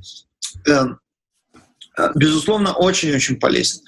э, 0.66 0.73
э 0.73 0.85
безусловно, 2.14 2.72
очень-очень 2.72 3.38
полезен. 3.38 3.80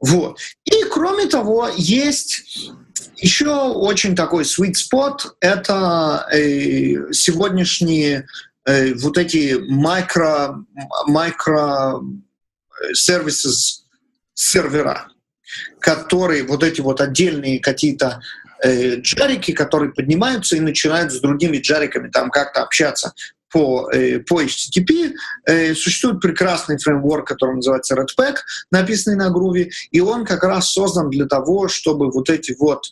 Вот. 0.00 0.38
И 0.64 0.84
кроме 0.90 1.26
того, 1.26 1.68
есть 1.76 2.72
еще 3.16 3.50
очень 3.50 4.16
такой 4.16 4.44
sweet 4.44 4.74
spot— 4.74 5.18
это 5.40 6.26
э, 6.32 7.12
сегодняшние 7.12 8.26
э, 8.64 8.94
вот 8.94 9.18
эти 9.18 9.58
микро, 9.68 10.64
микро 11.06 12.00
сервисы 12.94 13.50
сервера, 14.32 15.08
которые 15.80 16.44
вот 16.44 16.62
эти 16.62 16.80
вот 16.80 17.00
отдельные 17.00 17.60
какие-то 17.60 18.22
э, 18.62 18.96
джарики, 18.96 19.52
которые 19.52 19.92
поднимаются 19.92 20.56
и 20.56 20.60
начинают 20.60 21.12
с 21.12 21.20
другими 21.20 21.58
джариками 21.58 22.08
там 22.10 22.30
как-то 22.30 22.62
общаться 22.62 23.12
по, 23.52 23.90
э, 23.92 24.20
по 24.20 24.42
HTTP. 24.42 25.12
Э, 25.46 25.74
существует 25.74 26.20
прекрасный 26.20 26.78
фреймворк, 26.78 27.26
который 27.26 27.56
называется 27.56 27.94
Redpack, 27.94 28.36
написанный 28.70 29.16
на 29.16 29.30
Groovy, 29.30 29.70
и 29.90 30.00
он 30.00 30.24
как 30.24 30.44
раз 30.44 30.72
создан 30.72 31.10
для 31.10 31.26
того, 31.26 31.68
чтобы 31.68 32.10
вот 32.10 32.30
эти 32.30 32.56
вот 32.58 32.84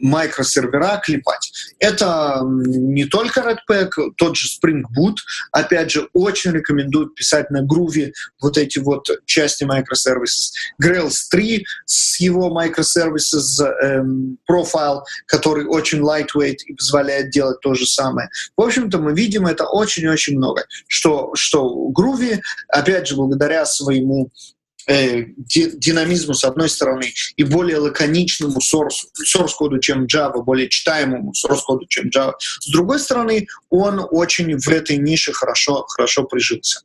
микросервера 0.00 1.00
клепать. 1.04 1.52
Это 1.78 2.40
не 2.44 3.04
только 3.04 3.40
Redpack, 3.40 3.90
тот 4.16 4.36
же 4.36 4.48
Spring 4.48 4.82
Boot, 4.96 5.16
опять 5.52 5.90
же, 5.90 6.08
очень 6.12 6.52
рекомендуют 6.52 7.14
писать 7.14 7.50
на 7.50 7.64
Groovy 7.64 8.12
вот 8.40 8.58
эти 8.58 8.78
вот 8.78 9.08
части 9.26 9.64
microservices. 9.64 10.52
Grails 10.82 11.28
3 11.30 11.64
с 11.86 12.20
его 12.20 12.48
microservices 12.50 13.62
эм, 13.82 14.38
profile, 14.50 15.02
который 15.26 15.66
очень 15.66 16.00
lightweight 16.00 16.58
и 16.66 16.74
позволяет 16.74 17.30
делать 17.30 17.60
то 17.60 17.74
же 17.74 17.86
самое. 17.86 18.28
В 18.56 18.62
общем-то, 18.62 18.98
мы 18.98 19.12
видим 19.14 19.46
это 19.46 19.66
очень-очень 19.66 20.36
много, 20.36 20.64
что, 20.86 21.30
что 21.34 21.90
Groovy, 21.90 22.40
опять 22.68 23.06
же, 23.06 23.16
благодаря 23.16 23.64
своему 23.66 24.30
э, 24.88 25.26
динамизму 25.36 26.34
с 26.34 26.44
одной 26.44 26.68
стороны 26.68 27.12
и 27.36 27.44
более 27.44 27.78
лаконичному 27.78 28.58
source, 28.58 29.06
source 29.24 29.54
коду, 29.56 29.78
чем 29.78 30.06
Java, 30.06 30.42
более 30.42 30.68
читаемому 30.68 31.32
source 31.32 31.60
коду, 31.64 31.86
чем 31.88 32.08
Java. 32.08 32.32
С 32.40 32.70
другой 32.70 32.98
стороны, 32.98 33.46
он 33.70 34.04
очень 34.10 34.58
в 34.58 34.68
этой 34.68 34.96
нише 34.96 35.32
хорошо, 35.32 35.84
хорошо 35.88 36.24
прижился. 36.24 36.80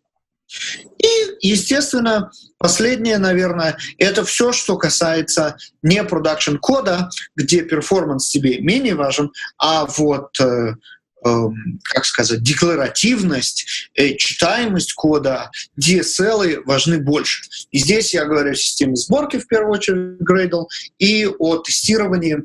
И, 0.99 1.47
естественно, 1.47 2.31
последнее, 2.57 3.17
наверное, 3.17 3.77
это 3.97 4.23
все, 4.23 4.51
что 4.51 4.77
касается 4.77 5.57
не 5.81 6.03
продакшн 6.03 6.57
кода, 6.57 7.09
где 7.35 7.63
перформанс 7.63 8.29
тебе 8.29 8.59
менее 8.59 8.95
важен, 8.95 9.31
а 9.57 9.85
вот 9.85 10.39
э, 10.39 10.75
как 11.23 12.05
сказать, 12.05 12.41
декларативность, 12.41 13.89
э, 13.95 14.15
читаемость 14.15 14.93
кода, 14.93 15.51
DSL 15.79 16.63
важны 16.65 16.99
больше. 16.99 17.43
И 17.71 17.79
здесь 17.79 18.13
я 18.13 18.25
говорю 18.25 18.51
о 18.51 18.55
системе 18.55 18.95
сборки, 18.95 19.37
в 19.37 19.47
первую 19.47 19.73
очередь, 19.73 20.19
Gradle, 20.21 20.65
и 20.99 21.25
о 21.25 21.57
тестировании 21.57 22.37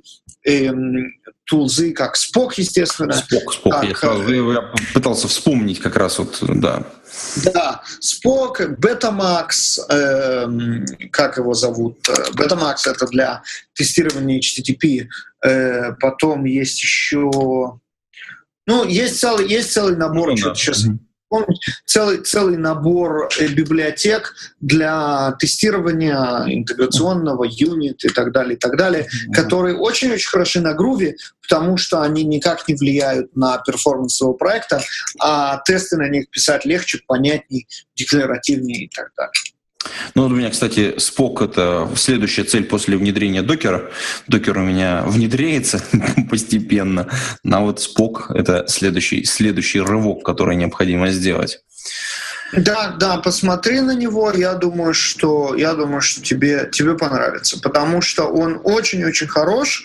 эм, 0.45 1.13
тулзы, 1.45 1.93
как 1.93 2.17
Spock, 2.17 2.53
естественно. 2.57 3.13
Spock, 3.13 3.45
Spock. 3.53 3.71
Как, 3.71 3.85
я, 3.85 3.95
сразу, 3.95 4.53
я 4.53 4.73
пытался 4.95 5.29
вспомнить 5.29 5.81
как 5.81 5.97
раз 5.97 6.19
вот, 6.19 6.39
да. 6.41 6.85
Да, 7.37 7.83
Spock, 8.01 8.77
Betamax, 8.79 9.81
э, 9.89 11.09
как 11.11 11.39
его 11.39 11.55
зовут? 11.55 11.99
Betamax— 12.35 12.77
это 12.87 13.07
для 13.07 13.43
тестирования 13.75 14.41
HTTP. 14.41 15.09
Э, 15.45 15.93
потом 16.01 16.45
есть 16.45 16.83
еще 16.83 17.81
ну, 18.69 18.85
есть 18.85 19.19
целый, 19.19 19.49
есть 19.49 19.73
целый 19.73 19.97
набор, 19.97 20.29
ну, 20.29 20.37
что 20.37 20.55
сейчас 20.55 20.85
помнить, 21.31 21.59
целый, 21.87 22.19
целый 22.19 22.59
набор 22.59 23.31
э, 23.39 23.49
библиотек 23.49 24.35
для 24.61 25.33
тестирования 25.39 26.45
интеграционного, 26.47 27.45
юнит 27.45 28.05
и 28.05 28.11
так 28.11 28.31
далее, 28.31 28.57
и 28.57 28.59
так 28.59 28.77
далее, 28.77 29.05
mm-hmm. 29.05 29.33
которые 29.33 29.79
очень-очень 29.79 30.29
хороши 30.29 30.61
на 30.61 30.75
груве, 30.75 31.17
потому 31.41 31.79
что 31.79 32.03
они 32.03 32.25
никак 32.25 32.69
не 32.69 32.75
влияют 32.75 33.35
на 33.35 33.57
перформанс 33.57 34.17
своего 34.17 34.35
проекта, 34.35 34.83
а 35.19 35.63
тесты 35.65 35.97
на 35.97 36.11
них 36.11 36.29
писать 36.29 36.67
легче, 36.67 37.01
понятнее, 37.07 37.67
декларативнее 37.97 38.85
и 38.85 38.91
так 38.91 39.13
далее. 39.17 39.33
Ну, 40.15 40.23
вот 40.23 40.33
у 40.33 40.35
меня, 40.35 40.51
кстати, 40.51 40.99
Спок— 40.99 41.43
это 41.43 41.89
следующая 41.97 42.45
цель 42.45 42.65
после 42.65 42.97
внедрения 42.97 43.43
докера. 43.43 43.91
Докер 44.27 44.59
у 44.59 44.63
меня 44.63 45.03
внедряется 45.07 45.83
постепенно, 46.31 47.09
а 47.45 47.61
вот 47.61 47.81
Спок— 47.81 48.31
это 48.35 48.67
следующий, 48.69 49.25
следующий 49.25 49.81
рывок, 49.81 50.25
который 50.25 50.57
необходимо 50.57 51.11
сделать. 51.11 51.61
Да, 52.53 52.95
да, 52.99 53.19
посмотри 53.19 53.81
на 53.81 53.95
него. 53.95 54.33
Я 54.33 54.55
думаю, 54.55 54.95
что 54.95 55.55
я 55.55 55.75
думаю, 55.75 56.01
что 56.01 56.23
тебе 56.23 56.69
тебе 56.73 56.97
понравится, 56.97 57.61
потому 57.61 58.01
что 58.01 58.25
он 58.25 58.61
очень-очень 58.65 59.27
хорош. 59.27 59.85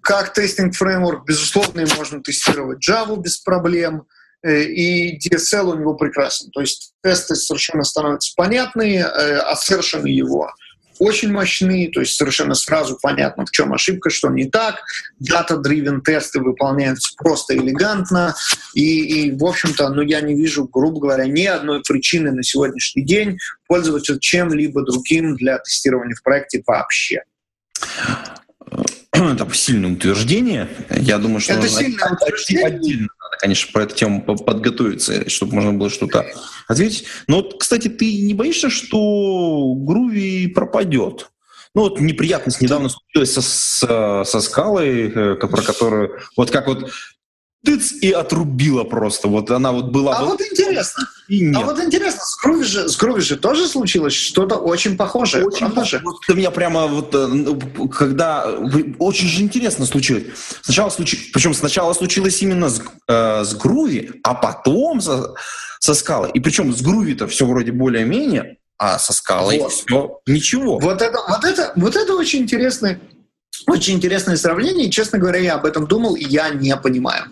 Как 0.00 0.32
тестинг 0.32 0.74
фреймворк, 0.74 1.26
безусловно, 1.26 1.84
можно 1.96 2.22
тестировать 2.22 2.88
Java 2.88 3.20
без 3.20 3.38
проблем. 3.38 4.04
Э, 4.42 4.62
и 4.62 5.18
DSL 5.18 5.72
у 5.72 5.78
него 5.78 5.94
прекрасен. 5.94 6.50
То 6.50 6.60
есть 6.60 6.92
тесты 7.02 7.34
совершенно 7.34 7.84
становятся 7.84 8.32
понятные, 8.36 9.00
э, 9.00 9.38
ассершены 9.38 10.08
его 10.08 10.50
очень 10.98 11.32
мощные, 11.32 11.90
то 11.90 12.00
есть 12.00 12.16
совершенно 12.16 12.54
сразу 12.54 12.98
понятно, 13.00 13.44
в 13.46 13.50
чем 13.50 13.72
ошибка, 13.72 14.10
что 14.10 14.28
не 14.28 14.46
так. 14.46 14.82
Data-driven 15.22 16.00
тесты 16.02 16.40
выполняются 16.40 17.12
просто 17.16 17.56
элегантно. 17.56 18.34
И, 18.74 19.26
и 19.26 19.30
в 19.36 19.44
общем-то, 19.44 19.88
ну, 19.90 20.02
я 20.02 20.20
не 20.20 20.34
вижу, 20.34 20.68
грубо 20.68 21.00
говоря, 21.00 21.26
ни 21.26 21.44
одной 21.44 21.82
причины 21.82 22.32
на 22.32 22.42
сегодняшний 22.42 23.04
день 23.04 23.38
пользоваться 23.66 24.18
чем-либо 24.18 24.82
другим 24.82 25.36
для 25.36 25.58
тестирования 25.58 26.14
в 26.14 26.22
проекте 26.22 26.62
вообще. 26.66 27.22
Это 29.12 29.48
сильное 29.54 29.92
утверждение. 29.92 30.68
Я 30.90 31.18
думаю, 31.18 31.40
что 31.40 31.54
это 31.54 31.68
сильное 31.68 32.10
утверждение. 32.10 32.66
отдельно 32.66 33.08
конечно, 33.38 33.72
про 33.72 33.84
эту 33.84 33.94
тему 33.94 34.22
подготовиться, 34.22 35.28
чтобы 35.28 35.54
можно 35.54 35.72
было 35.72 35.90
что-то 35.90 36.26
ответить. 36.68 37.04
Но 37.26 37.42
кстати, 37.42 37.88
ты 37.88 38.22
не 38.22 38.34
боишься, 38.34 38.70
что 38.70 39.74
Груви 39.74 40.48
пропадет? 40.48 41.30
Ну 41.74 41.82
вот 41.82 42.00
неприятность 42.00 42.62
недавно 42.62 42.88
случилась 42.88 43.34
со, 43.34 43.42
со, 43.42 44.24
со 44.24 44.40
скалой, 44.40 45.10
э, 45.10 45.34
про 45.34 45.62
которую, 45.62 46.18
вот 46.36 46.50
как 46.50 46.68
вот 46.68 46.90
тыц, 47.64 47.92
и 47.92 48.10
отрубила 48.12 48.84
просто. 48.84 49.28
Вот 49.28 49.50
она 49.50 49.72
вот 49.72 49.86
была... 49.86 50.16
А 50.16 50.24
вот, 50.24 50.38
вот 50.38 50.40
интересно. 50.40 51.08
И 51.28 51.40
нет. 51.40 51.56
А 51.56 51.60
вот 51.66 51.80
интересно, 51.80 52.20
с 52.22 52.36
Груви 52.40 52.64
же, 52.64 52.88
с 52.88 52.96
Груви 52.96 53.20
же 53.20 53.36
тоже 53.36 53.66
случилось 53.66 54.14
что-то 54.14 54.56
очень 54.56 54.96
похожее. 54.96 55.44
Очень 55.44 55.70
похоже. 55.70 56.00
Вот 56.04 56.16
у 56.28 56.34
меня 56.34 56.50
прямо 56.50 56.86
вот, 56.86 57.14
э, 57.14 57.88
когда... 57.92 58.46
Очень 58.98 59.28
же 59.28 59.42
интересно 59.42 59.86
случилось. 59.86 60.24
Сначала 60.62 60.90
случилось... 60.90 61.26
Причем 61.32 61.54
сначала 61.54 61.92
случилось 61.92 62.40
именно 62.42 62.68
с, 62.68 62.80
э, 63.08 63.44
с 63.44 63.54
Груви, 63.54 64.12
а 64.22 64.34
потом 64.34 65.00
со, 65.00 65.34
со 65.80 65.94
скалой. 65.94 66.30
И 66.32 66.40
причем 66.40 66.72
с 66.72 66.80
Груви-то 66.80 67.26
все 67.26 67.46
вроде 67.46 67.72
более-менее, 67.72 68.58
а 68.78 68.98
со 68.98 69.12
скалой 69.12 69.58
вот. 69.58 69.72
все 69.72 70.20
ничего. 70.26 70.78
Вот 70.78 71.02
это, 71.02 71.18
вот 71.28 71.44
это, 71.44 71.72
вот 71.76 71.96
это 71.96 72.14
очень 72.14 72.42
интересный 72.42 72.98
очень 73.66 73.94
интересное 73.94 74.36
сравнение, 74.36 74.86
и, 74.86 74.90
честно 74.90 75.18
говоря, 75.18 75.38
я 75.38 75.54
об 75.54 75.66
этом 75.66 75.86
думал, 75.86 76.16
и 76.16 76.24
я 76.24 76.50
не 76.50 76.76
понимаю. 76.76 77.24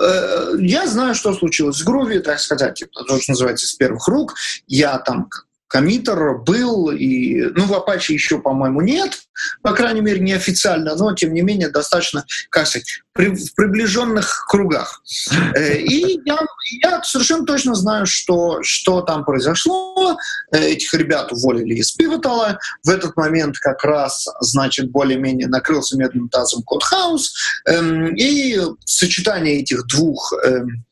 Э, 0.00 0.54
я 0.58 0.86
знаю, 0.86 1.14
что 1.14 1.32
случилось 1.32 1.76
с 1.76 1.82
Груви, 1.82 2.18
так 2.20 2.40
сказать, 2.40 2.84
то, 2.92 3.20
что 3.20 3.32
называется, 3.32 3.66
с 3.66 3.72
первых 3.72 4.06
рук. 4.08 4.34
Я 4.66 4.98
там 4.98 5.28
коммитер 5.72 6.36
был, 6.36 6.90
и, 6.90 7.44
ну, 7.54 7.64
в 7.64 7.72
Apache 7.72 8.12
еще, 8.12 8.38
по-моему, 8.38 8.82
нет, 8.82 9.22
по 9.62 9.72
крайней 9.72 10.02
мере, 10.02 10.20
неофициально, 10.20 10.94
но, 10.96 11.14
тем 11.14 11.32
не 11.32 11.40
менее, 11.40 11.70
достаточно, 11.70 12.26
как 12.50 12.66
сказать, 12.66 13.00
при, 13.14 13.28
в 13.28 13.54
приближенных 13.54 14.44
кругах. 14.50 15.02
Э, 15.54 15.78
и 15.78 16.20
я, 16.26 16.40
я 16.82 17.02
совершенно 17.02 17.46
точно 17.46 17.74
знаю, 17.74 18.04
что, 18.04 18.58
что 18.62 19.00
там 19.00 19.24
произошло. 19.24 20.18
Э, 20.52 20.58
этих 20.58 20.92
ребят 20.92 21.32
уволили 21.32 21.76
из 21.76 21.92
Пивотала. 21.92 22.58
В 22.84 22.90
этот 22.90 23.16
момент 23.16 23.56
как 23.58 23.82
раз, 23.82 24.28
значит, 24.40 24.90
более-менее 24.90 25.48
накрылся 25.48 25.96
медным 25.96 26.28
тазом 26.28 26.62
Кодхаус. 26.64 27.34
Эм, 27.64 28.14
и 28.14 28.60
сочетание 28.84 29.60
этих 29.60 29.86
двух 29.86 30.34
эм, 30.44 30.84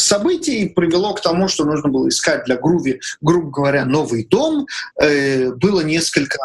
событий 0.00 0.68
привело 0.68 1.14
к 1.14 1.20
тому, 1.20 1.48
что 1.48 1.64
нужно 1.64 1.90
было 1.90 2.08
искать 2.08 2.44
для 2.44 2.56
Груви, 2.56 3.00
грубо 3.20 3.50
говоря, 3.50 3.84
новый 3.84 4.24
дом. 4.24 4.66
Э, 5.00 5.52
было 5.52 5.80
несколько 5.82 6.38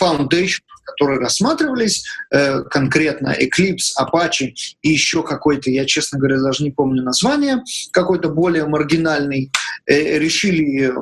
foundation, 0.00 0.60
которые 0.84 1.20
рассматривались, 1.20 2.04
э, 2.30 2.62
конкретно 2.64 3.34
Eclipse, 3.38 3.92
Apache 3.98 4.52
и 4.82 4.90
еще 4.90 5.22
какой-то, 5.22 5.70
я, 5.70 5.84
честно 5.84 6.18
говоря, 6.18 6.40
даже 6.40 6.62
не 6.62 6.70
помню 6.70 7.02
название, 7.02 7.62
какой-то 7.92 8.28
более 8.28 8.66
маргинальный, 8.66 9.50
э, 9.86 10.18
решили 10.18 10.92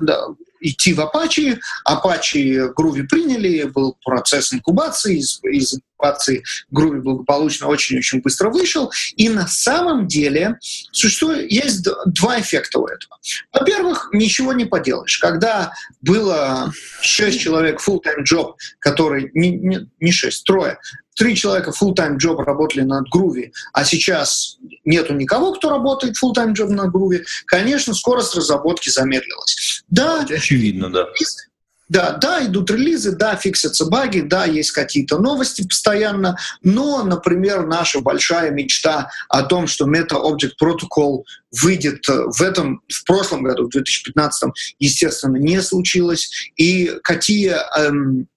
да, 0.00 0.26
идти 0.60 0.94
в 0.94 1.00
Apache. 1.00 1.58
Apache 1.88 2.72
Groovy 2.74 3.04
приняли, 3.08 3.64
был 3.64 3.96
процесс 4.04 4.52
инкубации, 4.52 5.18
из, 5.18 5.40
из 5.44 5.78
инкубации 6.00 6.42
Groovy 6.74 7.00
благополучно 7.00 7.68
очень-очень 7.68 8.20
быстро 8.20 8.50
вышел. 8.50 8.90
И 9.16 9.28
на 9.28 9.46
самом 9.46 10.06
деле 10.06 10.58
существует, 10.92 11.50
есть 11.50 11.86
два 12.06 12.40
эффекта 12.40 12.78
у 12.78 12.86
этого. 12.86 13.18
Во-первых, 13.52 14.10
ничего 14.12 14.52
не 14.52 14.64
поделаешь. 14.64 15.18
Когда 15.18 15.72
было 16.00 16.72
шесть 17.02 17.40
человек 17.40 17.80
full-time 17.86 18.24
job, 18.30 18.54
который, 18.78 19.30
не, 19.34 19.50
не, 19.50 19.88
не 20.00 20.12
шесть, 20.12 20.44
трое, 20.44 20.78
три 21.16 21.36
человека 21.36 21.72
full-time 21.78 22.16
job 22.16 22.42
работали 22.42 22.82
над 22.82 23.04
Groovy, 23.14 23.50
а 23.72 23.84
сейчас 23.84 24.56
нету 24.84 25.14
никого, 25.14 25.52
кто 25.52 25.70
работает 25.70 26.16
full-time 26.22 26.54
job 26.54 26.68
над 26.68 26.94
Groovy, 26.94 27.22
конечно, 27.46 27.94
скорость 27.94 28.34
разработки 28.34 28.88
замедлилась. 28.88 29.84
Да, 29.88 30.24
очевидно, 30.28 30.90
да. 30.90 31.06
Да, 31.90 32.12
да, 32.12 32.46
идут 32.46 32.70
релизы, 32.70 33.16
да, 33.16 33.34
фиксятся 33.34 33.84
баги, 33.84 34.20
да, 34.20 34.44
есть 34.44 34.70
какие-то 34.70 35.18
новости 35.18 35.66
постоянно, 35.66 36.38
но, 36.62 37.02
например, 37.02 37.66
наша 37.66 38.00
большая 38.00 38.52
мечта 38.52 39.10
о 39.28 39.42
том, 39.42 39.66
что 39.66 39.90
Meta 39.90 40.12
Object 40.12 40.52
Protocol 40.62 41.24
выйдет 41.60 42.06
в 42.06 42.40
этом, 42.42 42.80
в 42.88 43.04
прошлом 43.04 43.42
году, 43.42 43.66
в 43.66 43.70
2015, 43.70 44.52
естественно, 44.78 45.36
не 45.36 45.60
случилось. 45.60 46.30
И 46.56 46.96
какие 47.02 47.56
эм, 47.76 48.28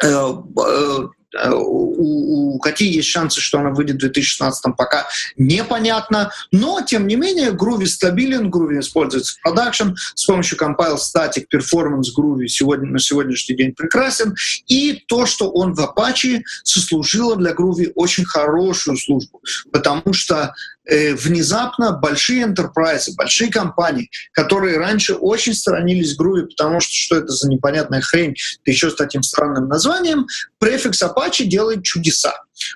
э, 0.00 0.06
э, 0.08 0.38
Э, 0.56 1.08
у, 1.34 2.54
у 2.54 2.58
какие 2.58 2.94
есть 2.94 3.08
шансы, 3.08 3.40
что 3.40 3.58
она 3.58 3.70
выйдет 3.70 3.96
в 3.96 4.00
2016 4.00 4.76
пока 4.76 5.06
непонятно. 5.36 6.30
Но, 6.52 6.80
тем 6.80 7.06
не 7.06 7.16
менее, 7.16 7.50
Groovy 7.50 7.86
стабилен, 7.86 8.50
Groovy 8.50 8.80
используется 8.80 9.34
в 9.34 9.42
продакшн. 9.42 9.90
С 10.14 10.24
помощью 10.24 10.58
Compile 10.58 10.96
Static 10.96 11.44
Performance 11.52 12.08
Groovy 12.16 12.46
сегодня, 12.46 12.90
на 12.90 12.98
сегодняшний 12.98 13.56
день 13.56 13.74
прекрасен. 13.74 14.34
И 14.66 15.04
то, 15.06 15.26
что 15.26 15.50
он 15.50 15.74
в 15.74 15.80
Apache 15.80 16.40
сослужило 16.64 17.36
для 17.36 17.52
Groovy 17.52 17.92
очень 17.94 18.24
хорошую 18.24 18.96
службу. 18.96 19.42
Потому 19.70 20.12
что 20.12 20.54
э, 20.88 21.14
внезапно 21.14 21.92
большие 21.92 22.46
enterprise, 22.46 23.10
большие 23.16 23.50
компании, 23.50 24.10
которые 24.32 24.78
раньше 24.78 25.14
очень 25.14 25.54
сторонились 25.54 26.18
Groovy, 26.18 26.46
потому 26.46 26.80
что 26.80 26.92
что 26.92 27.16
это 27.16 27.28
за 27.28 27.48
непонятная 27.48 28.00
хрень, 28.00 28.34
да 28.64 28.72
еще 28.72 28.90
с 28.90 28.94
таким 28.94 29.22
странным 29.22 29.68
названием, 29.68 30.26
префикс 30.58 31.02
Apache 31.02 31.17
делает 31.44 31.84
чудеса. 31.84 32.34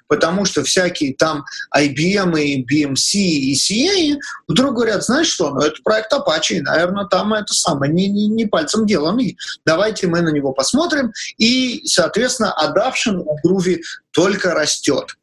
Потому 0.08 0.44
что 0.44 0.62
всякие 0.62 1.14
там 1.14 1.44
IBM 1.76 2.40
и 2.40 2.64
BMC 2.64 3.18
и 3.18 3.54
CA 3.54 4.16
вдруг 4.46 4.74
говорят, 4.74 5.04
знаешь 5.04 5.28
что, 5.28 5.50
ну 5.50 5.60
это 5.60 5.76
проект 5.82 6.12
Apache, 6.12 6.60
наверное, 6.60 7.06
там 7.06 7.34
это 7.34 7.52
самое, 7.52 7.92
не, 7.92 8.08
не, 8.08 8.28
не 8.28 8.46
пальцем 8.46 8.86
деланный. 8.86 9.36
Давайте 9.64 10.06
мы 10.06 10.20
на 10.22 10.30
него 10.30 10.52
посмотрим. 10.52 11.12
И, 11.38 11.82
соответственно, 11.84 12.54
adoption 12.62 13.22
у 13.24 13.38
Groovy 13.44 13.80
только 14.12 14.54
растет. 14.54 15.16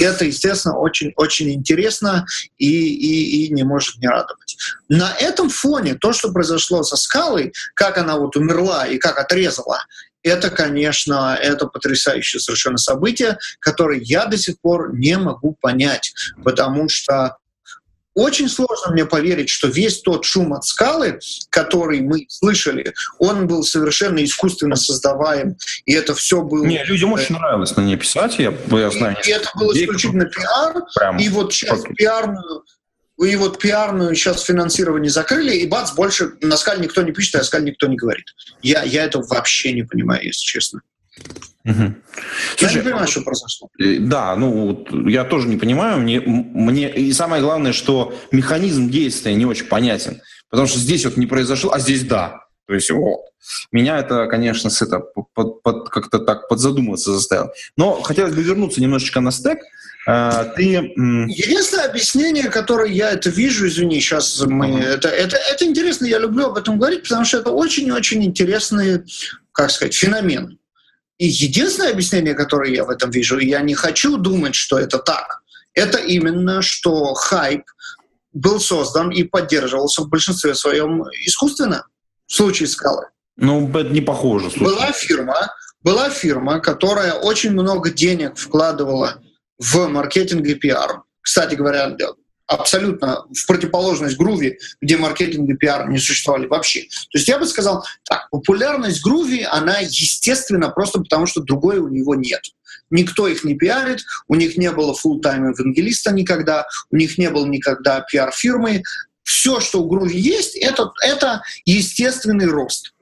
Это, 0.00 0.24
естественно, 0.24 0.78
очень-очень 0.78 1.50
интересно 1.52 2.24
и, 2.56 2.66
и, 2.66 3.46
и 3.46 3.52
не 3.52 3.62
может 3.62 3.98
не 3.98 4.08
радовать. 4.08 4.56
На 4.88 5.12
этом 5.18 5.50
фоне 5.50 5.94
то, 5.94 6.12
что 6.12 6.32
произошло 6.32 6.82
со 6.82 6.96
скалой, 6.96 7.52
как 7.74 7.98
она 7.98 8.16
вот 8.16 8.36
умерла 8.36 8.86
и 8.86 8.98
как 8.98 9.18
отрезала, 9.18 9.84
это, 10.22 10.50
конечно, 10.50 11.38
это 11.40 11.66
потрясающее 11.66 12.40
совершенно 12.40 12.78
событие, 12.78 13.38
которое 13.60 14.00
я 14.00 14.26
до 14.26 14.36
сих 14.36 14.60
пор 14.60 14.94
не 14.94 15.16
могу 15.18 15.56
понять, 15.60 16.12
потому 16.44 16.88
что 16.88 17.36
очень 18.14 18.48
сложно 18.48 18.92
мне 18.92 19.06
поверить, 19.06 19.48
что 19.48 19.68
весь 19.68 20.00
тот 20.02 20.24
шум 20.24 20.52
от 20.52 20.64
скалы, 20.64 21.18
который 21.48 22.00
мы 22.02 22.26
слышали, 22.28 22.92
он 23.18 23.46
был 23.46 23.62
совершенно 23.62 24.22
искусственно 24.22 24.76
создаваем, 24.76 25.56
и 25.86 25.94
это 25.94 26.14
все 26.14 26.42
было... 26.42 26.64
Не, 26.64 26.84
людям 26.84 27.12
очень 27.12 27.34
нравилось 27.34 27.74
на 27.76 27.80
ней 27.80 27.96
писать, 27.96 28.38
я, 28.38 28.52
я 28.70 28.90
знаю. 28.90 29.16
И, 29.24 29.28
и 29.28 29.32
это 29.32 29.48
был 29.54 29.72
исключительно 29.72 30.26
пиар, 30.26 30.82
Прям 30.94 31.16
и 31.18 31.28
вот 31.30 31.54
сейчас 31.54 31.82
пиарную 31.96 32.64
и 33.24 33.36
вот 33.36 33.58
пиарную 33.58 34.14
сейчас 34.14 34.42
финансирование 34.42 35.10
закрыли, 35.10 35.54
и 35.54 35.66
бац, 35.66 35.92
больше 35.92 36.32
на 36.40 36.56
скале 36.56 36.82
никто 36.82 37.02
не 37.02 37.12
пишет, 37.12 37.36
а 37.36 37.44
скале 37.44 37.70
никто 37.70 37.86
не 37.86 37.96
говорит. 37.96 38.26
Я, 38.62 38.82
я 38.82 39.04
этого 39.04 39.24
вообще 39.26 39.72
не 39.72 39.82
понимаю, 39.82 40.24
если 40.24 40.42
честно. 40.44 40.80
Угу. 41.64 41.94
Слушай, 42.56 42.72
я 42.72 42.78
не 42.78 42.84
понимаю, 42.84 43.06
что 43.06 43.22
произошло. 43.22 43.68
Э, 43.78 43.98
да, 43.98 44.34
ну 44.34 44.84
я 45.08 45.24
тоже 45.24 45.46
не 45.46 45.56
понимаю. 45.56 46.00
Мне, 46.00 46.20
мне 46.20 46.92
и 46.92 47.12
самое 47.12 47.42
главное, 47.42 47.72
что 47.72 48.14
механизм 48.32 48.90
действия 48.90 49.34
не 49.34 49.46
очень 49.46 49.66
понятен, 49.66 50.20
потому 50.50 50.66
что 50.66 50.78
здесь 50.78 51.04
вот 51.04 51.16
не 51.16 51.26
произошло, 51.26 51.72
а 51.72 51.78
здесь 51.78 52.02
да. 52.04 52.46
То 52.66 52.74
есть 52.74 52.90
вот. 52.90 53.20
Меня 53.72 53.98
это, 53.98 54.26
конечно, 54.26 54.70
с 54.70 54.82
это 54.82 55.00
под, 55.00 55.62
под, 55.62 55.88
как-то 55.88 56.20
так 56.20 56.48
подзадуматься 56.48 57.12
заставило. 57.12 57.52
Но 57.76 58.00
хотелось 58.00 58.34
бы 58.34 58.42
вернуться 58.42 58.80
немножечко 58.80 59.20
на 59.20 59.32
стек. 59.32 59.58
А, 60.06 60.44
ты... 60.44 60.62
Единственное 60.64 61.88
объяснение, 61.88 62.48
которое 62.48 62.90
я 62.90 63.10
это 63.10 63.30
вижу, 63.30 63.66
извини, 63.66 64.00
сейчас 64.00 64.40
мы... 64.40 64.70
Uh-huh. 64.70 64.82
Это, 64.82 65.08
это, 65.08 65.36
это 65.36 65.64
интересно, 65.64 66.06
я 66.06 66.18
люблю 66.18 66.46
об 66.46 66.58
этом 66.58 66.78
говорить, 66.78 67.02
потому 67.02 67.24
что 67.24 67.38
это 67.38 67.50
очень-очень 67.50 68.24
интересный, 68.24 69.04
как 69.52 69.70
сказать, 69.70 69.94
феномен. 69.94 70.58
И 71.18 71.28
единственное 71.28 71.92
объяснение, 71.92 72.34
которое 72.34 72.72
я 72.72 72.84
в 72.84 72.90
этом 72.90 73.10
вижу, 73.10 73.38
я 73.38 73.60
не 73.60 73.74
хочу 73.74 74.16
думать, 74.16 74.56
что 74.56 74.78
это 74.78 74.98
так, 74.98 75.42
это 75.74 75.98
именно, 75.98 76.62
что 76.62 77.14
хайп 77.14 77.62
был 78.32 78.58
создан 78.60 79.10
и 79.10 79.22
поддерживался 79.22 80.02
в 80.02 80.08
большинстве 80.08 80.54
своем 80.54 81.04
искусственно 81.24 81.86
в 82.26 82.34
случае 82.34 82.66
скалы. 82.68 83.06
Ну, 83.36 83.68
это 83.68 83.90
не 83.90 84.00
похоже. 84.00 84.50
Слушай. 84.50 84.74
Была 84.74 84.92
фирма, 84.92 85.54
была 85.82 86.10
фирма, 86.10 86.60
которая 86.60 87.14
очень 87.14 87.52
много 87.52 87.90
денег 87.90 88.36
вкладывала 88.36 89.22
в 89.62 89.88
маркетинг 89.88 90.46
и 90.46 90.54
пиар. 90.54 91.02
Кстати 91.20 91.54
говоря, 91.54 91.96
абсолютно 92.48 93.24
в 93.32 93.46
противоположность 93.46 94.16
Груви, 94.16 94.58
где 94.80 94.96
маркетинг 94.96 95.48
и 95.48 95.54
пиар 95.54 95.88
не 95.88 95.98
существовали 95.98 96.46
вообще. 96.46 96.82
То 96.82 97.18
есть 97.18 97.28
я 97.28 97.38
бы 97.38 97.46
сказал, 97.46 97.84
так, 98.04 98.28
популярность 98.30 99.02
Груви, 99.02 99.46
она 99.48 99.78
естественно 99.78 100.68
просто 100.68 100.98
потому, 100.98 101.26
что 101.26 101.40
другой 101.40 101.78
у 101.78 101.88
него 101.88 102.14
нет. 102.14 102.42
Никто 102.90 103.28
их 103.28 103.44
не 103.44 103.54
пиарит, 103.54 104.00
у 104.28 104.34
них 104.34 104.58
не 104.58 104.70
было 104.70 104.94
full-time 104.94 105.54
евангелиста 105.56 106.12
никогда, 106.12 106.66
у 106.90 106.96
них 106.96 107.16
не 107.16 107.30
было 107.30 107.46
никогда 107.46 108.00
пиар-фирмы. 108.00 108.82
Все, 109.22 109.60
что 109.60 109.82
у 109.82 109.88
Груви 109.88 110.18
есть, 110.18 110.56
это, 110.56 110.90
это 111.02 111.42
естественный 111.64 112.46
рост. 112.46 112.92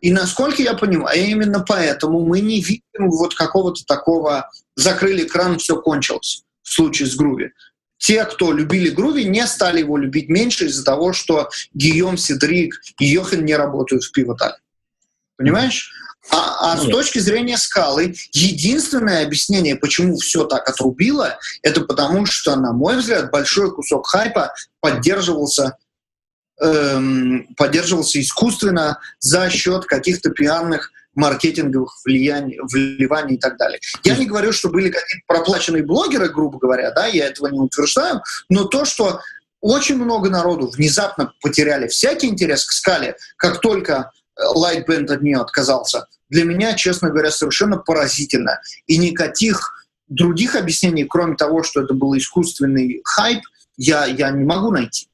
И 0.00 0.12
насколько 0.12 0.62
я 0.62 0.74
понимаю, 0.74 1.20
именно 1.20 1.60
поэтому 1.60 2.24
мы 2.24 2.40
не 2.40 2.60
видим 2.60 3.10
вот 3.10 3.34
какого-то 3.34 3.84
такого 3.84 4.50
закрыли 4.74 5.24
кран, 5.24 5.58
все 5.58 5.76
кончилось. 5.80 6.44
В 6.62 6.72
случае 6.72 7.08
с 7.08 7.16
Груви. 7.16 7.52
Те, 7.98 8.24
кто 8.24 8.52
любили 8.52 8.88
Груви, 8.88 9.24
не 9.24 9.46
стали 9.46 9.80
его 9.80 9.98
любить 9.98 10.28
меньше 10.28 10.66
из-за 10.66 10.84
того, 10.84 11.12
что 11.12 11.50
Гийом, 11.74 12.16
Седрик 12.16 12.80
и 12.98 13.06
Йохан 13.06 13.44
не 13.44 13.54
работают 13.54 14.04
в 14.04 14.12
пивотале. 14.12 14.56
Понимаешь? 15.36 15.90
А, 16.30 16.72
а 16.72 16.76
с 16.76 16.86
точки 16.86 17.18
зрения 17.18 17.58
скалы, 17.58 18.14
единственное 18.32 19.24
объяснение, 19.24 19.74
почему 19.76 20.16
все 20.16 20.44
так 20.44 20.68
отрубило, 20.68 21.38
это 21.62 21.80
потому, 21.82 22.24
что, 22.26 22.56
на 22.56 22.72
мой 22.72 22.98
взгляд, 22.98 23.30
большой 23.30 23.74
кусок 23.74 24.06
хайпа 24.06 24.54
поддерживался 24.80 25.76
эм, 26.60 27.48
поддерживался 27.56 28.20
искусственно 28.20 28.98
за 29.18 29.50
счет 29.50 29.84
каких-то 29.84 30.30
пиарных 30.30 30.92
маркетинговых 31.14 31.96
влияний, 32.04 32.58
вливаний 32.62 33.34
и 33.34 33.38
так 33.38 33.56
далее. 33.58 33.80
Я 34.04 34.16
не 34.16 34.26
говорю, 34.26 34.52
что 34.52 34.68
были 34.68 34.90
какие-то 34.90 35.24
проплаченные 35.26 35.84
блогеры, 35.84 36.28
грубо 36.28 36.58
говоря, 36.58 36.92
да, 36.92 37.06
я 37.06 37.26
этого 37.26 37.48
не 37.48 37.58
утверждаю, 37.58 38.22
но 38.48 38.64
то, 38.64 38.84
что 38.84 39.20
очень 39.60 39.96
много 39.96 40.30
народу 40.30 40.68
внезапно 40.68 41.32
потеряли 41.42 41.88
всякий 41.88 42.28
интерес 42.28 42.64
к 42.64 42.72
скале, 42.72 43.16
как 43.36 43.60
только 43.60 44.12
Lightband 44.38 45.12
от 45.12 45.22
нее 45.22 45.38
отказался, 45.38 46.06
для 46.30 46.44
меня, 46.44 46.74
честно 46.74 47.10
говоря, 47.10 47.30
совершенно 47.30 47.76
поразительно. 47.76 48.60
И 48.86 48.96
никаких 48.96 49.86
других 50.08 50.54
объяснений, 50.54 51.04
кроме 51.04 51.36
того, 51.36 51.62
что 51.62 51.82
это 51.82 51.92
был 51.92 52.16
искусственный 52.16 53.00
хайп, 53.04 53.42
я, 53.76 54.06
я 54.06 54.30
не 54.30 54.44
могу 54.44 54.70
найти. 54.70 55.09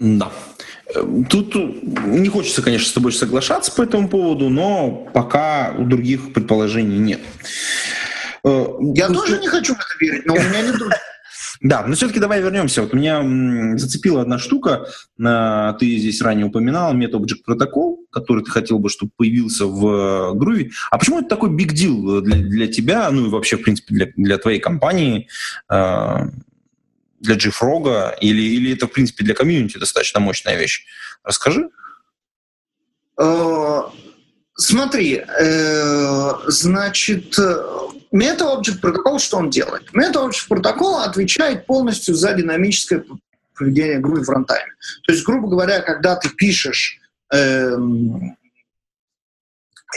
Да. 0.00 0.30
Тут 1.28 1.54
не 1.54 2.28
хочется, 2.28 2.62
конечно, 2.62 2.88
с 2.88 2.92
тобой 2.92 3.12
соглашаться 3.12 3.72
по 3.72 3.82
этому 3.82 4.08
поводу, 4.08 4.48
но 4.48 5.08
пока 5.12 5.74
у 5.76 5.84
других 5.84 6.32
предположений 6.32 6.98
нет. 6.98 7.20
Я 8.44 9.08
тоже 9.08 9.38
не 9.40 9.48
хочу 9.48 9.74
в 9.74 9.78
это 9.78 9.86
верить, 10.00 10.24
но 10.26 10.34
у 10.34 10.38
меня 10.38 10.62
нет 10.62 10.78
других. 10.78 10.98
Да, 11.60 11.84
но 11.84 11.96
все-таки 11.96 12.20
давай 12.20 12.40
вернемся. 12.40 12.82
Вот 12.82 12.92
меня 12.92 13.20
зацепила 13.76 14.22
одна 14.22 14.38
штука. 14.38 14.86
Ты 15.16 15.96
здесь 15.98 16.22
ранее 16.22 16.46
упоминал 16.46 16.94
MetaObject 16.94 17.42
протокол, 17.44 18.06
который 18.10 18.44
ты 18.44 18.50
хотел 18.52 18.78
бы, 18.78 18.88
чтобы 18.88 19.10
появился 19.16 19.66
в 19.66 20.36
Groovy. 20.36 20.70
А 20.92 20.98
почему 20.98 21.18
это 21.18 21.28
такой 21.28 21.50
big 21.50 21.72
deal 21.72 22.20
для, 22.20 22.36
для 22.36 22.68
тебя, 22.68 23.10
ну 23.10 23.26
и 23.26 23.28
вообще, 23.28 23.56
в 23.56 23.62
принципе, 23.62 23.92
для, 23.92 24.06
для 24.14 24.38
твоей 24.38 24.60
компании, 24.60 25.26
для 27.20 27.36
JFrog, 27.36 28.18
или, 28.20 28.42
или 28.42 28.74
это, 28.74 28.86
в 28.86 28.92
принципе, 28.92 29.24
для 29.24 29.34
комьюнити 29.34 29.78
достаточно 29.78 30.20
мощная 30.20 30.56
вещь? 30.56 30.84
Расскажи. 31.24 31.68
Э, 33.20 33.82
смотри, 34.54 35.24
э, 35.26 36.32
значит, 36.46 37.36
MetaObject 38.12 38.80
протокол 38.80 39.18
что 39.18 39.38
он 39.38 39.50
делает? 39.50 39.90
MetaObject 39.92 40.48
протокол 40.48 40.98
отвечает 40.98 41.66
полностью 41.66 42.14
за 42.14 42.32
динамическое 42.34 43.04
поведение 43.54 43.98
группы 43.98 44.22
в 44.22 44.28
рантайме. 44.30 44.72
То 45.04 45.12
есть, 45.12 45.24
грубо 45.24 45.48
говоря, 45.48 45.80
когда 45.80 46.16
ты 46.16 46.30
пишешь 46.30 47.00
эм, 47.32 48.36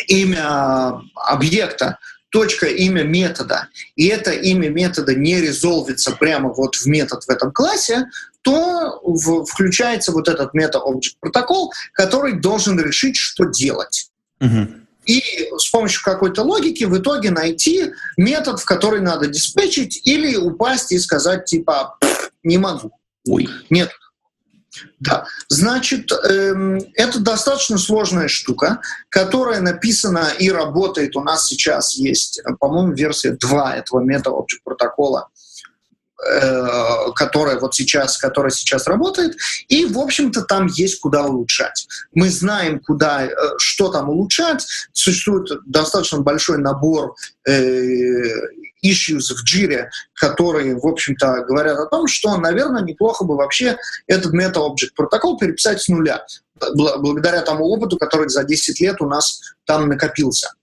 имя 0.07 0.99
объекта, 1.15 1.99
точка 2.31 2.67
имя 2.67 3.03
метода, 3.03 3.67
и 3.95 4.07
это 4.07 4.31
имя 4.31 4.69
метода 4.69 5.13
не 5.13 5.39
резолвится 5.39 6.11
прямо 6.11 6.53
вот 6.53 6.75
в 6.75 6.85
метод 6.87 7.23
в 7.23 7.29
этом 7.29 7.51
классе, 7.51 8.07
то 8.41 8.99
в, 9.03 9.45
включается 9.45 10.11
вот 10.11 10.27
этот 10.27 10.55
meta-object 10.55 11.17
протокол, 11.19 11.71
который 11.93 12.39
должен 12.39 12.79
решить, 12.79 13.15
что 13.15 13.45
делать. 13.45 14.09
Угу 14.39 14.81
и 15.05 15.49
с 15.57 15.69
помощью 15.69 16.03
какой-то 16.03 16.43
логики 16.43 16.83
в 16.83 16.97
итоге 16.97 17.31
найти 17.31 17.93
метод, 18.17 18.59
в 18.59 18.65
который 18.65 19.01
надо 19.01 19.27
диспетчить, 19.27 20.01
или 20.05 20.35
упасть 20.35 20.91
и 20.91 20.99
сказать 20.99 21.45
типа 21.45 21.97
«не 22.43 22.57
могу». 22.57 22.91
Ой. 23.27 23.49
Нет. 23.69 23.91
Да, 24.99 25.25
значит, 25.49 26.11
эм, 26.11 26.79
это 26.95 27.19
достаточно 27.19 27.77
сложная 27.77 28.29
штука, 28.29 28.81
которая 29.09 29.59
написана 29.59 30.29
и 30.39 30.49
работает. 30.49 31.15
У 31.15 31.21
нас 31.21 31.47
сейчас 31.47 31.95
есть, 31.95 32.41
по-моему, 32.59 32.93
версия 32.93 33.31
2 33.31 33.75
этого 33.75 33.99
мета-object 33.99 34.61
протокола. 34.63 35.29
Э, 36.23 37.11
которая 37.15 37.59
вот 37.59 37.73
сейчас, 37.73 38.17
которая 38.19 38.51
сейчас 38.51 38.85
работает, 38.85 39.35
и, 39.69 39.85
в 39.85 39.97
общем-то, 39.97 40.43
там 40.43 40.67
есть 40.67 40.99
куда 40.99 41.23
улучшать. 41.23 41.87
Мы 42.13 42.29
знаем, 42.29 42.79
куда, 42.79 43.25
э, 43.25 43.31
что 43.57 43.89
там 43.89 44.09
улучшать. 44.09 44.63
Существует 44.93 45.49
достаточно 45.65 46.19
большой 46.19 46.59
набор 46.59 47.15
э, 47.47 48.35
issues 48.83 49.33
в 49.33 49.43
джире, 49.43 49.89
которые, 50.13 50.75
в 50.75 50.85
общем-то, 50.85 51.45
говорят 51.47 51.77
о 51.77 51.87
том, 51.87 52.07
что, 52.07 52.37
наверное, 52.37 52.83
неплохо 52.83 53.23
бы 53.23 53.35
вообще 53.35 53.77
этот 54.07 54.33
meta-object 54.33 54.93
протокол 54.95 55.37
переписать 55.37 55.81
с 55.81 55.87
нуля, 55.87 56.25
благодаря 56.75 57.41
тому 57.41 57.65
опыту, 57.65 57.97
который 57.97 58.29
за 58.29 58.43
10 58.43 58.79
лет 58.81 59.01
у 59.01 59.07
нас 59.07 59.41
там 59.65 59.87
накопился. 59.87 60.53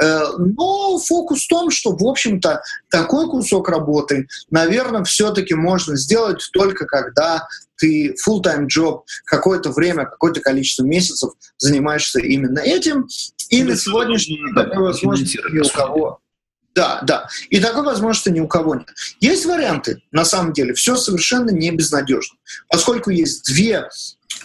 Э, 0.00 0.24
но 0.38 0.98
фокус 0.98 1.44
в 1.44 1.48
том, 1.48 1.70
что, 1.70 1.96
в 1.96 2.04
общем-то, 2.04 2.62
такой 2.90 3.28
кусок 3.28 3.68
работы, 3.68 4.26
наверное, 4.50 5.04
все-таки 5.04 5.54
можно 5.54 5.96
сделать 5.96 6.48
только 6.52 6.86
когда 6.86 7.46
ты 7.76 8.14
full-time 8.26 8.66
job 8.66 9.02
какое-то 9.24 9.70
время, 9.70 10.06
какое-то 10.06 10.40
количество 10.40 10.84
месяцев 10.84 11.32
занимаешься 11.58 12.20
именно 12.20 12.60
этим. 12.60 13.06
И 13.50 13.62
на 13.62 13.76
сегодняшний 13.76 14.36
день 14.36 14.54
такой 14.54 14.84
возможности 14.84 15.38
ни 15.52 15.60
у 15.60 15.68
кого. 15.68 16.20
Да, 16.74 17.00
да. 17.02 17.28
И 17.50 17.60
такой 17.60 17.84
возможности 17.84 18.30
ни 18.30 18.40
у 18.40 18.48
кого 18.48 18.74
нет. 18.74 18.88
Есть 19.20 19.46
варианты, 19.46 20.02
на 20.10 20.24
самом 20.24 20.52
деле, 20.52 20.74
все 20.74 20.96
совершенно 20.96 21.50
не 21.50 21.70
безнадежно. 21.70 22.36
Поскольку 22.68 23.10
есть 23.10 23.46
две 23.46 23.88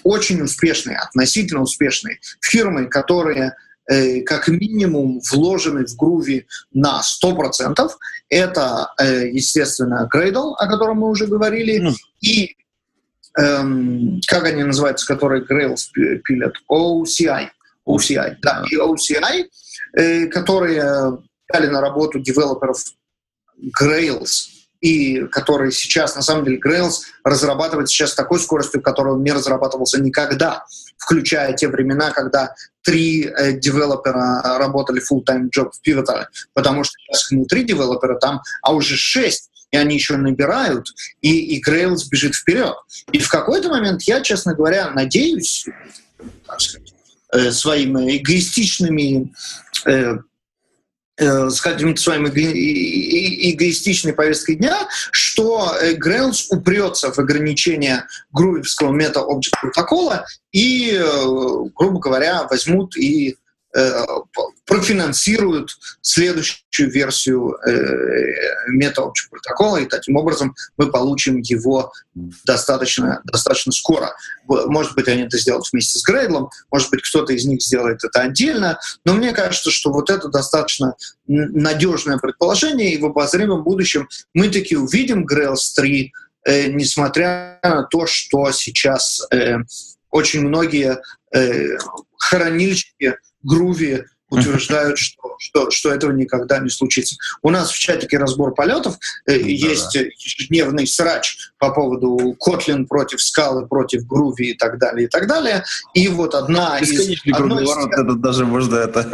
очень 0.03 0.41
успешные, 0.41 0.97
относительно 0.97 1.61
успешные 1.61 2.19
фирмы, 2.41 2.85
которые 2.85 3.55
Э, 3.89 4.21
как 4.21 4.47
минимум 4.47 5.19
вложены 5.31 5.83
в 5.83 5.95
груви 5.95 6.45
на 6.71 7.01
100%. 7.01 7.89
Это, 8.29 8.93
э, 8.99 9.29
естественно, 9.29 10.07
Gradle, 10.13 10.53
о 10.59 10.67
котором 10.67 10.97
мы 10.97 11.09
уже 11.09 11.25
говорили, 11.25 11.87
mm. 11.87 11.95
и 12.21 12.55
эм, 13.39 14.21
как 14.27 14.43
они 14.43 14.63
называются, 14.63 15.07
которые 15.07 15.43
Grails 15.43 15.87
пилят? 16.23 16.53
OCI. 16.69 17.47
OCI, 17.87 18.35
да, 18.43 18.63
и 18.69 18.75
OCI, 18.75 19.45
э, 19.97 20.27
которые 20.27 21.17
дали 21.51 21.67
на 21.67 21.81
работу 21.81 22.19
девелоперов 22.19 22.83
Grails, 23.81 24.49
и 24.81 25.25
который 25.27 25.71
сейчас, 25.71 26.15
на 26.15 26.21
самом 26.21 26.45
деле, 26.45 26.59
Grails 26.59 27.01
разрабатывает 27.23 27.89
сейчас 27.89 28.15
такой 28.15 28.39
скоростью, 28.39 28.81
которой 28.81 29.15
он 29.15 29.23
не 29.23 29.31
разрабатывался 29.31 30.01
никогда, 30.01 30.65
включая 30.97 31.53
те 31.53 31.67
времена, 31.67 32.11
когда 32.11 32.55
три 32.83 33.25
э, 33.25 33.53
девелопера 33.53 34.41
работали 34.57 35.01
full-time 35.01 35.49
job 35.55 35.71
в 35.71 35.85
Pivotal, 35.85 36.25
потому 36.53 36.83
что 36.83 36.93
сейчас 36.99 37.31
не 37.31 37.45
три 37.45 37.63
девелопера 37.63 38.17
там, 38.17 38.41
а 38.61 38.73
уже 38.73 38.95
шесть, 38.95 39.49
и 39.71 39.77
они 39.77 39.95
еще 39.95 40.15
набирают, 40.15 40.87
и, 41.21 41.55
и 41.55 41.63
Grails 41.63 42.07
бежит 42.09 42.35
вперед. 42.35 42.75
И 43.11 43.19
в 43.19 43.29
какой-то 43.29 43.69
момент 43.69 44.03
я, 44.03 44.21
честно 44.21 44.55
говоря, 44.55 44.91
надеюсь, 44.91 45.65
так 46.47 46.61
сказать, 46.61 46.93
э, 47.33 47.51
своими 47.51 48.17
эгоистичными 48.17 49.33
э, 49.85 50.17
э, 51.19 51.49
с 51.49 51.61
каким-то 51.61 52.01
своим 52.01 52.27
эгоистичной 52.27 54.13
повесткой 54.13 54.55
дня, 54.55 54.87
что 55.11 55.75
Grails 56.03 56.45
упрется 56.49 57.11
в 57.11 57.19
ограничение 57.19 58.05
грувевского 58.31 58.91
мета-объект 58.91 59.59
протокола 59.61 60.25
и, 60.51 60.91
э, 60.93 61.25
грубо 61.75 61.99
говоря, 61.99 62.47
возьмут 62.49 62.97
и 62.97 63.35
Э, 63.75 64.03
профинансируют 64.69 65.71
следующую 66.01 66.91
версию 66.91 67.57
э, 67.67 68.67
мета-общего 68.67 69.31
протокола, 69.31 69.77
и 69.77 69.87
таким 69.87 70.15
образом 70.15 70.55
мы 70.77 70.91
получим 70.91 71.37
его 71.37 71.91
достаточно, 72.45 73.19
достаточно 73.25 73.71
скоро. 73.71 74.15
Может 74.47 74.93
быть, 74.93 75.07
они 75.07 75.23
это 75.23 75.39
сделают 75.39 75.65
вместе 75.71 75.97
с 75.97 76.03
Грейдлом, 76.03 76.51
может 76.71 76.91
быть, 76.91 77.01
кто-то 77.01 77.33
из 77.33 77.45
них 77.45 77.63
сделает 77.63 78.03
это 78.03 78.21
отдельно, 78.21 78.79
но 79.05 79.15
мне 79.15 79.31
кажется, 79.31 79.71
что 79.71 79.91
вот 79.91 80.11
это 80.11 80.27
достаточно 80.27 80.93
надежное 81.25 82.19
предположение, 82.19 82.93
и 82.93 83.01
в 83.01 83.05
обозримом 83.07 83.63
будущем 83.63 84.07
мы 84.35 84.49
таки 84.49 84.77
увидим 84.77 85.25
Grails 85.25 85.73
3, 85.75 86.13
э, 86.45 86.67
несмотря 86.67 87.59
на 87.63 87.83
то, 87.85 88.05
что 88.05 88.51
сейчас 88.51 89.25
э, 89.31 89.55
очень 90.11 90.41
многие 90.41 91.01
э, 91.33 91.77
хранильщики 92.19 93.15
Груви 93.41 94.03
утверждают, 94.29 94.97
что, 94.99 95.35
что, 95.39 95.71
что 95.71 95.91
этого 95.91 96.11
никогда 96.11 96.59
не 96.59 96.69
случится. 96.69 97.15
У 97.41 97.49
нас 97.49 97.71
в 97.71 97.79
чатике 97.79 98.17
разбор 98.17 98.53
полетов 98.53 98.97
э, 99.25 99.33
да, 99.39 99.45
есть 99.45 99.93
да. 99.93 100.01
ежедневный 100.01 100.87
срач 100.87 101.48
по 101.59 101.71
поводу 101.71 102.35
Kotlin 102.39 102.85
против 102.87 103.21
скалы, 103.21 103.67
против 103.67 104.07
груви 104.07 104.51
и 104.51 104.53
так 104.53 104.79
далее, 104.79 105.05
и 105.05 105.09
так 105.09 105.27
далее. 105.27 105.63
И 105.93 106.07
вот 106.07 106.33
одна 106.33 106.79
из... 106.79 106.89
Одно 107.31 107.59
из 107.61 107.67
тех... 107.69 107.87
это 107.91 108.13
даже 108.15 108.45
можно 108.45 108.77
это... 108.77 109.05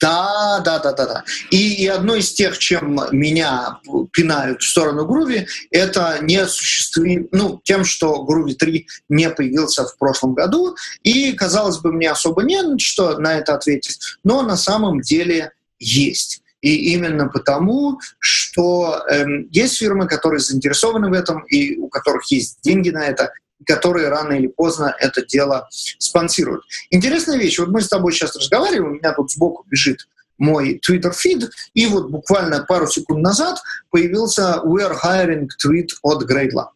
Да, 0.00 0.60
да, 0.64 0.78
да, 0.78 0.92
да, 0.92 1.06
да. 1.06 1.24
И, 1.50 1.82
и 1.82 1.86
одно 1.86 2.14
из 2.14 2.32
тех, 2.32 2.58
чем 2.58 3.00
меня 3.10 3.78
пинают 4.12 4.62
в 4.62 4.68
сторону 4.68 5.06
груви, 5.06 5.46
это 5.70 6.18
не 6.20 6.36
осуществли... 6.36 7.28
ну, 7.32 7.60
тем, 7.64 7.84
что 7.84 8.22
груви 8.24 8.54
3 8.54 8.86
не 9.08 9.30
появился 9.30 9.84
в 9.84 9.96
прошлом 9.96 10.34
году, 10.34 10.76
и, 11.02 11.32
казалось 11.32 11.78
бы, 11.78 11.92
мне 11.92 12.10
особо 12.10 12.42
не 12.42 12.58
что 12.78 13.18
на 13.18 13.38
это 13.38 13.54
ответить, 13.54 13.98
но 14.24 14.42
на 14.42 14.56
самом 14.56 15.00
деле 15.00 15.52
есть. 15.78 16.42
И 16.60 16.92
именно 16.92 17.28
потому, 17.28 18.00
что 18.18 19.04
э, 19.08 19.24
есть 19.50 19.78
фирмы, 19.78 20.08
которые 20.08 20.40
заинтересованы 20.40 21.08
в 21.08 21.12
этом 21.12 21.44
и 21.46 21.76
у 21.76 21.88
которых 21.88 22.30
есть 22.32 22.58
деньги 22.62 22.90
на 22.90 23.06
это, 23.06 23.32
которые 23.64 24.08
рано 24.08 24.32
или 24.32 24.48
поздно 24.48 24.94
это 24.98 25.24
дело 25.24 25.68
спонсируют. 25.70 26.64
Интересная 26.90 27.38
вещь. 27.38 27.58
Вот 27.58 27.68
мы 27.68 27.80
с 27.80 27.88
тобой 27.88 28.12
сейчас 28.12 28.36
разговариваем, 28.36 28.92
у 28.92 28.94
меня 28.96 29.12
тут 29.12 29.30
сбоку 29.30 29.64
бежит 29.68 30.00
мой 30.38 30.80
Twitter 30.88 31.12
фид, 31.12 31.50
и 31.74 31.86
вот 31.86 32.10
буквально 32.10 32.64
пару 32.64 32.86
секунд 32.86 33.20
назад 33.22 33.58
появился 33.90 34.62
«We 34.64 34.88
are 34.88 34.96
hiring 35.02 35.48
tweet 35.64 35.88
от 36.02 36.24
Грейдла». 36.24 36.72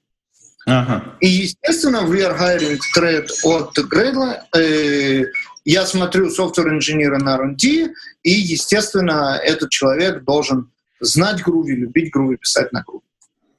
Ага. 0.66 1.16
И, 1.20 1.26
естественно, 1.26 1.98
we 1.98 2.20
are 2.20 2.38
hiring 2.38 2.78
thread 2.96 3.28
от 3.44 3.76
Грейдла. 3.78 4.44
Э, 4.56 5.24
я 5.64 5.86
смотрю 5.86 6.30
софтвер-инженера 6.30 7.18
на 7.18 7.34
R&D, 7.36 7.92
и, 8.22 8.30
естественно, 8.30 9.38
этот 9.42 9.70
человек 9.70 10.24
должен 10.24 10.70
знать 11.00 11.42
Groovy, 11.42 11.74
любить 11.74 12.14
Groovy, 12.14 12.36
писать 12.36 12.72
на 12.72 12.84
Groovy. 12.88 13.02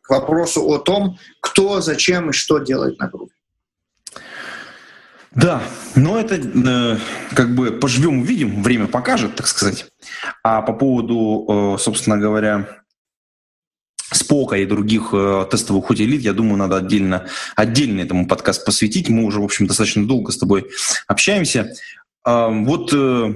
К 0.02 0.10
вопросу 0.12 0.62
о 0.68 0.80
том, 0.80 1.18
кто, 1.40 1.82
зачем 1.82 2.30
и 2.30 2.34
что 2.34 2.60
делает 2.60 3.00
на 3.00 3.10
Groovy. 3.10 3.30
Да, 5.32 5.64
но 5.96 6.20
это 6.20 6.36
э, 6.36 6.98
как 7.36 7.56
бы 7.56 7.72
поживем, 7.72 8.22
увидим, 8.22 8.62
время 8.62 8.88
покажет, 8.88 9.36
так 9.36 9.48
сказать. 9.48 9.88
А 10.44 10.62
по 10.62 10.74
поводу, 10.74 11.76
э, 11.76 11.82
собственно 11.82 12.18
говоря, 12.18 12.83
Спока 14.16 14.58
и 14.58 14.66
других 14.66 15.10
э, 15.14 15.46
тестовых 15.50 15.90
утилит, 15.90 16.22
я 16.22 16.34
думаю, 16.34 16.58
надо 16.58 16.78
отдельно, 16.78 17.28
отдельно 17.56 18.02
этому 18.02 18.28
подкаст 18.28 18.66
посвятить. 18.66 19.10
Мы 19.10 19.24
уже, 19.24 19.40
в 19.40 19.44
общем, 19.44 19.68
достаточно 19.68 20.06
долго 20.06 20.32
с 20.32 20.38
тобой 20.38 20.70
общаемся. 21.08 21.74
Э, 22.26 22.48
вот 22.50 22.94
э, 22.94 23.34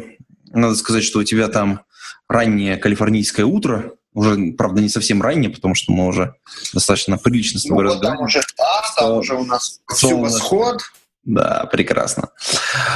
надо 0.52 0.76
сказать, 0.76 1.04
что 1.04 1.20
у 1.20 1.24
тебя 1.24 1.48
там 1.48 1.82
раннее 2.28 2.78
калифорнийское 2.78 3.46
утро, 3.46 3.94
уже, 4.14 4.54
правда, 4.58 4.82
не 4.82 4.90
совсем 4.90 5.22
раннее, 5.22 5.52
потому 5.52 5.76
что 5.76 5.92
мы 5.92 6.08
уже 6.08 6.34
достаточно 6.74 7.18
прилично 7.18 7.60
с 7.60 7.64
тобой 7.64 7.84
ну, 7.84 7.92
разговариваем. 7.92 8.18
Там 8.18 8.26
уже, 8.26 8.42
да, 8.58 8.82
там 8.96 9.18
уже 9.18 9.36
у 9.36 9.46
нас 9.46 9.80
все 9.94 10.18
восход. 10.18 10.82
Да, 11.24 11.68
прекрасно. 11.72 12.30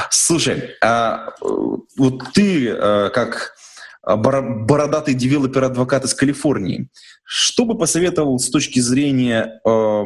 Слушай, 0.10 0.72
а 0.82 1.34
вот 1.98 2.24
ты 2.34 2.70
э, 2.70 3.10
как 3.14 3.56
бородатый 4.04 5.14
developer 5.14 5.63
advocate 5.63 6.06
из 6.06 6.14
Калифорнии, 6.14 6.90
что 7.24 7.66
бы 7.66 7.78
посоветовал 7.78 8.40
с 8.40 8.50
точки 8.50 8.80
зрения 8.80 9.62
э, 9.66 10.04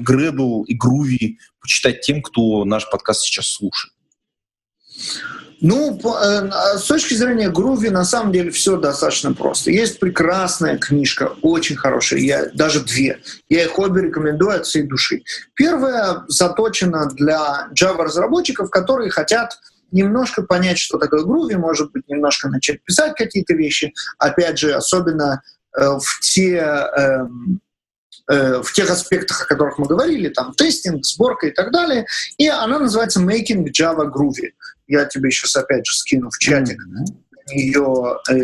Gradle 0.00 0.64
и 0.66 0.76
Groovy 0.76 1.36
почитать 1.60 2.00
тем, 2.00 2.22
кто 2.22 2.64
наш 2.64 2.88
подкаст 2.90 3.22
сейчас 3.22 3.46
слушает? 3.46 3.94
Ну, 5.60 5.98
э, 6.00 6.50
с 6.78 6.84
точки 6.84 7.14
зрения 7.14 7.50
Груви, 7.50 7.90
на 7.90 8.04
самом 8.04 8.32
деле 8.32 8.50
все 8.50 8.76
достаточно 8.76 9.34
просто. 9.34 9.70
Есть 9.72 9.98
прекрасная 9.98 10.78
книжка, 10.78 11.32
очень 11.42 11.74
хорошая, 11.74 12.20
я, 12.20 12.46
даже 12.54 12.80
две. 12.80 13.20
Я 13.48 13.64
их 13.64 13.76
обе 13.78 14.02
рекомендую 14.02 14.56
от 14.56 14.66
всей 14.66 14.82
души. 14.82 15.22
Первая 15.54 16.24
заточена 16.28 17.08
для 17.12 17.68
Java-разработчиков, 17.74 18.70
которые 18.70 19.10
хотят 19.10 19.58
немножко 19.90 20.42
понять, 20.42 20.78
что 20.78 20.98
такое 20.98 21.24
Groovy, 21.24 21.56
может 21.56 21.92
быть, 21.92 22.08
немножко 22.08 22.48
начать 22.48 22.82
писать 22.84 23.14
какие-то 23.16 23.54
вещи. 23.54 23.92
Опять 24.18 24.58
же, 24.58 24.74
особенно 24.74 25.42
э, 25.76 25.84
в 25.84 26.20
те... 26.20 26.56
Э, 26.56 27.26
в 28.30 28.74
тех 28.74 28.90
аспектах, 28.90 29.40
о 29.40 29.46
которых 29.46 29.78
мы 29.78 29.86
говорили, 29.86 30.28
там 30.28 30.52
тестинг, 30.52 31.02
сборка 31.02 31.46
и 31.46 31.50
так 31.50 31.72
далее. 31.72 32.04
И 32.36 32.46
она 32.46 32.78
называется 32.78 33.22
Making 33.22 33.64
Java 33.68 34.04
Groovy. 34.04 34.52
Я 34.86 35.06
тебе 35.06 35.30
сейчас 35.30 35.56
опять 35.56 35.86
же 35.86 35.94
скину 35.94 36.28
в 36.28 36.36
чатик 36.36 36.76
mm-hmm. 36.78 37.27
Ее, 37.50 38.18
э, 38.30 38.34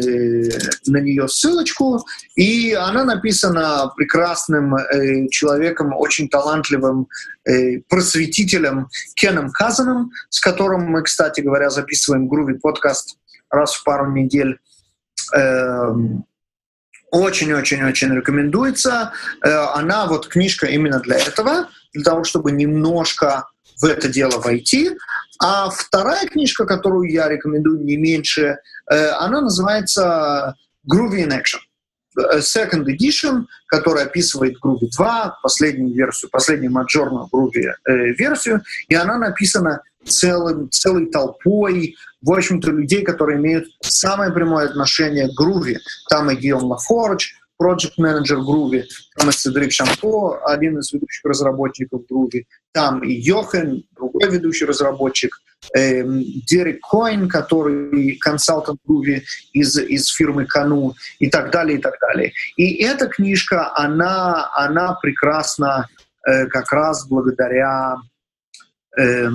на 0.87 0.99
нее 0.99 1.29
ссылочку. 1.29 2.05
И 2.37 2.73
она 2.73 3.05
написана 3.05 3.93
прекрасным 3.97 4.75
э, 4.75 5.29
человеком, 5.29 5.93
очень 5.95 6.29
талантливым 6.29 7.09
э, 7.45 7.81
просветителем 7.89 8.89
Кеном 9.15 9.51
Казаном, 9.51 10.11
с 10.31 10.41
которым 10.41 10.87
мы, 10.87 11.03
кстати 11.03 11.41
говоря, 11.41 11.71
записываем 11.71 12.29
Groovy 12.31 12.59
подкаст 12.61 13.17
раз 13.51 13.75
в 13.75 13.85
пару 13.85 14.11
недель. 14.11 14.59
Эм, 15.35 16.25
очень-очень-очень 17.11 18.13
рекомендуется. 18.13 19.13
Она, 19.41 20.07
вот 20.07 20.27
книжка 20.27 20.67
именно 20.67 20.99
для 20.99 21.17
этого, 21.19 21.69
для 21.93 22.03
того, 22.03 22.25
чтобы 22.25 22.51
немножко 22.51 23.47
в 23.81 23.85
это 23.85 24.09
дело 24.09 24.41
войти. 24.41 24.91
А 25.41 25.71
вторая 25.71 26.27
книжка, 26.27 26.65
которую 26.67 27.11
я 27.11 27.29
рекомендую 27.29 27.85
не 27.85 27.97
меньше, 27.97 28.59
э, 28.91 29.09
она 29.19 29.41
называется 29.41 30.55
Groovy 30.91 31.27
in 31.27 31.31
Action. 31.31 31.61
Э, 32.17 32.39
second 32.39 32.85
Edition, 32.87 33.45
который 33.67 34.05
описывает 34.05 34.57
Groovy 34.63 34.89
2, 34.97 35.39
последнюю 35.43 35.95
версию, 35.95 36.31
последнюю 36.31 36.73
маджорную 36.73 37.29
Groovy 37.33 37.73
э, 37.87 37.93
версию, 38.13 38.63
и 38.89 38.95
она 38.95 39.19
написана 39.19 39.83
целым, 40.05 40.71
целой 40.71 41.07
толпой, 41.07 41.97
в 42.23 42.33
общем-то, 42.33 42.71
людей, 42.71 43.03
которые 43.03 43.39
имеют 43.39 43.67
самое 43.81 44.33
прямое 44.33 44.67
отношение 44.67 45.29
к 45.29 45.41
Groovy. 45.41 45.77
Там 46.09 46.31
и 46.31 46.37
Гион 46.37 46.65
Лафордж, 46.65 47.33
project 47.65 47.95
менеджер 47.97 48.39
Groovy, 48.39 48.85
там 49.17 49.31
и 49.31 49.33
Седрик 49.33 49.73
Шампо, 49.73 50.41
один 50.45 50.79
из 50.79 50.93
ведущих 50.93 51.25
разработчиков 51.25 52.03
Groovy, 52.11 52.45
там 52.73 53.03
и 53.03 53.13
Йохен, 53.13 53.85
другой 53.97 54.31
ведущий 54.31 54.67
разработчик, 54.67 55.37
э, 55.75 56.03
Дерек 56.49 56.81
Коин, 56.83 57.29
который 57.29 58.17
консалтант 58.17 58.81
Groovy 58.87 59.23
из, 59.53 59.79
из 59.79 60.09
фирмы 60.09 60.47
Кану 60.47 60.95
и 61.19 61.31
так 61.31 61.51
далее, 61.51 61.79
и 61.79 61.81
так 61.81 61.95
далее. 62.01 62.33
И 62.57 62.83
эта 62.83 63.07
книжка, 63.07 63.75
она, 63.75 64.51
она 64.55 64.99
прекрасна 65.01 65.89
э, 66.27 66.47
как 66.47 66.71
раз 66.73 67.07
благодаря 67.09 67.97
э, 68.99 69.29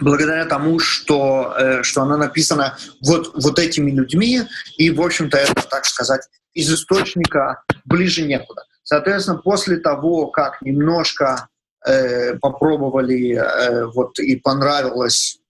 благодаря 0.00 0.44
тому, 0.46 0.78
что, 0.78 1.54
э, 1.58 1.82
что 1.82 2.02
она 2.02 2.16
написана 2.16 2.76
вот, 3.04 3.32
вот 3.34 3.58
этими 3.58 3.90
людьми, 3.90 4.42
и, 4.76 4.90
в 4.90 5.00
общем-то, 5.00 5.36
это, 5.36 5.62
так 5.68 5.84
сказать, 5.84 6.22
из 6.54 6.72
источника 6.72 7.62
ближе 7.84 8.22
некуда. 8.22 8.62
Соответственно, 8.82 9.38
после 9.38 9.76
того, 9.76 10.28
как 10.28 10.62
немножко 10.62 11.48
э, 11.86 12.34
попробовали 12.36 13.34
э, 13.34 13.86
вот 13.86 14.18
и 14.18 14.36
понравилось 14.36 15.40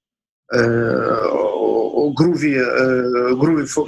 э, 0.52 0.58
Groovy, 2.18 2.54
э, 2.56 3.32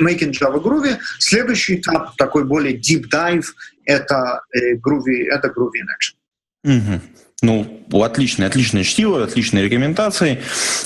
Making 0.00 0.32
Java 0.32 0.62
Groovy, 0.62 0.98
следующий 1.18 1.80
этап, 1.80 2.16
такой 2.16 2.44
более 2.44 2.78
deep 2.78 3.04
dive, 3.12 3.46
это 3.84 4.42
Groovy, 4.54 5.28
это 5.30 5.48
Groovy 5.48 5.80
in 5.80 5.88
Action. 5.96 6.14
Угу. 6.62 7.00
Ну, 7.42 7.86
отличное, 8.02 8.48
отличное 8.48 8.84
чтиво, 8.84 9.22
отличные 9.24 9.64
рекомендации. 9.64 10.42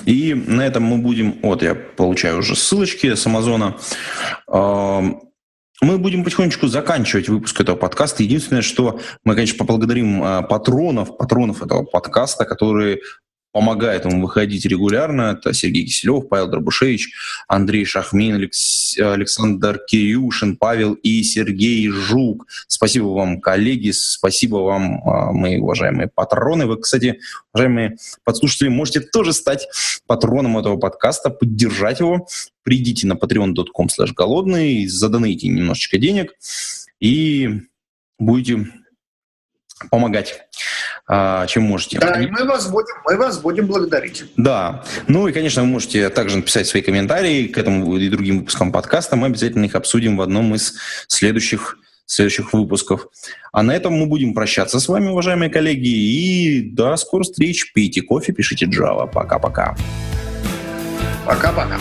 И 0.06 0.35
на 0.35 0.64
этом 0.64 0.85
мы 0.85 0.98
будем... 0.98 1.40
Вот, 1.43 1.62
я 1.62 1.74
получаю 1.74 2.39
уже 2.39 2.55
ссылочки 2.55 3.14
с 3.14 3.26
Амазона. 3.26 3.76
Мы 5.81 5.98
будем 5.98 6.22
потихонечку 6.24 6.68
заканчивать 6.68 7.28
выпуск 7.28 7.60
этого 7.60 7.76
подкаста. 7.76 8.22
Единственное, 8.22 8.62
что 8.62 9.01
мы, 9.24 9.35
конечно, 9.35 9.59
поблагодарим 9.59 10.22
а, 10.22 10.43
патронов, 10.43 11.18
патронов 11.18 11.62
этого 11.62 11.82
подкаста, 11.82 12.44
которые 12.44 13.01
помогает 13.55 14.05
ему 14.05 14.20
выходить 14.20 14.66
регулярно. 14.66 15.39
Это 15.39 15.55
Сергей 15.55 15.86
Киселев, 15.86 16.28
Павел 16.28 16.48
Дробушевич, 16.48 17.12
Андрей 17.47 17.85
Шахмин, 17.85 18.35
Александр 18.35 19.78
Кирюшин, 19.78 20.56
Павел 20.56 20.94
и 20.94 21.22
Сергей 21.22 21.89
Жук. 21.89 22.47
Спасибо 22.66 23.06
вам, 23.06 23.40
коллеги, 23.40 23.93
спасибо 23.93 24.56
вам, 24.56 25.01
а, 25.09 25.31
мои 25.31 25.59
уважаемые 25.59 26.10
патроны. 26.12 26.66
Вы, 26.66 26.81
кстати, 26.81 27.20
уважаемые 27.52 27.97
подслушатели, 28.24 28.68
можете 28.68 28.98
тоже 28.98 29.32
стать 29.32 29.68
патроном 30.09 30.59
этого 30.59 30.76
подкаста, 30.76 31.31
поддержать 31.31 32.01
его. 32.01 32.26
Придите 32.64 33.06
на 33.06 33.12
patreon.com 33.12 33.86
голодный, 34.16 34.89
задонайте 34.89 35.47
немножечко 35.47 35.98
денег 35.98 36.32
и 36.98 37.60
будете 38.18 38.66
помогать 39.90 40.48
чем 41.06 41.64
можете. 41.64 41.98
Да, 41.98 42.20
и 42.20 42.26
мы 42.26 42.44
вас 42.44 42.70
будем, 42.70 42.94
мы 43.05 43.16
вас 43.16 43.39
будем 43.39 43.66
благодарить. 43.66 44.24
Да. 44.36 44.85
Ну 45.06 45.28
и, 45.28 45.32
конечно, 45.32 45.62
вы 45.62 45.68
можете 45.68 46.09
также 46.09 46.36
написать 46.36 46.66
свои 46.66 46.82
комментарии 46.82 47.47
к 47.48 47.59
этому 47.59 47.97
и 47.97 48.09
другим 48.09 48.39
выпускам 48.39 48.72
подкаста. 48.72 49.16
Мы 49.16 49.26
обязательно 49.26 49.66
их 49.66 49.74
обсудим 49.74 50.16
в 50.16 50.22
одном 50.22 50.55
из 50.55 50.74
следующих 51.09 51.78
следующих 52.06 52.52
выпусков. 52.52 53.09
А 53.52 53.62
на 53.62 53.72
этом 53.72 53.94
мы 53.94 54.06
будем 54.06 54.35
прощаться 54.35 54.78
с 54.78 54.89
вами, 54.89 55.09
уважаемые 55.09 55.51
коллеги. 55.51 55.89
И 55.89 56.70
до 56.70 56.97
скорых 56.97 57.26
встреч. 57.26 57.72
Пейте 57.72 58.02
кофе, 58.02 58.32
пишите 58.32 58.66
Java. 58.66 59.10
Пока-пока. 59.10 59.76
Пока-пока. 61.26 61.78